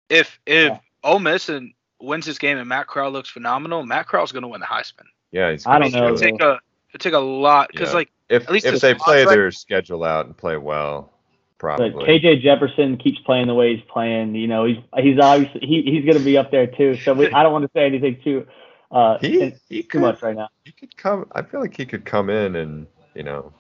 If 0.09 0.39
if 0.47 0.69
Yeah. 0.73 0.79
Ole 1.05 1.19
Miss 1.21 1.49
and 1.49 1.73
wins 2.01 2.27
this 2.27 2.39
game 2.39 2.59
and 2.59 2.69
Matt 2.69 2.87
Corral 2.87 3.11
looks 3.11 3.29
phenomenal, 3.29 3.85
Matt 3.85 4.07
Corral's 4.09 4.33
going 4.33 4.43
to 4.43 4.49
win 4.49 4.61
the 4.61 4.67
Heisman. 4.67 5.05
Yeah. 5.33 5.51
He's 5.53 5.67
I 5.67 5.73
gonna 5.79 5.91
don't 5.91 6.01
know, 6.01 6.07
It'll 6.07 6.19
take 6.19 6.41
a 6.41 6.61
it'll 6.95 6.99
take 6.99 7.13
a 7.15 7.19
lot 7.19 7.69
because 7.71 7.91
Yeah. 7.91 7.97
like 7.97 8.11
If 8.29 8.45
at 8.45 8.51
least 8.51 8.67
if 8.67 8.73
his 8.73 8.81
they 8.81 8.95
play 8.95 9.25
contract- 9.25 9.31
their 9.31 9.51
schedule 9.51 10.05
out 10.05 10.27
and 10.27 10.37
play 10.37 10.57
well, 10.57 11.13
but 11.59 11.77
probably. 11.77 12.07
KJ 12.07 12.41
Jefferson 12.43 12.97
keeps 12.97 13.19
playing 13.21 13.47
the 13.49 13.55
way 13.55 13.75
he's 13.77 13.85
playing. 13.89 14.35
You 14.35 14.47
know, 14.47 14.65
he's 14.65 14.79
he's 14.99 15.19
obviously 15.19 15.61
he, 15.67 15.83
he's 15.83 16.05
going 16.05 16.17
to 16.19 16.25
be 16.25 16.39
up 16.39 16.51
there 16.51 16.67
too. 16.67 16.97
So 16.97 17.15
we, 17.15 17.31
I 17.33 17.43
don't 17.43 17.53
want 17.53 17.65
to 17.65 17.71
say 17.75 17.85
anything 17.87 18.19
too 18.23 18.47
uh 18.91 19.19
he 19.19 19.41
in- 19.41 19.61
he 19.69 19.83
too 19.83 19.89
could 19.89 20.01
much 20.01 20.23
right 20.23 20.37
now. 20.37 20.49
he 20.65 20.73
could 20.73 20.97
come. 20.97 21.27
I 21.33 21.43
feel 21.43 21.61
like 21.61 21.77
he 21.77 21.85
could 21.87 22.05
come 22.05 22.31
in 22.31 22.57
and 22.57 22.87
you 23.15 23.23
know, 23.23 23.53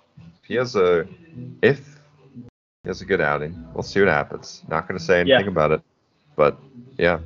he 0.46 0.54
has 0.54 0.76
a 0.76 1.06
if 1.62 1.98
he 2.84 2.88
has 2.88 3.00
a 3.02 3.04
good 3.04 3.20
outing. 3.20 3.66
We'll 3.74 3.82
see 3.82 4.00
what 4.00 4.08
happens. 4.08 4.62
Not 4.68 4.86
going 4.88 4.98
to 4.98 5.04
say 5.04 5.20
anything 5.20 5.44
Yeah. 5.46 5.50
about 5.50 5.72
it, 5.72 5.82
but 6.36 6.56
yeah, 6.96 7.18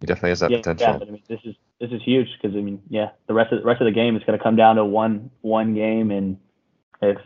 he 0.00 0.06
definitely 0.06 0.30
has 0.30 0.40
that 0.40 0.50
yeah, 0.50 0.58
potential. 0.58 0.86
yeah, 0.92 0.98
but 0.98 1.08
I 1.08 1.10
mean, 1.10 1.22
this 1.28 1.40
is 1.44 1.54
this 1.80 1.90
is 1.90 2.02
huge 2.04 2.28
because 2.40 2.56
I 2.56 2.60
mean, 2.60 2.80
yeah, 2.88 3.10
the 3.26 3.34
rest 3.34 3.52
of 3.52 3.60
the 3.60 3.66
rest 3.66 3.80
of 3.80 3.86
the 3.86 3.92
game 3.92 4.16
is 4.16 4.22
going 4.24 4.38
to 4.38 4.42
come 4.42 4.56
down 4.56 4.76
to 4.76 4.84
one 4.84 5.30
one 5.42 5.74
game, 5.74 6.10
and 6.10 6.38
if 7.02 7.18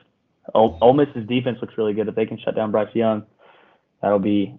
Ole, 0.54 0.76
Ole 0.80 0.92
Miss's 0.94 1.26
defense 1.28 1.58
looks 1.60 1.78
really 1.78 1.94
good, 1.94 2.08
if 2.08 2.14
they 2.14 2.26
can 2.26 2.38
shut 2.38 2.54
down 2.56 2.70
Bryce 2.72 2.94
Young, 2.94 3.24
that'll 4.00 4.18
be 4.18 4.54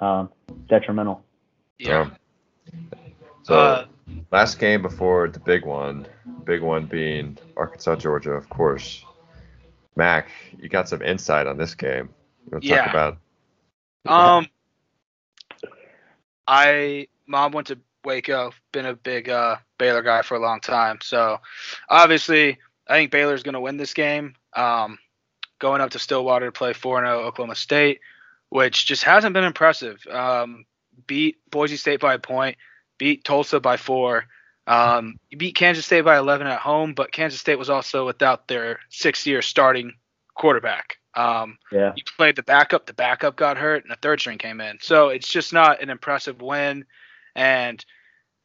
um, 0.00 0.30
detrimental. 0.68 1.22
yeah. 1.78 2.08
So 3.42 3.54
uh, 3.58 3.86
last 4.30 4.58
game 4.58 4.82
before 4.82 5.28
the 5.28 5.40
big 5.40 5.64
one, 5.64 6.06
big 6.44 6.62
one 6.62 6.86
being 6.86 7.36
Arkansas 7.56 7.96
Georgia, 7.96 8.32
of 8.32 8.48
course. 8.48 9.04
Mac, 9.96 10.28
you 10.58 10.68
got 10.68 10.88
some 10.88 11.02
insight 11.02 11.46
on 11.46 11.56
this 11.58 11.74
game. 11.74 12.08
You 12.46 12.52
want 12.52 12.64
to 12.64 12.68
Yeah. 12.68 12.82
talk 12.82 12.86
about? 12.86 13.18
Um, 14.06 14.48
I 16.46 17.08
mom 17.26 17.52
went 17.52 17.68
to 17.68 17.78
Waco. 18.04 18.52
Been 18.72 18.86
a 18.86 18.94
big 18.94 19.28
uh, 19.28 19.56
Baylor 19.78 20.02
guy 20.02 20.22
for 20.22 20.36
a 20.36 20.40
long 20.40 20.60
time. 20.60 20.98
So 21.02 21.38
obviously, 21.88 22.58
I 22.88 22.94
think 22.94 23.10
Baylor's 23.10 23.42
going 23.42 23.54
to 23.54 23.60
win 23.60 23.76
this 23.76 23.94
game. 23.94 24.34
Um, 24.54 24.98
going 25.58 25.80
up 25.80 25.90
to 25.90 25.98
Stillwater 25.98 26.46
to 26.46 26.52
play 26.52 26.72
4 26.72 27.00
0 27.04 27.20
Oklahoma 27.20 27.54
State, 27.54 28.00
which 28.48 28.86
just 28.86 29.04
hasn't 29.04 29.34
been 29.34 29.44
impressive. 29.44 30.04
Um, 30.10 30.64
beat 31.06 31.38
Boise 31.50 31.76
State 31.76 32.00
by 32.00 32.14
a 32.14 32.18
point, 32.18 32.56
beat 33.00 33.24
Tulsa 33.24 33.58
by 33.58 33.78
four. 33.78 34.26
Um, 34.66 35.16
you 35.30 35.38
beat 35.38 35.56
Kansas 35.56 35.86
State 35.86 36.02
by 36.02 36.18
11 36.18 36.46
at 36.46 36.60
home, 36.60 36.92
but 36.92 37.10
Kansas 37.10 37.40
State 37.40 37.58
was 37.58 37.70
also 37.70 38.06
without 38.06 38.46
their 38.46 38.78
six 38.90 39.26
year 39.26 39.42
starting 39.42 39.94
quarterback. 40.36 40.98
Um, 41.14 41.58
Yeah, 41.72 41.92
you 41.96 42.04
played 42.16 42.36
the 42.36 42.44
backup, 42.44 42.86
the 42.86 42.92
backup 42.92 43.34
got 43.34 43.56
hurt, 43.56 43.82
and 43.82 43.90
the 43.90 43.98
third 44.00 44.20
string 44.20 44.38
came 44.38 44.60
in. 44.60 44.78
So 44.80 45.08
it's 45.08 45.28
just 45.28 45.52
not 45.52 45.82
an 45.82 45.90
impressive 45.90 46.40
win. 46.40 46.84
And 47.34 47.84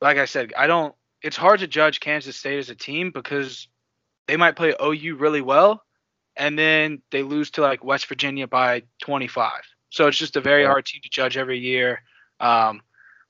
like 0.01 0.17
I 0.17 0.25
said, 0.25 0.53
I 0.57 0.65
don't. 0.65 0.95
It's 1.21 1.37
hard 1.37 1.59
to 1.59 1.67
judge 1.67 1.99
Kansas 1.99 2.37
State 2.37 2.59
as 2.59 2.69
a 2.69 2.75
team 2.75 3.11
because 3.11 3.67
they 4.27 4.37
might 4.37 4.55
play 4.55 4.73
OU 4.81 5.17
really 5.17 5.41
well, 5.41 5.83
and 6.35 6.57
then 6.57 7.01
they 7.11 7.23
lose 7.23 7.51
to 7.51 7.61
like 7.61 7.83
West 7.83 8.07
Virginia 8.07 8.47
by 8.47 8.83
25. 9.01 9.51
So 9.89 10.07
it's 10.07 10.17
just 10.17 10.37
a 10.37 10.41
very 10.41 10.65
hard 10.65 10.85
team 10.85 11.01
to 11.03 11.09
judge 11.09 11.37
every 11.37 11.59
year. 11.59 12.01
Um, 12.39 12.81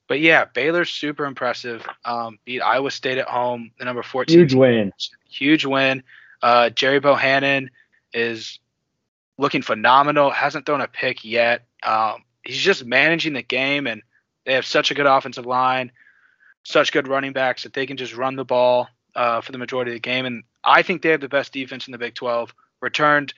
but 0.08 0.20
yeah, 0.20 0.44
Baylor's 0.44 0.90
super 0.90 1.24
impressive. 1.24 1.86
Um, 2.04 2.38
beat 2.44 2.60
Iowa 2.60 2.90
State 2.90 3.18
at 3.18 3.28
home, 3.28 3.72
the 3.78 3.84
number 3.84 4.02
14 4.02 4.38
huge 4.38 4.54
win. 4.54 4.92
huge 5.28 5.64
win. 5.64 6.02
Uh, 6.42 6.70
Gerry 6.70 7.00
Bohanon 7.00 7.70
is 8.12 8.60
looking 9.38 9.62
phenomenal. 9.62 10.30
Hasn't 10.30 10.66
thrown 10.66 10.80
a 10.80 10.88
pick 10.88 11.24
yet. 11.24 11.66
Um, 11.82 12.24
he's 12.44 12.58
just 12.58 12.84
managing 12.84 13.32
the 13.32 13.42
game, 13.42 13.86
and 13.86 14.02
they 14.44 14.54
have 14.54 14.66
such 14.66 14.90
a 14.90 14.94
good 14.94 15.06
offensive 15.06 15.46
line, 15.46 15.90
such 16.62 16.92
good 16.92 17.08
running 17.08 17.32
backs 17.32 17.64
that 17.64 17.72
they 17.72 17.86
can 17.86 17.96
just 17.96 18.14
run 18.16 18.36
the 18.36 18.44
ball 18.44 18.88
uh, 19.14 19.40
for 19.40 19.52
the 19.52 19.58
majority 19.58 19.90
of 19.90 19.96
the 19.96 20.00
game. 20.00 20.26
And 20.26 20.44
I 20.62 20.82
think 20.82 21.02
they 21.02 21.10
have 21.10 21.20
the 21.20 21.28
best 21.28 21.52
defense 21.52 21.88
in 21.88 21.92
the 21.92 21.98
Big 21.98 22.14
12. 22.14 22.54
Returned 22.80 23.34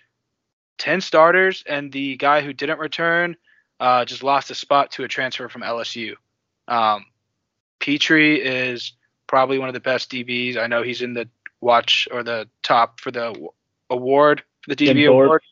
10 0.79 1.01
starters, 1.01 1.65
and 1.67 1.91
the 1.91 2.17
guy 2.17 2.43
who 2.43 2.53
didn't 2.53 2.79
return 2.79 3.37
uh, 3.81 4.05
just 4.05 4.23
lost 4.23 4.51
a 4.51 4.55
spot 4.55 4.91
to 4.93 5.05
a 5.05 5.09
transfer 5.09 5.49
from 5.49 5.63
LSU. 5.63 6.15
Um, 6.69 7.07
Pitre 7.81 8.37
is 8.37 8.93
probably 9.27 9.59
one 9.59 9.69
of 9.69 9.75
the 9.75 9.81
best 9.81 10.11
DBs. 10.11 10.57
I 10.57 10.67
know 10.67 10.83
he's 10.83 11.03
in 11.03 11.15
the 11.15 11.29
watch 11.61 12.07
or 12.13 12.23
the 12.23 12.49
top 12.63 13.01
for 13.01 13.11
the 13.11 13.35
award 13.91 14.43
for 14.63 14.75
the 14.75 14.77
Jim 14.77 14.97
DB 14.97 15.07
Thorpe. 15.07 15.25
award. 15.25 15.43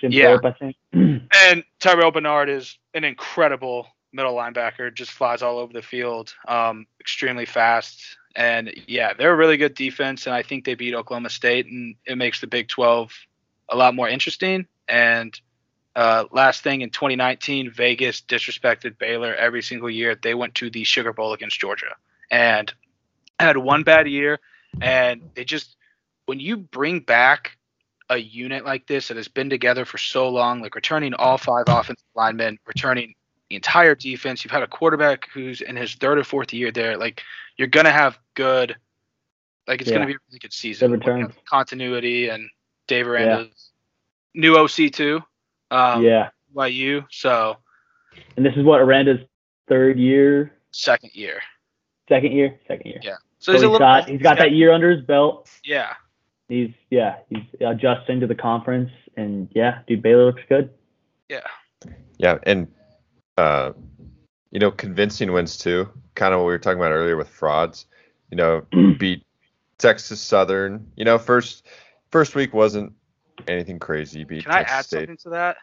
Jim 0.00 0.12
Yeah. 0.12 0.38
Thorpe, 0.38 0.44
I 0.44 0.52
think. 0.52 0.76
And 1.46 1.64
Terrel 1.80 2.12
Bernard 2.12 2.48
is 2.48 2.78
an 2.94 3.04
incredible 3.04 3.88
middle 4.12 4.34
linebacker, 4.34 4.94
just 4.94 5.10
flies 5.10 5.42
all 5.42 5.58
over 5.58 5.72
the 5.72 5.82
field, 5.82 6.34
um, 6.46 6.86
extremely 7.00 7.46
fast. 7.46 8.02
And 8.36 8.72
yeah, 8.86 9.12
they're 9.14 9.32
a 9.32 9.36
really 9.36 9.56
good 9.56 9.74
defense, 9.74 10.26
and 10.26 10.34
I 10.34 10.42
think 10.42 10.64
they 10.64 10.74
beat 10.74 10.94
Oklahoma 10.94 11.30
State, 11.30 11.66
and 11.66 11.94
it 12.06 12.16
makes 12.16 12.40
the 12.40 12.46
Big 12.46 12.68
12 12.68 13.12
a 13.68 13.76
lot 13.76 13.94
more 13.94 14.08
interesting. 14.08 14.66
And 14.88 15.38
uh, 15.96 16.24
last 16.32 16.62
thing 16.62 16.80
in 16.80 16.90
2019, 16.90 17.70
Vegas 17.70 18.20
disrespected 18.20 18.98
Baylor 18.98 19.34
every 19.34 19.62
single 19.62 19.90
year. 19.90 20.14
They 20.14 20.34
went 20.34 20.54
to 20.56 20.70
the 20.70 20.84
Sugar 20.84 21.12
Bowl 21.12 21.32
against 21.32 21.60
Georgia 21.60 21.94
and 22.30 22.72
had 23.38 23.56
one 23.56 23.82
bad 23.82 24.08
year. 24.08 24.40
And 24.80 25.30
they 25.34 25.44
just, 25.44 25.76
when 26.26 26.40
you 26.40 26.56
bring 26.56 27.00
back 27.00 27.56
a 28.10 28.16
unit 28.16 28.64
like 28.64 28.86
this 28.86 29.08
that 29.08 29.16
has 29.16 29.28
been 29.28 29.48
together 29.48 29.84
for 29.84 29.98
so 29.98 30.28
long, 30.28 30.60
like 30.60 30.74
returning 30.74 31.14
all 31.14 31.38
five 31.38 31.64
offensive 31.68 32.04
linemen, 32.14 32.58
returning 32.66 33.14
the 33.50 33.56
entire 33.56 33.94
defense, 33.94 34.44
you've 34.44 34.50
had 34.50 34.62
a 34.62 34.66
quarterback 34.66 35.28
who's 35.32 35.60
in 35.60 35.76
his 35.76 35.94
third 35.94 36.18
or 36.18 36.24
fourth 36.24 36.52
year 36.52 36.72
there. 36.72 36.96
Like, 36.96 37.22
you're 37.56 37.68
going 37.68 37.86
to 37.86 37.92
have 37.92 38.18
good, 38.34 38.74
like, 39.68 39.80
it's 39.80 39.88
Yeah. 39.88 39.96
going 39.96 40.08
to 40.08 40.12
be 40.12 40.16
a 40.16 40.18
really 40.28 40.38
good 40.40 40.52
season. 40.52 40.90
Good 40.90 41.04
When 41.04 41.16
you 41.18 41.22
have 41.22 41.28
returns. 41.30 41.48
Continuity 41.48 42.28
and 42.30 42.50
Dave 42.88 43.06
Aranda's 43.06 43.70
new 44.34 44.56
OC, 44.56 44.90
too. 44.90 45.22
Um, 45.70 46.02
yeah, 46.04 46.30
YU. 46.54 47.04
So 47.10 47.56
and 48.36 48.44
this 48.44 48.54
is 48.56 48.64
what 48.64 48.80
Aranda's 48.80 49.20
third 49.68 49.98
year, 49.98 50.52
second 50.70 51.10
year. 51.14 51.40
second 52.08 52.32
year, 52.32 52.58
second 52.68 52.86
year. 52.86 53.00
Yeah. 53.02 53.16
So, 53.38 53.52
So, 53.52 53.52
he's, 53.52 53.62
a 53.62 53.64
little. 53.66 53.78
got 53.78 54.08
he's 54.08 54.22
got 54.22 54.38
that 54.38 54.52
year 54.52 54.72
under 54.72 54.90
his 54.90 55.04
belt. 55.04 55.50
Yeah. 55.64 55.94
He's 56.48 56.70
yeah, 56.90 57.16
he's 57.30 57.44
adjusting 57.60 58.20
to 58.20 58.26
the 58.26 58.34
conference, 58.34 58.90
and 59.16 59.48
yeah, 59.52 59.78
dude, 59.86 60.02
Baylor 60.02 60.26
looks 60.26 60.42
good. 60.48 60.70
Yeah. 61.28 61.40
Yeah, 62.18 62.38
and 62.44 62.68
uh, 63.38 63.72
you 64.50 64.60
know, 64.60 64.70
convincing 64.70 65.32
wins 65.32 65.56
too. 65.56 65.88
Kind 66.14 66.34
of 66.34 66.40
what 66.40 66.46
we 66.46 66.52
were 66.52 66.58
talking 66.58 66.78
about 66.78 66.92
earlier 66.92 67.16
with 67.16 67.28
frauds. 67.28 67.86
You 68.30 68.36
know, 68.36 68.66
beat 68.98 69.24
Texas 69.78 70.20
Southern. 70.20 70.86
You 70.96 71.04
know, 71.04 71.18
first 71.18 71.66
first 72.10 72.34
week 72.34 72.52
wasn't 72.52 72.92
anything 73.48 73.78
crazy. 73.78 74.24
Beat 74.24 74.44
Can 74.44 74.52
I 74.52 74.60
add 74.60 74.84
State. 74.84 75.00
something 75.00 75.16
to 75.18 75.30
that? 75.30 75.56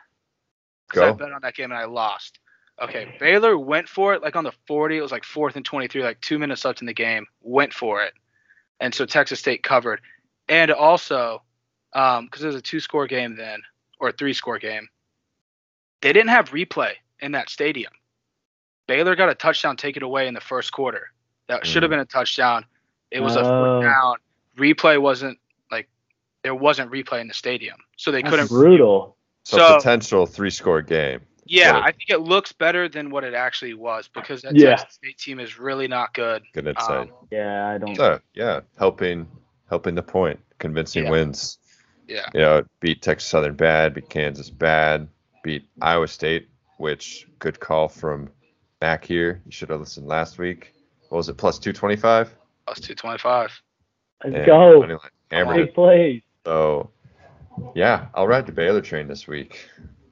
'Cause 0.89 1.01
I 1.01 1.11
bet 1.11 1.31
on 1.31 1.41
that 1.41 1.55
game 1.55 1.71
and 1.71 1.79
I 1.79 1.85
lost. 1.85 2.39
Okay, 2.81 3.15
Baylor 3.19 3.57
went 3.57 3.87
for 3.87 4.13
it 4.13 4.21
like 4.21 4.35
on 4.35 4.43
the 4.43 4.51
40. 4.67 4.97
It 4.97 5.01
was 5.01 5.11
like 5.11 5.23
fourth 5.23 5.55
and 5.55 5.63
23, 5.65 6.03
like 6.03 6.19
two 6.21 6.39
minutes 6.39 6.65
left 6.65 6.81
in 6.81 6.87
the 6.87 6.93
game. 6.93 7.27
Went 7.41 7.73
for 7.73 8.01
it, 8.03 8.13
and 8.79 8.93
so 8.93 9.05
Texas 9.05 9.39
State 9.39 9.63
covered. 9.63 10.01
And 10.49 10.71
also, 10.71 11.43
because 11.93 12.43
it 12.43 12.47
was 12.47 12.55
a 12.55 12.61
two-score 12.61 13.07
game 13.07 13.35
then, 13.35 13.61
or 13.99 14.09
a 14.09 14.11
three-score 14.11 14.57
game, 14.59 14.89
they 16.01 16.11
didn't 16.11 16.29
have 16.29 16.49
replay 16.49 16.93
in 17.19 17.31
that 17.33 17.49
stadium. 17.49 17.93
Baylor 18.87 19.15
got 19.15 19.29
a 19.29 19.35
touchdown 19.35 19.77
taken 19.77 20.03
away 20.03 20.27
in 20.27 20.33
the 20.33 20.41
first 20.41 20.71
quarter. 20.73 21.11
That 21.47 21.65
should 21.65 21.83
have 21.83 21.89
Mm. 21.89 21.93
been 21.93 21.99
a 21.99 22.05
touchdown. 22.05 22.65
It 23.11 23.19
was 23.21 23.35
a 23.35 23.41
Oh. 23.41 23.57
fourth 23.57 23.81
down. 23.81 24.17
Replay 24.57 24.99
wasn't 24.99 25.37
like 25.37 25.41
there 26.43 26.55
wasn't 26.55 26.91
replay 26.91 27.21
in 27.21 27.27
the 27.27 27.33
stadium, 27.33 27.77
so 27.97 28.11
they 28.11 28.21
That's 28.21 28.31
couldn't. 28.31 28.47
brutal. 28.47 29.17
So, 29.43 29.57
So- 29.57 29.75
potential 29.77 30.25
three 30.25 30.49
score 30.49 30.81
game. 30.81 31.21
Yeah, 31.45 31.71
Right. 31.71 31.83
I 31.85 31.91
think 31.91 32.09
it 32.09 32.19
looks 32.21 32.51
better 32.53 32.87
than 32.87 33.09
what 33.09 33.23
it 33.23 33.33
actually 33.33 33.73
was 33.73 34.07
because 34.07 34.43
that 34.43 34.55
Yeah. 34.55 34.75
Texas 34.75 34.95
State 34.95 35.17
team 35.17 35.39
is 35.39 35.59
really 35.59 35.87
not 35.87 36.13
good. 36.13 36.43
Good 36.53 36.67
insight. 36.67 37.09
Um, 37.09 37.27
Yeah, 37.31 37.67
I 37.67 37.77
don't. 37.77 37.95
So 37.95 38.19
yeah, 38.33 38.61
helping 38.77 39.27
helping 39.69 39.95
the 39.95 40.03
point, 40.03 40.39
convincing 40.59 41.05
Yeah. 41.05 41.09
wins. 41.11 41.57
yeah, 42.07 42.27
You 42.33 42.41
know, 42.41 42.63
beat 42.81 43.01
Texas 43.01 43.29
Southern 43.29 43.55
bad, 43.55 43.93
beat 43.93 44.09
Kansas 44.09 44.49
bad, 44.49 45.07
beat 45.43 45.65
Iowa 45.81 46.07
State, 46.07 46.47
which 46.77 47.27
good 47.39 47.59
call 47.59 47.87
from 47.87 48.29
Mac 48.81 49.03
here. 49.05 49.41
You 49.45 49.51
should 49.51 49.69
have 49.69 49.79
listened 49.79 50.07
last 50.07 50.37
week. 50.37 50.73
What 51.09 51.17
was 51.17 51.29
it? 51.29 51.37
Plus 51.37 51.57
two 51.59 51.73
twenty 51.73 51.95
five. 51.95 52.33
plus 52.65 52.79
two 52.79 52.95
twenty 52.95 53.17
five. 53.17 53.51
Let's 54.23 54.45
go. 54.45 54.99
Hammered 55.31 55.65
Big 55.67 55.73
plays. 55.73 56.21
So 56.45 56.91
yeah, 57.75 58.07
I'll 58.13 58.27
ride 58.27 58.45
the 58.45 58.51
Baylor 58.51 58.81
train 58.81 59.07
this 59.07 59.27
week. 59.27 59.69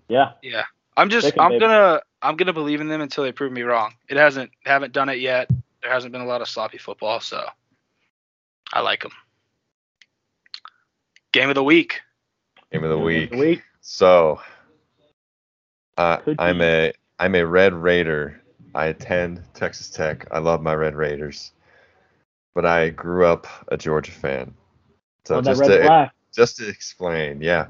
Yeah. 0.07 0.31
Yeah, 0.41 0.63
I'm 0.97 1.09
just 1.09 1.27
Second 1.27 1.41
I'm 1.41 1.51
baby. 1.51 1.59
gonna 1.61 2.01
I'm 2.21 2.35
gonna 2.35 2.53
believe 2.53 2.81
in 2.81 2.87
them 2.87 3.01
until 3.01 3.23
they 3.23 3.31
prove 3.31 3.51
me 3.51 3.61
wrong. 3.61 3.93
It 4.09 4.17
hasn't 4.17 4.51
haven't 4.65 4.93
done 4.93 5.09
it 5.09 5.19
yet. 5.19 5.49
There 5.81 5.91
hasn't 5.91 6.11
been 6.11 6.21
a 6.21 6.25
lot 6.25 6.41
of 6.41 6.49
sloppy 6.49 6.77
football, 6.77 7.19
so 7.19 7.45
I 8.73 8.81
like 8.81 9.01
them. 9.01 9.11
Game 11.31 11.49
of 11.49 11.55
the 11.55 11.63
week. 11.63 12.01
Game 12.71 12.83
of 12.83 12.89
the 12.89 12.99
week. 12.99 13.31
Week. 13.31 13.63
So 13.81 14.41
uh, 15.97 16.19
I'm 16.37 16.61
a 16.61 16.93
I'm 17.19 17.35
a 17.35 17.45
Red 17.45 17.73
Raider. 17.73 18.41
I 18.75 18.87
attend 18.87 19.41
Texas 19.53 19.89
Tech. 19.89 20.27
I 20.31 20.39
love 20.39 20.61
my 20.61 20.75
Red 20.75 20.95
Raiders, 20.95 21.53
but 22.53 22.65
I 22.65 22.89
grew 22.89 23.25
up 23.25 23.47
a 23.69 23.77
Georgia 23.77 24.11
fan. 24.11 24.53
So 25.25 25.35
Oh, 25.35 25.41
that 25.41 25.51
just 25.51 25.61
red 25.61 25.67
to 25.67 25.81
black. 25.81 26.13
Just 26.35 26.57
to 26.57 26.67
explain, 26.67 27.41
yeah, 27.41 27.67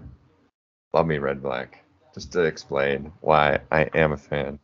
love 0.94 1.08
me 1.08 1.18
red 1.18 1.42
black. 1.42 1.84
Just 2.14 2.32
to 2.34 2.42
explain 2.44 3.12
why 3.22 3.60
I 3.72 3.84
am 3.94 4.12
a 4.12 4.18
fan, 4.18 4.60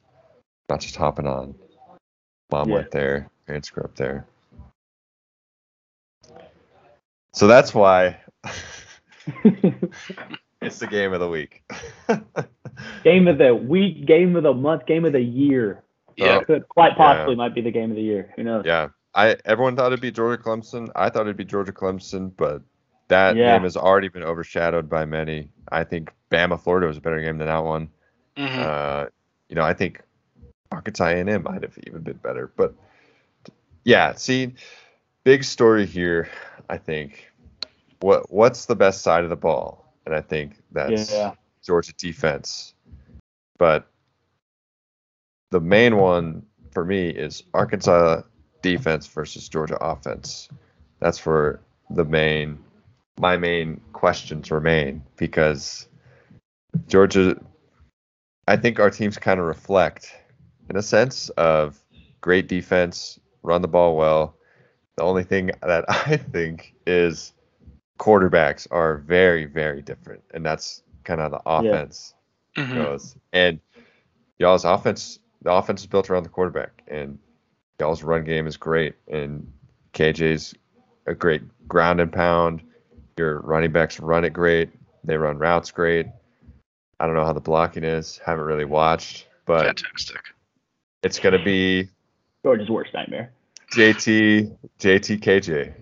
not 0.70 0.82
just 0.82 0.96
hopping 0.96 1.28
on. 1.28 1.56
Mom 2.52 2.70
Yeah. 2.70 2.76
went 2.76 2.92
there, 2.92 3.30
parents 3.48 3.70
grew 3.70 3.84
up 3.84 3.96
there. 3.96 4.26
So 7.34 7.48
that's 7.48 7.74
why 7.74 8.20
it's 10.62 10.80
the 10.80 10.88
game 10.88 11.14
of 11.14 11.20
the 11.20 11.28
week. 11.28 11.64
game 13.04 13.28
of 13.28 13.38
the 13.38 13.54
week, 13.54 14.06
game 14.06 14.36
of 14.36 14.44
the 14.44 14.54
month, 14.54 14.86
game 14.86 15.06
of 15.06 15.14
the 15.14 15.22
year. 15.22 15.84
Yeah, 16.18 16.44
Could 16.44 16.68
quite 16.70 16.94
Yeah. 16.94 16.98
possibly 16.98 17.36
might 17.36 17.54
be 17.54 17.62
the 17.62 17.72
game 17.72 17.90
of 17.92 17.98
the 17.98 18.04
year. 18.04 18.34
Who 18.38 18.44
knows? 18.44 18.64
yeah, 18.66 18.90
I 19.14 19.36
everyone 19.46 19.76
thought 19.76 19.88
it'd 19.88 20.00
be 20.00 20.12
Georgia 20.12 20.42
Clemson. 20.42 20.90
I 20.96 21.10
thought 21.10 21.22
it'd 21.24 21.36
be 21.38 21.44
Georgia 21.46 21.74
Clemson, 21.74 22.32
but 22.38 22.62
that 23.08 23.36
Yeah. 23.36 23.54
game 23.54 23.64
has 23.64 23.78
already 23.78 24.08
been 24.08 24.24
overshadowed 24.24 24.90
by 24.90 25.06
many. 25.06 25.50
I 25.72 25.84
think 25.84 26.12
Bama 26.32 26.60
Florida 26.60 26.88
was 26.88 26.98
a 26.98 27.02
better 27.02 27.20
game 27.22 27.38
than 27.38 27.48
that 27.48 27.64
one. 27.64 27.90
Mhm. 28.38 28.60
Uh, 28.60 29.10
you 29.50 29.56
know, 29.56 29.64
I 29.64 29.74
think 29.74 30.02
Arkansas 30.72 31.06
A&M 31.06 31.44
might 31.44 31.62
have 31.62 31.78
even 31.86 32.02
been 32.02 32.18
better, 32.18 32.52
but 32.56 32.74
yeah. 33.84 34.14
See, 34.16 34.56
big 35.24 35.44
story 35.44 35.86
here. 35.86 36.30
I 36.70 36.78
think 36.78 37.32
what 38.02 38.32
what's 38.32 38.66
the 38.66 38.76
best 38.76 39.02
side 39.02 39.24
of 39.24 39.30
the 39.30 39.36
ball, 39.36 39.94
and 40.06 40.16
I 40.16 40.22
think 40.22 40.62
that's 40.72 41.14
Yeah. 41.14 41.34
Georgia 41.64 41.94
defense. 41.94 42.74
But 43.58 43.88
the 45.52 45.62
main 45.62 45.98
one 45.98 46.46
for 46.72 46.84
me 46.84 47.10
is 47.10 47.44
Arkansas 47.54 48.24
defense 48.62 49.08
versus 49.08 49.48
Georgia 49.48 49.78
offense. 49.80 50.50
That's 51.00 51.20
for 51.20 51.62
the 51.92 52.04
main 52.04 52.65
my 53.20 53.38
main 53.38 53.80
questions 53.94 54.52
remain 54.52 55.02
because 55.18 55.88
Georgia 56.88 57.40
I 58.48 58.58
think 58.58 58.80
our 58.80 58.90
teams 58.92 59.18
kind 59.18 59.40
of 59.40 59.46
reflect 59.48 60.14
in 60.70 60.76
a 60.76 60.82
sense 60.82 61.30
of 61.30 61.80
great 62.22 62.48
defense, 62.48 63.20
run 63.44 63.62
the 63.62 63.68
ball 63.68 63.96
well. 63.96 64.36
The 64.98 65.04
only 65.04 65.24
thing 65.24 65.52
that 65.62 65.86
I 65.90 66.18
think 66.18 66.76
is 66.86 67.34
quarterbacks 68.00 68.68
are 68.72 68.98
very, 68.98 69.46
very 69.46 69.82
different. 69.82 70.24
And 70.34 70.46
that's 70.46 70.84
kind 71.04 71.22
of 71.22 71.32
the 71.32 71.42
offense 71.46 72.14
Mhm. 72.56 72.74
goes. 72.76 73.16
And 73.34 73.60
y'all's 74.40 74.64
offense, 74.66 75.20
the 75.42 75.52
offense 75.52 75.82
is 75.82 75.88
built 75.88 76.10
around 76.10 76.24
the 76.24 76.30
quarterback, 76.30 76.84
and 76.88 77.20
y'all's 77.80 78.04
run 78.04 78.24
game 78.24 78.48
is 78.48 78.58
great. 78.58 78.96
And 79.08 79.52
KJ's 79.94 80.56
a 81.08 81.14
great 81.14 81.42
ground 81.68 82.00
and 82.00 82.12
pound. 82.12 82.62
Your 83.18 83.40
running 83.42 83.72
backs 83.72 84.00
run 84.00 84.26
it 84.26 84.34
great. 84.34 84.70
They 85.04 85.18
run 85.18 85.38
routes 85.38 85.72
great. 85.72 86.08
I 87.00 87.06
don't 87.06 87.16
know 87.16 87.26
how 87.26 87.34
the 87.34 87.40
blocking 87.40 87.84
is. 87.84 88.20
Haven't 88.26 88.46
really 88.46 88.66
watched, 88.66 89.28
but 89.46 89.66
Fantastic. 89.66 90.22
it's 91.04 91.20
gonna 91.20 91.44
be 91.44 91.90
Georgia's 92.44 92.70
worst 92.70 92.94
nightmare. 92.94 93.32
JT, 93.72 94.56
JT, 94.80 95.20
KJ. 95.20 95.74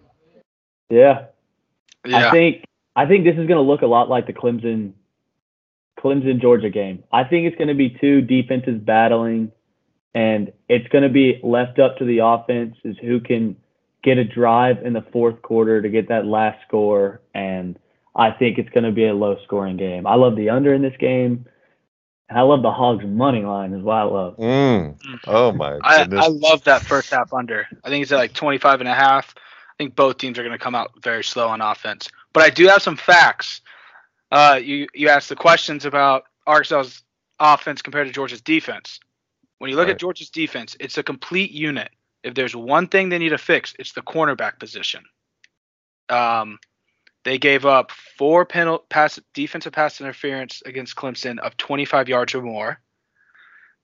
Yeah. 0.90 1.26
Yeah. 2.06 2.28
I 2.28 2.32
think 2.32 2.66
I 2.96 3.06
think 3.06 3.24
this 3.24 3.34
is 3.34 3.48
going 3.48 3.58
to 3.58 3.62
look 3.62 3.82
a 3.82 3.88
lot 3.88 4.10
like 4.10 4.28
the 4.28 4.34
Clemson 4.34 4.94
Clemson 6.00 6.42
Georgia 6.42 6.70
game. 6.70 7.04
I 7.12 7.24
think 7.24 7.48
it's 7.48 7.58
going 7.58 7.68
to 7.68 7.74
be 7.74 7.90
two 7.90 8.22
defenses 8.22 8.80
battling, 8.80 9.52
and 10.14 10.52
it's 10.70 10.88
going 10.90 11.04
to 11.04 11.10
be 11.10 11.40
left 11.44 11.80
up 11.80 11.98
to 11.98 12.06
the 12.06 12.20
offense 12.20 12.76
is 12.84 12.98
who 13.00 13.20
can 13.20 13.56
get 14.04 14.18
a 14.18 14.24
drive 14.24 14.86
in 14.86 14.94
the 14.94 15.02
fourth 15.14 15.42
quarter 15.42 15.82
to 15.82 15.90
get 15.90 16.10
that 16.10 16.26
last 16.26 16.60
score. 16.68 17.22
And 17.34 17.80
I 18.16 18.32
think 18.32 18.58
it's 18.58 18.70
going 18.70 18.84
to 18.84 18.92
be 18.92 19.08
a 19.08 19.14
low 19.14 19.38
scoring 19.46 19.78
game. 19.78 20.06
I 20.06 20.16
love 20.16 20.36
the 20.36 20.50
under 20.50 20.74
in 20.74 20.82
this 20.82 20.96
game, 21.00 21.46
I 22.38 22.42
love 22.42 22.62
the 22.62 22.72
Hogs 22.72 23.06
money 23.06 23.44
line 23.44 23.74
is 23.74 23.84
what 23.84 23.96
I 23.96 24.04
love. 24.04 24.38
Mm. 24.38 24.98
Oh 25.28 25.52
my 25.52 25.78
I. 25.84 26.08
I 26.12 26.28
love 26.28 26.64
that 26.64 26.82
first 26.82 27.12
half 27.12 27.34
under. 27.34 27.68
I 27.84 27.90
think 27.90 28.04
it's 28.04 28.12
at 28.12 28.18
like 28.18 28.34
25 28.34 28.82
and 28.82 28.90
a 28.90 28.94
half. 28.94 29.36
I 29.38 29.74
think 29.78 29.96
both 29.96 30.18
teams 30.18 30.38
are 30.38 30.44
going 30.44 30.58
to 30.58 30.64
come 30.64 30.76
out 30.76 30.92
very 31.02 31.24
slow 31.24 31.48
on 31.48 31.62
offense. 31.62 32.10
But 32.34 32.44
I 32.44 32.50
do 32.50 32.68
have 32.68 32.82
some 32.82 32.98
facts. 32.98 33.62
Uh, 34.32 34.60
you 34.62 34.88
you 34.94 35.10
asked 35.10 35.30
the 35.30 35.36
questions 35.36 35.86
about 35.86 36.24
Arkansas's 36.48 37.04
offense 37.40 37.82
compared 37.82 38.08
to 38.08 38.14
Georgia's 38.14 38.42
defense. 38.42 39.00
When 39.60 39.70
you 39.70 39.76
look 39.76 39.88
Right. 39.88 39.94
at 39.94 40.00
Georgia's 40.00 40.30
defense, 40.30 40.76
it's 40.80 40.98
a 40.98 41.04
complete 41.04 41.52
unit. 41.52 41.92
If 42.24 42.36
there's 42.36 42.56
one 42.56 42.88
thing 42.88 43.10
they 43.10 43.20
need 43.20 43.30
to 43.30 43.38
fix, 43.38 43.74
it's 43.78 43.94
the 43.94 44.02
cornerback 44.02 44.60
position. 44.60 45.04
Um, 46.10 46.60
they 47.24 47.38
gave 47.38 47.66
up 47.66 47.92
four 47.92 48.46
penal 48.46 48.80
pass 48.90 49.20
defensive 49.34 49.74
pass 49.74 50.02
interference 50.02 50.62
against 50.66 50.96
Clemson 50.96 51.40
of 51.40 51.58
25 51.58 52.10
yards 52.10 52.36
or 52.36 52.42
more. 52.42 52.80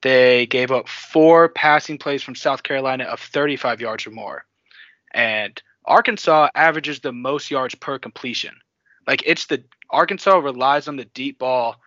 They 0.01 0.45
gave 0.45 0.71
up 0.71 0.87
four 0.87 1.49
passing 1.49 1.97
plays 1.97 2.23
from 2.23 2.35
South 2.35 2.63
Carolina 2.63 3.05
of 3.05 3.19
35 3.19 3.81
yards 3.81 4.07
or 4.07 4.11
more. 4.11 4.45
And 5.13 5.61
Arkansas 5.85 6.49
averages 6.55 6.99
the 6.99 7.11
most 7.11 7.51
yards 7.51 7.75
per 7.75 7.99
completion. 7.99 8.55
Like 9.07 9.23
it's 9.25 9.47
the 9.47 9.63
Arkansas 9.89 10.37
relies 10.37 10.87
on 10.87 10.95
the 10.95 11.05
deep 11.05 11.39
ball 11.39 11.77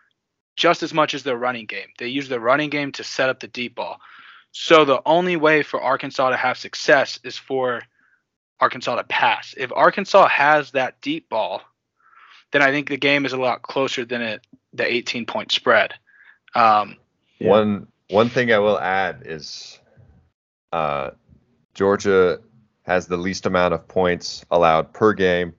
just 0.57 0.83
as 0.83 0.93
much 0.93 1.15
as 1.15 1.23
their 1.23 1.37
running 1.37 1.67
game. 1.67 1.89
They 1.99 2.09
use 2.09 2.29
the 2.29 2.41
running 2.41 2.71
game 2.71 2.93
to 2.93 3.05
set 3.05 3.31
up 3.31 3.41
the 3.41 3.49
deep 3.49 3.75
ball. 3.75 4.01
So 4.53 4.85
the 4.85 5.03
only 5.07 5.37
way 5.37 5.63
for 5.63 5.81
Arkansas 5.81 6.31
to 6.31 6.37
have 6.37 6.59
success 6.59 7.19
is 7.25 7.37
for 7.37 7.83
Arkansas 8.61 8.95
to 8.97 9.05
pass. 9.05 9.55
If 9.57 9.73
Arkansas 9.73 10.29
has 10.29 10.71
that 10.73 11.01
deep 11.01 11.29
ball, 11.29 11.63
then 12.53 12.63
I 12.63 12.71
think 12.71 12.89
the 12.89 12.99
game 12.99 13.25
is 13.25 13.33
a 13.33 13.39
lot 13.39 13.63
closer 13.63 14.05
than 14.05 14.23
it 14.23 14.47
the 14.73 14.87
18 14.87 15.27
point 15.27 15.51
spread. 15.51 15.95
Um, 16.55 16.97
Yeah. 17.39 17.49
One 17.49 17.89
one 18.09 18.29
thing 18.29 18.53
I 18.53 18.59
will 18.59 18.79
add 18.79 19.23
is 19.25 19.81
uh, 20.71 21.11
Georgia 21.75 22.41
has 22.83 23.07
the 23.07 23.17
least 23.17 23.47
amount 23.47 23.73
of 23.73 23.89
points 23.89 24.45
allowed 24.51 24.93
per 24.93 25.15
game 25.15 25.55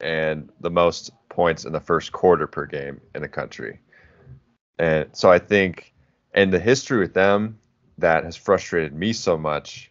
and 0.00 0.48
the 0.60 0.70
most 0.70 1.10
points 1.28 1.66
in 1.66 1.72
the 1.72 1.80
first 1.80 2.10
quarter 2.10 2.46
per 2.46 2.64
game 2.64 3.00
in 3.14 3.20
the 3.20 3.28
country. 3.28 3.80
And 4.78 5.08
so 5.12 5.30
I 5.30 5.38
think 5.38 5.92
and 6.32 6.52
the 6.52 6.58
history 6.58 6.98
with 6.98 7.12
them 7.12 7.59
that 8.00 8.24
has 8.24 8.36
frustrated 8.36 8.94
me 8.94 9.12
so 9.12 9.36
much 9.36 9.90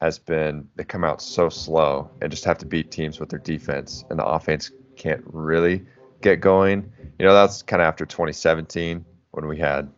has 0.00 0.18
been 0.18 0.68
they 0.76 0.84
come 0.84 1.04
out 1.04 1.22
so 1.22 1.48
slow 1.48 2.10
and 2.20 2.30
just 2.30 2.44
have 2.44 2.58
to 2.58 2.66
beat 2.66 2.90
teams 2.90 3.18
with 3.18 3.30
their 3.30 3.38
defense 3.38 4.04
and 4.10 4.18
the 4.18 4.24
offense 4.26 4.70
can't 4.96 5.22
really 5.24 5.84
get 6.20 6.40
going. 6.40 6.92
You 7.18 7.26
know, 7.26 7.32
that's 7.32 7.62
kind 7.62 7.80
of 7.80 7.86
after 7.86 8.04
2017 8.04 9.04
when 9.30 9.46
we 9.46 9.56
had 9.58 9.90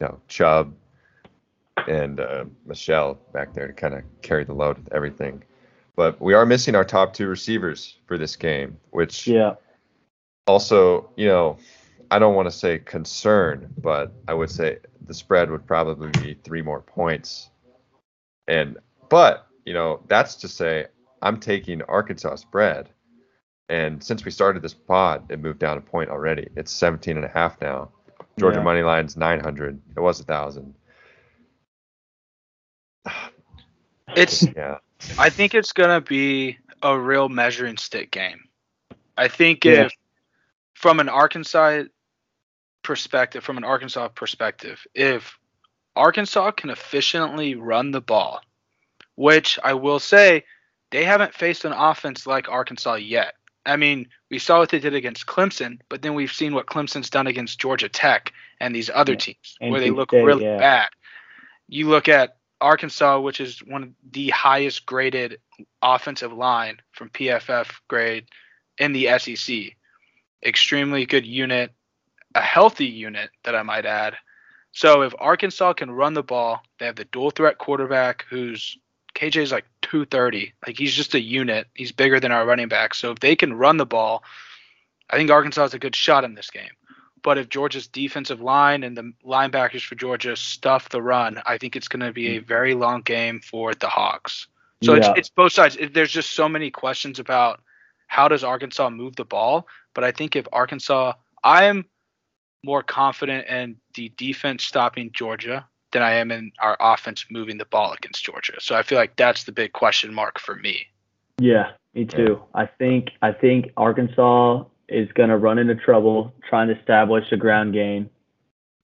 you 0.00 0.06
know, 0.06 0.20
Chubb 0.28 0.74
and 1.86 2.20
uh, 2.20 2.44
Michel 2.64 3.18
back 3.32 3.52
there 3.52 3.66
to 3.66 3.72
kind 3.72 3.94
of 3.94 4.02
carry 4.22 4.44
the 4.44 4.54
load 4.54 4.78
with 4.78 4.92
everything. 4.92 5.42
But 5.96 6.20
we 6.20 6.34
are 6.34 6.46
missing 6.46 6.74
our 6.74 6.84
top 6.84 7.12
two 7.12 7.28
receivers 7.28 7.98
for 8.06 8.18
this 8.18 8.36
game, 8.36 8.78
which 8.90 9.26
Yeah. 9.26 9.54
also, 10.46 11.10
you 11.16 11.28
know, 11.28 11.58
I 12.10 12.18
don't 12.18 12.34
want 12.34 12.46
to 12.46 12.56
say 12.56 12.78
concern, 12.78 13.72
but 13.78 14.12
I 14.28 14.34
would 14.34 14.50
say 14.50 14.78
the 15.06 15.14
spread 15.14 15.50
would 15.50 15.66
probably 15.66 16.10
be 16.22 16.34
three 16.44 16.62
more 16.62 16.80
points. 16.80 17.50
And 18.48 18.78
but, 19.08 19.46
you 19.64 19.72
know, 19.74 20.00
that's 20.08 20.34
to 20.36 20.48
say 20.48 20.86
I'm 21.22 21.38
taking 21.40 21.82
Arkansas 21.82 22.36
spread. 22.36 22.90
And 23.68 24.02
since 24.04 24.24
we 24.24 24.30
started 24.30 24.62
this 24.62 24.74
pod, 24.74 25.24
it 25.30 25.40
moved 25.40 25.58
down 25.58 25.78
a 25.78 25.80
point 25.80 26.10
already. 26.10 26.48
It's 26.56 26.70
17 26.70 27.16
and 27.16 27.24
a 27.24 27.28
half 27.28 27.60
now. 27.60 27.90
Georgia 28.38 28.58
Yeah. 28.58 28.64
money 28.64 28.82
line's 28.82 29.16
900. 29.16 29.80
It 29.96 30.00
was 30.00 30.20
a 30.20 30.24
thousand. 30.24 30.74
It's 34.16 34.42
Yeah. 34.54 34.78
I 35.18 35.28
think 35.30 35.54
it's 35.54 35.72
gonna 35.72 36.00
be 36.00 36.58
a 36.82 36.96
real 36.98 37.28
measuring 37.28 37.76
stick 37.78 38.10
game. 38.10 38.48
I 39.16 39.28
think 39.28 39.64
Yeah. 39.64 39.86
if 39.86 39.92
from 40.74 41.00
an 41.00 41.08
Arkansas 41.08 41.84
perspective, 42.84 43.42
from 43.42 43.56
an 43.56 43.64
Arkansas 43.64 44.08
perspective, 44.08 44.86
if 44.94 45.38
Arkansas 45.96 46.52
can 46.52 46.70
efficiently 46.70 47.54
run 47.54 47.90
the 47.90 48.00
ball, 48.00 48.40
which 49.16 49.58
I 49.62 49.74
will 49.74 49.98
say 49.98 50.44
they 50.90 51.04
haven't 51.04 51.34
faced 51.34 51.64
an 51.64 51.72
offense 51.72 52.26
like 52.26 52.48
Arkansas 52.48 52.94
yet. 52.94 53.34
I 53.66 53.76
mean, 53.76 54.08
we 54.30 54.38
saw 54.38 54.58
what 54.58 54.68
they 54.68 54.78
did 54.78 54.94
against 54.94 55.26
Clemson, 55.26 55.80
but 55.88 56.02
then 56.02 56.14
we've 56.14 56.32
seen 56.32 56.54
what 56.54 56.66
Clemson's 56.66 57.10
done 57.10 57.26
against 57.26 57.58
Georgia 57.58 57.88
Tech 57.88 58.32
and 58.60 58.74
these 58.74 58.90
other 58.92 59.16
teams 59.16 59.56
NC 59.62 59.70
where 59.70 59.80
they 59.80 59.90
look 59.90 60.10
State, 60.10 60.22
really 60.22 60.44
yeah. 60.44 60.58
bad. 60.58 60.88
You 61.68 61.88
look 61.88 62.08
at 62.08 62.36
Arkansas, 62.60 63.20
which 63.20 63.40
is 63.40 63.60
one 63.60 63.82
of 63.82 63.88
the 64.10 64.30
highest 64.30 64.84
graded 64.84 65.38
offensive 65.82 66.32
line 66.32 66.78
from 66.92 67.08
PFF 67.10 67.70
grade 67.88 68.26
in 68.78 68.92
the 68.92 69.18
SEC. 69.18 69.76
Extremely 70.44 71.06
good 71.06 71.24
unit, 71.24 71.72
a 72.34 72.40
healthy 72.40 72.86
unit 72.86 73.30
that 73.44 73.54
I 73.54 73.62
might 73.62 73.86
add. 73.86 74.16
So 74.72 75.02
if 75.02 75.14
Arkansas 75.18 75.74
can 75.74 75.90
run 75.90 76.14
the 76.14 76.22
ball, 76.22 76.60
they 76.78 76.86
have 76.86 76.96
the 76.96 77.04
dual 77.04 77.30
threat 77.30 77.58
quarterback 77.58 78.24
who's 78.28 78.76
KJ's 79.14 79.52
like 79.52 79.66
230. 79.82 80.52
Like 80.66 80.76
he's 80.76 80.94
just 80.94 81.14
a 81.14 81.20
unit. 81.20 81.68
He's 81.74 81.92
bigger 81.92 82.18
than 82.18 82.32
our 82.32 82.44
running 82.44 82.68
back. 82.68 82.94
So 82.94 83.12
if 83.12 83.20
they 83.20 83.36
can 83.36 83.54
run 83.54 83.76
the 83.76 83.86
ball, 83.86 84.24
I 85.08 85.16
think 85.16 85.30
Arkansas 85.30 85.62
has 85.62 85.74
a 85.74 85.78
good 85.78 85.94
shot 85.94 86.24
in 86.24 86.34
this 86.34 86.50
game. 86.50 86.70
But 87.22 87.38
if 87.38 87.48
Georgia's 87.48 87.86
defensive 87.86 88.40
line 88.40 88.82
and 88.82 88.96
the 88.96 89.12
linebackers 89.24 89.84
for 89.86 89.94
Georgia 89.94 90.36
stuff 90.36 90.90
the 90.90 91.00
run, 91.00 91.40
I 91.46 91.56
think 91.56 91.76
it's 91.76 91.88
going 91.88 92.04
to 92.04 92.12
be 92.12 92.36
a 92.36 92.38
very 92.40 92.74
long 92.74 93.00
game 93.00 93.40
for 93.40 93.74
the 93.74 93.88
Hawks. 93.88 94.48
So 94.82 94.92
Yeah. 94.94 95.10
it's, 95.10 95.18
it's 95.20 95.28
both 95.30 95.52
sides. 95.52 95.76
It, 95.76 95.94
there's 95.94 96.12
just 96.12 96.32
so 96.32 96.48
many 96.48 96.70
questions 96.70 97.18
about 97.18 97.62
how 98.08 98.28
does 98.28 98.44
Arkansas 98.44 98.90
move 98.90 99.16
the 99.16 99.24
ball. 99.24 99.66
But 99.94 100.04
I 100.04 100.10
think 100.10 100.36
if 100.36 100.46
Arkansas, 100.52 101.14
I 101.42 101.64
am 101.64 101.86
more 102.64 102.82
confident 102.82 103.46
in 103.48 103.76
the 103.94 104.12
defense 104.16 104.64
stopping 104.64 105.10
Georgia 105.12 105.66
than 105.92 106.02
I 106.02 106.14
am 106.14 106.30
in 106.30 106.52
our 106.60 106.76
offense 106.80 107.24
moving 107.30 107.58
the 107.58 107.64
ball 107.64 107.92
against 107.92 108.24
Georgia. 108.24 108.54
So 108.58 108.74
I 108.74 108.82
feel 108.82 108.98
like 108.98 109.16
that's 109.16 109.44
the 109.44 109.52
big 109.52 109.72
question 109.72 110.12
mark 110.12 110.38
for 110.40 110.56
me. 110.56 110.86
Yeah, 111.38 111.72
me 111.94 112.04
too. 112.04 112.42
I 112.54 112.66
think 112.66 113.10
I 113.22 113.32
think 113.32 113.70
Arkansas 113.76 114.64
is 114.88 115.08
going 115.12 115.30
to 115.30 115.36
run 115.36 115.58
into 115.58 115.74
trouble 115.74 116.34
trying 116.48 116.68
to 116.68 116.78
establish 116.78 117.24
a 117.32 117.36
ground 117.36 117.72
game, 117.72 118.10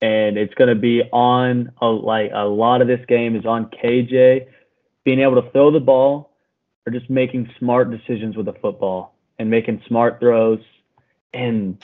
and 0.01 0.39
it's 0.39 0.55
going 0.55 0.69
to 0.69 0.81
be 0.81 1.03
on 1.13 1.73
a, 1.81 1.87
like 1.87 2.31
a 2.35 2.47
lot 2.47 2.81
of 2.81 2.89
this 2.89 3.05
game 3.07 3.37
is 3.37 3.45
on 3.45 3.67
KJ 3.67 4.47
being 5.05 5.21
able 5.21 5.41
to 5.43 5.51
throw 5.51 5.71
the 5.71 5.81
ball 5.81 6.33
or 6.87 6.93
just 6.93 7.11
making 7.11 7.51
smart 7.59 7.91
decisions 7.91 8.37
with 8.37 8.47
the 8.47 8.55
football 8.55 9.15
and 9.39 9.51
making 9.51 9.83
smart 9.87 10.21
throws, 10.21 10.61
and 11.33 11.83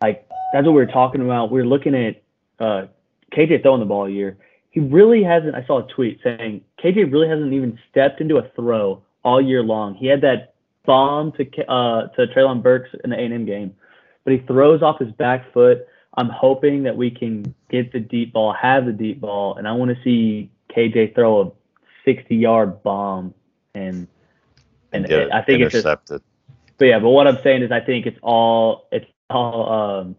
like 0.00 0.28
that's 0.52 0.64
what 0.64 0.72
we 0.72 0.80
were 0.80 0.86
talking 0.86 1.20
about. 1.20 1.50
We 1.50 1.60
are 1.60 1.66
looking 1.66 1.94
at 1.94 2.22
uh, 2.58 2.86
KJ 3.32 3.62
throwing 3.62 3.80
the 3.80 3.86
ball 3.86 4.06
a 4.06 4.10
year. 4.10 4.38
He 4.70 4.80
really 4.80 5.22
hasn't. 5.22 5.54
I 5.54 5.64
saw 5.66 5.84
a 5.84 5.92
tweet 5.92 6.20
saying 6.22 6.62
KJ 6.82 7.12
really 7.12 7.28
hasn't 7.28 7.52
even 7.52 7.78
stepped 7.90 8.20
into 8.20 8.36
a 8.36 8.48
throw 8.50 9.02
all 9.24 9.40
year 9.40 9.62
long. 9.62 9.94
He 9.94 10.06
had 10.06 10.20
that 10.22 10.54
bomb 10.84 11.32
to 11.32 11.44
uh, 11.70 12.08
to 12.08 12.26
Treylon 12.28 12.62
Burks 12.62 12.90
in 13.04 13.10
the 13.10 13.16
A&M 13.16 13.44
game, 13.44 13.74
but 14.24 14.32
he 14.32 14.38
throws 14.40 14.82
off 14.82 14.98
his 14.98 15.12
back 15.12 15.52
foot. 15.52 15.86
I'm 16.16 16.28
hoping 16.28 16.82
that 16.84 16.96
we 16.96 17.10
can 17.10 17.54
get 17.70 17.92
the 17.92 18.00
deep 18.00 18.32
ball, 18.32 18.52
have 18.52 18.86
the 18.86 18.92
deep 18.92 19.20
ball, 19.20 19.56
and 19.56 19.68
I 19.68 19.72
want 19.72 19.96
to 19.96 20.02
see 20.02 20.50
KJ 20.74 21.14
throw 21.14 21.42
a 21.42 21.52
60 22.04 22.34
yard 22.34 22.82
bomb. 22.82 23.34
And 23.74 24.08
and 24.92 25.06
I 25.06 25.42
think 25.42 25.60
it's 25.62 25.72
just 25.72 25.86
intercepted. 25.86 26.22
but 26.78 26.84
yeah, 26.86 26.98
but 26.98 27.10
what 27.10 27.26
I'm 27.26 27.38
saying 27.42 27.62
is 27.62 27.70
I 27.70 27.80
think 27.80 28.06
it's 28.06 28.18
all 28.22 28.88
it's 28.90 29.06
all 29.30 29.70
um 29.72 30.16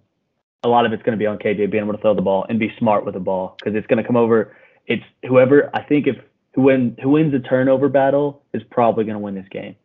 a 0.63 0.67
lot 0.67 0.85
of 0.85 0.91
it's 0.93 1.01
going 1.03 1.17
to 1.17 1.21
be 1.21 1.25
on 1.25 1.37
KJ 1.37 1.71
being 1.71 1.83
able 1.83 1.93
to 1.93 2.01
throw 2.01 2.13
the 2.13 2.21
ball 2.21 2.45
and 2.49 2.59
be 2.59 2.73
smart 2.77 3.05
with 3.05 3.13
the 3.13 3.19
ball 3.19 3.55
because 3.57 3.75
it's 3.75 3.87
going 3.87 3.97
to 3.97 4.03
come 4.03 4.17
over. 4.17 4.55
It's 4.87 5.03
whoever 5.27 5.69
I 5.73 5.83
think 5.83 6.07
if 6.07 6.17
who 6.53 6.63
win 6.63 6.97
who 7.01 7.09
wins 7.09 7.31
the 7.31 7.39
turnover 7.39 7.89
battle 7.89 8.43
is 8.53 8.61
probably 8.69 9.05
going 9.05 9.15
to 9.15 9.19
win 9.19 9.35
this 9.35 9.47
game. 9.49 9.75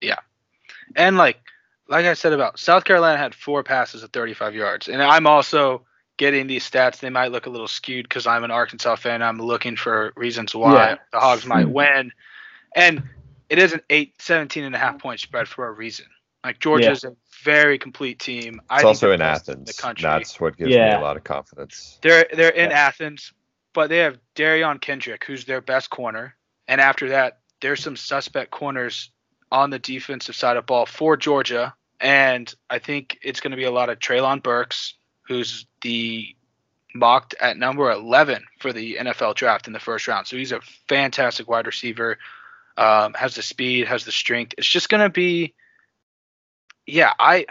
Yeah, 0.00 0.18
and 0.96 1.16
like 1.16 1.38
like 1.88 2.06
I 2.06 2.14
said 2.14 2.32
about 2.32 2.58
South 2.58 2.84
Carolina 2.84 3.18
had 3.18 3.34
four 3.34 3.62
passes 3.62 4.02
of 4.02 4.10
35 4.12 4.54
yards. 4.54 4.88
And 4.88 5.02
I'm 5.02 5.26
also 5.26 5.82
getting 6.16 6.46
these 6.46 6.68
stats. 6.68 7.00
They 7.00 7.10
might 7.10 7.32
look 7.32 7.46
a 7.46 7.50
little 7.50 7.68
skewed 7.68 8.08
because 8.08 8.26
I'm 8.26 8.44
an 8.44 8.50
Arkansas 8.50 8.96
fan. 8.96 9.22
I'm 9.22 9.38
looking 9.38 9.76
for 9.76 10.12
reasons 10.16 10.54
why 10.54 10.90
Yeah. 10.90 10.96
the 11.12 11.20
Hogs 11.20 11.44
might 11.44 11.68
win. 11.68 12.12
And 12.74 13.02
it 13.48 13.58
is 13.58 13.72
an 13.72 13.82
8, 13.90 14.14
17 14.20 14.64
and 14.64 14.74
a 14.74 14.78
half 14.78 14.98
point 14.98 15.20
spread 15.20 15.48
for 15.48 15.66
a 15.66 15.72
reason. 15.72 16.06
Like 16.44 16.60
Georgia's 16.60 17.04
a 17.04 17.16
very 17.42 17.78
complete 17.78 18.18
team. 18.18 18.60
I 18.70 18.76
It's 18.76 18.82
think 18.82 18.86
also 18.88 19.06
they're 19.06 19.14
in 19.14 19.20
best 19.20 19.48
Athens. 19.48 19.74
the 19.76 19.82
country. 19.82 20.02
That's 20.02 20.38
what 20.40 20.56
gives 20.56 20.70
me 20.70 20.76
a 20.76 21.00
lot 21.00 21.16
of 21.16 21.24
confidence. 21.24 21.98
They're 22.02 22.26
they're 22.32 22.50
in 22.50 22.70
Yeah. 22.70 22.76
Athens, 22.86 23.32
but 23.72 23.88
they 23.88 23.98
have 23.98 24.18
Derion 24.34 24.80
Kendrick, 24.80 25.24
who's 25.24 25.44
their 25.46 25.60
best 25.60 25.90
corner, 25.90 26.36
and 26.68 26.80
after 26.80 27.08
that, 27.10 27.38
there's 27.60 27.82
some 27.82 27.96
suspect 27.96 28.50
corners 28.50 29.10
on 29.50 29.70
the 29.70 29.78
defensive 29.78 30.34
side 30.36 30.56
of 30.56 30.66
ball 30.66 30.84
for 30.86 31.16
Georgia, 31.16 31.74
and 32.00 32.52
I 32.68 32.78
think 32.78 33.18
it's 33.22 33.40
going 33.40 33.52
to 33.52 33.56
be 33.56 33.64
a 33.64 33.70
lot 33.70 33.88
of 33.88 33.98
Treylon 33.98 34.42
Burks, 34.42 34.94
who's 35.22 35.66
the 35.82 36.34
mocked 36.94 37.34
at 37.40 37.56
number 37.56 37.90
11 37.90 38.44
for 38.60 38.72
the 38.72 38.96
NFL 39.00 39.34
draft 39.34 39.66
in 39.66 39.72
the 39.72 39.80
first 39.80 40.06
round. 40.08 40.26
So 40.26 40.36
he's 40.36 40.52
a 40.52 40.60
fantastic 40.88 41.48
wide 41.48 41.66
receiver, 41.66 42.18
um, 42.76 43.14
has 43.14 43.34
the 43.34 43.42
speed, 43.42 43.86
has 43.88 44.04
the 44.04 44.12
strength. 44.12 44.54
It's 44.58 44.68
just 44.68 44.88
going 44.88 45.02
to 45.02 45.08
be, 45.10 45.54
yeah, 46.86 47.12
I 47.18 47.46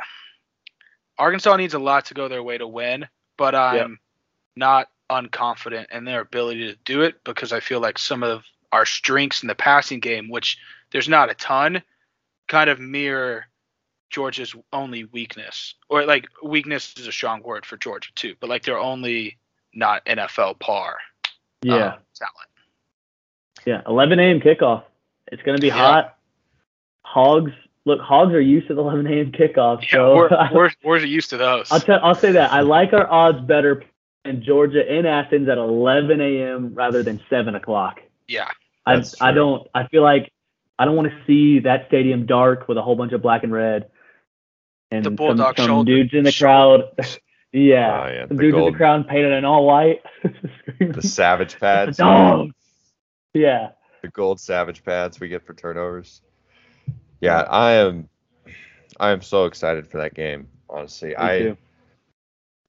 Arkansas 1.17 1.55
needs 1.57 1.73
a 1.73 1.79
lot 1.79 2.05
to 2.05 2.13
go 2.13 2.27
their 2.27 2.43
way 2.43 2.57
to 2.57 2.67
win, 2.67 3.07
but 3.37 3.55
I'm 3.55 3.99
not 4.55 4.89
unconfident 5.09 5.91
in 5.91 6.05
their 6.05 6.21
ability 6.21 6.71
to 6.71 6.77
do 6.85 7.01
it 7.01 7.23
because 7.23 7.53
I 7.53 7.59
feel 7.59 7.79
like 7.79 7.97
some 7.99 8.23
of 8.23 8.43
our 8.71 8.85
strengths 8.85 9.43
in 9.43 9.47
the 9.47 9.55
passing 9.55 9.99
game, 9.99 10.29
which 10.29 10.57
there's 10.91 11.09
not 11.09 11.29
a 11.29 11.35
ton, 11.35 11.81
kind 12.47 12.69
of 12.69 12.79
mirror 12.79 13.45
Georgia's 14.09 14.55
only 14.71 15.05
weakness. 15.05 15.75
Or 15.89 16.05
like 16.05 16.27
weakness 16.43 16.93
is 16.97 17.07
a 17.07 17.11
strong 17.11 17.41
word 17.43 17.65
for 17.65 17.77
Georgia 17.77 18.09
too, 18.15 18.35
but 18.39 18.49
like 18.49 18.63
they're 18.63 18.79
only 18.79 19.37
not 19.73 20.05
NFL 20.05 20.59
par 20.59 20.97
Yeah, 21.63 21.73
um, 21.73 21.99
talent. 22.15 22.49
yeah. 23.65 23.81
11 23.87 24.19
a.m. 24.19 24.39
kickoff. 24.39 24.83
It's 25.31 25.41
going 25.43 25.57
to 25.57 25.61
be 25.61 25.67
Yeah. 25.67 25.73
hot. 25.73 26.17
Hogs 27.03 27.51
look. 27.85 27.99
Hogs 28.01 28.33
are 28.33 28.41
used 28.41 28.67
to 28.67 28.75
the 28.75 28.81
11 28.81 29.07
a.m. 29.07 29.31
kickoff. 29.31 29.81
Yeah, 29.83 29.89
so 29.91 30.15
we're, 30.15 30.29
we're, 30.53 30.69
we're 30.83 30.97
used 30.99 31.29
to 31.31 31.37
those. 31.37 31.71
I'll 31.71 31.79
tell. 31.79 31.99
I'll 32.03 32.15
say 32.15 32.31
that 32.33 32.51
I 32.51 32.61
like 32.61 32.93
our 32.93 33.09
odds 33.09 33.41
better 33.41 33.83
in 34.25 34.43
Georgia 34.43 34.81
in 34.91 35.05
Athens 35.05 35.49
at 35.49 35.57
11 35.57 36.21
a.m. 36.21 36.73
rather 36.73 37.03
than 37.03 37.19
7 37.29 37.55
o'clock. 37.55 38.01
yeah. 38.27 38.49
I 38.85 38.95
That's 38.97 39.21
I 39.21 39.31
don't. 39.31 39.65
I 39.73 39.87
feel 39.87 40.01
like 40.03 40.33
I 40.77 40.83
don't 40.83 40.97
want 40.97 41.09
to 41.09 41.17
see 41.25 41.59
that 41.59 41.87
stadium 41.87 42.25
dark 42.25 42.67
with 42.67 42.77
a 42.77 42.81
whole 42.81 42.97
bunch 42.97 43.13
of 43.13 43.21
black 43.21 43.43
and 43.43 43.53
red. 43.53 43.89
And 44.91 45.05
The 45.05 45.07
some, 45.07 45.15
Bulldog 45.15 45.55
some 45.57 45.67
shoulder- 45.67 45.89
dudes 45.91 46.13
in 46.13 46.25
the 46.25 46.33
crowd. 46.33 46.81
yeah, 47.53 48.03
Oh, 48.03 48.07
yeah, 48.09 48.27
some 48.27 48.35
the 48.35 48.43
dudes 48.43 48.57
in 48.57 48.65
the 48.65 48.71
crowd 48.77 49.07
painted 49.07 49.31
in 49.31 49.45
all 49.45 49.65
white. 49.65 50.01
The 50.79 51.01
savage 51.01 51.57
pads. 51.59 51.95
The 51.97 52.03
Dogs. 52.03 52.55
Yeah. 53.33 53.69
the 54.01 54.09
gold 54.09 54.39
savage 54.41 54.83
pads 54.83 55.19
we 55.19 55.29
get 55.29 55.45
for 55.45 55.53
turnovers. 55.53 56.21
Yeah, 57.23 57.41
I 57.43 57.71
am 57.71 58.09
I 58.99 59.11
am 59.11 59.21
so 59.21 59.45
excited 59.45 59.87
for 59.87 59.97
that 59.97 60.13
game, 60.13 60.47
honestly. 60.69 61.09
me 61.09 61.15
I 61.15 61.39
too. 61.39 61.57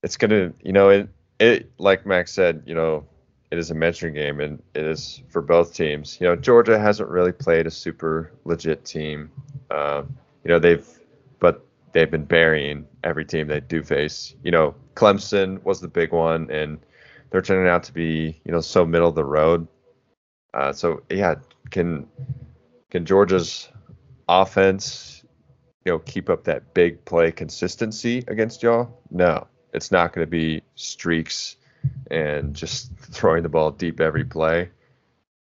it's 0.01 0.15
gonna 0.15 0.53
you 0.63 0.71
know, 0.71 0.89
it 0.89 1.09
it 1.39 1.71
like 1.77 2.05
Max 2.05 2.31
said, 2.31 2.63
you 2.65 2.73
know, 2.73 3.05
it 3.51 3.57
is 3.57 3.69
a 3.69 3.75
measuring 3.75 4.13
game 4.13 4.39
and 4.39 4.63
it 4.73 4.85
is 4.85 5.21
for 5.27 5.41
both 5.41 5.73
teams. 5.73 6.17
You 6.21 6.27
know, 6.27 6.37
Georgia 6.37 6.79
hasn't 6.79 7.09
really 7.09 7.33
played 7.33 7.67
a 7.67 7.71
super 7.71 8.31
legit 8.45 8.85
team. 8.85 9.29
Um, 9.71 10.15
you 10.45 10.49
know, 10.49 10.59
they've 10.59 10.87
but 11.39 11.65
they've 11.91 12.09
been 12.09 12.23
burying 12.23 12.87
every 13.03 13.25
team 13.25 13.47
they 13.47 13.59
do 13.59 13.83
face. 13.83 14.35
You 14.41 14.51
know, 14.51 14.73
Clemson 14.95 15.61
was 15.65 15.81
the 15.81 15.89
big 15.89 16.13
one 16.13 16.49
and 16.49 16.79
they're 17.29 17.41
turning 17.41 17.67
out 17.67 17.83
to 17.83 17.93
be, 17.93 18.39
you 18.45 18.53
know, 18.53 18.61
so 18.61 18.85
middle 18.85 19.09
of 19.09 19.15
the 19.15 19.25
road. 19.25 19.67
Uh, 20.53 20.71
so 20.71 21.03
yeah, 21.09 21.35
can 21.71 22.07
can 22.89 23.05
Georgia's 23.05 23.67
offense, 24.27 25.23
you 25.83 25.91
know, 25.91 25.99
keep 25.99 26.29
up 26.29 26.45
that 26.45 26.73
big 26.73 27.05
play 27.05 27.31
consistency 27.31 28.23
against 28.27 28.63
y'all? 28.63 29.01
No, 29.11 29.47
it's 29.73 29.91
not 29.91 30.13
going 30.13 30.25
to 30.25 30.31
be 30.31 30.61
streaks 30.75 31.57
and 32.09 32.55
just 32.55 32.91
throwing 32.97 33.43
the 33.43 33.49
ball 33.49 33.71
deep 33.71 33.99
every 33.99 34.25
play, 34.25 34.69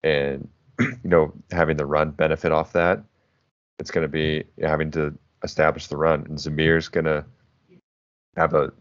and 0.03 0.49
you 0.79 0.97
know 1.03 1.33
having 1.51 1.77
the 1.77 1.85
run 1.85 2.11
benefit 2.11 2.51
off 2.51 2.73
that. 2.73 3.03
It's 3.79 3.91
going 3.91 4.03
to 4.03 4.09
be 4.09 4.43
having 4.61 4.91
to 4.91 5.17
establish 5.43 5.87
the 5.87 5.97
run. 5.97 6.25
And 6.27 6.37
Zamir's 6.37 6.87
gonna 6.87 7.25
have 8.35 8.53
a 8.53 8.71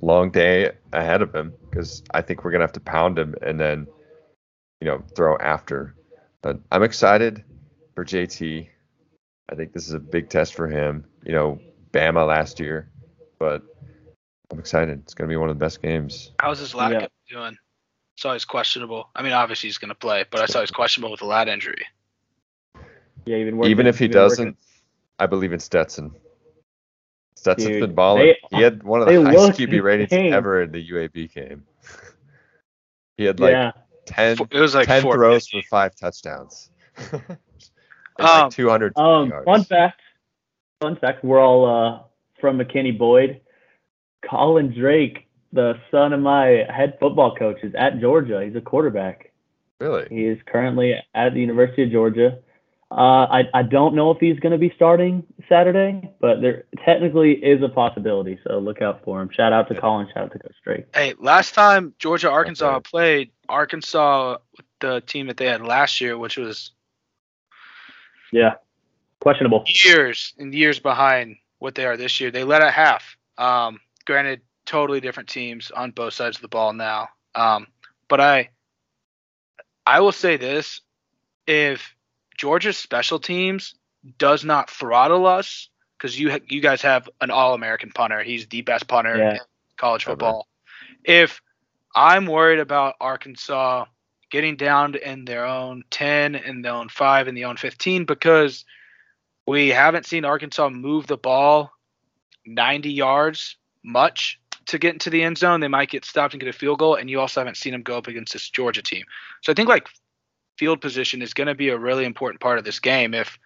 long 0.00 0.30
day 0.30 0.72
ahead 0.92 1.22
of 1.22 1.34
him 1.34 1.52
because 1.68 2.02
I 2.12 2.20
think 2.20 2.44
we're 2.44 2.52
gonna 2.52 2.64
have 2.64 2.72
to 2.72 2.80
pound 2.80 3.18
him 3.18 3.34
and 3.42 3.58
then, 3.58 3.86
you 4.80 4.86
know, 4.86 5.02
throw 5.16 5.36
after. 5.38 5.94
But 6.42 6.60
I'm 6.70 6.82
excited 6.82 7.42
for 7.94 8.04
JT. 8.04 8.68
I 9.50 9.54
think 9.54 9.72
this 9.72 9.86
is 9.86 9.94
a 9.94 10.00
big 10.00 10.28
test 10.30 10.54
for 10.54 10.68
him. 10.68 11.04
You 11.24 11.32
know, 11.32 11.58
Bama 11.92 12.26
last 12.26 12.60
year, 12.60 12.88
but 13.38 13.62
I'm 14.50 14.58
excited. 14.58 15.00
It's 15.00 15.14
gonna 15.14 15.28
be 15.28 15.36
one 15.36 15.50
of 15.50 15.56
the 15.58 15.64
best 15.64 15.82
games. 15.82 16.32
How's 16.40 16.58
his 16.58 16.74
lat 16.74 16.92
Yeah. 16.92 17.06
doing? 17.28 17.56
Saw 18.16 18.32
he's 18.32 18.44
questionable. 18.44 19.10
I 19.14 19.22
mean, 19.22 19.32
obviously 19.32 19.68
he's 19.68 19.78
going 19.78 19.88
to 19.88 19.94
play, 19.96 20.24
but 20.30 20.40
I 20.40 20.46
saw 20.46 20.60
he's 20.60 20.70
questionable 20.70 21.10
with 21.10 21.22
a 21.22 21.26
lat 21.26 21.48
injury. 21.48 21.84
Yeah, 23.26 23.38
even 23.38 23.56
working, 23.56 23.72
Even 23.72 23.86
if 23.88 23.98
he 23.98 24.04
even 24.04 24.14
doesn't, 24.14 24.56
I 25.18 25.26
believe 25.26 25.52
in 25.52 25.58
Stetson. 25.58 26.14
Stetson's 27.34 27.66
Dude, 27.70 27.80
been 27.80 27.94
balling. 27.96 28.26
they- 28.50 28.56
he 28.56 28.62
had 28.62 28.84
one 28.84 29.00
of 29.02 29.08
the 29.08 29.20
highest 29.20 29.58
QB 29.58 29.82
ratings 29.82 30.12
insane. 30.12 30.32
ever 30.32 30.62
in 30.62 30.70
the 30.70 30.80
UAB 30.90 31.26
game. 31.34 31.64
he 33.16 33.24
had 33.24 33.40
like 33.40 33.50
yeah, 33.50 33.72
10, 34.06 34.38
it 34.52 34.60
was 34.60 34.76
like 34.76 34.86
10 34.86 35.02
throws 35.02 35.48
for 35.48 35.60
five 35.62 35.96
touchdowns. 35.96 36.70
And, 38.18 38.26
like 38.28 38.42
Um, 38.44 38.50
200 38.50 38.92
Um, 38.98 39.28
yards. 39.30 39.44
fun 39.44 39.64
fact. 39.64 40.00
Fun 40.80 40.96
fact. 40.96 41.24
We're 41.24 41.40
all 41.40 41.64
uh, 41.66 41.98
from 42.40 42.58
McKinney 42.58 42.96
Boyd. 42.96 43.40
Colin 44.28 44.72
Drake, 44.72 45.26
the 45.52 45.74
son 45.90 46.12
of 46.12 46.20
my 46.20 46.66
head 46.70 46.96
football 47.00 47.34
coach, 47.34 47.58
is 47.62 47.74
at 47.74 48.00
Georgia. 48.00 48.42
He's 48.44 48.56
a 48.56 48.60
quarterback. 48.60 49.32
Really? 49.80 50.06
He 50.08 50.24
is 50.24 50.38
currently 50.46 50.94
at 51.14 51.34
the 51.34 51.40
University 51.40 51.82
of 51.82 51.90
Georgia. 51.90 52.38
Uh, 52.90 53.26
I 53.28 53.44
I 53.52 53.62
don't 53.62 53.94
know 53.94 54.10
if 54.12 54.18
he's 54.20 54.38
going 54.38 54.52
to 54.52 54.58
be 54.58 54.72
starting 54.76 55.24
Saturday, 55.48 56.10
but 56.20 56.40
there 56.40 56.64
technically 56.84 57.32
is 57.32 57.60
a 57.62 57.68
possibility. 57.68 58.38
So 58.46 58.58
look 58.58 58.80
out 58.82 59.02
for 59.04 59.20
him. 59.20 59.30
Shout 59.30 59.52
out 59.52 59.68
to 59.68 59.74
Yeah. 59.74 59.80
Colin. 59.80 60.06
Shout 60.14 60.24
out 60.24 60.32
to 60.32 60.38
Coach 60.38 60.54
Drake. 60.62 60.86
Hey, 60.94 61.14
last 61.18 61.54
time 61.54 61.92
Georgia 61.98 62.30
Arkansas 62.30 62.76
Okay. 62.76 62.88
played, 62.88 63.30
Arkansas 63.48 64.36
with 64.56 64.66
the 64.80 65.00
team 65.00 65.26
that 65.26 65.36
they 65.38 65.46
had 65.46 65.60
last 65.62 66.00
year, 66.00 66.16
which 66.16 66.36
was 66.36 66.70
Yeah, 68.34 68.54
questionable. 69.20 69.64
years 69.66 70.34
and 70.38 70.52
years 70.52 70.80
behind 70.80 71.36
what 71.58 71.74
they 71.74 71.86
are 71.86 71.96
this 71.96 72.20
year. 72.20 72.30
They 72.30 72.44
led 72.44 72.62
at 72.62 72.72
half. 72.72 73.16
Um, 73.38 73.80
granted, 74.04 74.40
totally 74.66 75.00
different 75.00 75.28
teams 75.28 75.70
on 75.70 75.92
both 75.92 76.14
sides 76.14 76.36
of 76.36 76.42
the 76.42 76.48
ball 76.48 76.72
now. 76.72 77.08
Um, 77.34 77.68
but 78.08 78.20
I, 78.20 78.50
I 79.86 80.00
will 80.00 80.12
say 80.12 80.36
this: 80.36 80.80
if 81.46 81.94
Georgia's 82.36 82.76
special 82.76 83.18
teams 83.18 83.74
does 84.18 84.44
not 84.44 84.68
throttle 84.68 85.26
us, 85.26 85.68
because 85.96 86.18
you 86.18 86.32
ha- 86.32 86.44
you 86.48 86.60
guys 86.60 86.82
have 86.82 87.08
an 87.20 87.30
All-American 87.30 87.90
punter, 87.94 88.22
he's 88.22 88.46
the 88.48 88.62
best 88.62 88.88
punter 88.88 89.16
Yeah. 89.16 89.30
in 89.34 89.38
college 89.76 90.04
football. 90.04 90.48
If 91.04 91.40
I'm 91.94 92.26
worried 92.26 92.58
about 92.58 92.94
Arkansas 93.00 93.84
getting 94.34 94.56
down 94.56 94.96
in 94.96 95.24
their 95.24 95.46
own 95.46 95.84
10 95.90 96.34
and 96.34 96.64
their 96.64 96.72
own 96.72 96.88
5 96.88 97.28
and 97.28 97.38
their 97.38 97.46
own 97.46 97.56
15 97.56 98.04
because 98.04 98.64
we 99.46 99.68
haven't 99.68 100.06
seen 100.06 100.24
Arkansas 100.24 100.70
move 100.70 101.06
the 101.06 101.16
ball 101.16 101.70
90 102.44 102.90
yards 102.90 103.56
much 103.84 104.40
to 104.66 104.76
get 104.76 104.92
into 104.92 105.08
the 105.08 105.22
end 105.22 105.38
zone. 105.38 105.60
They 105.60 105.68
might 105.68 105.88
get 105.88 106.04
stopped 106.04 106.34
and 106.34 106.40
get 106.40 106.48
a 106.48 106.52
field 106.52 106.80
goal, 106.80 106.96
and 106.96 107.08
you 107.08 107.20
also 107.20 107.38
haven't 107.38 107.58
seen 107.58 107.70
them 107.70 107.82
go 107.82 107.96
up 107.96 108.08
against 108.08 108.32
this 108.32 108.50
Georgia 108.50 108.82
team. 108.82 109.04
So 109.44 109.52
I 109.52 109.54
think 109.54 109.68
like 109.68 109.86
field 110.58 110.80
position 110.80 111.22
is 111.22 111.32
going 111.32 111.46
to 111.46 111.54
be 111.54 111.68
a 111.68 111.78
really 111.78 112.04
important 112.04 112.40
part 112.40 112.58
of 112.58 112.64
this 112.64 112.80
game. 112.80 113.14
If 113.14 113.38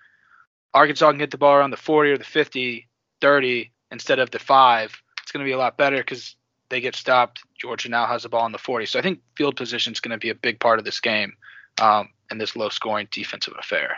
Arkansas 0.72 1.10
can 1.10 1.18
get 1.18 1.30
the 1.30 1.36
ball 1.36 1.56
around 1.56 1.70
the 1.70 1.76
40 1.76 2.12
or 2.12 2.16
the 2.16 2.24
50, 2.24 2.88
30 3.20 3.72
instead 3.90 4.20
of 4.20 4.30
the 4.30 4.38
five, 4.38 5.02
it's 5.22 5.32
going 5.32 5.44
to 5.44 5.48
be 5.48 5.52
a 5.52 5.58
lot 5.58 5.76
better 5.76 5.98
because 5.98 6.34
they 6.70 6.80
get 6.80 6.94
stopped. 6.94 7.42
Georgia 7.60 7.88
now 7.88 8.06
has 8.06 8.22
the 8.22 8.28
ball 8.28 8.46
in 8.46 8.52
the 8.52 8.58
40. 8.58 8.86
So 8.86 8.98
I 8.98 9.02
think 9.02 9.20
field 9.36 9.56
position 9.56 9.92
is 9.92 10.00
going 10.00 10.10
to 10.12 10.18
be 10.18 10.30
a 10.30 10.34
big 10.34 10.60
part 10.60 10.78
of 10.78 10.84
this 10.84 11.00
game 11.00 11.32
um, 11.80 12.08
in 12.30 12.38
this 12.38 12.56
low 12.56 12.68
scoring 12.68 13.08
defensive 13.10 13.54
affair. 13.58 13.96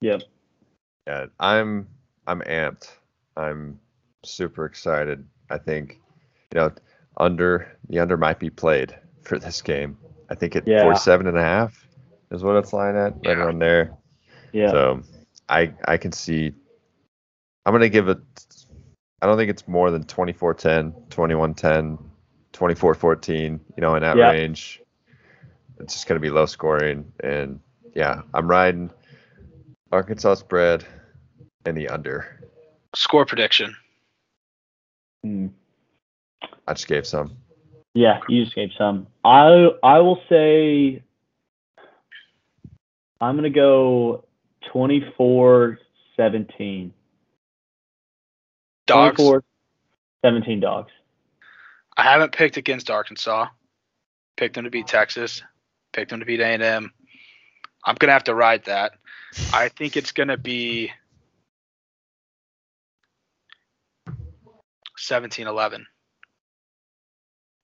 Yep. 0.00 0.22
Yeah, 1.06 1.26
I'm 1.40 1.86
I'm 2.26 2.40
amped. 2.42 2.90
I'm 3.36 3.78
super 4.24 4.64
excited. 4.64 5.26
I 5.50 5.58
think, 5.58 6.00
you 6.54 6.60
know, 6.60 6.72
under 7.18 7.76
the 7.88 7.98
under 7.98 8.16
might 8.16 8.38
be 8.38 8.50
played 8.50 8.96
for 9.22 9.38
this 9.38 9.60
game. 9.60 9.98
I 10.30 10.34
think 10.34 10.56
at 10.56 10.66
Yeah. 10.66 10.82
47 10.82 11.26
and 11.26 11.36
a 11.36 11.42
half 11.42 11.86
is 12.30 12.42
what 12.42 12.56
it's 12.56 12.72
lying 12.72 12.96
at, 12.96 13.14
right 13.14 13.20
Yeah. 13.24 13.32
around 13.44 13.58
there. 13.58 13.96
Yeah. 14.52 14.70
So 14.70 15.02
I 15.48 15.72
I 15.86 15.96
can 15.98 16.12
see 16.12 16.52
I'm 17.66 17.72
gonna 17.72 17.88
give 17.88 18.08
it 18.08 18.18
I 19.24 19.26
don't 19.26 19.38
think 19.38 19.48
it's 19.48 19.66
more 19.66 19.90
than 19.90 20.04
24-10, 20.04 21.08
21-10, 21.08 21.98
24-14, 22.52 23.58
you 23.74 23.80
know, 23.80 23.94
in 23.94 24.02
that 24.02 24.18
Yeah. 24.18 24.30
range. 24.30 24.82
It's 25.80 25.94
just 25.94 26.06
gonna 26.06 26.20
be 26.20 26.28
low 26.28 26.44
scoring 26.44 27.10
and 27.20 27.58
yeah, 27.94 28.20
I'm 28.34 28.46
riding 28.46 28.90
Arkansas 29.90 30.34
spread 30.34 30.84
and 31.64 31.74
the 31.74 31.88
under. 31.88 32.46
Score 32.94 33.24
prediction. 33.24 33.74
Hmm. 35.22 35.46
I 36.68 36.74
just 36.74 36.86
gave 36.86 37.06
some. 37.06 37.34
Yeah, 37.94 38.20
you 38.28 38.44
just 38.44 38.54
gave 38.54 38.72
some. 38.76 39.06
I 39.24 39.70
I 39.82 40.00
will 40.00 40.20
say 40.28 41.02
I'm 43.22 43.36
gonna 43.36 43.48
go 43.48 44.26
24-17. 44.70 46.90
Dogs. 48.86 49.20
24-17 50.24 50.60
dogs. 50.60 50.92
I 51.96 52.02
haven't 52.02 52.32
picked 52.32 52.56
against 52.56 52.90
Arkansas. 52.90 53.46
Picked 54.36 54.54
them 54.54 54.64
to 54.64 54.70
beat 54.70 54.86
Texas. 54.86 55.42
Picked 55.92 56.10
them 56.10 56.20
to 56.20 56.26
beat 56.26 56.40
A&M. 56.40 56.92
I'm 57.84 57.94
gonna 57.96 58.12
have 58.12 58.24
to 58.24 58.34
ride 58.34 58.64
that. 58.64 58.92
I 59.52 59.68
think 59.68 59.96
it's 59.96 60.12
gonna 60.12 60.36
be 60.36 60.90
17-11. 64.98 65.84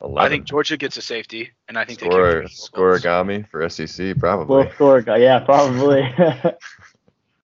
11. 0.02 0.18
I 0.18 0.28
think 0.30 0.46
Georgia 0.46 0.76
gets 0.76 0.96
a 0.96 1.02
safety, 1.02 1.50
and 1.68 1.76
I 1.76 1.84
think 1.84 1.98
they 2.00 2.06
score 2.06 2.42
kick 2.42 2.50
score 2.52 2.98
field 2.98 3.04
origami 3.04 3.48
for 3.48 3.68
SEC 3.68 4.18
probably. 4.18 4.56
Little 4.56 4.72
score. 4.72 5.04
Yeah, 5.18 5.40
probably. 5.40 6.02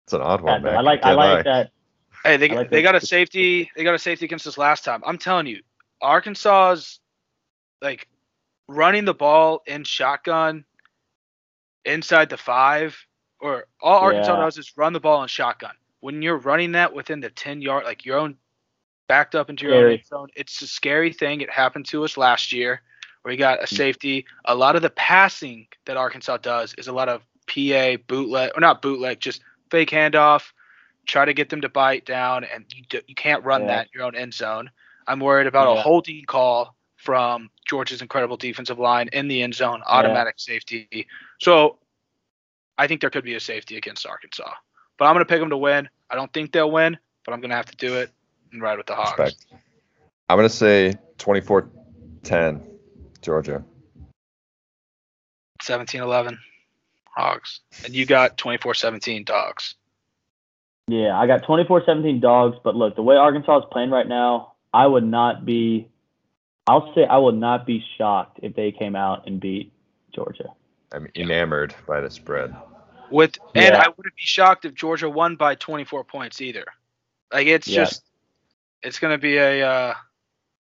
It's 0.05 0.11
an 0.11 0.21
odd 0.21 0.41
one, 0.41 0.61
no, 0.61 0.69
man. 0.69 0.77
I 0.77 0.81
like 0.81 1.03
I 1.05 1.13
like 1.13 1.45
that. 1.45 1.71
Hey, 2.23 2.37
they, 2.37 2.49
like 2.49 2.69
they 2.69 2.77
that. 2.77 2.83
got 2.83 2.95
a 2.95 3.05
safety. 3.05 3.69
They 3.75 3.83
got 3.83 3.95
a 3.95 3.99
safety 3.99 4.25
against 4.25 4.47
us 4.47 4.57
last 4.57 4.85
time. 4.85 5.01
I'm 5.05 5.17
telling 5.17 5.45
you, 5.47 5.61
Arkansas's 6.01 6.99
like 7.81 8.07
running 8.67 9.05
the 9.05 9.13
ball 9.13 9.61
in 9.67 9.83
shotgun 9.83 10.63
inside 11.83 12.29
the 12.29 12.37
five, 12.37 12.97
or 13.39 13.65
all 13.81 13.99
Arkansas 13.99 14.33
Yeah. 14.35 14.45
does 14.45 14.57
is 14.57 14.77
run 14.77 14.93
the 14.93 15.01
ball 15.01 15.21
in 15.21 15.27
shotgun. 15.27 15.75
When 15.99 16.21
you're 16.21 16.37
running 16.37 16.73
that 16.73 16.93
within 16.93 17.19
the 17.19 17.29
ten 17.29 17.61
yard, 17.61 17.83
like 17.83 18.05
your 18.05 18.17
own 18.17 18.37
backed 19.09 19.35
up 19.35 19.49
into 19.49 19.65
your 19.65 19.75
own 19.75 19.81
Scary. 19.81 19.93
end 19.93 20.05
zone, 20.05 20.27
it's 20.35 20.61
a 20.61 20.67
scary 20.67 21.11
thing. 21.11 21.41
It 21.41 21.49
happened 21.49 21.85
to 21.87 22.05
us 22.05 22.15
last 22.15 22.53
year, 22.53 22.81
where 23.23 23.33
we 23.33 23.37
got 23.37 23.59
a 23.59 23.65
mm. 23.65 23.75
safety. 23.75 24.25
A 24.45 24.55
lot 24.55 24.77
of 24.77 24.81
the 24.81 24.89
passing 24.91 25.67
that 25.85 25.97
Arkansas 25.97 26.37
does 26.37 26.73
is 26.77 26.87
a 26.87 26.93
lot 26.93 27.09
of 27.09 27.21
PA 27.47 27.97
bootleg, 28.07 28.51
or 28.55 28.61
not 28.61 28.81
bootleg, 28.81 29.19
just 29.19 29.41
fake 29.69 29.89
handoff 29.89 30.53
try 31.05 31.25
to 31.25 31.33
get 31.33 31.49
them 31.49 31.61
to 31.61 31.69
bite 31.69 32.05
down, 32.05 32.43
and 32.43 32.65
you, 32.73 32.83
do, 32.89 33.01
you 33.07 33.15
can't 33.15 33.43
run 33.43 33.61
Yeah. 33.61 33.67
that 33.67 33.85
in 33.87 33.91
your 33.93 34.03
own 34.03 34.15
end 34.15 34.33
zone. 34.33 34.69
I'm 35.07 35.19
worried 35.19 35.47
about 35.47 35.77
a 35.77 35.81
holding 35.81 36.23
call 36.25 36.75
from 36.95 37.49
Georgia's 37.67 38.01
incredible 38.01 38.37
defensive 38.37 38.79
line 38.79 39.09
in 39.11 39.27
the 39.27 39.41
end 39.41 39.53
zone, 39.53 39.81
automatic 39.85 40.35
safety. 40.37 41.07
So 41.41 41.77
I 42.77 42.87
think 42.87 43.01
there 43.01 43.09
could 43.09 43.25
be 43.25 43.35
a 43.35 43.39
safety 43.39 43.75
against 43.75 44.05
Arkansas. 44.05 44.49
But 44.97 45.05
I'm 45.05 45.13
going 45.13 45.25
to 45.25 45.29
pick 45.29 45.41
them 45.41 45.49
to 45.49 45.57
win. 45.57 45.89
I 46.09 46.15
don't 46.15 46.31
think 46.31 46.53
they'll 46.53 46.71
win, 46.71 46.97
but 47.25 47.33
I'm 47.33 47.41
going 47.41 47.49
to 47.49 47.55
have 47.57 47.65
to 47.65 47.75
do 47.75 47.95
it 47.97 48.11
and 48.53 48.61
ride 48.61 48.77
with 48.77 48.87
the 48.87 48.95
Hawks. 48.95 49.19
Respect. 49.19 49.45
I'm 50.29 50.37
gonna 50.37 50.49
say 50.49 50.93
24-10, 51.17 52.61
Georgia. 53.21 53.63
17-11 55.61 56.37
Hogs. 57.15 57.59
And 57.83 57.93
you 57.93 58.05
got 58.05 58.37
24-17 58.37 59.25
Dogs. 59.25 59.75
Yeah, 60.87 61.17
I 61.17 61.27
got 61.27 61.43
24-17 61.43 62.19
dogs, 62.21 62.57
but 62.63 62.75
look, 62.75 62.95
the 62.95 63.03
way 63.03 63.15
Arkansas 63.15 63.59
is 63.59 63.65
playing 63.71 63.89
right 63.89 64.07
now, 64.07 64.53
I 64.73 64.85
would 64.85 65.05
not 65.05 65.45
be 65.45 65.87
I'll 66.65 66.93
say 66.95 67.03
I 67.05 67.17
would 67.17 67.35
not 67.35 67.65
be 67.65 67.83
shocked 67.97 68.39
if 68.41 68.55
they 68.55 68.71
came 68.71 68.95
out 68.95 69.27
and 69.27 69.37
beat 69.39 69.73
Georgia. 70.15 70.49
I'm 70.93 71.07
enamored 71.15 71.75
by 71.85 71.99
the 71.99 72.09
spread. 72.09 72.55
With 73.11 73.37
and 73.53 73.65
Yeah. 73.65 73.81
I 73.85 73.89
wouldn't 73.89 74.15
be 74.15 74.21
shocked 74.21 74.63
if 74.65 74.73
Georgia 74.73 75.09
won 75.09 75.35
by 75.35 75.55
24 75.55 76.05
points 76.05 76.39
either. 76.41 76.65
Like 77.33 77.47
it's 77.47 77.67
Yeah. 77.67 77.83
just 77.83 78.03
it's 78.81 78.99
going 78.99 79.11
to 79.13 79.17
be 79.17 79.37
a 79.37 79.61
uh, 79.67 79.93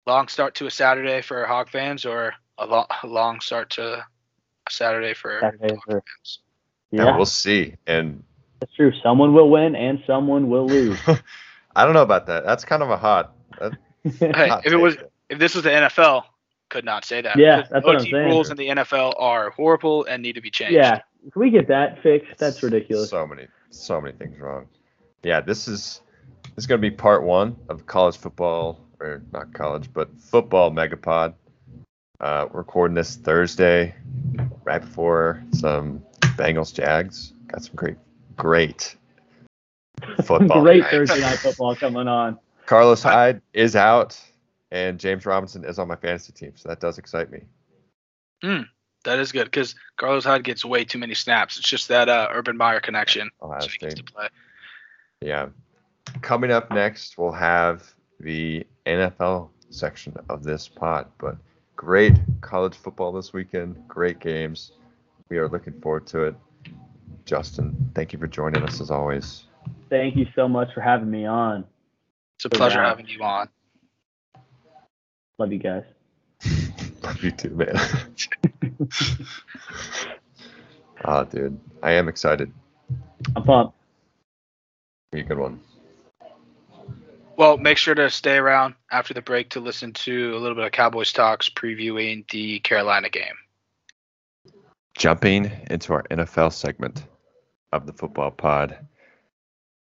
long 0.07 0.27
start 0.29 0.57
to 0.57 0.67
a 0.67 0.71
Saturday 0.71 1.21
for 1.23 1.45
Hawk 1.47 1.69
fans 1.69 2.05
or 2.05 2.35
a, 2.59 2.67
lo- 2.67 2.87
a 3.03 3.07
long 3.07 3.41
start 3.41 3.71
to 3.71 3.99
a 3.99 4.71
Saturday 4.71 5.15
for 5.15 5.39
Saturday 5.41 5.75
Hawk 5.75 5.85
for- 5.85 5.93
fans. 6.03 6.39
Yeah, 6.91 7.05
Yeah, 7.07 7.17
we'll 7.17 7.27
see. 7.27 7.75
And 7.87 8.25
that's 8.61 8.73
true. 8.75 8.93
Someone 9.03 9.33
will 9.35 9.51
win 9.51 9.75
and 9.77 10.03
someone 10.07 10.49
will 10.51 10.67
lose. 10.67 10.99
I 11.77 11.85
don't 11.85 11.95
know 11.95 12.03
about 12.03 12.27
that. 12.27 12.45
That's 12.45 12.65
kind 12.65 12.83
of 12.83 12.91
a 12.91 12.97
hot. 12.97 13.33
that- 13.61 13.73
Hey, 14.19 14.49
hot 14.49 14.65
if 14.67 14.73
it 14.73 14.77
was 14.77 14.97
take. 14.97 15.05
if 15.31 15.39
this 15.39 15.55
was 15.55 15.65
the 15.65 15.71
NFL, 15.71 16.25
could 16.69 16.85
not 16.85 17.05
say 17.05 17.21
that. 17.21 17.37
Yeah, 17.37 17.57
Because 17.59 17.71
that's 17.71 17.87
what 17.87 17.97
I'm 17.97 18.03
saying. 18.03 18.29
rules 18.29 18.51
in 18.51 18.57
the 18.57 18.69
NFL 18.69 19.15
are 19.19 19.51
horrible 19.51 20.05
and 20.05 20.23
need 20.23 20.35
to 20.35 20.41
be 20.41 20.51
changed. 20.51 20.75
yeah, 20.75 21.01
can 21.23 21.33
we 21.41 21.51
get 21.51 21.69
that 21.69 22.03
fixed? 22.03 22.39
That's 22.39 22.63
ridiculous. 22.63 23.11
So 23.11 23.27
many, 23.27 23.47
so 23.71 24.01
many 24.01 24.17
things 24.17 24.39
wrong. 24.39 24.67
Yeah, 25.23 25.41
this 25.41 25.67
is 25.69 26.01
this 26.55 26.63
is 26.65 26.67
gonna 26.67 26.79
be 26.81 26.91
part 26.91 27.23
one 27.25 27.57
of 27.69 27.87
college 27.87 28.17
football, 28.17 28.81
or 29.01 29.23
not 29.33 29.53
college, 29.53 29.91
but 29.93 30.09
football 30.19 30.71
megapod. 30.71 31.35
Uh, 32.21 32.47
recording 32.53 32.95
this 32.95 33.17
Thursday, 33.17 33.95
right 34.65 34.81
before 34.81 35.43
some 35.53 36.03
Bengals 36.39 36.73
Jags. 36.73 37.35
Got 37.49 37.63
some 37.65 37.75
great, 37.75 37.97
great 38.37 38.97
football. 40.25 40.63
Great 40.63 40.79
tonight. 40.79 40.91
Thursday 40.91 41.21
night 41.21 41.39
football 41.39 41.75
coming 41.77 42.09
on. 42.09 42.39
Carlos 42.67 43.03
Hyde 43.03 43.41
is 43.53 43.77
out, 43.77 44.21
and 44.71 44.99
James 44.99 45.25
Robinson 45.25 45.65
is 45.65 45.79
on 45.79 45.89
my 45.89 45.97
fantasy 45.97 46.33
team, 46.33 46.53
so 46.57 46.69
that 46.69 46.81
does 46.81 46.99
excite 46.99 47.31
me. 47.31 47.41
That 49.05 49.21
is 49.21 49.31
good 49.31 49.45
because 49.45 49.77
Carlos 49.97 50.25
Hyde 50.25 50.43
gets 50.43 50.65
way 50.65 50.85
too 50.85 50.99
many 50.99 51.15
snaps. 51.15 51.57
It's 51.57 51.69
just 51.69 51.89
that 51.89 52.09
uh, 52.09 52.29
Urban 52.33 52.57
Meyer 52.57 52.81
connection. 52.81 53.31
Ohio 53.41 53.61
So 53.61 53.69
he 53.69 53.79
gets 53.79 53.95
to 53.95 54.03
play. 54.03 54.29
Yeah. 55.21 55.47
Coming 56.23 56.51
up 56.51 56.73
next, 56.73 57.17
we'll 57.17 57.33
have 57.33 57.85
the 58.19 58.67
NFL 58.85 59.51
section 59.71 60.17
of 60.29 60.43
this 60.43 60.69
pod. 60.69 61.07
But 61.19 61.37
great 61.77 62.15
college 62.41 62.75
football 62.75 63.13
this 63.13 63.33
weekend. 63.33 63.77
Great 63.87 64.19
games. 64.19 64.73
We 65.29 65.39
are 65.39 65.49
looking 65.49 65.81
forward 65.81 66.07
to 66.09 66.25
it. 66.25 66.35
Justin, 67.27 67.91
thank 67.95 68.13
you 68.13 68.19
for 68.19 68.29
joining 68.29 68.63
us 68.63 68.81
as 68.81 68.91
always. 68.91 69.45
Thank 69.91 70.17
you 70.17 70.27
so 70.35 70.49
much 70.49 70.73
for 70.73 70.81
having 70.81 71.11
me 71.11 71.27
on. 71.27 71.65
It's 72.37 72.45
a 72.45 72.51
pleasure 72.51 72.77
job. 72.77 72.99
having 72.99 73.09
you 73.09 73.21
on. 73.23 73.49
Love 75.39 75.53
you 75.53 75.59
guys. 75.59 75.83
Love 77.03 77.23
you 77.23 77.31
too, 77.33 77.51
man. 77.51 77.77
Ah, 81.05 81.25
dude. 81.25 81.61
I 81.83 81.93
am 81.93 82.09
excited. 82.09 82.51
I'm 83.37 83.45
pumped. 83.45 83.77
Be 85.13 85.21
a 85.21 85.23
good 85.23 85.39
one. 85.39 85.61
Well, 87.37 87.59
make 87.59 87.77
sure 87.77 87.95
to 87.95 88.09
stay 88.11 88.37
around 88.37 88.75
after 88.91 89.13
the 89.13 89.21
break 89.21 89.51
to 89.51 89.61
listen 89.61 89.93
to 89.93 90.35
a 90.35 90.39
little 90.39 90.55
bit 90.55 90.65
of 90.65 90.73
Cowboys 90.73 91.13
talks 91.13 91.51
previewing 91.51 92.29
the 92.31 92.61
Carolina 92.61 93.11
game. 93.11 93.35
Jumping 94.97 95.53
into 95.71 95.93
our 95.93 96.03
NFL 96.05 96.53
segment 96.53 97.05
of 97.73 97.87
the 97.87 97.93
football 97.93 98.31
pod. 98.31 98.79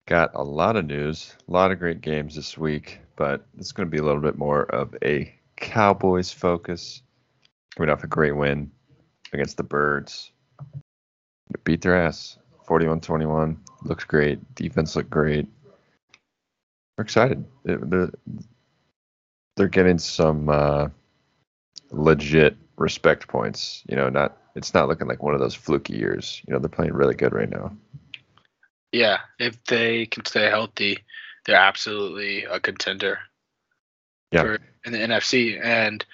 Got 0.08 0.34
a 0.34 0.42
lot 0.42 0.76
of 0.76 0.86
news, 0.86 1.34
a 1.48 1.52
lot 1.52 1.70
of 1.70 1.78
great 1.78 2.00
games 2.00 2.34
this 2.34 2.58
week, 2.58 3.00
but 3.16 3.46
it's 3.56 3.72
going 3.72 3.86
to 3.86 3.90
be 3.90 3.98
a 3.98 4.02
little 4.04 4.20
bit 4.20 4.36
more 4.36 4.64
of 4.64 4.94
a 5.04 5.32
Cowboys 5.56 6.32
focus. 6.32 7.02
Coming 7.76 7.90
off 7.90 8.04
a 8.04 8.08
great 8.08 8.36
win 8.36 8.70
against 9.32 9.56
the 9.56 9.62
Birds. 9.62 10.32
Beat 11.64 11.82
their 11.82 11.96
ass 11.96 12.36
41 12.66 13.00
21. 13.00 13.58
Looks 13.84 14.04
great. 14.04 14.54
Defense 14.54 14.96
looked 14.96 15.10
great. 15.10 15.46
We're 16.98 17.04
excited. 17.04 17.44
It- 17.64 17.88
They're, 17.88 18.10
they're 19.56 19.68
getting 19.68 19.98
some 19.98 20.48
uh, 20.48 20.88
legit 21.90 22.56
respect 22.76 23.28
points. 23.28 23.82
You 23.88 23.96
know, 23.96 24.08
not 24.08 24.36
it's 24.54 24.74
not 24.74 24.88
looking 24.88 25.08
like 25.08 25.22
one 25.22 25.34
of 25.34 25.40
those 25.40 25.54
fluky 25.54 25.94
years. 25.94 26.42
You 26.46 26.54
know, 26.54 26.60
they're 26.60 26.68
playing 26.68 26.92
really 26.92 27.14
good 27.14 27.32
right 27.32 27.50
now. 27.50 27.76
Yeah, 28.92 29.18
if 29.38 29.62
they 29.64 30.06
can 30.06 30.24
stay 30.24 30.48
healthy, 30.48 30.98
they're 31.46 31.56
absolutely 31.56 32.44
a 32.44 32.60
contender. 32.60 33.18
Yeah. 34.30 34.42
For, 34.42 34.58
in 34.84 34.92
the 34.92 34.98
NFC, 34.98 35.62
and 35.62 36.04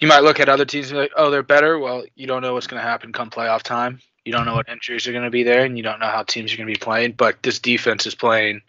you 0.00 0.08
might 0.08 0.22
look 0.22 0.40
at 0.40 0.48
other 0.48 0.64
teams 0.64 0.90
and 0.90 0.96
be 0.96 1.00
like, 1.00 1.12
"Oh, 1.16 1.30
they're 1.30 1.42
better." 1.42 1.78
Well, 1.78 2.04
you 2.14 2.26
don't 2.26 2.42
know 2.42 2.54
what's 2.54 2.66
going 2.66 2.80
to 2.80 2.88
happen 2.88 3.12
come 3.12 3.30
playoff 3.30 3.62
time. 3.62 4.00
You 4.24 4.32
don't 4.32 4.44
know 4.44 4.54
what 4.54 4.68
injuries 4.68 5.06
are 5.06 5.12
going 5.12 5.24
to 5.24 5.30
be 5.30 5.42
there, 5.42 5.64
and 5.64 5.76
you 5.76 5.82
don't 5.82 6.00
know 6.00 6.08
how 6.08 6.22
teams 6.22 6.52
are 6.52 6.56
going 6.56 6.66
to 6.66 6.72
be 6.72 6.78
playing. 6.78 7.12
But 7.12 7.42
this 7.42 7.58
defense 7.58 8.06
is 8.06 8.14
playing 8.14 8.62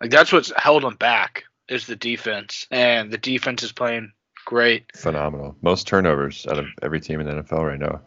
like 0.00 0.10
that's 0.10 0.32
what's 0.32 0.52
held 0.56 0.82
them 0.82 0.96
back 0.96 1.44
is 1.68 1.86
the 1.86 1.96
defense, 1.96 2.66
and 2.70 3.10
the 3.10 3.18
defense 3.18 3.62
is 3.62 3.72
playing 3.72 4.12
great. 4.46 4.84
Phenomenal. 4.96 5.56
Most 5.62 5.86
turnovers 5.86 6.46
out 6.46 6.58
of 6.58 6.66
every 6.82 7.00
team 7.00 7.20
in 7.20 7.26
the 7.26 7.42
NFL 7.42 7.66
right 7.66 7.78
now. 7.78 8.00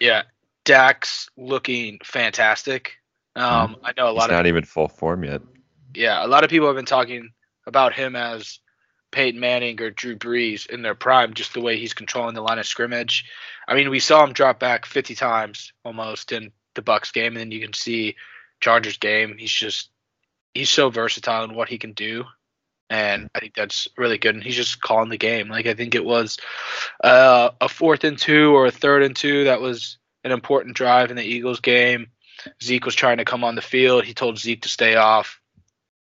Yeah, 0.00 0.22
Dak's 0.64 1.28
looking 1.36 1.98
fantastic. 2.02 2.94
Um, 3.36 3.76
I 3.84 3.92
know 3.96 4.08
a 4.08 4.10
He's 4.10 4.18
lot 4.18 4.30
of 4.30 4.36
not 4.36 4.46
even 4.46 4.64
full 4.64 4.88
form 4.88 5.24
yet. 5.24 5.42
yeah, 5.94 6.24
a 6.24 6.28
lot 6.28 6.42
of 6.44 6.50
people 6.50 6.66
have 6.66 6.76
been 6.76 6.84
talking 6.84 7.30
about 7.66 7.92
him 7.94 8.16
as 8.16 8.58
Peyton 9.12 9.40
Manning 9.40 9.80
or 9.80 9.90
Drew 9.90 10.16
Brees 10.16 10.66
in 10.68 10.82
their 10.82 10.94
prime, 10.94 11.34
just 11.34 11.52
the 11.54 11.60
way 11.60 11.78
he's 11.78 11.94
controlling 11.94 12.34
the 12.34 12.42
line 12.42 12.58
of 12.58 12.66
scrimmage. 12.66 13.24
I 13.68 13.74
mean, 13.74 13.90
we 13.90 14.00
saw 14.00 14.24
him 14.24 14.32
drop 14.32 14.58
back 14.58 14.86
50 14.86 15.14
times 15.14 15.72
almost 15.84 16.32
in 16.32 16.52
the 16.74 16.82
Bucs 16.82 17.12
game, 17.12 17.32
and 17.32 17.36
then 17.36 17.50
you 17.52 17.60
can 17.60 17.72
see 17.72 18.16
Chargers 18.60 18.98
game. 18.98 19.36
He's 19.38 19.52
just 19.52 19.90
he's 20.54 20.70
so 20.70 20.90
versatile 20.90 21.44
in 21.44 21.54
what 21.54 21.68
he 21.68 21.78
can 21.78 21.92
do, 21.92 22.24
and 22.90 23.30
I 23.34 23.40
think 23.40 23.54
that's 23.54 23.88
really 23.96 24.18
good. 24.18 24.34
And 24.34 24.44
he's 24.44 24.56
just 24.56 24.82
calling 24.82 25.08
the 25.08 25.16
game. 25.16 25.48
Like 25.48 25.66
I 25.66 25.74
think 25.74 25.94
it 25.94 26.04
was 26.04 26.38
uh, 27.02 27.50
a 27.60 27.68
fourth 27.68 28.04
and 28.04 28.18
two 28.18 28.54
or 28.54 28.66
a 28.66 28.70
third 28.70 29.02
and 29.02 29.16
two 29.16 29.44
that 29.44 29.60
was 29.60 29.96
an 30.24 30.32
important 30.32 30.76
drive 30.76 31.10
in 31.10 31.16
the 31.16 31.24
Eagles 31.24 31.60
game. 31.60 32.08
Zeke 32.62 32.84
was 32.84 32.94
trying 32.94 33.18
to 33.18 33.24
come 33.24 33.44
on 33.44 33.54
the 33.54 33.62
field. 33.62 34.04
He 34.04 34.14
told 34.14 34.38
Zeke 34.38 34.62
to 34.62 34.68
stay 34.68 34.96
off 34.96 35.40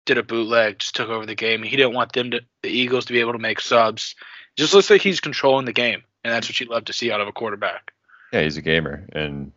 did 0.08 0.18
a 0.18 0.22
bootleg, 0.22 0.78
just 0.78 0.96
took 0.96 1.10
over 1.10 1.26
the 1.26 1.34
game. 1.34 1.62
He 1.62 1.76
didn't 1.76 1.94
want 1.94 2.12
them 2.12 2.32
to 2.32 2.40
the 2.62 2.70
Eagles 2.70 3.04
to 3.04 3.12
be 3.12 3.20
able 3.20 3.34
to 3.34 3.38
make 3.38 3.60
subs. 3.60 4.16
Just 4.56 4.74
looks 4.74 4.90
like 4.90 5.02
he's 5.02 5.20
controlling 5.20 5.66
the 5.66 5.72
game, 5.72 6.02
and 6.24 6.32
that's 6.32 6.48
what 6.48 6.58
you 6.58 6.66
love 6.66 6.86
to 6.86 6.92
see 6.92 7.12
out 7.12 7.20
of 7.20 7.28
a 7.28 7.32
quarterback. 7.32 7.92
Yeah, 8.32 8.42
he's 8.42 8.56
a 8.56 8.62
gamer, 8.62 9.06
and 9.12 9.52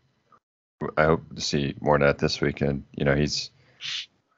I 0.98 1.06
hope 1.06 1.24
to 1.34 1.42
see 1.42 1.74
more 1.80 1.96
of 1.96 2.02
that 2.02 2.20
this 2.20 2.42
weekend. 2.42 2.84
You 2.92 3.06
know, 3.06 3.16
he's 3.16 3.50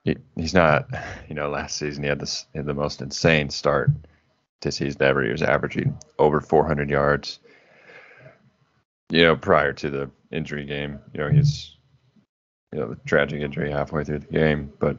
he, 0.04 0.18
he's 0.36 0.54
not. 0.54 0.88
You 1.30 1.36
know, 1.36 1.49
last 1.49 1.78
season 1.78 2.04
he 2.04 2.10
had 2.10 2.20
this 2.20 2.45
he 2.54 2.60
had 2.60 2.66
the 2.66 2.74
most 2.74 3.01
insane 3.01 3.49
start 3.49 3.89
to 4.62 4.72
season 4.72 5.01
ever. 5.01 5.24
He 5.24 5.32
was 5.32 5.41
averaging 5.41 5.97
over 6.20 6.41
400 6.41 6.89
yards. 6.89 7.39
You 9.10 9.24
know, 9.24 9.36
prior 9.36 9.74
to 9.74 9.89
the 9.89 10.12
injury 10.32 10.66
game, 10.66 10.99
you 11.14 11.20
know 11.20 11.30
he's 11.30 11.76
you 12.72 12.80
know 12.80 12.89
the 12.89 12.99
tragic 13.06 13.41
injury 13.41 13.72
halfway 13.72 14.04
through 14.04 14.20
the 14.20 14.28
game, 14.28 14.72
but 14.80 14.97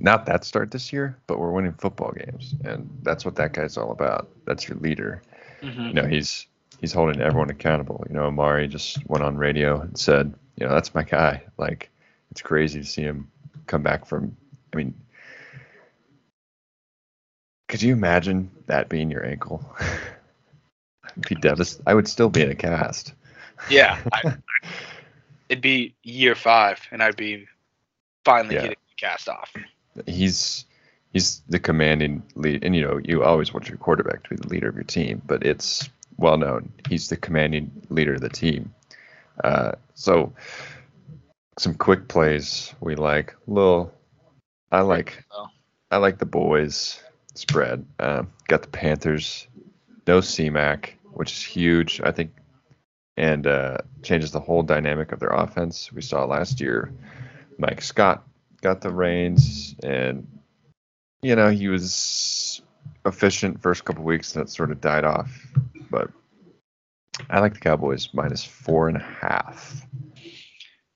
not 0.00 0.26
that 0.26 0.44
start 0.44 0.70
this 0.70 0.92
year. 0.92 1.16
But 1.26 1.38
we're 1.38 1.52
winning 1.52 1.74
football 1.74 2.12
games, 2.12 2.54
and 2.64 2.88
that's 3.02 3.24
what 3.24 3.36
that 3.36 3.52
guy's 3.52 3.76
all 3.76 3.92
about. 3.92 4.28
That's 4.46 4.68
your 4.68 4.78
leader 4.78 5.22
mm-hmm. 5.62 5.86
you 5.88 5.92
know 5.92 6.06
he's 6.06 6.46
he's 6.80 6.92
holding 6.92 7.20
everyone 7.20 7.50
accountable 7.50 8.04
you 8.08 8.14
know 8.14 8.24
amari 8.24 8.68
just 8.68 8.98
went 9.08 9.24
on 9.24 9.36
radio 9.36 9.80
and 9.80 9.98
said 9.98 10.34
you 10.56 10.66
know 10.66 10.72
that's 10.72 10.94
my 10.94 11.02
guy 11.02 11.42
like 11.58 11.90
it's 12.30 12.42
crazy 12.42 12.80
to 12.80 12.86
see 12.86 13.02
him 13.02 13.30
come 13.70 13.82
back 13.82 14.04
from 14.06 14.36
i 14.72 14.76
mean 14.76 14.94
could 17.68 17.80
you 17.82 17.92
imagine 17.92 18.50
that 18.66 18.88
being 18.88 19.10
your 19.10 19.24
ankle 19.24 19.64
I'd 21.04 21.28
be 21.28 21.34
devastated 21.36 21.84
i 21.88 21.94
would 21.94 22.08
still 22.08 22.28
be 22.28 22.42
in 22.42 22.50
a 22.50 22.54
cast 22.54 23.14
Yeah, 23.70 23.98
I, 24.12 24.22
it'd 25.48 25.62
be 25.62 25.94
year 26.02 26.34
five, 26.34 26.80
and 26.90 27.02
I'd 27.02 27.16
be 27.16 27.46
finally 28.24 28.54
Yeah. 28.54 28.62
getting 28.62 28.76
cast 28.98 29.28
off. 29.28 29.52
he's 30.06 30.64
he's 31.12 31.42
the 31.48 31.58
commanding 31.58 32.22
lead 32.36 32.64
and 32.64 32.74
you 32.76 32.82
know 32.82 33.00
you 33.04 33.22
always 33.22 33.52
want 33.52 33.68
your 33.68 33.76
quarterback 33.78 34.22
to 34.24 34.30
be 34.30 34.36
the 34.36 34.48
leader 34.48 34.68
of 34.68 34.74
your 34.74 34.84
team 34.84 35.20
but 35.26 35.44
it's 35.44 35.88
well 36.16 36.36
known 36.36 36.70
he's 36.88 37.08
the 37.08 37.16
commanding 37.16 37.70
leader 37.90 38.14
of 38.14 38.20
the 38.20 38.28
team 38.28 38.72
uh, 39.44 39.72
so 39.94 40.32
some 41.58 41.74
quick 41.74 42.08
plays 42.08 42.74
we 42.80 42.94
like. 42.94 43.34
Little 43.46 43.92
i 44.72 44.80
like 44.82 45.24
i 45.90 45.96
like 45.96 46.18
the 46.18 46.26
boys 46.26 47.02
spread. 47.34 47.84
Uh, 47.98 48.22
got 48.48 48.62
the 48.62 48.68
panthers 48.68 49.46
no 50.06 50.18
cmac 50.18 50.90
which 51.12 51.30
is 51.30 51.42
huge 51.42 52.00
i 52.02 52.10
think 52.10 52.32
and 53.16 53.46
uh, 53.46 53.76
changes 54.02 54.32
the 54.32 54.40
whole 54.40 54.62
dynamic 54.62 55.12
of 55.12 55.20
their 55.20 55.28
offense. 55.28 55.92
We 55.92 56.02
saw 56.02 56.24
last 56.24 56.60
year 56.60 56.92
mike 57.58 57.82
scott 57.82 58.24
got 58.62 58.80
the 58.80 58.90
reins 58.90 59.74
and 59.82 60.26
you 61.22 61.36
know 61.36 61.50
he 61.50 61.68
was 61.68 62.62
efficient 63.04 63.60
first 63.60 63.84
couple 63.84 64.02
weeks 64.02 64.34
and 64.34 64.42
it 64.42 64.50
sort 64.50 64.70
of 64.70 64.80
died 64.80 65.04
off. 65.04 65.30
But 65.90 66.10
i 67.28 67.40
like 67.40 67.54
the 67.54 67.60
cowboys 67.60 68.08
minus 68.14 68.44
four 68.44 68.88
and 68.88 68.96
a 68.96 69.00
half 69.20 69.86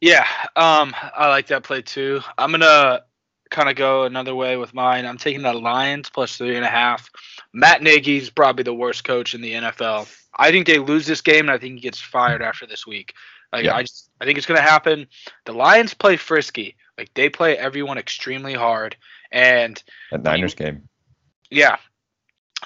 yeah, 0.05 0.26
um, 0.55 0.94
I 1.16 1.28
like 1.28 1.46
that 1.46 1.62
play 1.62 1.80
too. 1.80 2.20
I'm 2.36 2.50
gonna 2.50 3.05
kind 3.50 3.70
of 3.70 3.76
go 3.76 4.05
another 4.05 4.34
way 4.34 4.59
with 4.59 4.74
mine. 4.74 5.07
I'm 5.07 5.16
taking 5.16 5.40
the 5.40 5.55
Lions 5.55 6.11
plus 6.11 6.36
three 6.36 6.57
and 6.57 6.64
a 6.64 6.68
half. 6.68 7.09
Matt 7.55 7.82
Nagy's 7.82 8.28
probably 8.28 8.64
the 8.64 8.74
worst 8.74 9.05
coach 9.05 9.34
in 9.34 9.40
the 9.40 9.52
NFL. 9.55 10.07
I 10.36 10.50
think 10.50 10.66
they 10.66 10.78
lose 10.78 11.07
this 11.07 11.22
game, 11.22 11.46
and 11.46 11.50
I 11.50 11.57
think 11.57 11.76
he 11.76 11.80
gets 11.80 12.00
fired 12.00 12.42
after 12.42 12.66
this 12.66 12.86
week. 12.86 13.14
Like 13.50 13.64
Yeah. 13.64 13.76
I 13.76 13.82
just 13.82 14.11
I 14.20 14.26
think 14.26 14.36
it's 14.36 14.46
gonna 14.46 14.61
happen. 14.61 15.07
The 15.46 15.52
Lions 15.52 15.94
play 15.94 16.16
frisky. 16.18 16.76
Like 16.98 17.11
they 17.14 17.30
play 17.30 17.57
everyone 17.57 17.96
extremely 17.96 18.52
hard. 18.52 18.96
And 19.32 19.82
That 20.11 20.22
Niners 20.22 20.55
game. 20.55 20.86
yeah, 21.50 21.78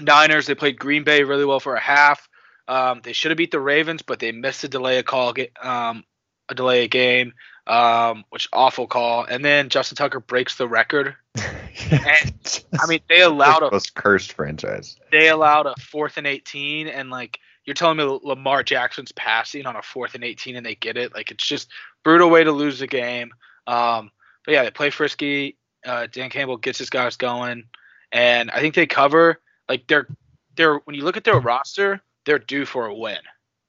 Niners 0.01 0.47
they 0.47 0.57
played 0.57 0.77
Green 0.77 1.05
Bay 1.05 1.23
really 1.23 1.45
well 1.45 1.61
for 1.61 1.77
a 1.77 1.81
half. 1.81 2.29
Um, 2.67 3.01
they 3.05 3.13
should 3.13 3.31
have 3.31 3.39
beat 3.39 3.53
the 3.53 3.61
Ravens, 3.61 4.03
but 4.03 4.19
they 4.19 4.33
missed 4.33 4.65
a 4.65 4.69
delay 4.69 4.99
of 4.99 5.05
call, 5.07 5.33
ga- 5.33 5.53
um, 5.63 6.05
a 6.49 6.55
delay 6.55 6.85
a 6.85 6.89
game, 6.89 7.33
um, 7.67 8.25
which 8.31 8.49
awful 8.53 8.87
call. 8.87 9.25
And 9.25 9.45
then 9.45 9.69
Justin 9.69 9.97
Tucker 9.97 10.21
breaks 10.21 10.57
the 10.57 10.69
record. 10.69 11.15
and, 11.91 12.65
I 12.81 12.87
mean, 12.87 13.01
they 13.09 13.21
allowed 13.21 13.63
a 13.63 13.71
most 13.71 13.95
cursed 13.95 14.33
franchise. 14.33 14.97
they 15.13 15.29
allowed 15.29 15.67
a 15.67 15.75
fourth 15.81 16.17
and 16.17 16.27
18 16.27 16.89
and 16.89 17.11
like 17.11 17.39
you're 17.65 17.75
telling 17.75 17.99
me 17.99 18.19
lamar 18.25 18.63
jackson's 18.63 19.13
passing 19.13 19.67
on 19.67 19.77
a 19.77 19.83
fourth 19.83 20.15
and 20.15 20.25
18 20.25 20.57
and 20.57 20.67
they 20.67 20.75
get 20.75 20.97
it 20.97 21.15
like 21.15 21.31
it's 21.31 21.47
just 21.47 21.69
brutal 22.03 22.31
way 22.31 22.43
to 22.43 22.51
lose 22.51 22.79
the 22.79 22.87
game 22.87 23.31
um 23.67 24.11
but 24.45 24.55
yeah 24.55 24.65
they 24.65 24.71
play 24.71 24.91
frisky 24.91 25.57
uh 25.87 26.07
dan 26.11 26.31
campbell 26.31 26.57
gets 26.57 26.79
his 26.79 26.91
guys 26.91 27.17
going 27.17 27.65
and 28.11 28.51
i 28.51 28.61
think 28.61 28.75
they 28.75 28.87
cover 28.87 29.41
like 29.69 29.87
they're 29.87 30.09
they're 30.57 30.79
when 30.85 30.97
you 30.97 31.05
look 31.05 31.17
at 31.17 31.25
their 31.25 31.39
roster 31.39 32.01
they're 32.25 32.39
due 32.39 32.65
for 32.65 32.87
a 32.87 32.95
win 32.95 33.19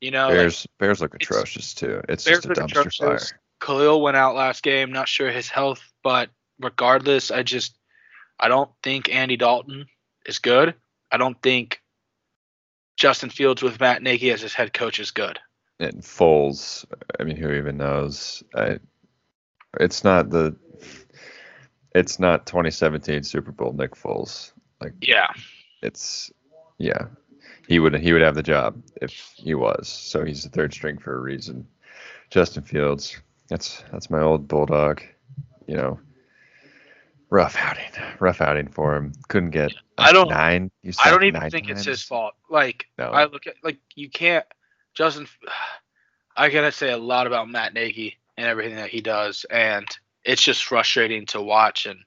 you 0.01 0.11
know 0.11 0.27
like, 0.27 0.35
Bears 0.35 0.67
Bears 0.77 1.01
look 1.01 1.15
atrocious 1.15 1.73
too. 1.73 2.01
It's 2.09 2.23
Bears 2.25 2.43
just 2.45 2.57
a 2.57 2.61
dumpster 2.61 2.85
atrocious. 2.87 2.97
fire. 3.31 3.39
khalil 3.59 4.01
went 4.01 4.17
out 4.17 4.35
last 4.35 4.63
game 4.63 4.91
not 4.91 5.07
sure 5.07 5.29
his 5.31 5.49
health 5.49 5.81
but 6.03 6.29
regardless 6.59 7.31
i 7.31 7.43
just 7.43 7.77
i 8.39 8.47
don't 8.47 8.71
think 8.83 9.13
andy 9.13 9.35
dalton 9.37 9.85
is 10.25 10.39
good 10.39 10.73
i 11.11 11.17
don't 11.17 11.41
think 11.41 11.81
Justin 12.99 13.29
Fields 13.29 13.63
with 13.63 13.79
Matt 13.79 14.03
Nagy 14.03 14.29
as 14.29 14.41
his 14.41 14.53
head 14.53 14.73
coach 14.73 14.99
is 14.99 15.11
good. 15.11 15.39
And 15.79 16.01
Foles, 16.01 16.83
I 17.17 17.23
mean, 17.23 17.37
who 17.37 17.49
even 17.53 17.77
knows? 17.77 18.43
I, 18.53 18.79
it's 19.79 20.03
not 20.03 20.29
the. 20.29 20.53
It's 21.95 22.19
not 22.19 22.45
2017 22.45 23.23
Super 23.23 23.53
Bowl 23.53 23.71
Nick 23.71 23.95
Foles. 23.95 24.51
Like 24.81 24.93
Yeah. 25.01 25.27
it's, 25.81 26.29
yeah, 26.77 27.05
he 27.69 27.79
would 27.79 27.95
he 27.95 28.11
would 28.11 28.21
have 28.21 28.35
the 28.35 28.43
job 28.43 28.81
if 29.01 29.11
he 29.37 29.53
was. 29.53 29.87
So 29.87 30.25
he's 30.25 30.43
the 30.43 30.49
third 30.49 30.73
string 30.73 30.97
for 30.97 31.15
a 31.15 31.19
reason. 31.21 31.65
Justin 32.31 32.63
Fields, 32.63 33.17
that's 33.47 33.83
that's 33.91 34.09
my 34.09 34.19
old 34.21 34.47
bulldog. 34.47 35.01
You 35.67 35.75
know, 35.77 35.99
rough 37.29 37.55
outing, 37.57 37.91
rough 38.19 38.41
outing 38.41 38.67
for 38.67 38.95
him. 38.95 39.13
Couldn't 39.27 39.51
get 39.51 39.71
I 39.97 40.11
don't- 40.11 40.29
nine. 40.29 40.71
I 41.03 41.11
don't 41.11 41.23
even 41.23 41.49
think 41.49 41.69
it's 41.69 41.85
his 41.85 42.03
fault. 42.03 42.33
Like 42.49 42.87
No. 42.97 43.05
I 43.05 43.25
look 43.25 43.45
at 43.47 43.53
like 43.63 43.77
you 43.95 44.09
can't 44.09 44.45
Justin 44.95 45.27
I 46.35 46.49
gotta 46.49 46.71
say 46.71 46.89
a 46.91 46.97
lot 46.97 47.27
about 47.27 47.49
Matt 47.49 47.73
Nagy 47.73 48.17
and 48.37 48.47
everything 48.47 48.77
that 48.77 48.89
he 48.89 49.01
does 49.01 49.45
and 49.51 49.85
it's 50.23 50.41
just 50.41 50.63
frustrating 50.65 51.25
to 51.27 51.41
watch 51.41 51.85
and 51.85 51.99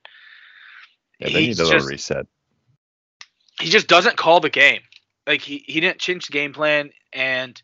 Yeah, 1.21 1.29
they 1.29 1.47
need 1.47 1.59
a 1.61 1.65
little 1.65 1.87
reset. 1.87 2.27
he 3.61 3.69
just 3.69 3.87
doesn't 3.89 4.17
call 4.17 4.41
the 4.41 4.51
game. 4.51 4.81
Like 5.27 5.41
he, 5.41 5.65
he 5.67 5.81
didn't 5.81 5.99
change 5.99 6.27
the 6.27 6.33
game 6.33 6.53
plan 6.53 6.91
and 7.13 7.61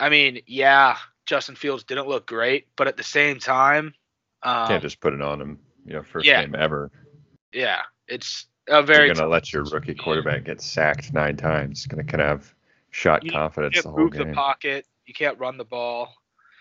I 0.00 0.08
mean, 0.08 0.40
yeah, 0.46 0.96
Justin 1.26 1.54
Fields 1.54 1.84
didn't 1.84 2.08
look 2.08 2.26
great, 2.26 2.66
but 2.76 2.88
at 2.88 2.96
the 2.96 3.04
same 3.04 3.38
time, 3.38 3.94
um, 4.42 4.66
Can't 4.66 4.82
just 4.82 5.00
put 5.00 5.12
it 5.14 5.22
on 5.22 5.40
him. 5.40 5.58
You 5.86 5.94
know, 5.94 6.02
first 6.02 6.26
yeah. 6.26 6.42
game 6.42 6.54
ever. 6.56 6.90
yeah, 7.52 7.82
it's 8.08 8.46
a 8.68 8.82
very 8.82 9.06
You're 9.06 9.14
gonna 9.14 9.28
let 9.28 9.52
your 9.52 9.64
rookie 9.64 9.94
quarterback 9.94 10.44
get 10.44 10.60
sacked 10.60 11.12
nine 11.12 11.36
times. 11.36 11.86
Gonna 11.86 12.04
kind 12.04 12.20
of 12.20 12.28
have 12.28 12.54
shot 12.90 13.24
You 13.24 13.30
confidence 13.32 13.76
You 13.76 13.82
the 13.82 13.88
can't 13.88 13.94
whole 13.96 14.04
move 14.04 14.14
the 14.28 14.32
pocket. 14.32 14.86
You 15.06 15.14
can't 15.14 15.38
run 15.38 15.56
the 15.58 15.64
ball. 15.64 16.12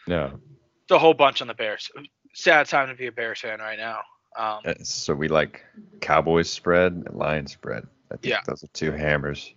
No. 0.08 0.40
It's 0.84 0.92
a 0.92 1.00
whole 1.00 1.14
bunch 1.14 1.42
on 1.42 1.48
the 1.48 1.54
Bears. 1.54 1.90
Sad 2.34 2.68
time 2.68 2.90
to 2.90 2.96
be 2.96 3.08
a 3.08 3.12
Bears 3.12 3.40
fan 3.40 3.60
right 3.60 3.78
now. 3.78 4.00
Um, 4.36 4.60
Uh, 4.66 4.74
So 4.84 5.14
we 5.14 5.28
like 5.28 5.64
Cowboys 6.00 6.50
spread 6.50 6.94
and 6.94 7.16
Lions 7.16 7.52
spread. 7.54 7.88
I 8.12 8.18
think 8.18 8.32
Yeah. 8.32 8.40
those 8.48 8.64
are 8.64 8.68
two 8.68 8.92
hammers. 8.92 9.54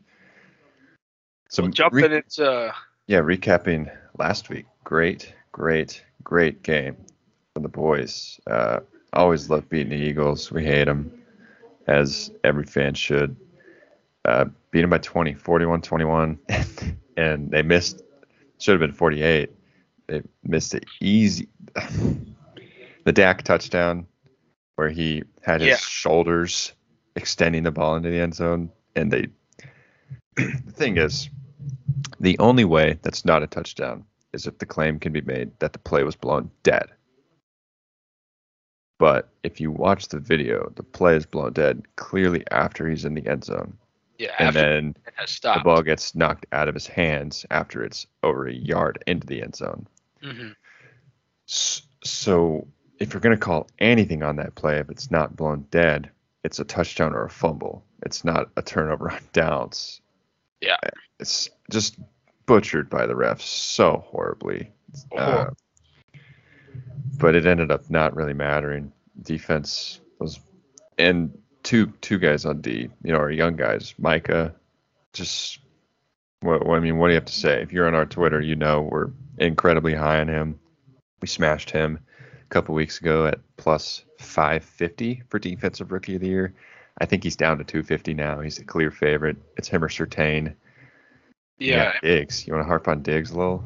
So 1.54 1.62
well, 1.62 1.70
jumping 1.70 2.10
re- 2.10 2.16
into 2.16 2.74
yeah, 3.06 3.20
recapping 3.20 3.88
last 4.18 4.48
week. 4.48 4.66
Great, 4.82 5.32
great, 5.52 6.04
great 6.24 6.64
game 6.64 6.96
from 7.52 7.62
the 7.62 7.68
boys. 7.68 8.40
Uh, 8.44 8.80
always 9.12 9.48
love 9.48 9.68
beating 9.68 9.90
the 9.90 10.04
Eagles. 10.04 10.50
We 10.50 10.64
hate 10.64 10.86
them, 10.86 11.12
as 11.86 12.32
every 12.42 12.64
fan 12.64 12.94
should. 12.94 13.36
Uh, 14.24 14.46
beat 14.72 14.80
them 14.80 14.90
by 14.90 14.98
20, 14.98 15.34
41 15.34 15.80
21. 15.80 16.38
and 17.16 17.52
they 17.52 17.62
missed, 17.62 18.02
should 18.58 18.72
have 18.72 18.80
been 18.80 18.90
48. 18.96 19.52
They 20.08 20.22
missed 20.42 20.74
it 20.74 20.86
easy. 21.00 21.46
the 23.04 23.12
Dak 23.12 23.44
touchdown, 23.44 24.08
where 24.74 24.88
he 24.88 25.22
had 25.42 25.60
his 25.60 25.68
Yeah. 25.68 25.76
shoulders 25.76 26.72
extending 27.14 27.62
the 27.62 27.70
ball 27.70 27.94
into 27.94 28.10
the 28.10 28.18
end 28.18 28.34
zone. 28.34 28.72
And 28.96 29.12
they, 29.12 29.28
the 30.36 30.72
thing 30.72 30.96
is, 30.96 31.30
the 32.20 32.38
only 32.38 32.64
way 32.64 32.98
that's 33.02 33.24
not 33.24 33.42
a 33.42 33.46
touchdown 33.46 34.04
is 34.32 34.46
if 34.46 34.58
the 34.58 34.66
claim 34.66 34.98
can 34.98 35.12
be 35.12 35.20
made 35.22 35.50
that 35.60 35.72
the 35.72 35.78
play 35.78 36.02
was 36.02 36.16
blown 36.16 36.50
dead. 36.62 36.86
But 38.98 39.28
if 39.42 39.60
you 39.60 39.70
watch 39.70 40.08
the 40.08 40.20
video, 40.20 40.72
the 40.76 40.82
play 40.82 41.16
is 41.16 41.26
blown 41.26 41.52
dead 41.52 41.82
clearly 41.96 42.44
after 42.50 42.88
he's 42.88 43.04
in 43.04 43.14
the 43.14 43.26
end 43.26 43.44
zone. 43.44 43.76
yeah, 44.18 44.34
And 44.38 44.54
then 44.54 44.96
the 45.42 45.60
ball 45.64 45.82
gets 45.82 46.14
knocked 46.14 46.46
out 46.52 46.68
of 46.68 46.74
his 46.74 46.86
hands 46.86 47.44
after 47.50 47.82
it's 47.82 48.06
over 48.22 48.46
a 48.46 48.52
yard 48.54 49.02
into 49.06 49.26
the 49.26 49.42
end 49.42 49.56
zone. 49.56 49.86
hmm 50.22 50.50
So 51.46 52.66
if 52.98 53.12
you're 53.12 53.20
going 53.20 53.36
to 53.36 53.44
call 53.44 53.68
anything 53.80 54.22
on 54.22 54.36
that 54.36 54.54
play, 54.54 54.78
if 54.78 54.88
it's 54.90 55.10
not 55.10 55.36
blown 55.36 55.66
dead, 55.70 56.10
it's 56.44 56.60
a 56.60 56.64
touchdown 56.64 57.14
or 57.14 57.24
a 57.24 57.30
fumble. 57.30 57.84
It's 58.02 58.24
not 58.24 58.50
a 58.56 58.62
turnover 58.62 59.10
on 59.10 59.20
downs. 59.32 60.00
Yeah. 60.64 60.76
It's 61.20 61.50
just 61.70 61.98
butchered 62.46 62.90
by 62.90 63.06
the 63.06 63.14
refs 63.14 63.42
so 63.42 64.04
horribly. 64.08 64.70
Uh, 65.16 65.46
but 67.18 67.34
it 67.34 67.46
ended 67.46 67.70
up 67.70 67.90
not 67.90 68.14
really 68.16 68.34
mattering. 68.34 68.92
Defense 69.22 70.00
was, 70.18 70.40
and 70.98 71.36
two 71.62 71.86
two 72.00 72.18
guys 72.18 72.44
on 72.44 72.60
D, 72.60 72.88
you 73.02 73.12
know, 73.12 73.18
our 73.18 73.30
young 73.30 73.56
guys, 73.56 73.94
Micah, 73.98 74.54
just. 75.12 75.58
What, 76.40 76.66
what 76.66 76.76
I 76.76 76.80
mean, 76.80 76.98
what 76.98 77.06
do 77.08 77.12
you 77.12 77.16
have 77.16 77.24
to 77.24 77.32
say? 77.32 77.62
If 77.62 77.72
you're 77.72 77.86
on 77.86 77.94
our 77.94 78.04
Twitter, 78.04 78.38
you 78.38 78.54
know 78.54 78.82
we're 78.82 79.08
incredibly 79.38 79.94
high 79.94 80.20
on 80.20 80.28
him. 80.28 80.60
We 81.22 81.28
smashed 81.28 81.70
him 81.70 82.00
a 82.20 82.48
couple 82.50 82.74
weeks 82.74 83.00
ago 83.00 83.26
at 83.26 83.40
plus 83.56 84.04
550 84.18 85.22
for 85.28 85.38
defensive 85.38 85.90
rookie 85.90 86.16
of 86.16 86.20
the 86.20 86.28
year. 86.28 86.54
I 86.98 87.06
think 87.06 87.24
he's 87.24 87.36
down 87.36 87.58
to 87.58 87.64
250 87.64 88.14
now. 88.14 88.40
He's 88.40 88.58
a 88.58 88.64
clear 88.64 88.90
favorite. 88.90 89.36
It's 89.56 89.68
him 89.68 89.82
or 89.82 89.88
Surtain. 89.88 90.54
Yeah, 91.58 91.92
Diggs. 92.02 92.46
You 92.46 92.54
want 92.54 92.64
to 92.64 92.68
harp 92.68 92.88
on 92.88 93.02
Diggs 93.02 93.30
a 93.30 93.38
little? 93.38 93.64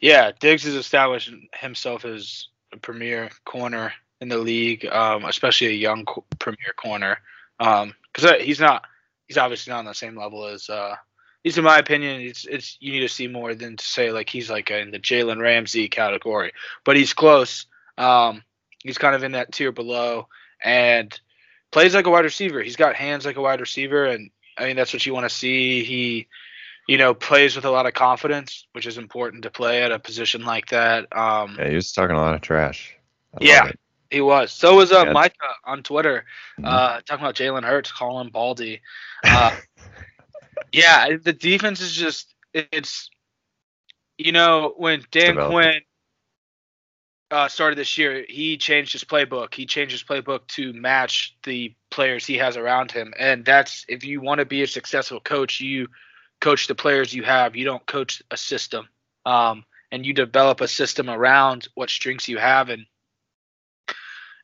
Yeah, 0.00 0.32
Diggs 0.38 0.64
has 0.64 0.74
established 0.74 1.32
himself 1.54 2.04
as 2.04 2.48
a 2.72 2.76
premier 2.76 3.30
corner 3.44 3.92
in 4.20 4.28
the 4.28 4.38
league, 4.38 4.86
um, 4.86 5.24
especially 5.24 5.68
a 5.68 5.72
young 5.72 6.04
co- 6.04 6.24
premier 6.38 6.72
corner. 6.76 7.18
Because 7.58 8.40
he's 8.40 8.60
not, 8.60 8.84
he's 9.26 9.38
obviously 9.38 9.72
not 9.72 9.80
on 9.80 9.84
the 9.84 9.94
same 9.94 10.16
level 10.16 10.46
as. 10.46 10.68
Uh, 10.68 10.96
he's 11.42 11.58
in 11.58 11.64
my 11.64 11.78
opinion, 11.78 12.20
it's 12.22 12.44
it's 12.44 12.76
you 12.80 12.92
need 12.92 13.00
to 13.00 13.08
see 13.08 13.26
more 13.26 13.54
than 13.54 13.76
to 13.76 13.84
say 13.84 14.12
like 14.12 14.28
he's 14.28 14.50
like 14.50 14.70
in 14.70 14.90
the 14.90 14.98
Jalen 14.98 15.40
Ramsey 15.40 15.88
category, 15.88 16.52
but 16.84 16.96
he's 16.96 17.12
close. 17.12 17.66
Um, 17.98 18.42
he's 18.82 18.98
kind 18.98 19.14
of 19.14 19.22
in 19.22 19.32
that 19.32 19.52
tier 19.52 19.72
below, 19.72 20.28
and 20.62 21.18
plays 21.70 21.94
like 21.94 22.06
a 22.06 22.10
wide 22.10 22.24
receiver. 22.24 22.62
He's 22.62 22.76
got 22.76 22.96
hands 22.96 23.26
like 23.26 23.36
a 23.36 23.42
wide 23.42 23.60
receiver, 23.60 24.06
and 24.06 24.30
I 24.56 24.66
mean 24.66 24.76
that's 24.76 24.92
what 24.92 25.04
you 25.04 25.14
want 25.14 25.28
to 25.28 25.34
see. 25.34 25.84
He 25.84 26.28
you 26.90 26.98
know, 26.98 27.14
plays 27.14 27.54
with 27.54 27.64
a 27.64 27.70
lot 27.70 27.86
of 27.86 27.94
confidence, 27.94 28.66
which 28.72 28.84
is 28.84 28.98
important 28.98 29.44
to 29.44 29.50
play 29.50 29.80
at 29.84 29.92
a 29.92 29.98
position 30.00 30.44
like 30.44 30.66
that. 30.70 31.06
Um, 31.16 31.54
Yeah, 31.56 31.68
he 31.68 31.76
was 31.76 31.92
talking 31.92 32.16
a 32.16 32.20
lot 32.20 32.34
of 32.34 32.40
trash. 32.40 32.96
I 33.40 33.44
Yeah. 33.44 33.70
he 34.10 34.20
was. 34.20 34.50
So 34.50 34.74
was 34.74 34.90
uh, 34.90 35.04
Yeah. 35.04 35.12
Micah 35.12 35.54
on 35.64 35.84
Twitter, 35.84 36.24
Mhm. 36.58 36.66
uh, 36.66 37.00
talking 37.02 37.24
about 37.24 37.36
Jalen 37.36 37.62
Hurts, 37.62 37.92
calling 37.92 38.30
Baldy. 38.30 38.82
Uh, 39.24 39.52
yeah, 40.72 41.16
the 41.16 41.32
defense 41.32 41.80
is 41.80 41.94
just 41.94 42.34
it's 42.52 43.08
you 44.18 44.32
know 44.32 44.74
when 44.76 45.04
Dan. 45.12 45.36
Quinn 45.36 45.82
uh, 47.30 47.46
started 47.46 47.78
this 47.78 47.96
year, 47.96 48.24
he 48.28 48.56
changed 48.56 48.90
his 48.90 49.04
playbook. 49.04 49.54
He 49.54 49.64
changed 49.64 49.92
his 49.92 50.02
playbook 50.02 50.48
to 50.48 50.72
match 50.72 51.36
the 51.44 51.72
players 51.88 52.26
he 52.26 52.38
has 52.38 52.56
around 52.56 52.90
him, 52.90 53.14
and 53.16 53.44
that's 53.44 53.84
if 53.88 54.02
you 54.02 54.20
want 54.20 54.40
to 54.40 54.44
be 54.44 54.62
a 54.62 54.66
successful 54.66 55.20
coach, 55.20 55.60
you 55.60 55.86
coach 56.40 56.66
the 56.66 56.74
players 56.74 57.12
you 57.12 57.22
have. 57.22 57.56
You 57.56 57.64
don't 57.64 57.84
coach 57.86 58.22
a 58.30 58.36
system, 58.36 58.88
um, 59.26 59.64
and 59.92 60.04
you 60.04 60.12
develop 60.12 60.60
a 60.60 60.68
system 60.68 61.08
around 61.08 61.68
what 61.74 61.90
strengths 61.90 62.28
you 62.28 62.38
have. 62.38 62.68
And 62.68 62.86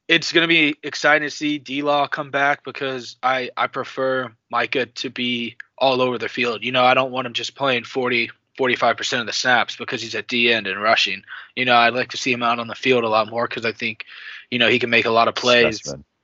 it's 0.08 0.32
going 0.32 0.42
to 0.42 0.48
be 0.48 0.76
exciting 0.82 1.26
to 1.26 1.34
see 1.34 1.58
D 1.58 1.82
Law 1.82 2.06
come 2.06 2.30
back 2.30 2.64
because 2.64 3.16
I 3.22 3.50
I 3.56 3.66
prefer 3.66 4.32
Micah 4.50 4.86
to 4.86 5.10
be 5.10 5.56
all 5.78 6.00
over 6.00 6.18
the 6.18 6.28
field. 6.28 6.64
You 6.64 6.72
know, 6.72 6.84
I 6.84 6.94
don't 6.94 7.12
want 7.12 7.26
him 7.26 7.32
just 7.32 7.54
playing 7.54 7.84
40 7.84 8.30
45% 8.56 9.20
of 9.20 9.26
the 9.26 9.32
snaps 9.32 9.76
because 9.76 10.02
he's 10.02 10.14
at 10.14 10.28
D 10.28 10.52
end 10.52 10.66
and 10.66 10.80
rushing. 10.80 11.22
You 11.54 11.64
know, 11.64 11.76
I'd 11.76 11.94
like 11.94 12.10
to 12.10 12.16
see 12.16 12.32
him 12.32 12.42
out 12.42 12.58
on 12.58 12.68
the 12.68 12.74
field 12.74 13.04
a 13.04 13.08
lot 13.08 13.28
more 13.28 13.46
because 13.46 13.64
I 13.64 13.72
think, 13.72 14.04
you 14.50 14.58
know, 14.58 14.68
he 14.68 14.78
can 14.78 14.90
make 14.90 15.04
a 15.04 15.10
lot 15.10 15.28
of 15.28 15.34
plays. 15.34 15.82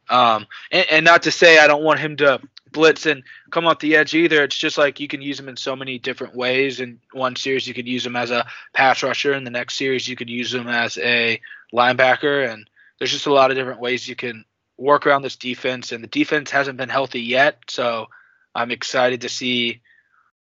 Um, 0.08 0.46
and, 0.70 0.86
and 0.90 1.04
not 1.04 1.24
to 1.24 1.30
say 1.30 1.58
I 1.58 1.66
don't 1.66 1.84
want 1.84 2.00
him 2.00 2.16
to 2.16 2.40
blitz 2.72 3.06
and 3.06 3.22
come 3.50 3.66
off 3.66 3.78
the 3.78 3.96
edge 3.96 4.14
either. 4.14 4.42
It's 4.42 4.56
just 4.56 4.78
like 4.78 5.00
you 5.00 5.08
can 5.08 5.22
use 5.22 5.38
him 5.38 5.48
in 5.48 5.56
so 5.56 5.76
many 5.76 5.98
different 5.98 6.34
ways. 6.34 6.80
In 6.80 7.00
one 7.12 7.36
series, 7.36 7.66
you 7.66 7.74
could 7.74 7.88
use 7.88 8.04
him 8.04 8.16
as 8.16 8.30
a 8.30 8.46
pass 8.72 9.02
rusher. 9.02 9.32
In 9.32 9.44
the 9.44 9.50
next 9.50 9.76
series, 9.76 10.08
you 10.08 10.16
could 10.16 10.30
use 10.30 10.52
him 10.52 10.68
as 10.68 10.98
a 10.98 11.40
linebacker. 11.72 12.50
And 12.50 12.68
there's 12.98 13.12
just 13.12 13.26
a 13.26 13.32
lot 13.32 13.50
of 13.50 13.56
different 13.56 13.80
ways 13.80 14.08
you 14.08 14.16
can 14.16 14.44
work 14.76 15.06
around 15.06 15.22
this 15.22 15.36
defense. 15.36 15.92
And 15.92 16.02
the 16.02 16.08
defense 16.08 16.50
hasn't 16.50 16.78
been 16.78 16.88
healthy 16.88 17.22
yet. 17.22 17.58
So 17.68 18.06
I'm 18.54 18.70
excited 18.70 19.22
to 19.22 19.28
see 19.28 19.82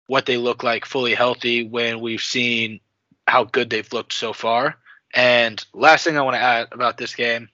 what 0.06 0.26
they 0.26 0.36
look 0.36 0.62
like 0.62 0.84
fully 0.84 1.14
healthy 1.14 1.66
when 1.66 2.00
we've 2.00 2.20
seen 2.20 2.80
how 3.26 3.44
good 3.44 3.70
they've 3.70 3.92
looked 3.92 4.12
so 4.12 4.32
far. 4.32 4.76
And 5.14 5.64
last 5.72 6.04
thing 6.04 6.18
I 6.18 6.22
want 6.22 6.34
to 6.34 6.42
add 6.42 6.68
about 6.72 6.96
this 6.96 7.14
game 7.14 7.48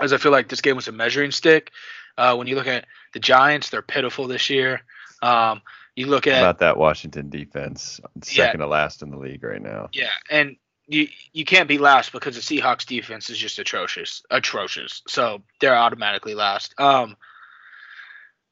is 0.00 0.12
I 0.12 0.18
feel 0.18 0.32
like 0.32 0.48
this 0.48 0.60
game 0.60 0.76
was 0.76 0.88
a 0.88 0.92
measuring 0.92 1.30
stick. 1.30 1.70
Uh, 2.16 2.34
when 2.36 2.46
you 2.46 2.56
look 2.56 2.66
at 2.66 2.86
the 3.18 3.26
Giants, 3.26 3.70
they're 3.70 3.82
pitiful 3.82 4.28
this 4.28 4.48
year. 4.48 4.82
Um, 5.22 5.60
you 5.96 6.06
look 6.06 6.28
at 6.28 6.40
about 6.40 6.60
that 6.60 6.76
Washington 6.76 7.28
defense, 7.28 8.00
Yeah. 8.14 8.44
second 8.44 8.60
to 8.60 8.68
last 8.68 9.02
in 9.02 9.10
the 9.10 9.18
league 9.18 9.42
right 9.42 9.60
now. 9.60 9.88
yeah, 9.92 10.10
and 10.30 10.54
you 10.86 11.08
you 11.32 11.44
can't 11.44 11.68
be 11.68 11.78
last 11.78 12.12
because 12.12 12.36
the 12.36 12.40
Seahawks 12.40 12.86
defense 12.86 13.28
is 13.28 13.36
just 13.36 13.58
atrocious, 13.58 14.22
atrocious. 14.30 15.02
So 15.08 15.42
they're 15.60 15.74
automatically 15.76 16.34
last. 16.34 16.78
Um, 16.78 17.16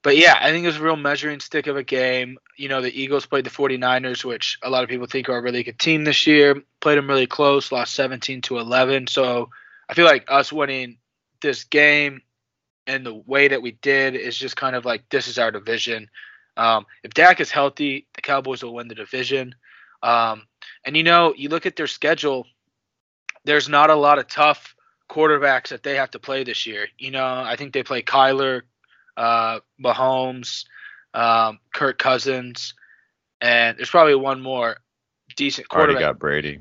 but 0.03 0.17
yeah, 0.17 0.37
I 0.41 0.51
think 0.51 0.65
it 0.65 0.69
was 0.69 0.77
a 0.77 0.83
real 0.83 0.97
measuring 0.97 1.41
stick 1.41 1.67
of 1.69 1.77
a 1.77 1.83
game. 1.85 2.39
You 2.57 2.69
know, 2.69 2.81
the 2.81 2.91
Eagles 3.01 3.27
played 3.27 3.45
the 3.47 3.51
49ers, 3.51 4.25
which 4.25 4.59
a 4.63 4.71
lot 4.71 4.83
of 4.85 4.91
people 4.91 5.07
think 5.07 5.29
are 5.29 5.39
a 5.39 5.43
really 5.43 5.63
good 5.63 5.79
team 5.79 6.05
this 6.05 6.27
year. 6.27 6.63
Played 6.81 6.99
them 6.99 7.09
really 7.09 7.27
close, 7.27 7.71
lost 7.73 7.95
17 7.95 8.41
to 8.43 8.59
11. 8.59 9.07
So 9.07 9.51
I 9.89 9.95
feel 9.95 10.05
like 10.07 10.25
us 10.29 10.53
winning 10.53 10.99
this 11.41 11.65
game 11.65 12.23
and 12.87 13.05
the 13.05 13.15
way 13.15 13.49
that 13.49 13.63
we 13.63 13.73
did 13.73 14.15
is 14.15 14.37
just 14.37 14.57
kind 14.57 14.77
of 14.77 14.85
like 14.85 15.09
this 15.11 15.29
is 15.29 15.39
our 15.39 15.51
division. 15.51 16.09
Um, 16.57 16.87
if 17.03 17.13
Dak 17.13 17.41
is 17.41 17.51
healthy, 17.51 18.07
the 18.15 18.23
Cowboys 18.23 18.63
will 18.63 18.75
win 18.75 18.89
the 18.89 18.95
division. 18.95 19.55
Um, 20.03 20.47
and 20.85 20.97
you 20.97 21.03
know, 21.03 21.35
you 21.37 21.49
look 21.49 21.67
at 21.67 21.77
their 21.77 21.87
schedule, 21.87 22.47
there's 23.45 23.69
not 23.69 23.91
a 23.91 23.95
lot 23.95 24.19
of 24.19 24.29
tough 24.29 24.75
quarterbacks 25.11 25.69
that 25.69 25.83
they 25.83 25.97
have 25.97 26.11
to 26.13 26.19
play 26.19 26.45
this 26.45 26.67
year. 26.67 26.89
You 26.99 27.11
know, 27.11 27.25
I 27.25 27.57
think 27.57 27.73
they 27.73 27.83
play 27.83 28.03
Kyler, 28.03 28.63
uh, 29.17 29.61
Mahomes, 29.83 30.65
um, 31.15 31.59
Kirk 31.75 31.99
Cousins, 31.99 32.75
and 33.41 33.77
there's 33.77 33.91
probably 33.91 34.15
one 34.15 34.41
more 34.41 34.77
decent 35.37 35.67
Already 35.71 35.95
quarterback. 35.95 36.15
got 36.15 36.19
Brady. 36.19 36.61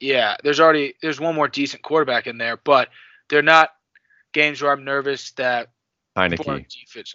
Yeah, 0.00 0.36
there's 0.42 0.60
already 0.60 0.94
there's 1.02 1.20
one 1.20 1.34
more 1.34 1.48
decent 1.48 1.82
quarterback 1.82 2.26
in 2.26 2.38
there, 2.38 2.58
but 2.62 2.88
they're 3.28 3.42
not 3.42 3.70
games 4.34 4.60
where 4.60 4.72
I'm 4.72 4.84
nervous 4.84 5.32
that 5.32 5.70
for 6.14 6.20
our 6.20 6.28
Heinicke. 6.28 6.66
defense. 6.68 7.14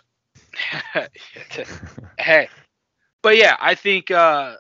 hey, 2.17 2.49
but 3.21 3.37
yeah, 3.37 3.55
I 3.59 3.75
think 3.75 4.09
uh, 4.09 4.55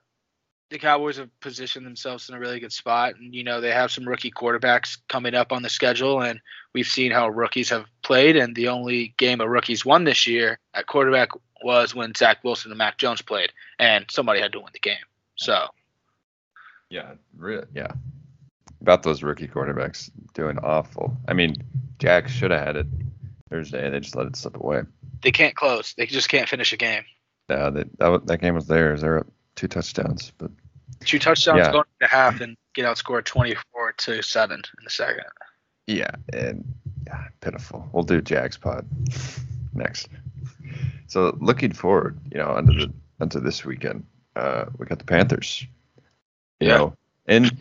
the 0.69 0.77
Cowboys 0.77 1.17
have 1.17 1.29
positioned 1.39 1.85
themselves 1.85 2.29
in 2.29 2.35
a 2.35 2.39
really 2.39 2.59
good 2.59 2.71
spot, 2.71 3.15
and 3.15 3.33
you 3.33 3.43
know 3.43 3.59
they 3.59 3.71
have 3.71 3.91
some 3.91 4.07
rookie 4.07 4.31
quarterbacks 4.31 4.97
coming 5.07 5.33
up 5.33 5.51
on 5.51 5.63
the 5.63 5.69
schedule, 5.69 6.21
and 6.21 6.39
we've 6.73 6.87
seen 6.87 7.11
how 7.11 7.29
rookies 7.29 7.69
have 7.69 7.85
played, 8.03 8.35
and 8.35 8.55
the 8.55 8.67
only 8.67 9.15
game 9.17 9.41
a 9.41 9.49
rookies 9.49 9.83
won 9.83 10.03
this 10.03 10.27
year 10.27 10.59
at 10.73 10.85
quarterback 10.85 11.29
was 11.63 11.95
when 11.95 12.13
Zach 12.15 12.43
Wilson 12.43 12.71
and 12.71 12.77
Mac 12.77 12.97
Jones 12.97 13.21
played, 13.21 13.51
and 13.79 14.05
somebody 14.11 14.39
had 14.39 14.51
to 14.53 14.59
win 14.59 14.69
the 14.73 14.79
game. 14.79 14.97
So 15.35 15.67
Yeah, 16.89 17.13
re- 17.37 17.63
yeah. 17.73 17.91
About 18.89 19.03
those 19.03 19.21
rookie 19.21 19.47
quarterbacks 19.47 20.09
doing 20.33 20.57
awful. 20.63 21.15
I 21.27 21.33
mean, 21.33 21.53
Jack 21.99 22.27
should 22.27 22.49
have 22.49 22.65
had 22.65 22.75
it 22.75 22.87
Thursday. 23.47 23.85
and 23.85 23.93
They 23.93 23.99
just 23.99 24.15
let 24.15 24.25
it 24.25 24.35
slip 24.35 24.55
away. 24.55 24.81
they 25.21 25.31
can't 25.31 25.55
close; 25.55 25.93
they 25.93 26.07
just 26.07 26.27
can't 26.27 26.49
finish 26.49 26.73
a 26.73 26.77
game. 26.77 27.03
Yeah, 27.51 27.69
that 27.69 27.99
that, 27.99 28.25
that 28.25 28.41
game 28.41 28.55
was 28.55 28.65
theirs. 28.65 29.01
They're 29.01 29.19
up 29.19 29.27
two 29.55 29.67
touchdowns, 29.67 30.31
but 30.39 30.49
Two 31.01 31.19
touchdowns 31.19 31.59
Yeah. 31.59 31.71
going 31.71 31.83
into 32.01 32.11
half, 32.11 32.41
and 32.41 32.57
get 32.73 32.85
outscored 32.85 33.25
twenty-four 33.25 33.91
to 33.91 34.23
seven 34.23 34.55
in 34.57 34.83
the 34.83 34.89
second. 34.89 35.25
yeah, 35.85 36.09
and 36.33 36.65
yeah, 37.05 37.27
pitiful. 37.41 37.87
We'll 37.93 38.01
do 38.01 38.21
Jack's 38.23 38.57
pod 38.57 38.87
next. 39.75 40.09
So 41.05 41.37
looking 41.39 41.73
forward, 41.73 42.17
you 42.31 42.39
know, 42.39 42.49
under 42.49 42.73
the 42.73 42.93
onto 43.21 43.39
this 43.39 43.63
weekend, 43.63 44.03
uh, 44.35 44.65
we 44.79 44.87
got 44.87 44.97
the 44.97 45.05
Panthers. 45.05 45.63
You 46.59 46.69
Yeah. 46.69 46.77
know, 46.77 46.93
and 47.27 47.55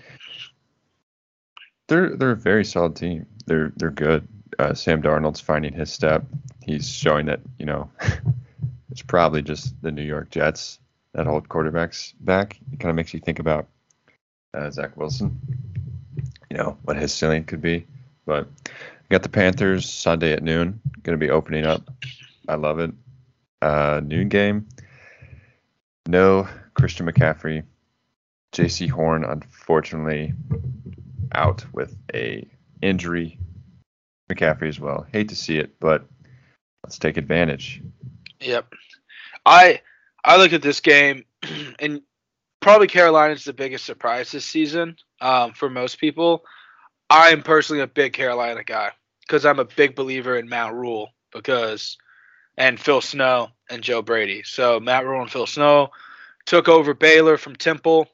they're 1.89 2.17
they're 2.17 2.31
a 2.31 2.37
very 2.37 2.65
solid 2.65 2.95
team. 2.95 3.27
They're 3.47 3.73
they're 3.77 3.91
good. 3.91 4.29
Uh, 4.59 4.75
Sam 4.75 5.03
Darnold's 5.03 5.41
finding 5.41 5.73
his 5.73 5.93
step. 5.93 6.25
He's 6.65 6.89
showing 6.89 7.27
that 7.27 7.41
you 7.59 7.67
know 7.67 7.91
it's 8.91 9.03
probably 9.03 9.43
just 9.43 9.81
the 9.83 9.91
New 9.91 10.03
York 10.03 10.31
Jets 10.31 10.79
that 11.15 11.27
hold 11.27 11.49
quarterbacks 11.49 12.15
back. 12.21 12.59
It 12.73 12.79
kind 12.81 12.91
of 12.91 12.97
makes 12.97 13.13
you 13.13 13.21
think 13.21 13.39
about 13.39 13.67
uh, 14.55 14.71
Zach 14.71 14.97
Wilson. 14.97 15.41
You 16.51 16.57
know 16.57 16.79
what 16.83 16.97
his 16.97 17.13
ceiling 17.13 17.45
could 17.45 17.61
be. 17.61 17.87
But 18.27 18.49
got 19.11 19.23
the 19.23 19.29
Panthers 19.29 19.89
Sunday 19.89 20.33
at 20.33 20.43
noon. 20.43 20.81
Going 21.03 21.19
to 21.19 21.25
be 21.25 21.31
opening 21.31 21.65
up. 21.65 21.89
I 22.49 22.57
love 22.57 22.79
it. 22.79 22.93
Uh, 23.63 24.01
noon 24.05 24.29
game. 24.29 24.69
No 26.07 26.49
Christian 26.75 27.07
McCaffrey. 27.07 27.65
Jaycee 28.53 28.89
Horn, 28.89 29.25
unfortunately, 29.25 30.33
out 31.33 31.65
with 31.73 31.97
a 32.15 32.47
injury. 32.83 33.39
McCaffrey 34.31 34.69
as 34.69 34.79
well. 34.79 35.07
Hate 35.13 35.31
to 35.31 35.37
see 35.37 35.59
it, 35.59 35.81
but 35.81 36.05
let's 36.85 36.99
take 36.99 37.17
advantage. 37.17 37.83
Yep. 38.41 38.73
I 39.47 39.81
I 40.25 40.37
look 40.37 40.53
at 40.53 40.63
this 40.63 40.81
game 40.81 41.25
and 41.79 42.03
probably 42.61 42.87
Carolina's 42.87 43.45
the 43.45 43.53
biggest 43.53 43.85
surprise 43.85 44.31
this 44.31 44.45
season 44.45 44.97
um, 45.21 45.53
for 45.53 45.71
most 45.71 45.99
people. 45.99 46.45
I'm 47.11 47.43
personally 47.43 47.83
a 47.83 47.87
big 47.87 48.13
Carolina 48.13 48.63
guy 48.65 48.91
because 49.23 49.47
I'm 49.47 49.59
a 49.59 49.65
big 49.65 49.95
believer 49.95 50.37
in 50.37 50.49
Matt 50.49 50.75
Rhule 50.75 51.11
because 51.33 51.97
and 52.59 52.79
Phil 52.79 53.01
Snow 53.01 53.49
and 53.71 53.83
Joe 53.83 54.03
Brady. 54.03 54.43
So 54.43 54.79
Matt 54.81 55.07
Rhule 55.07 55.23
and 55.23 55.31
Phil 55.31 55.47
Snow 55.47 55.91
took 56.45 56.69
over 56.69 56.93
Baylor 56.93 57.39
from 57.39 57.57
Temple. 57.57 58.09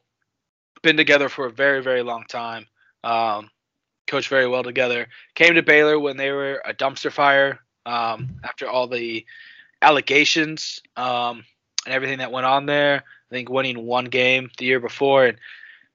Been 0.81 0.97
together 0.97 1.29
for 1.29 1.47
a 1.47 1.51
very 1.51 1.81
very 1.81 2.03
long 2.03 2.23
time. 2.25 2.67
Um, 3.05 3.49
coached 4.07 4.29
very 4.29 4.47
well 4.47 4.63
together. 4.63 5.07
Came 5.35 5.55
to 5.55 5.63
Baylor 5.63 5.99
when 5.99 6.17
they 6.17 6.31
were 6.31 6.61
a 6.65 6.73
dumpster 6.73 7.11
fire 7.11 7.59
um, 7.85 8.39
after 8.43 8.67
all 8.67 8.87
the 8.87 9.25
allegations 9.81 10.81
um, 10.97 11.45
and 11.85 11.93
everything 11.93 12.19
that 12.19 12.31
went 12.31 12.45
on 12.45 12.65
there. 12.65 13.03
I 13.31 13.33
think 13.33 13.49
winning 13.49 13.85
one 13.85 14.05
game 14.05 14.49
the 14.57 14.65
year 14.65 14.79
before 14.79 15.25
and 15.25 15.37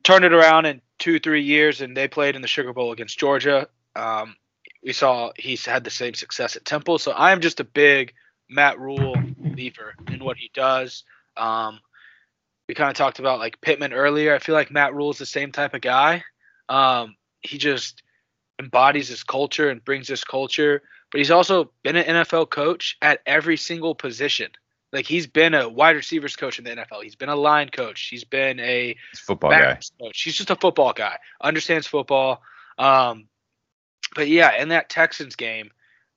turned 0.03 0.25
it 0.25 0.33
around 0.33 0.67
in 0.67 0.81
two, 0.99 1.19
three 1.19 1.43
years, 1.43 1.81
and 1.81 1.97
they 1.97 2.09
played 2.09 2.37
in 2.37 2.43
the 2.43 2.49
Sugar 2.49 2.73
Bowl 2.73 2.93
against 2.93 3.19
Georgia. 3.19 3.69
Um, 3.97 4.37
we 4.83 4.93
saw 4.93 5.33
he's 5.37 5.67
had 5.67 5.85
the 5.85 5.91
same 5.91 6.15
success 6.15 6.57
at 6.57 6.65
Temple, 6.65 6.99
so 6.99 7.13
I'm 7.17 7.41
just 7.41 7.61
a 7.61 7.65
big 7.65 8.15
Matt 8.49 8.79
Rhule 8.79 9.15
believer 9.39 9.95
in 10.11 10.25
what 10.25 10.37
he 10.37 10.51
does. 10.55 11.05
Um, 11.37 11.81
we 12.69 12.75
kind 12.75 12.91
of 12.91 12.97
talked 12.97 13.19
about 13.19 13.39
like 13.39 13.61
Pittman 13.61 13.93
earlier. 13.93 14.35
I 14.35 14.39
feel 14.39 14.55
like 14.55 14.71
Matt 14.71 14.95
Rhule 14.95 15.11
is 15.11 15.19
the 15.19 15.27
same 15.27 15.53
type 15.53 15.75
of 15.75 15.81
guy. 15.81 16.25
Um, 16.71 17.17
he 17.43 17.59
just 17.59 18.03
embodies 18.59 19.09
his 19.09 19.25
culture 19.25 19.69
and 19.69 19.85
brings 19.85 20.07
this 20.07 20.25
culture 20.25 20.83
but 21.11 21.19
he's 21.19 21.31
also 21.31 21.71
been 21.83 21.97
an 21.97 22.25
NFL 22.25 22.51
coach 22.51 22.97
at 23.03 23.21
every 23.27 23.57
single 23.57 23.95
position. 23.95 24.51
Like 24.93 25.07
he's 25.07 25.27
been 25.27 25.55
a 25.55 25.69
wide 25.69 25.97
receivers 25.97 26.37
coach 26.37 26.59
in 26.59 26.65
the 26.65 26.71
NFL. 26.71 27.03
He's 27.03 27.17
been 27.17 27.29
a 27.29 27.37
line 27.37 27.69
coach. 27.69 28.09
He's 28.09 28.25
been 28.25 28.59
a 28.61 28.97
football 29.15 29.51
guy. 29.51 29.79
coach. 30.01 30.23
He's 30.23 30.35
just 30.35 30.51
a 30.51 30.57
football 30.57 30.93
guy. 30.93 31.19
Understands 31.41 31.87
football. 31.87 32.43
Um, 32.79 33.27
but 34.15 34.29
yeah, 34.29 34.61
in 34.61 34.69
that 34.69 34.89
Texans 34.89 35.37
game, 35.37 35.71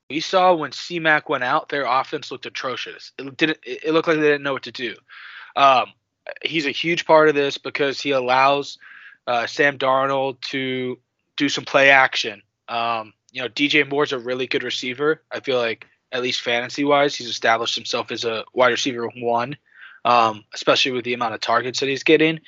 we 0.09 0.19
saw 0.19 0.53
when 0.53 0.71
C-Mac 0.71 1.30
went 1.30 1.43
out, 1.43 1.69
their 1.69 1.85
offense 1.85 2.31
looked 2.31 2.45
atrocious. 2.45 3.11
It 3.17 3.38
didn't. 3.38 3.59
It 3.63 3.93
looked 3.93 4.07
like 4.07 4.17
they 4.17 4.23
didn't 4.23 4.43
know 4.43 4.53
what 4.53 4.63
to 4.63 4.71
do. 4.71 4.95
Um, 5.55 5.93
he's 6.43 6.65
a 6.65 6.71
huge 6.71 7.05
part 7.05 7.30
of 7.30 7.35
this 7.35 7.57
because 7.57 8.01
he 8.01 8.11
allows 8.11 8.77
uh, 9.27 9.47
Sam 9.47 9.77
Darnold 9.77 10.41
to 10.41 10.99
do 11.37 11.49
some 11.49 11.65
play 11.65 11.89
action. 11.89 12.41
Um, 12.67 13.13
you 13.31 13.41
know, 13.41 13.49
DJ 13.49 13.89
Moore's 13.89 14.13
a 14.13 14.19
really 14.19 14.47
good 14.47 14.63
receiver. 14.63 15.21
I 15.31 15.39
feel 15.39 15.57
like 15.57 15.87
at 16.11 16.21
least 16.21 16.41
fantasy 16.41 16.83
wise, 16.83 17.15
he's 17.15 17.27
established 17.27 17.75
himself 17.75 18.11
as 18.11 18.23
a 18.23 18.45
wide 18.53 18.69
receiver 18.69 19.09
one, 19.17 19.57
um, 20.05 20.43
especially 20.53 20.91
with 20.91 21.05
the 21.05 21.13
amount 21.13 21.33
of 21.33 21.41
targets 21.41 21.79
that 21.79 21.89
he's 21.89 22.03
getting. 22.03 22.39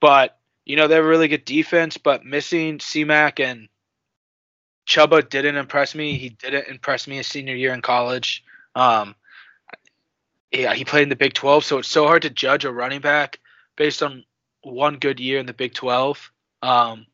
But 0.00 0.38
you 0.64 0.76
know, 0.76 0.88
they 0.88 0.96
have 0.96 1.04
a 1.04 1.08
really 1.08 1.28
good 1.28 1.44
defense, 1.44 1.96
but 1.96 2.24
missing 2.24 2.80
C-Mac 2.80 3.38
and 3.38 3.68
Chuba 4.86 5.28
didn't 5.28 5.56
impress 5.56 5.94
me. 5.94 6.16
He 6.16 6.30
didn't 6.30 6.68
impress 6.68 7.06
me 7.06 7.16
his 7.16 7.28
senior 7.28 7.54
year 7.54 7.72
in 7.72 7.82
college. 7.82 8.44
Um, 8.74 9.14
yeah, 10.50 10.74
he 10.74 10.84
played 10.84 11.04
in 11.04 11.08
the 11.08 11.16
Big 11.16 11.34
12, 11.34 11.64
so 11.64 11.78
it's 11.78 11.88
so 11.88 12.06
hard 12.06 12.22
to 12.22 12.30
judge 12.30 12.64
a 12.64 12.72
running 12.72 13.00
back 13.00 13.38
based 13.76 14.02
on 14.02 14.24
one 14.72 14.96
good 14.98 15.20
year 15.20 15.38
in 15.38 15.46
the 15.46 15.52
Big 15.54 15.74
12, 15.74 16.30
um, 16.62 17.06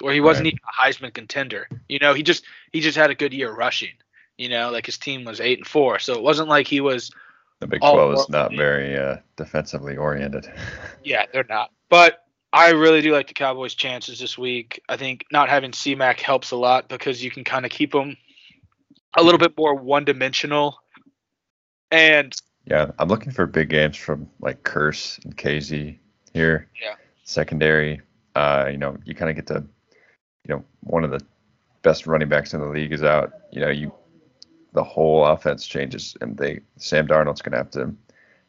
where 0.00 0.14
he 0.14 0.20
wasn't 0.20 0.46
Right. 0.46 0.54
even 0.54 0.60
a 0.64 1.08
Heisman 1.08 1.14
contender. 1.14 1.68
You 1.88 1.98
know, 1.98 2.14
he 2.14 2.22
just 2.22 2.44
he 2.72 2.80
just 2.80 2.96
had 2.96 3.10
a 3.10 3.14
good 3.14 3.32
year 3.34 3.52
rushing. 3.52 3.92
You 4.38 4.48
know, 4.48 4.70
like 4.70 4.86
his 4.86 4.96
team 4.98 5.24
was 5.24 5.40
eight 5.40 5.58
and 5.58 5.66
four, 5.66 5.98
so 5.98 6.14
it 6.14 6.22
wasn't 6.22 6.48
like 6.48 6.66
he 6.66 6.80
was. 6.80 7.10
The 7.58 7.66
Big 7.66 7.80
12 7.80 8.14
is 8.14 8.28
not 8.30 8.52
very 8.56 8.96
uh, 8.96 9.16
defensively 9.36 9.96
oriented. 9.96 10.50
Yeah, 11.04 11.24
they're 11.32 11.44
not. 11.48 11.70
But 11.88 12.24
I 12.52 12.70
really 12.70 13.00
do 13.00 13.12
like 13.12 13.28
the 13.28 13.34
Cowboys' 13.34 13.74
chances 13.74 14.18
this 14.18 14.36
week. 14.36 14.82
I 14.88 14.96
think 14.98 15.24
not 15.32 15.48
having 15.48 15.72
C-Mac 15.72 16.20
helps 16.20 16.50
a 16.50 16.56
lot 16.56 16.88
because 16.88 17.24
you 17.24 17.30
can 17.30 17.42
kind 17.44 17.64
of 17.64 17.70
keep 17.70 17.90
them 17.92 18.16
a 19.16 19.22
little 19.22 19.38
bit 19.38 19.56
more 19.56 19.74
one-dimensional. 19.74 20.78
And 21.90 22.34
Yeah, 22.66 22.90
I'm 22.98 23.08
looking 23.08 23.32
for 23.32 23.46
big 23.46 23.70
games 23.70 23.96
from 23.96 24.28
like 24.40 24.62
Kearse 24.62 25.22
and 25.24 25.36
Kazee 25.36 25.98
here. 26.34 26.68
Yeah. 26.80 26.94
Secondary. 27.30 28.00
Uh, 28.34 28.68
you 28.70 28.76
know, 28.76 28.96
you 29.04 29.14
kind 29.14 29.30
of 29.30 29.36
get 29.36 29.46
to, 29.46 29.64
you 30.44 30.54
know, 30.54 30.64
one 30.80 31.04
of 31.04 31.12
the 31.12 31.20
best 31.82 32.06
running 32.06 32.28
backs 32.28 32.52
in 32.54 32.60
the 32.60 32.66
league 32.66 32.92
is 32.92 33.04
out. 33.04 33.32
You 33.52 33.60
know, 33.60 33.68
you 33.70 33.92
the 34.72 34.82
whole 34.82 35.24
offense 35.24 35.66
changes, 35.66 36.16
and 36.20 36.36
they 36.36 36.60
Sam 36.76 37.06
Darnold's 37.06 37.40
gonna 37.40 37.56
have 37.56 37.70
to 37.70 37.94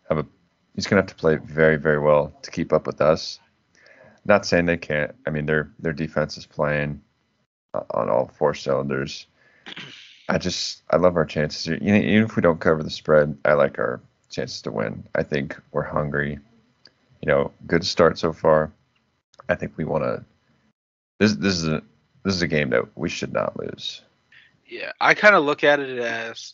have 0.10 0.18
a 0.18 0.26
he's 0.74 0.88
gonna 0.88 1.04
have 1.04 1.10
to 1.10 1.16
play 1.16 1.36
very 1.36 1.78
very 1.78 2.00
well 2.00 2.34
to 2.42 2.50
keep 2.50 2.74
up 2.74 2.88
with 2.88 3.02
us. 3.02 3.40
Not 4.26 4.48
saying 4.48 4.66
they 4.66 4.78
can't. 4.78 5.14
I 5.28 5.30
mean, 5.30 5.46
their 5.46 5.72
their 5.78 5.94
defense 5.94 6.36
is 6.38 6.48
playing 6.48 7.02
uh, 7.76 7.84
on 7.92 8.10
all 8.10 8.32
four 8.36 8.56
cylinders. 8.56 9.28
I 10.28 10.40
just 10.40 10.82
I 10.90 10.98
love 10.98 11.18
our 11.18 11.26
chances. 11.26 11.68
even 11.68 12.24
if 12.24 12.36
we 12.36 12.42
don't 12.42 12.60
cover 12.60 12.82
the 12.82 12.90
spread, 12.90 13.38
I 13.46 13.54
like 13.54 13.78
our 13.78 14.02
chances 14.32 14.62
to 14.64 14.72
win. 14.72 15.08
I 15.14 15.22
think 15.22 15.56
we're 15.72 15.84
hungry. 15.84 16.40
You 17.22 17.28
know, 17.28 17.52
good 17.68 17.86
start 17.86 18.18
so 18.18 18.34
far. 18.34 18.72
I 19.48 19.56
think 19.56 19.74
we 19.78 19.86
want 19.86 20.04
to. 20.04 20.24
This 21.20 21.34
this 21.36 21.56
is 21.56 21.68
a 21.68 21.84
this 22.24 22.36
is 22.36 22.42
a 22.42 22.48
game 22.48 22.70
that 22.72 22.98
we 22.98 23.10
should 23.10 23.34
not 23.34 23.60
lose. 23.60 24.02
yeah, 24.68 24.92
I 25.00 25.14
kind 25.14 25.36
of 25.36 25.44
look 25.44 25.64
at 25.64 25.80
it 25.80 26.00
as 26.00 26.54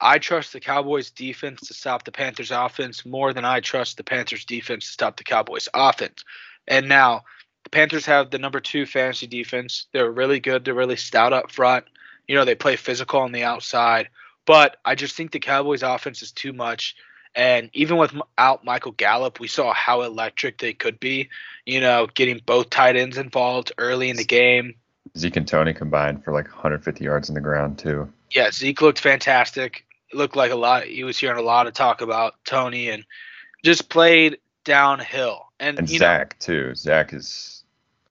I 0.00 0.18
trust 0.18 0.52
the 0.52 0.60
Cowboys' 0.60 1.10
defense 1.10 1.68
to 1.68 1.74
stop 1.74 2.04
the 2.04 2.12
Panthers' 2.12 2.50
offense 2.50 3.06
more 3.06 3.32
than 3.32 3.44
I 3.44 3.60
trust 3.60 3.96
the 3.96 4.04
Panthers' 4.04 4.44
defense 4.44 4.86
to 4.86 4.92
stop 4.92 5.16
the 5.16 5.24
Cowboys' 5.24 5.68
offense. 5.72 6.24
And 6.66 6.88
now 6.88 7.22
the 7.62 7.70
Panthers 7.70 8.06
have 8.06 8.30
the 8.30 8.38
number 8.38 8.58
two 8.58 8.84
fantasy 8.84 9.28
defense. 9.28 9.86
They're 9.92 10.10
really 10.10 10.40
good. 10.40 10.64
They're 10.64 10.74
really 10.74 10.96
stout 10.96 11.32
up 11.32 11.52
front. 11.52 11.84
You 12.26 12.34
know, 12.34 12.44
they 12.44 12.56
play 12.56 12.76
physical 12.76 13.20
on 13.20 13.32
the 13.32 13.44
outside. 13.44 14.08
But 14.44 14.76
I 14.84 14.96
just 14.96 15.14
think 15.14 15.30
the 15.30 15.38
Cowboys' 15.38 15.84
offense 15.84 16.20
is 16.22 16.32
too 16.32 16.52
much. 16.52 16.96
And 17.34 17.70
even 17.72 17.96
without 17.96 18.64
Michael 18.64 18.92
Gallup, 18.92 19.40
we 19.40 19.48
saw 19.48 19.72
how 19.72 20.02
electric 20.02 20.58
they 20.58 20.74
could 20.74 21.00
be. 21.00 21.28
You 21.64 21.80
know, 21.80 22.08
getting 22.14 22.40
both 22.44 22.70
tight 22.70 22.96
ends 22.96 23.16
involved 23.16 23.72
early 23.78 24.10
in 24.10 24.16
the 24.16 24.24
game. 24.24 24.74
Zeke 25.16 25.36
and 25.36 25.48
Tony 25.48 25.72
combined 25.74 26.24
for 26.24 26.32
like 26.32 26.46
150 26.48 27.04
yards 27.04 27.28
in 27.28 27.34
the 27.34 27.40
ground 27.40 27.78
too. 27.78 28.10
Yeah, 28.30 28.50
Zeke 28.50 28.80
looked 28.82 29.00
fantastic. 29.00 29.86
It 30.10 30.16
looked 30.16 30.36
like 30.36 30.50
a 30.52 30.56
lot. 30.56 30.84
He 30.84 31.04
was 31.04 31.18
hearing 31.18 31.38
a 31.38 31.42
lot 31.42 31.66
of 31.66 31.74
talk 31.74 32.00
about 32.00 32.34
Tony 32.44 32.88
and 32.90 33.04
just 33.64 33.88
played 33.88 34.38
downhill. 34.64 35.46
And, 35.60 35.78
And 35.78 35.88
Zach 35.88 36.38
too. 36.38 36.74
Zach 36.74 37.12
is 37.12 37.64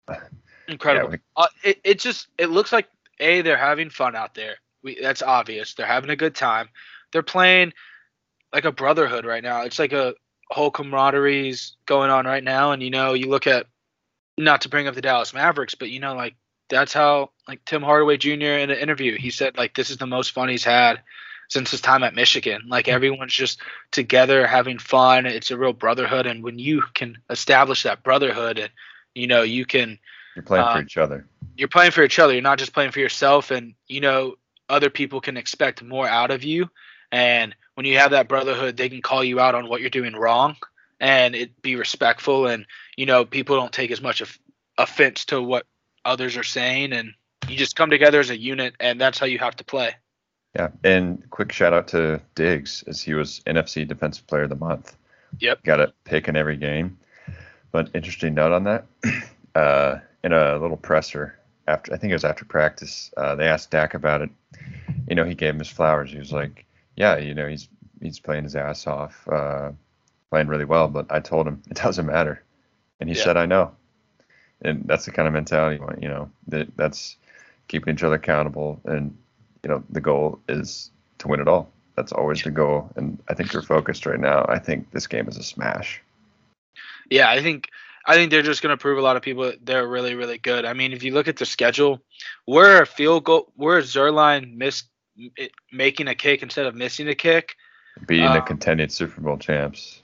incredible. 0.68 1.10
Yeah, 1.12 1.18
we- 1.38 1.44
uh, 1.44 1.48
it, 1.64 1.80
it 1.84 2.00
just 2.00 2.28
it 2.38 2.48
looks 2.50 2.72
like 2.72 2.88
a 3.20 3.42
they're 3.42 3.58
having 3.58 3.90
fun 3.90 4.16
out 4.16 4.34
there. 4.36 4.56
We 4.84 5.00
that's 5.02 5.22
obvious. 5.22 5.74
They're 5.74 5.86
having 5.86 6.10
a 6.10 6.16
good 6.16 6.36
time. 6.36 6.70
They're 7.12 7.24
playing 7.24 7.74
like 8.54 8.66
a 8.66 8.72
brotherhood 8.72 9.26
right 9.26 9.44
now. 9.44 9.64
It's 9.64 9.80
like 9.80 9.94
a 9.94 10.16
whole 10.50 10.72
camaraderie's 10.72 11.76
going 11.86 12.10
on 12.10 12.26
right 12.26 12.44
now. 12.44 12.72
And 12.72 12.84
you 12.84 12.90
know, 12.90 13.14
you 13.14 13.30
look 13.30 13.48
at 13.48 13.68
not 14.38 14.62
to 14.62 14.70
bring 14.70 14.88
up 14.88 14.96
the 14.96 15.02
Dallas 15.02 15.34
Mavericks, 15.34 15.76
but 15.76 15.90
you 15.90 16.00
know, 16.00 16.16
like 16.16 16.36
that's 16.70 16.94
how 16.94 17.32
like 17.48 17.64
Tim 17.66 17.82
Hardaway 17.82 18.18
Jr. 18.18 18.30
in 18.32 18.70
an 18.70 18.78
interview 18.78 19.18
he 19.18 19.30
said 19.30 19.58
like 19.58 19.76
this 19.76 19.90
is 19.90 19.98
the 19.98 20.08
most 20.08 20.32
fun 20.32 20.50
he's 20.50 20.64
had 20.64 21.02
since 21.50 21.72
his 21.72 21.82
time 21.82 22.04
at 22.04 22.16
Michigan. 22.16 22.64
Like 22.68 22.88
everyone's 22.88 23.34
just 23.34 23.60
together 23.92 24.48
having 24.48 24.80
fun. 24.80 25.26
It's 25.26 25.52
a 25.52 25.58
real 25.58 25.74
brotherhood, 25.74 26.26
and 26.26 26.44
when 26.44 26.58
you 26.60 26.82
can 26.94 27.18
establish 27.30 27.84
that 27.84 28.04
brotherhood, 28.04 28.58
and 28.58 28.72
you 29.14 29.28
know 29.28 29.44
you 29.44 29.66
can 29.66 30.00
you're 30.36 30.44
playing 30.44 30.64
for 30.64 30.78
uh, 30.78 30.82
each 30.82 30.98
other. 30.98 31.28
you're 31.58 31.68
playing 31.68 31.92
for 31.92 32.04
each 32.04 32.20
other. 32.20 32.34
You're 32.34 32.42
not 32.42 32.58
just 32.58 32.74
playing 32.74 32.92
for 32.92 33.00
yourself, 33.00 33.52
and 33.52 33.74
you 33.88 34.00
know 34.00 34.36
other 34.70 34.90
people 34.90 35.20
can 35.20 35.36
expect 35.36 35.84
more 35.84 36.08
out 36.08 36.32
of 36.32 36.44
you. 36.44 36.70
And 37.12 37.54
when 37.76 37.86
you 37.86 37.98
have 37.98 38.12
that 38.12 38.28
brotherhood, 38.28 38.78
they 38.78 38.90
can 38.90 39.02
call 39.02 39.24
you 39.24 39.40
out 39.40 39.56
on 39.56 39.68
what 39.68 39.82
you're 39.82 39.90
doing 39.90 40.16
wrong, 40.16 40.56
and 41.00 41.36
it 41.36 41.62
be 41.62 41.76
respectful. 41.76 42.48
And 42.48 42.66
you 42.98 43.06
know 43.06 43.26
people 43.26 43.56
don't 43.56 43.72
take 43.72 43.92
as 43.92 44.02
much 44.02 44.22
of 44.22 44.38
offense 44.78 45.26
to 45.26 45.42
what 45.42 45.66
others 46.06 46.38
are 46.38 46.44
saying, 46.44 46.94
and 46.94 47.14
you 47.48 47.58
just 47.58 47.76
come 47.76 47.90
together 47.90 48.20
as 48.20 48.30
a 48.30 48.40
unit, 48.40 48.76
and 48.80 49.00
that's 49.00 49.20
how 49.20 49.26
you 49.26 49.40
have 49.40 49.56
to 49.58 49.64
play. 49.64 49.96
Yeah, 50.56 50.70
and 50.84 51.30
quick 51.30 51.52
shout 51.52 51.74
out 51.74 51.88
to 51.90 52.22
Diggs 52.36 52.84
as 52.88 53.02
he 53.02 53.14
was 53.14 53.40
NFC 53.46 53.88
Defensive 53.88 54.28
Player 54.28 54.44
of 54.44 54.50
the 54.50 54.56
Month. 54.56 54.98
Yep. 55.40 55.64
Got 55.64 55.80
a 55.80 55.94
pick 56.04 56.28
in 56.28 56.36
every 56.36 56.58
game. 56.58 56.98
But 57.72 57.90
interesting 57.94 58.34
note 58.34 58.52
on 58.52 58.66
that, 58.66 58.86
uh, 59.56 60.00
in 60.26 60.34
a 60.34 60.58
little 60.58 60.76
presser 60.76 61.40
after 61.68 61.94
I 61.94 61.98
think 61.98 62.12
it 62.12 62.16
was 62.16 62.26
after 62.26 62.46
practice, 62.46 63.12
uh, 63.18 63.36
they 63.36 63.48
asked 63.48 63.72
Dak 63.72 63.94
about 63.94 64.22
it. 64.22 64.30
You 65.08 65.16
know, 65.16 65.24
he 65.24 65.36
gave 65.36 65.54
him 65.54 65.60
his 65.60 65.70
flowers. 65.70 66.12
He 66.12 66.18
was 66.18 66.32
like, 66.32 66.66
"Yeah, 67.02 67.18
you 67.18 67.34
know, 67.34 67.48
he's 67.48 67.68
he's 68.02 68.20
playing 68.20 68.44
his 68.44 68.56
ass 68.56 68.88
off, 68.88 69.28
uh, 69.28 69.72
playing 70.30 70.48
really 70.48 70.66
well." 70.66 70.88
But 70.88 71.08
I 71.10 71.20
told 71.20 71.48
him 71.48 71.62
it 71.70 71.78
doesn't 71.78 72.06
matter, 72.06 72.44
and 73.00 73.10
he 73.10 73.16
Yeah. 73.16 73.24
said, 73.26 73.38
"I 73.38 73.46
know." 73.46 73.72
And 74.62 74.84
that's 74.86 75.06
the 75.06 75.12
kind 75.12 75.28
of 75.28 75.34
mentality 75.34 75.78
you 75.78 75.82
want. 75.82 76.02
You 76.04 76.10
know, 76.10 76.32
that 76.48 76.68
that's 76.78 77.18
keeping 77.68 77.94
each 77.94 78.04
other 78.04 78.16
accountable 78.16 78.80
and 78.86 79.16
you 79.64 79.70
know 79.70 79.84
the 79.90 80.02
goal 80.02 80.40
is 80.50 80.92
to 81.20 81.28
win 81.28 81.40
it 81.40 81.48
all 81.48 81.72
that's 81.96 82.12
always 82.12 82.44
the 82.44 82.52
goal 82.52 82.90
and 82.96 83.18
i 83.30 83.34
think 83.34 83.52
they're 83.52 83.62
focused 83.62 84.06
right 84.06 84.20
now 84.20 84.46
i 84.50 84.60
think 84.60 84.92
this 84.92 85.08
game 85.08 85.28
is 85.28 85.38
a 85.38 85.44
smash 85.44 86.02
Yeah, 87.10 87.30
I 87.30 87.42
think 87.42 87.70
I 88.06 88.16
think 88.16 88.32
they're 88.32 88.42
just 88.42 88.62
going 88.62 88.76
to 88.76 88.82
prove 88.82 88.98
a 88.98 89.02
lot 89.02 89.16
of 89.16 89.22
people 89.22 89.46
that 89.46 89.66
they're 89.66 89.88
really 89.88 90.16
really 90.16 90.38
good. 90.38 90.66
I 90.66 90.74
mean, 90.74 90.94
if 90.94 91.04
you 91.04 91.14
look 91.14 91.28
at 91.28 91.38
the 91.38 91.46
schedule, 91.46 92.02
we're 92.48 92.82
a 92.82 92.86
field 92.86 93.24
goal, 93.26 93.52
we're 93.56 93.80
a 93.80 93.84
Zuerlein 93.84 94.56
miss 94.56 94.84
it- 95.18 95.52
making 95.72 96.08
a 96.08 96.16
kick 96.16 96.44
instead 96.44 96.66
of 96.66 96.76
missing 96.76 97.08
a 97.08 97.16
kick, 97.16 97.56
beating 98.06 98.32
the 98.32 98.40
Uh, 98.40 98.42
contending 98.42 98.90
super 98.90 99.22
bowl 99.22 99.38
champs 99.38 100.02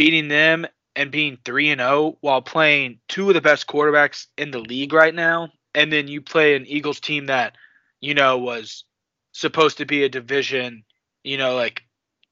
beating 0.00 0.28
them 0.28 0.66
and 0.96 1.10
being 1.10 1.36
3 1.44 1.68
and 1.68 1.80
0 1.82 2.16
while 2.22 2.40
playing 2.40 2.98
two 3.06 3.28
of 3.28 3.34
the 3.34 3.40
best 3.42 3.66
quarterbacks 3.66 4.28
in 4.38 4.50
the 4.50 4.58
league 4.58 4.94
right 4.94 5.14
now. 5.14 5.52
And 5.74 5.92
then 5.92 6.08
you 6.08 6.22
play 6.22 6.56
an 6.56 6.66
Eagles 6.66 7.00
team 7.00 7.26
that, 7.26 7.54
you 8.00 8.14
know, 8.14 8.38
was 8.38 8.84
supposed 9.32 9.76
to 9.76 9.84
be 9.84 10.02
a 10.04 10.08
division, 10.08 10.84
you 11.22 11.36
know, 11.36 11.54
like 11.54 11.82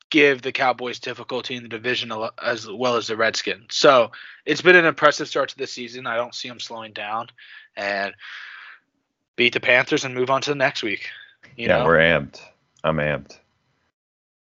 give 0.09 0.40
the 0.40 0.51
Cowboys 0.51 0.98
difficulty 0.98 1.56
in 1.56 1.62
the 1.62 1.68
division 1.68 2.10
as 2.43 2.66
well 2.66 2.97
as 2.97 3.09
the 3.09 3.16
Redskins. 3.18 3.74
So 3.74 4.12
it's 4.47 4.62
been 4.62 4.76
an 4.76 4.86
impressive 4.86 5.28
start 5.28 5.51
to 5.51 5.59
the 5.59 5.66
season. 5.66 6.06
I 6.06 6.16
don't 6.16 6.35
see 6.35 6.48
them 6.48 6.59
slowing 6.59 6.94
down 6.94 7.28
and 7.76 8.14
beat 9.36 9.52
the 9.52 9.60
Panthers 9.60 10.05
and 10.05 10.14
move 10.14 10.30
on 10.30 10.40
to 10.40 10.51
the 10.51 10.56
next 10.56 10.82
week. 10.82 11.10
Yeah 11.57 11.79
know? 11.79 11.85
we're 11.85 11.99
amped. 11.99 12.41
I'm 12.85 12.97
amped. 12.97 13.39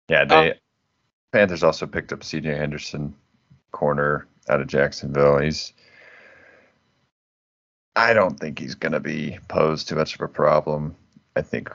Yeah 0.08 0.24
they 0.24 0.54
panthers 1.32 1.64
also 1.64 1.86
picked 1.86 2.12
up 2.12 2.20
cj 2.20 2.44
henderson 2.44 3.14
corner 3.72 4.26
out 4.48 4.60
of 4.60 4.66
jacksonville. 4.66 5.38
He's 5.38 5.72
i 7.96 8.12
don't 8.12 8.38
think 8.38 8.58
he's 8.58 8.74
going 8.74 8.92
to 8.92 9.00
be 9.00 9.38
posed 9.48 9.88
too 9.88 9.96
much 9.96 10.14
of 10.14 10.20
a 10.20 10.28
problem. 10.28 10.96
I 11.36 11.42
think 11.42 11.70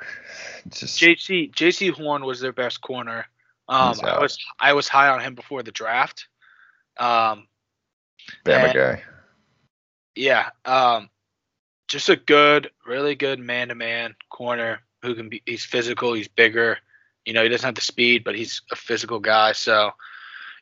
just 0.70 1.00
JC 1.00 1.52
Jaycee 1.52 1.92
Horn 1.92 2.26
was 2.26 2.40
their 2.40 2.54
best 2.54 2.82
corner. 2.82 3.26
Um, 3.68 3.96
I 4.04 4.20
was 4.20 4.38
I 4.60 4.74
was 4.74 4.88
high 4.88 5.10
on 5.10 5.22
him 5.22 5.36
before 5.36 5.64
the 5.64 5.72
draft. 5.72 6.28
Um, 6.98 7.48
Bama 8.46 8.66
and- 8.66 8.74
guy. 8.74 9.04
Yeah, 10.16 10.50
um, 10.66 11.10
just 11.88 12.10
a 12.10 12.18
good, 12.18 12.72
really 12.86 13.16
good 13.16 13.40
man-to-man 13.40 14.16
corner 14.30 14.82
who 15.02 15.16
can 15.16 15.30
be. 15.30 15.42
He's 15.46 15.66
physical. 15.66 16.14
He's 16.14 16.28
bigger. 16.28 16.78
You 17.26 17.34
know, 17.34 17.44
he 17.44 17.50
doesn't 17.50 17.66
have 17.66 17.76
the 17.76 17.82
speed, 17.82 18.24
but 18.24 18.36
he's 18.36 18.62
a 18.72 18.76
physical 18.76 19.20
guy. 19.20 19.52
So, 19.52 19.92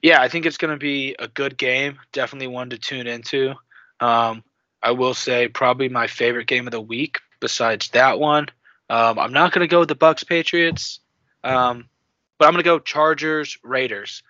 yeah, 0.01 0.21
I 0.21 0.27
think 0.27 0.45
it's 0.45 0.57
going 0.57 0.73
to 0.73 0.79
be 0.79 1.15
a 1.19 1.27
good 1.27 1.57
game. 1.57 1.99
Definitely 2.11 2.47
one 2.47 2.69
to 2.71 2.77
tune 2.77 3.07
into. 3.07 3.53
Um, 3.99 4.43
I 4.81 4.91
will 4.91 5.13
say 5.13 5.47
probably 5.47 5.89
my 5.89 6.07
favorite 6.07 6.47
game 6.47 6.67
of 6.67 6.71
the 6.71 6.81
week. 6.81 7.19
Besides 7.39 7.89
that 7.89 8.19
one, 8.19 8.47
um, 8.89 9.19
I'm 9.19 9.33
not 9.33 9.51
going 9.51 9.67
to 9.67 9.71
go 9.71 9.79
with 9.79 9.89
the 9.89 9.95
Bucs 9.95 10.27
Patriots, 10.27 10.99
um, 11.43 11.87
but 12.39 12.45
I'm 12.45 12.53
going 12.53 12.63
to 12.63 12.67
go 12.67 12.79
Chargers 12.79 13.59
Raiders. 13.63 14.23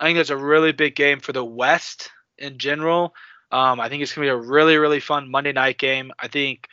I 0.00 0.06
think 0.06 0.16
that's 0.16 0.30
a 0.30 0.36
really 0.36 0.72
big 0.72 0.94
game 0.94 1.20
for 1.20 1.32
the 1.32 1.44
West 1.44 2.10
in 2.38 2.56
general. 2.56 3.14
Um, 3.50 3.80
I 3.80 3.88
think 3.88 4.02
it's 4.02 4.14
going 4.14 4.26
to 4.26 4.34
be 4.34 4.38
a 4.38 4.50
really, 4.50 4.76
really 4.76 5.00
fun 5.00 5.30
Monday 5.30 5.52
night 5.52 5.78
game. 5.78 6.12
I 6.18 6.28
think 6.28 6.68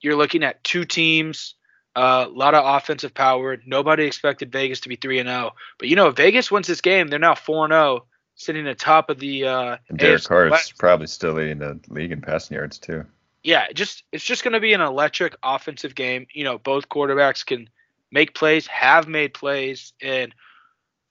you're 0.00 0.16
looking 0.16 0.44
at 0.44 0.62
two 0.62 0.84
teams, 0.84 1.54
uh, 1.96 2.26
a 2.28 2.30
lot 2.30 2.54
of 2.54 2.64
offensive 2.64 3.14
power. 3.14 3.58
Nobody 3.66 4.04
expected 4.04 4.52
Vegas 4.52 4.80
to 4.80 4.88
be 4.88 4.96
3 4.96 5.20
and 5.20 5.28
0. 5.28 5.52
But, 5.78 5.88
you 5.88 5.96
know, 5.96 6.10
Vegas 6.10 6.50
wins 6.50 6.66
this 6.66 6.80
game, 6.80 7.08
they're 7.08 7.18
now 7.18 7.34
4 7.34 7.64
and 7.66 7.72
0. 7.72 8.06
sitting 8.36 8.66
atop 8.66 9.10
of 9.10 9.18
the 9.18 9.44
uh, 9.44 9.76
And 9.88 9.98
Derek 9.98 10.20
AFC 10.20 10.28
Carr 10.28 10.54
is 10.54 10.72
probably 10.78 11.06
still 11.06 11.32
leading 11.34 11.58
the 11.58 11.80
league 11.88 12.12
in 12.12 12.20
passing 12.20 12.56
yards 12.56 12.78
too. 12.78 13.04
yeah, 13.42 13.66
it 13.70 13.74
just 13.74 14.04
it's 14.12 14.24
just 14.24 14.44
going 14.44 14.54
to 14.54 14.60
be 14.60 14.72
an 14.72 14.80
electric 14.80 15.36
offensive 15.42 15.94
game. 15.94 16.26
You 16.32 16.44
know, 16.44 16.58
both 16.58 16.88
quarterbacks 16.88 17.44
can 17.44 17.68
make 18.10 18.34
plays, 18.34 18.66
have 18.66 19.08
made 19.08 19.34
plays 19.34 19.92
in 20.00 20.32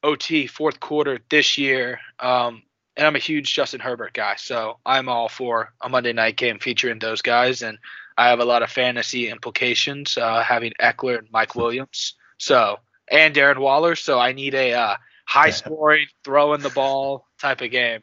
OT 0.04 0.48
fourth 0.48 0.80
quarter 0.80 1.20
this 1.30 1.58
year. 1.58 2.00
Um, 2.20 2.64
and 2.96 3.06
I'm 3.06 3.16
a 3.16 3.20
huge 3.20 3.54
Justin 3.54 3.80
Herbert 3.80 4.14
guy, 4.14 4.36
so 4.38 4.80
I'm 4.86 5.08
all 5.10 5.30
for 5.30 5.74
a 5.82 5.90
Monday 5.90 6.14
night 6.14 6.36
game 6.36 6.60
featuring 6.60 6.98
those 7.00 7.22
guys. 7.22 7.62
And 7.62 7.78
I 8.18 8.30
have 8.30 8.40
a 8.40 8.46
lot 8.46 8.64
of 8.64 8.72
fantasy 8.72 9.30
implications 9.30 10.18
uh, 10.18 10.42
having 10.42 10.74
Ekeler 10.82 11.20
and 11.20 11.28
Mike 11.32 11.56
Williams, 11.56 12.16
so 12.38 12.80
and 13.10 13.36
Darren 13.36 13.60
Waller. 13.60 13.96
So 13.96 14.20
I 14.20 14.32
need 14.32 14.56
a 14.56 14.74
uh, 14.74 14.96
high 15.26 15.52
scoring, 15.52 16.08
throwing 16.24 16.62
the 16.62 16.70
ball 16.70 17.28
type 17.40 17.62
of 17.62 17.72
game. 17.72 18.02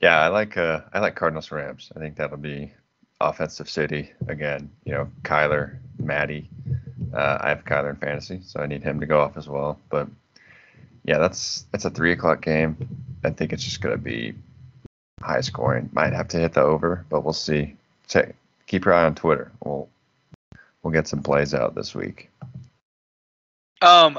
Yeah, 0.00 0.20
I 0.20 0.28
like 0.28 0.56
uh 0.56 0.80
I 0.92 0.98
like 0.98 1.14
Cardinals 1.14 1.50
Rams. 1.50 1.92
I 1.94 2.00
think 2.00 2.16
that'll 2.16 2.36
be 2.36 2.72
offensive 3.20 3.70
city 3.70 4.10
again. 4.28 4.70
You 4.84 4.92
know, 4.92 5.08
Kyler, 5.22 5.78
Maddie. 5.98 6.48
Uh, 7.14 7.38
I 7.40 7.50
have 7.50 7.64
Kyler 7.64 7.90
in 7.90 7.96
fantasy, 7.96 8.40
so 8.42 8.60
I 8.60 8.66
need 8.66 8.82
him 8.82 9.00
to 9.00 9.06
go 9.06 9.20
off 9.20 9.36
as 9.36 9.48
well. 9.48 9.78
But 9.90 10.08
yeah, 11.04 11.18
that's 11.18 11.66
that's 11.70 11.84
a 11.84 11.90
three 11.90 12.12
o'clock 12.12 12.42
game. 12.42 12.76
I 13.24 13.30
think 13.30 13.52
it's 13.52 13.62
just 13.62 13.80
gonna 13.80 13.96
be 13.96 14.34
high 15.20 15.40
scoring. 15.40 15.88
Might 15.92 16.12
have 16.12 16.28
to 16.28 16.38
hit 16.38 16.54
the 16.54 16.62
over, 16.62 17.04
but 17.08 17.24
we'll 17.24 17.32
see. 17.32 17.76
Check, 18.08 18.34
keep 18.66 18.84
your 18.84 18.94
eye 18.94 19.04
on 19.04 19.14
Twitter. 19.14 19.52
We'll 19.64 19.88
we'll 20.82 20.92
get 20.92 21.08
some 21.08 21.22
plays 21.22 21.54
out 21.54 21.74
this 21.74 21.94
week. 21.94 22.30
Um, 23.80 24.18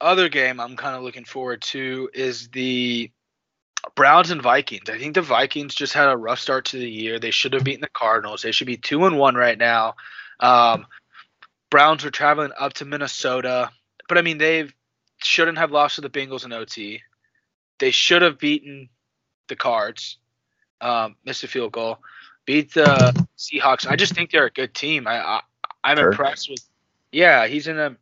other 0.00 0.28
game 0.28 0.60
I'm 0.60 0.76
kind 0.76 0.96
of 0.96 1.02
looking 1.02 1.24
forward 1.24 1.62
to 1.62 2.10
is 2.12 2.48
the 2.48 3.10
Browns 3.94 4.30
and 4.30 4.42
Vikings. 4.42 4.90
I 4.90 4.98
think 4.98 5.14
the 5.14 5.22
Vikings 5.22 5.74
just 5.74 5.92
had 5.92 6.08
a 6.08 6.16
rough 6.16 6.40
start 6.40 6.66
to 6.66 6.78
the 6.78 6.90
year. 6.90 7.18
They 7.18 7.30
should 7.30 7.52
have 7.52 7.64
beaten 7.64 7.80
the 7.80 7.88
Cardinals. 7.88 8.42
They 8.42 8.52
should 8.52 8.66
be 8.66 8.76
two 8.76 9.06
and 9.06 9.18
one 9.18 9.34
right 9.34 9.56
now. 9.56 9.94
Um, 10.40 10.86
Browns 11.70 12.04
are 12.04 12.10
traveling 12.10 12.52
up 12.58 12.74
to 12.74 12.84
Minnesota, 12.84 13.70
but 14.08 14.18
I 14.18 14.22
mean 14.22 14.38
they 14.38 14.68
shouldn't 15.18 15.58
have 15.58 15.70
lost 15.70 15.96
to 15.96 16.00
the 16.00 16.10
Bengals 16.10 16.44
in 16.44 16.52
OT. 16.52 17.02
They 17.78 17.90
should 17.90 18.22
have 18.22 18.38
beaten 18.38 18.88
the 19.48 19.56
Cards. 19.56 20.18
Um, 20.80 21.16
missed 21.24 21.44
a 21.44 21.48
field 21.48 21.72
goal. 21.72 21.98
Beat 22.46 22.72
the 22.74 23.26
Seahawks. 23.36 23.86
I 23.86 23.96
just 23.96 24.14
think 24.14 24.30
they're 24.30 24.46
a 24.46 24.50
good 24.50 24.74
team. 24.74 25.06
I, 25.06 25.18
I 25.18 25.40
I'm 25.84 25.96
Kirk? 25.98 26.12
impressed 26.12 26.48
with. 26.48 26.64
Yeah, 27.12 27.46
he's 27.46 27.66
in 27.66 27.78
a 27.78 27.96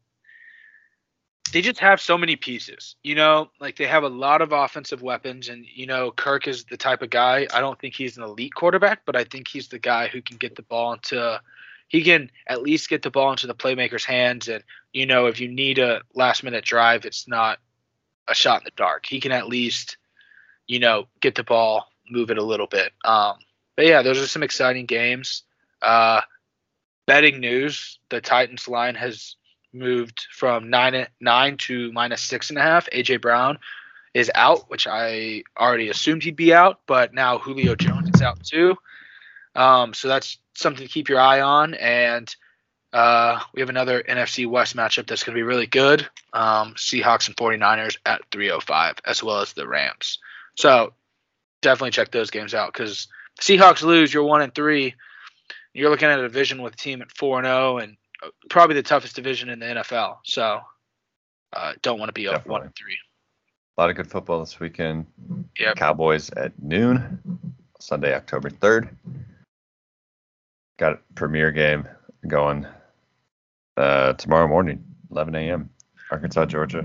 they 1.54 1.62
just 1.62 1.78
have 1.78 2.00
so 2.00 2.18
many 2.18 2.34
pieces. 2.34 2.96
You 3.04 3.14
know, 3.14 3.48
like 3.60 3.76
they 3.76 3.86
have 3.86 4.02
a 4.02 4.08
lot 4.08 4.42
of 4.42 4.50
offensive 4.50 5.02
weapons, 5.02 5.48
and 5.48 5.64
you 5.72 5.86
know, 5.86 6.10
Kirk 6.10 6.48
is 6.48 6.64
the 6.64 6.76
type 6.76 7.00
of 7.00 7.10
guy. 7.10 7.46
I 7.54 7.60
don't 7.60 7.78
think 7.78 7.94
he's 7.94 8.16
an 8.16 8.24
elite 8.24 8.54
quarterback, 8.54 9.02
but 9.06 9.14
I 9.14 9.22
think 9.22 9.46
he's 9.46 9.68
the 9.68 9.78
guy 9.78 10.08
who 10.08 10.20
can 10.20 10.36
get 10.36 10.56
the 10.56 10.62
ball 10.62 10.94
into. 10.94 11.40
He 11.86 12.02
can 12.02 12.30
at 12.48 12.62
least 12.62 12.88
get 12.88 13.02
the 13.02 13.10
ball 13.10 13.30
into 13.30 13.46
the 13.46 13.54
playmaker's 13.54 14.04
hands, 14.04 14.48
and 14.48 14.64
you 14.92 15.06
know, 15.06 15.26
if 15.26 15.38
you 15.38 15.46
need 15.46 15.78
a 15.78 16.02
last 16.12 16.42
minute 16.42 16.64
drive, 16.64 17.04
it's 17.04 17.28
not 17.28 17.60
a 18.26 18.34
shot 18.34 18.62
in 18.62 18.64
the 18.64 18.72
dark. 18.74 19.06
He 19.06 19.20
can 19.20 19.30
at 19.30 19.46
least, 19.46 19.96
you 20.66 20.80
know, 20.80 21.06
get 21.20 21.36
the 21.36 21.44
ball, 21.44 21.86
move 22.10 22.30
it 22.32 22.38
a 22.38 22.42
little 22.42 22.66
bit. 22.66 22.92
Um, 23.04 23.36
but 23.76 23.86
yeah, 23.86 24.02
those 24.02 24.20
are 24.20 24.26
some 24.26 24.42
exciting 24.42 24.86
games. 24.86 25.42
Uh, 25.82 26.20
betting 27.06 27.40
news: 27.40 27.98
the 28.08 28.20
Titans 28.20 28.68
line 28.68 28.94
has 28.94 29.36
moved 29.72 30.26
from 30.32 30.70
nine 30.70 31.06
nine 31.20 31.56
to 31.56 31.92
minus 31.92 32.22
six 32.22 32.50
and 32.50 32.58
a 32.58 32.62
half. 32.62 32.88
AJ 32.90 33.20
Brown 33.20 33.58
is 34.14 34.30
out, 34.34 34.70
which 34.70 34.86
I 34.86 35.42
already 35.58 35.88
assumed 35.88 36.22
he'd 36.22 36.36
be 36.36 36.54
out, 36.54 36.80
but 36.86 37.12
now 37.12 37.38
Julio 37.38 37.74
Jones 37.74 38.08
is 38.14 38.22
out 38.22 38.42
too. 38.42 38.76
Um, 39.56 39.92
so 39.92 40.08
that's 40.08 40.38
something 40.54 40.86
to 40.86 40.92
keep 40.92 41.08
your 41.08 41.20
eye 41.20 41.40
on. 41.40 41.74
And 41.74 42.34
uh, 42.92 43.40
we 43.52 43.60
have 43.60 43.68
another 43.68 44.04
NFC 44.08 44.46
West 44.46 44.76
matchup 44.76 45.08
that's 45.08 45.24
going 45.24 45.34
to 45.34 45.38
be 45.38 45.42
really 45.42 45.66
good. 45.66 46.08
Um, 46.32 46.74
Seahawks 46.74 47.26
and 47.26 47.36
49ers 47.36 47.96
at 48.06 48.22
305, 48.30 48.96
as 49.04 49.22
well 49.22 49.40
as 49.40 49.52
the 49.52 49.66
Rams. 49.66 50.20
So 50.56 50.94
definitely 51.60 51.90
check 51.90 52.12
those 52.12 52.30
games 52.30 52.54
out 52.54 52.72
because 52.72 53.08
Seahawks 53.40 53.82
lose, 53.82 54.12
you're 54.12 54.24
one 54.24 54.42
and 54.42 54.54
three. 54.54 54.94
You're 55.72 55.90
looking 55.90 56.08
at 56.08 56.18
a 56.18 56.22
division 56.22 56.62
with 56.62 56.74
a 56.74 56.76
team 56.76 57.02
at 57.02 57.10
four 57.10 57.38
and 57.38 57.46
zero, 57.46 57.78
and 57.78 57.96
probably 58.48 58.74
the 58.76 58.82
toughest 58.82 59.16
division 59.16 59.48
in 59.48 59.58
the 59.58 59.66
NFL. 59.66 60.18
So 60.24 60.60
uh, 61.52 61.72
don't 61.82 61.98
want 61.98 62.08
to 62.10 62.12
be 62.12 62.28
up 62.28 62.46
one 62.46 62.62
and 62.62 62.74
three. 62.76 62.96
A 63.76 63.80
lot 63.80 63.90
of 63.90 63.96
good 63.96 64.08
football 64.10 64.38
this 64.40 64.60
weekend. 64.60 65.06
Yep. 65.58 65.76
Cowboys 65.76 66.30
at 66.30 66.52
noon, 66.62 67.20
Sunday, 67.80 68.14
October 68.14 68.50
3rd. 68.50 68.88
Got 70.78 70.92
a 70.92 70.98
premiere 71.16 71.50
game 71.50 71.88
going 72.26 72.66
uh, 73.76 74.12
tomorrow 74.14 74.46
morning, 74.46 74.84
11 75.10 75.34
a.m. 75.34 75.70
Arkansas, 76.10 76.46
Georgia. 76.46 76.80
A 76.80 76.84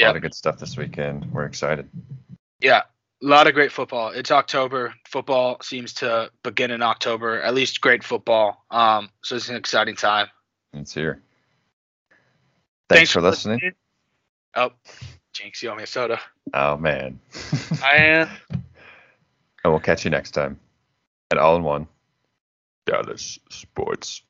Yep. 0.00 0.06
lot 0.06 0.16
of 0.16 0.22
good 0.22 0.34
stuff 0.34 0.58
this 0.58 0.76
weekend. 0.76 1.26
We're 1.32 1.46
excited. 1.46 1.88
Yeah, 2.60 2.82
a 3.22 3.26
lot 3.26 3.46
of 3.46 3.54
great 3.54 3.72
football. 3.72 4.10
It's 4.10 4.30
October. 4.30 4.94
Football 5.08 5.58
seems 5.62 5.92
to 5.94 6.30
begin 6.42 6.70
in 6.70 6.82
October. 6.82 7.40
At 7.40 7.54
least 7.54 7.80
great 7.80 8.04
football. 8.04 8.64
Um, 8.70 9.10
so 9.22 9.36
it's 9.36 9.48
an 9.48 9.56
exciting 9.56 9.96
time. 9.96 10.28
It's 10.72 10.94
here. 10.94 11.22
Thanks, 12.88 13.10
for 13.10 13.20
listening. 13.20 13.60
Oh, 14.54 14.70
Jinx, 15.32 15.62
you 15.62 15.70
owe 15.70 15.74
me 15.74 15.82
a 15.82 15.86
soda. 15.86 16.20
Oh, 16.54 16.76
man. 16.76 17.20
I 17.82 17.96
am. 17.96 18.28
and 18.50 18.62
we'll 19.72 19.80
catch 19.80 20.04
you 20.04 20.10
next 20.10 20.30
time 20.30 20.58
at 21.30 21.38
All 21.38 21.56
in 21.56 21.62
One 21.62 21.86
Dallas 22.86 23.38
Sports. 23.50 24.22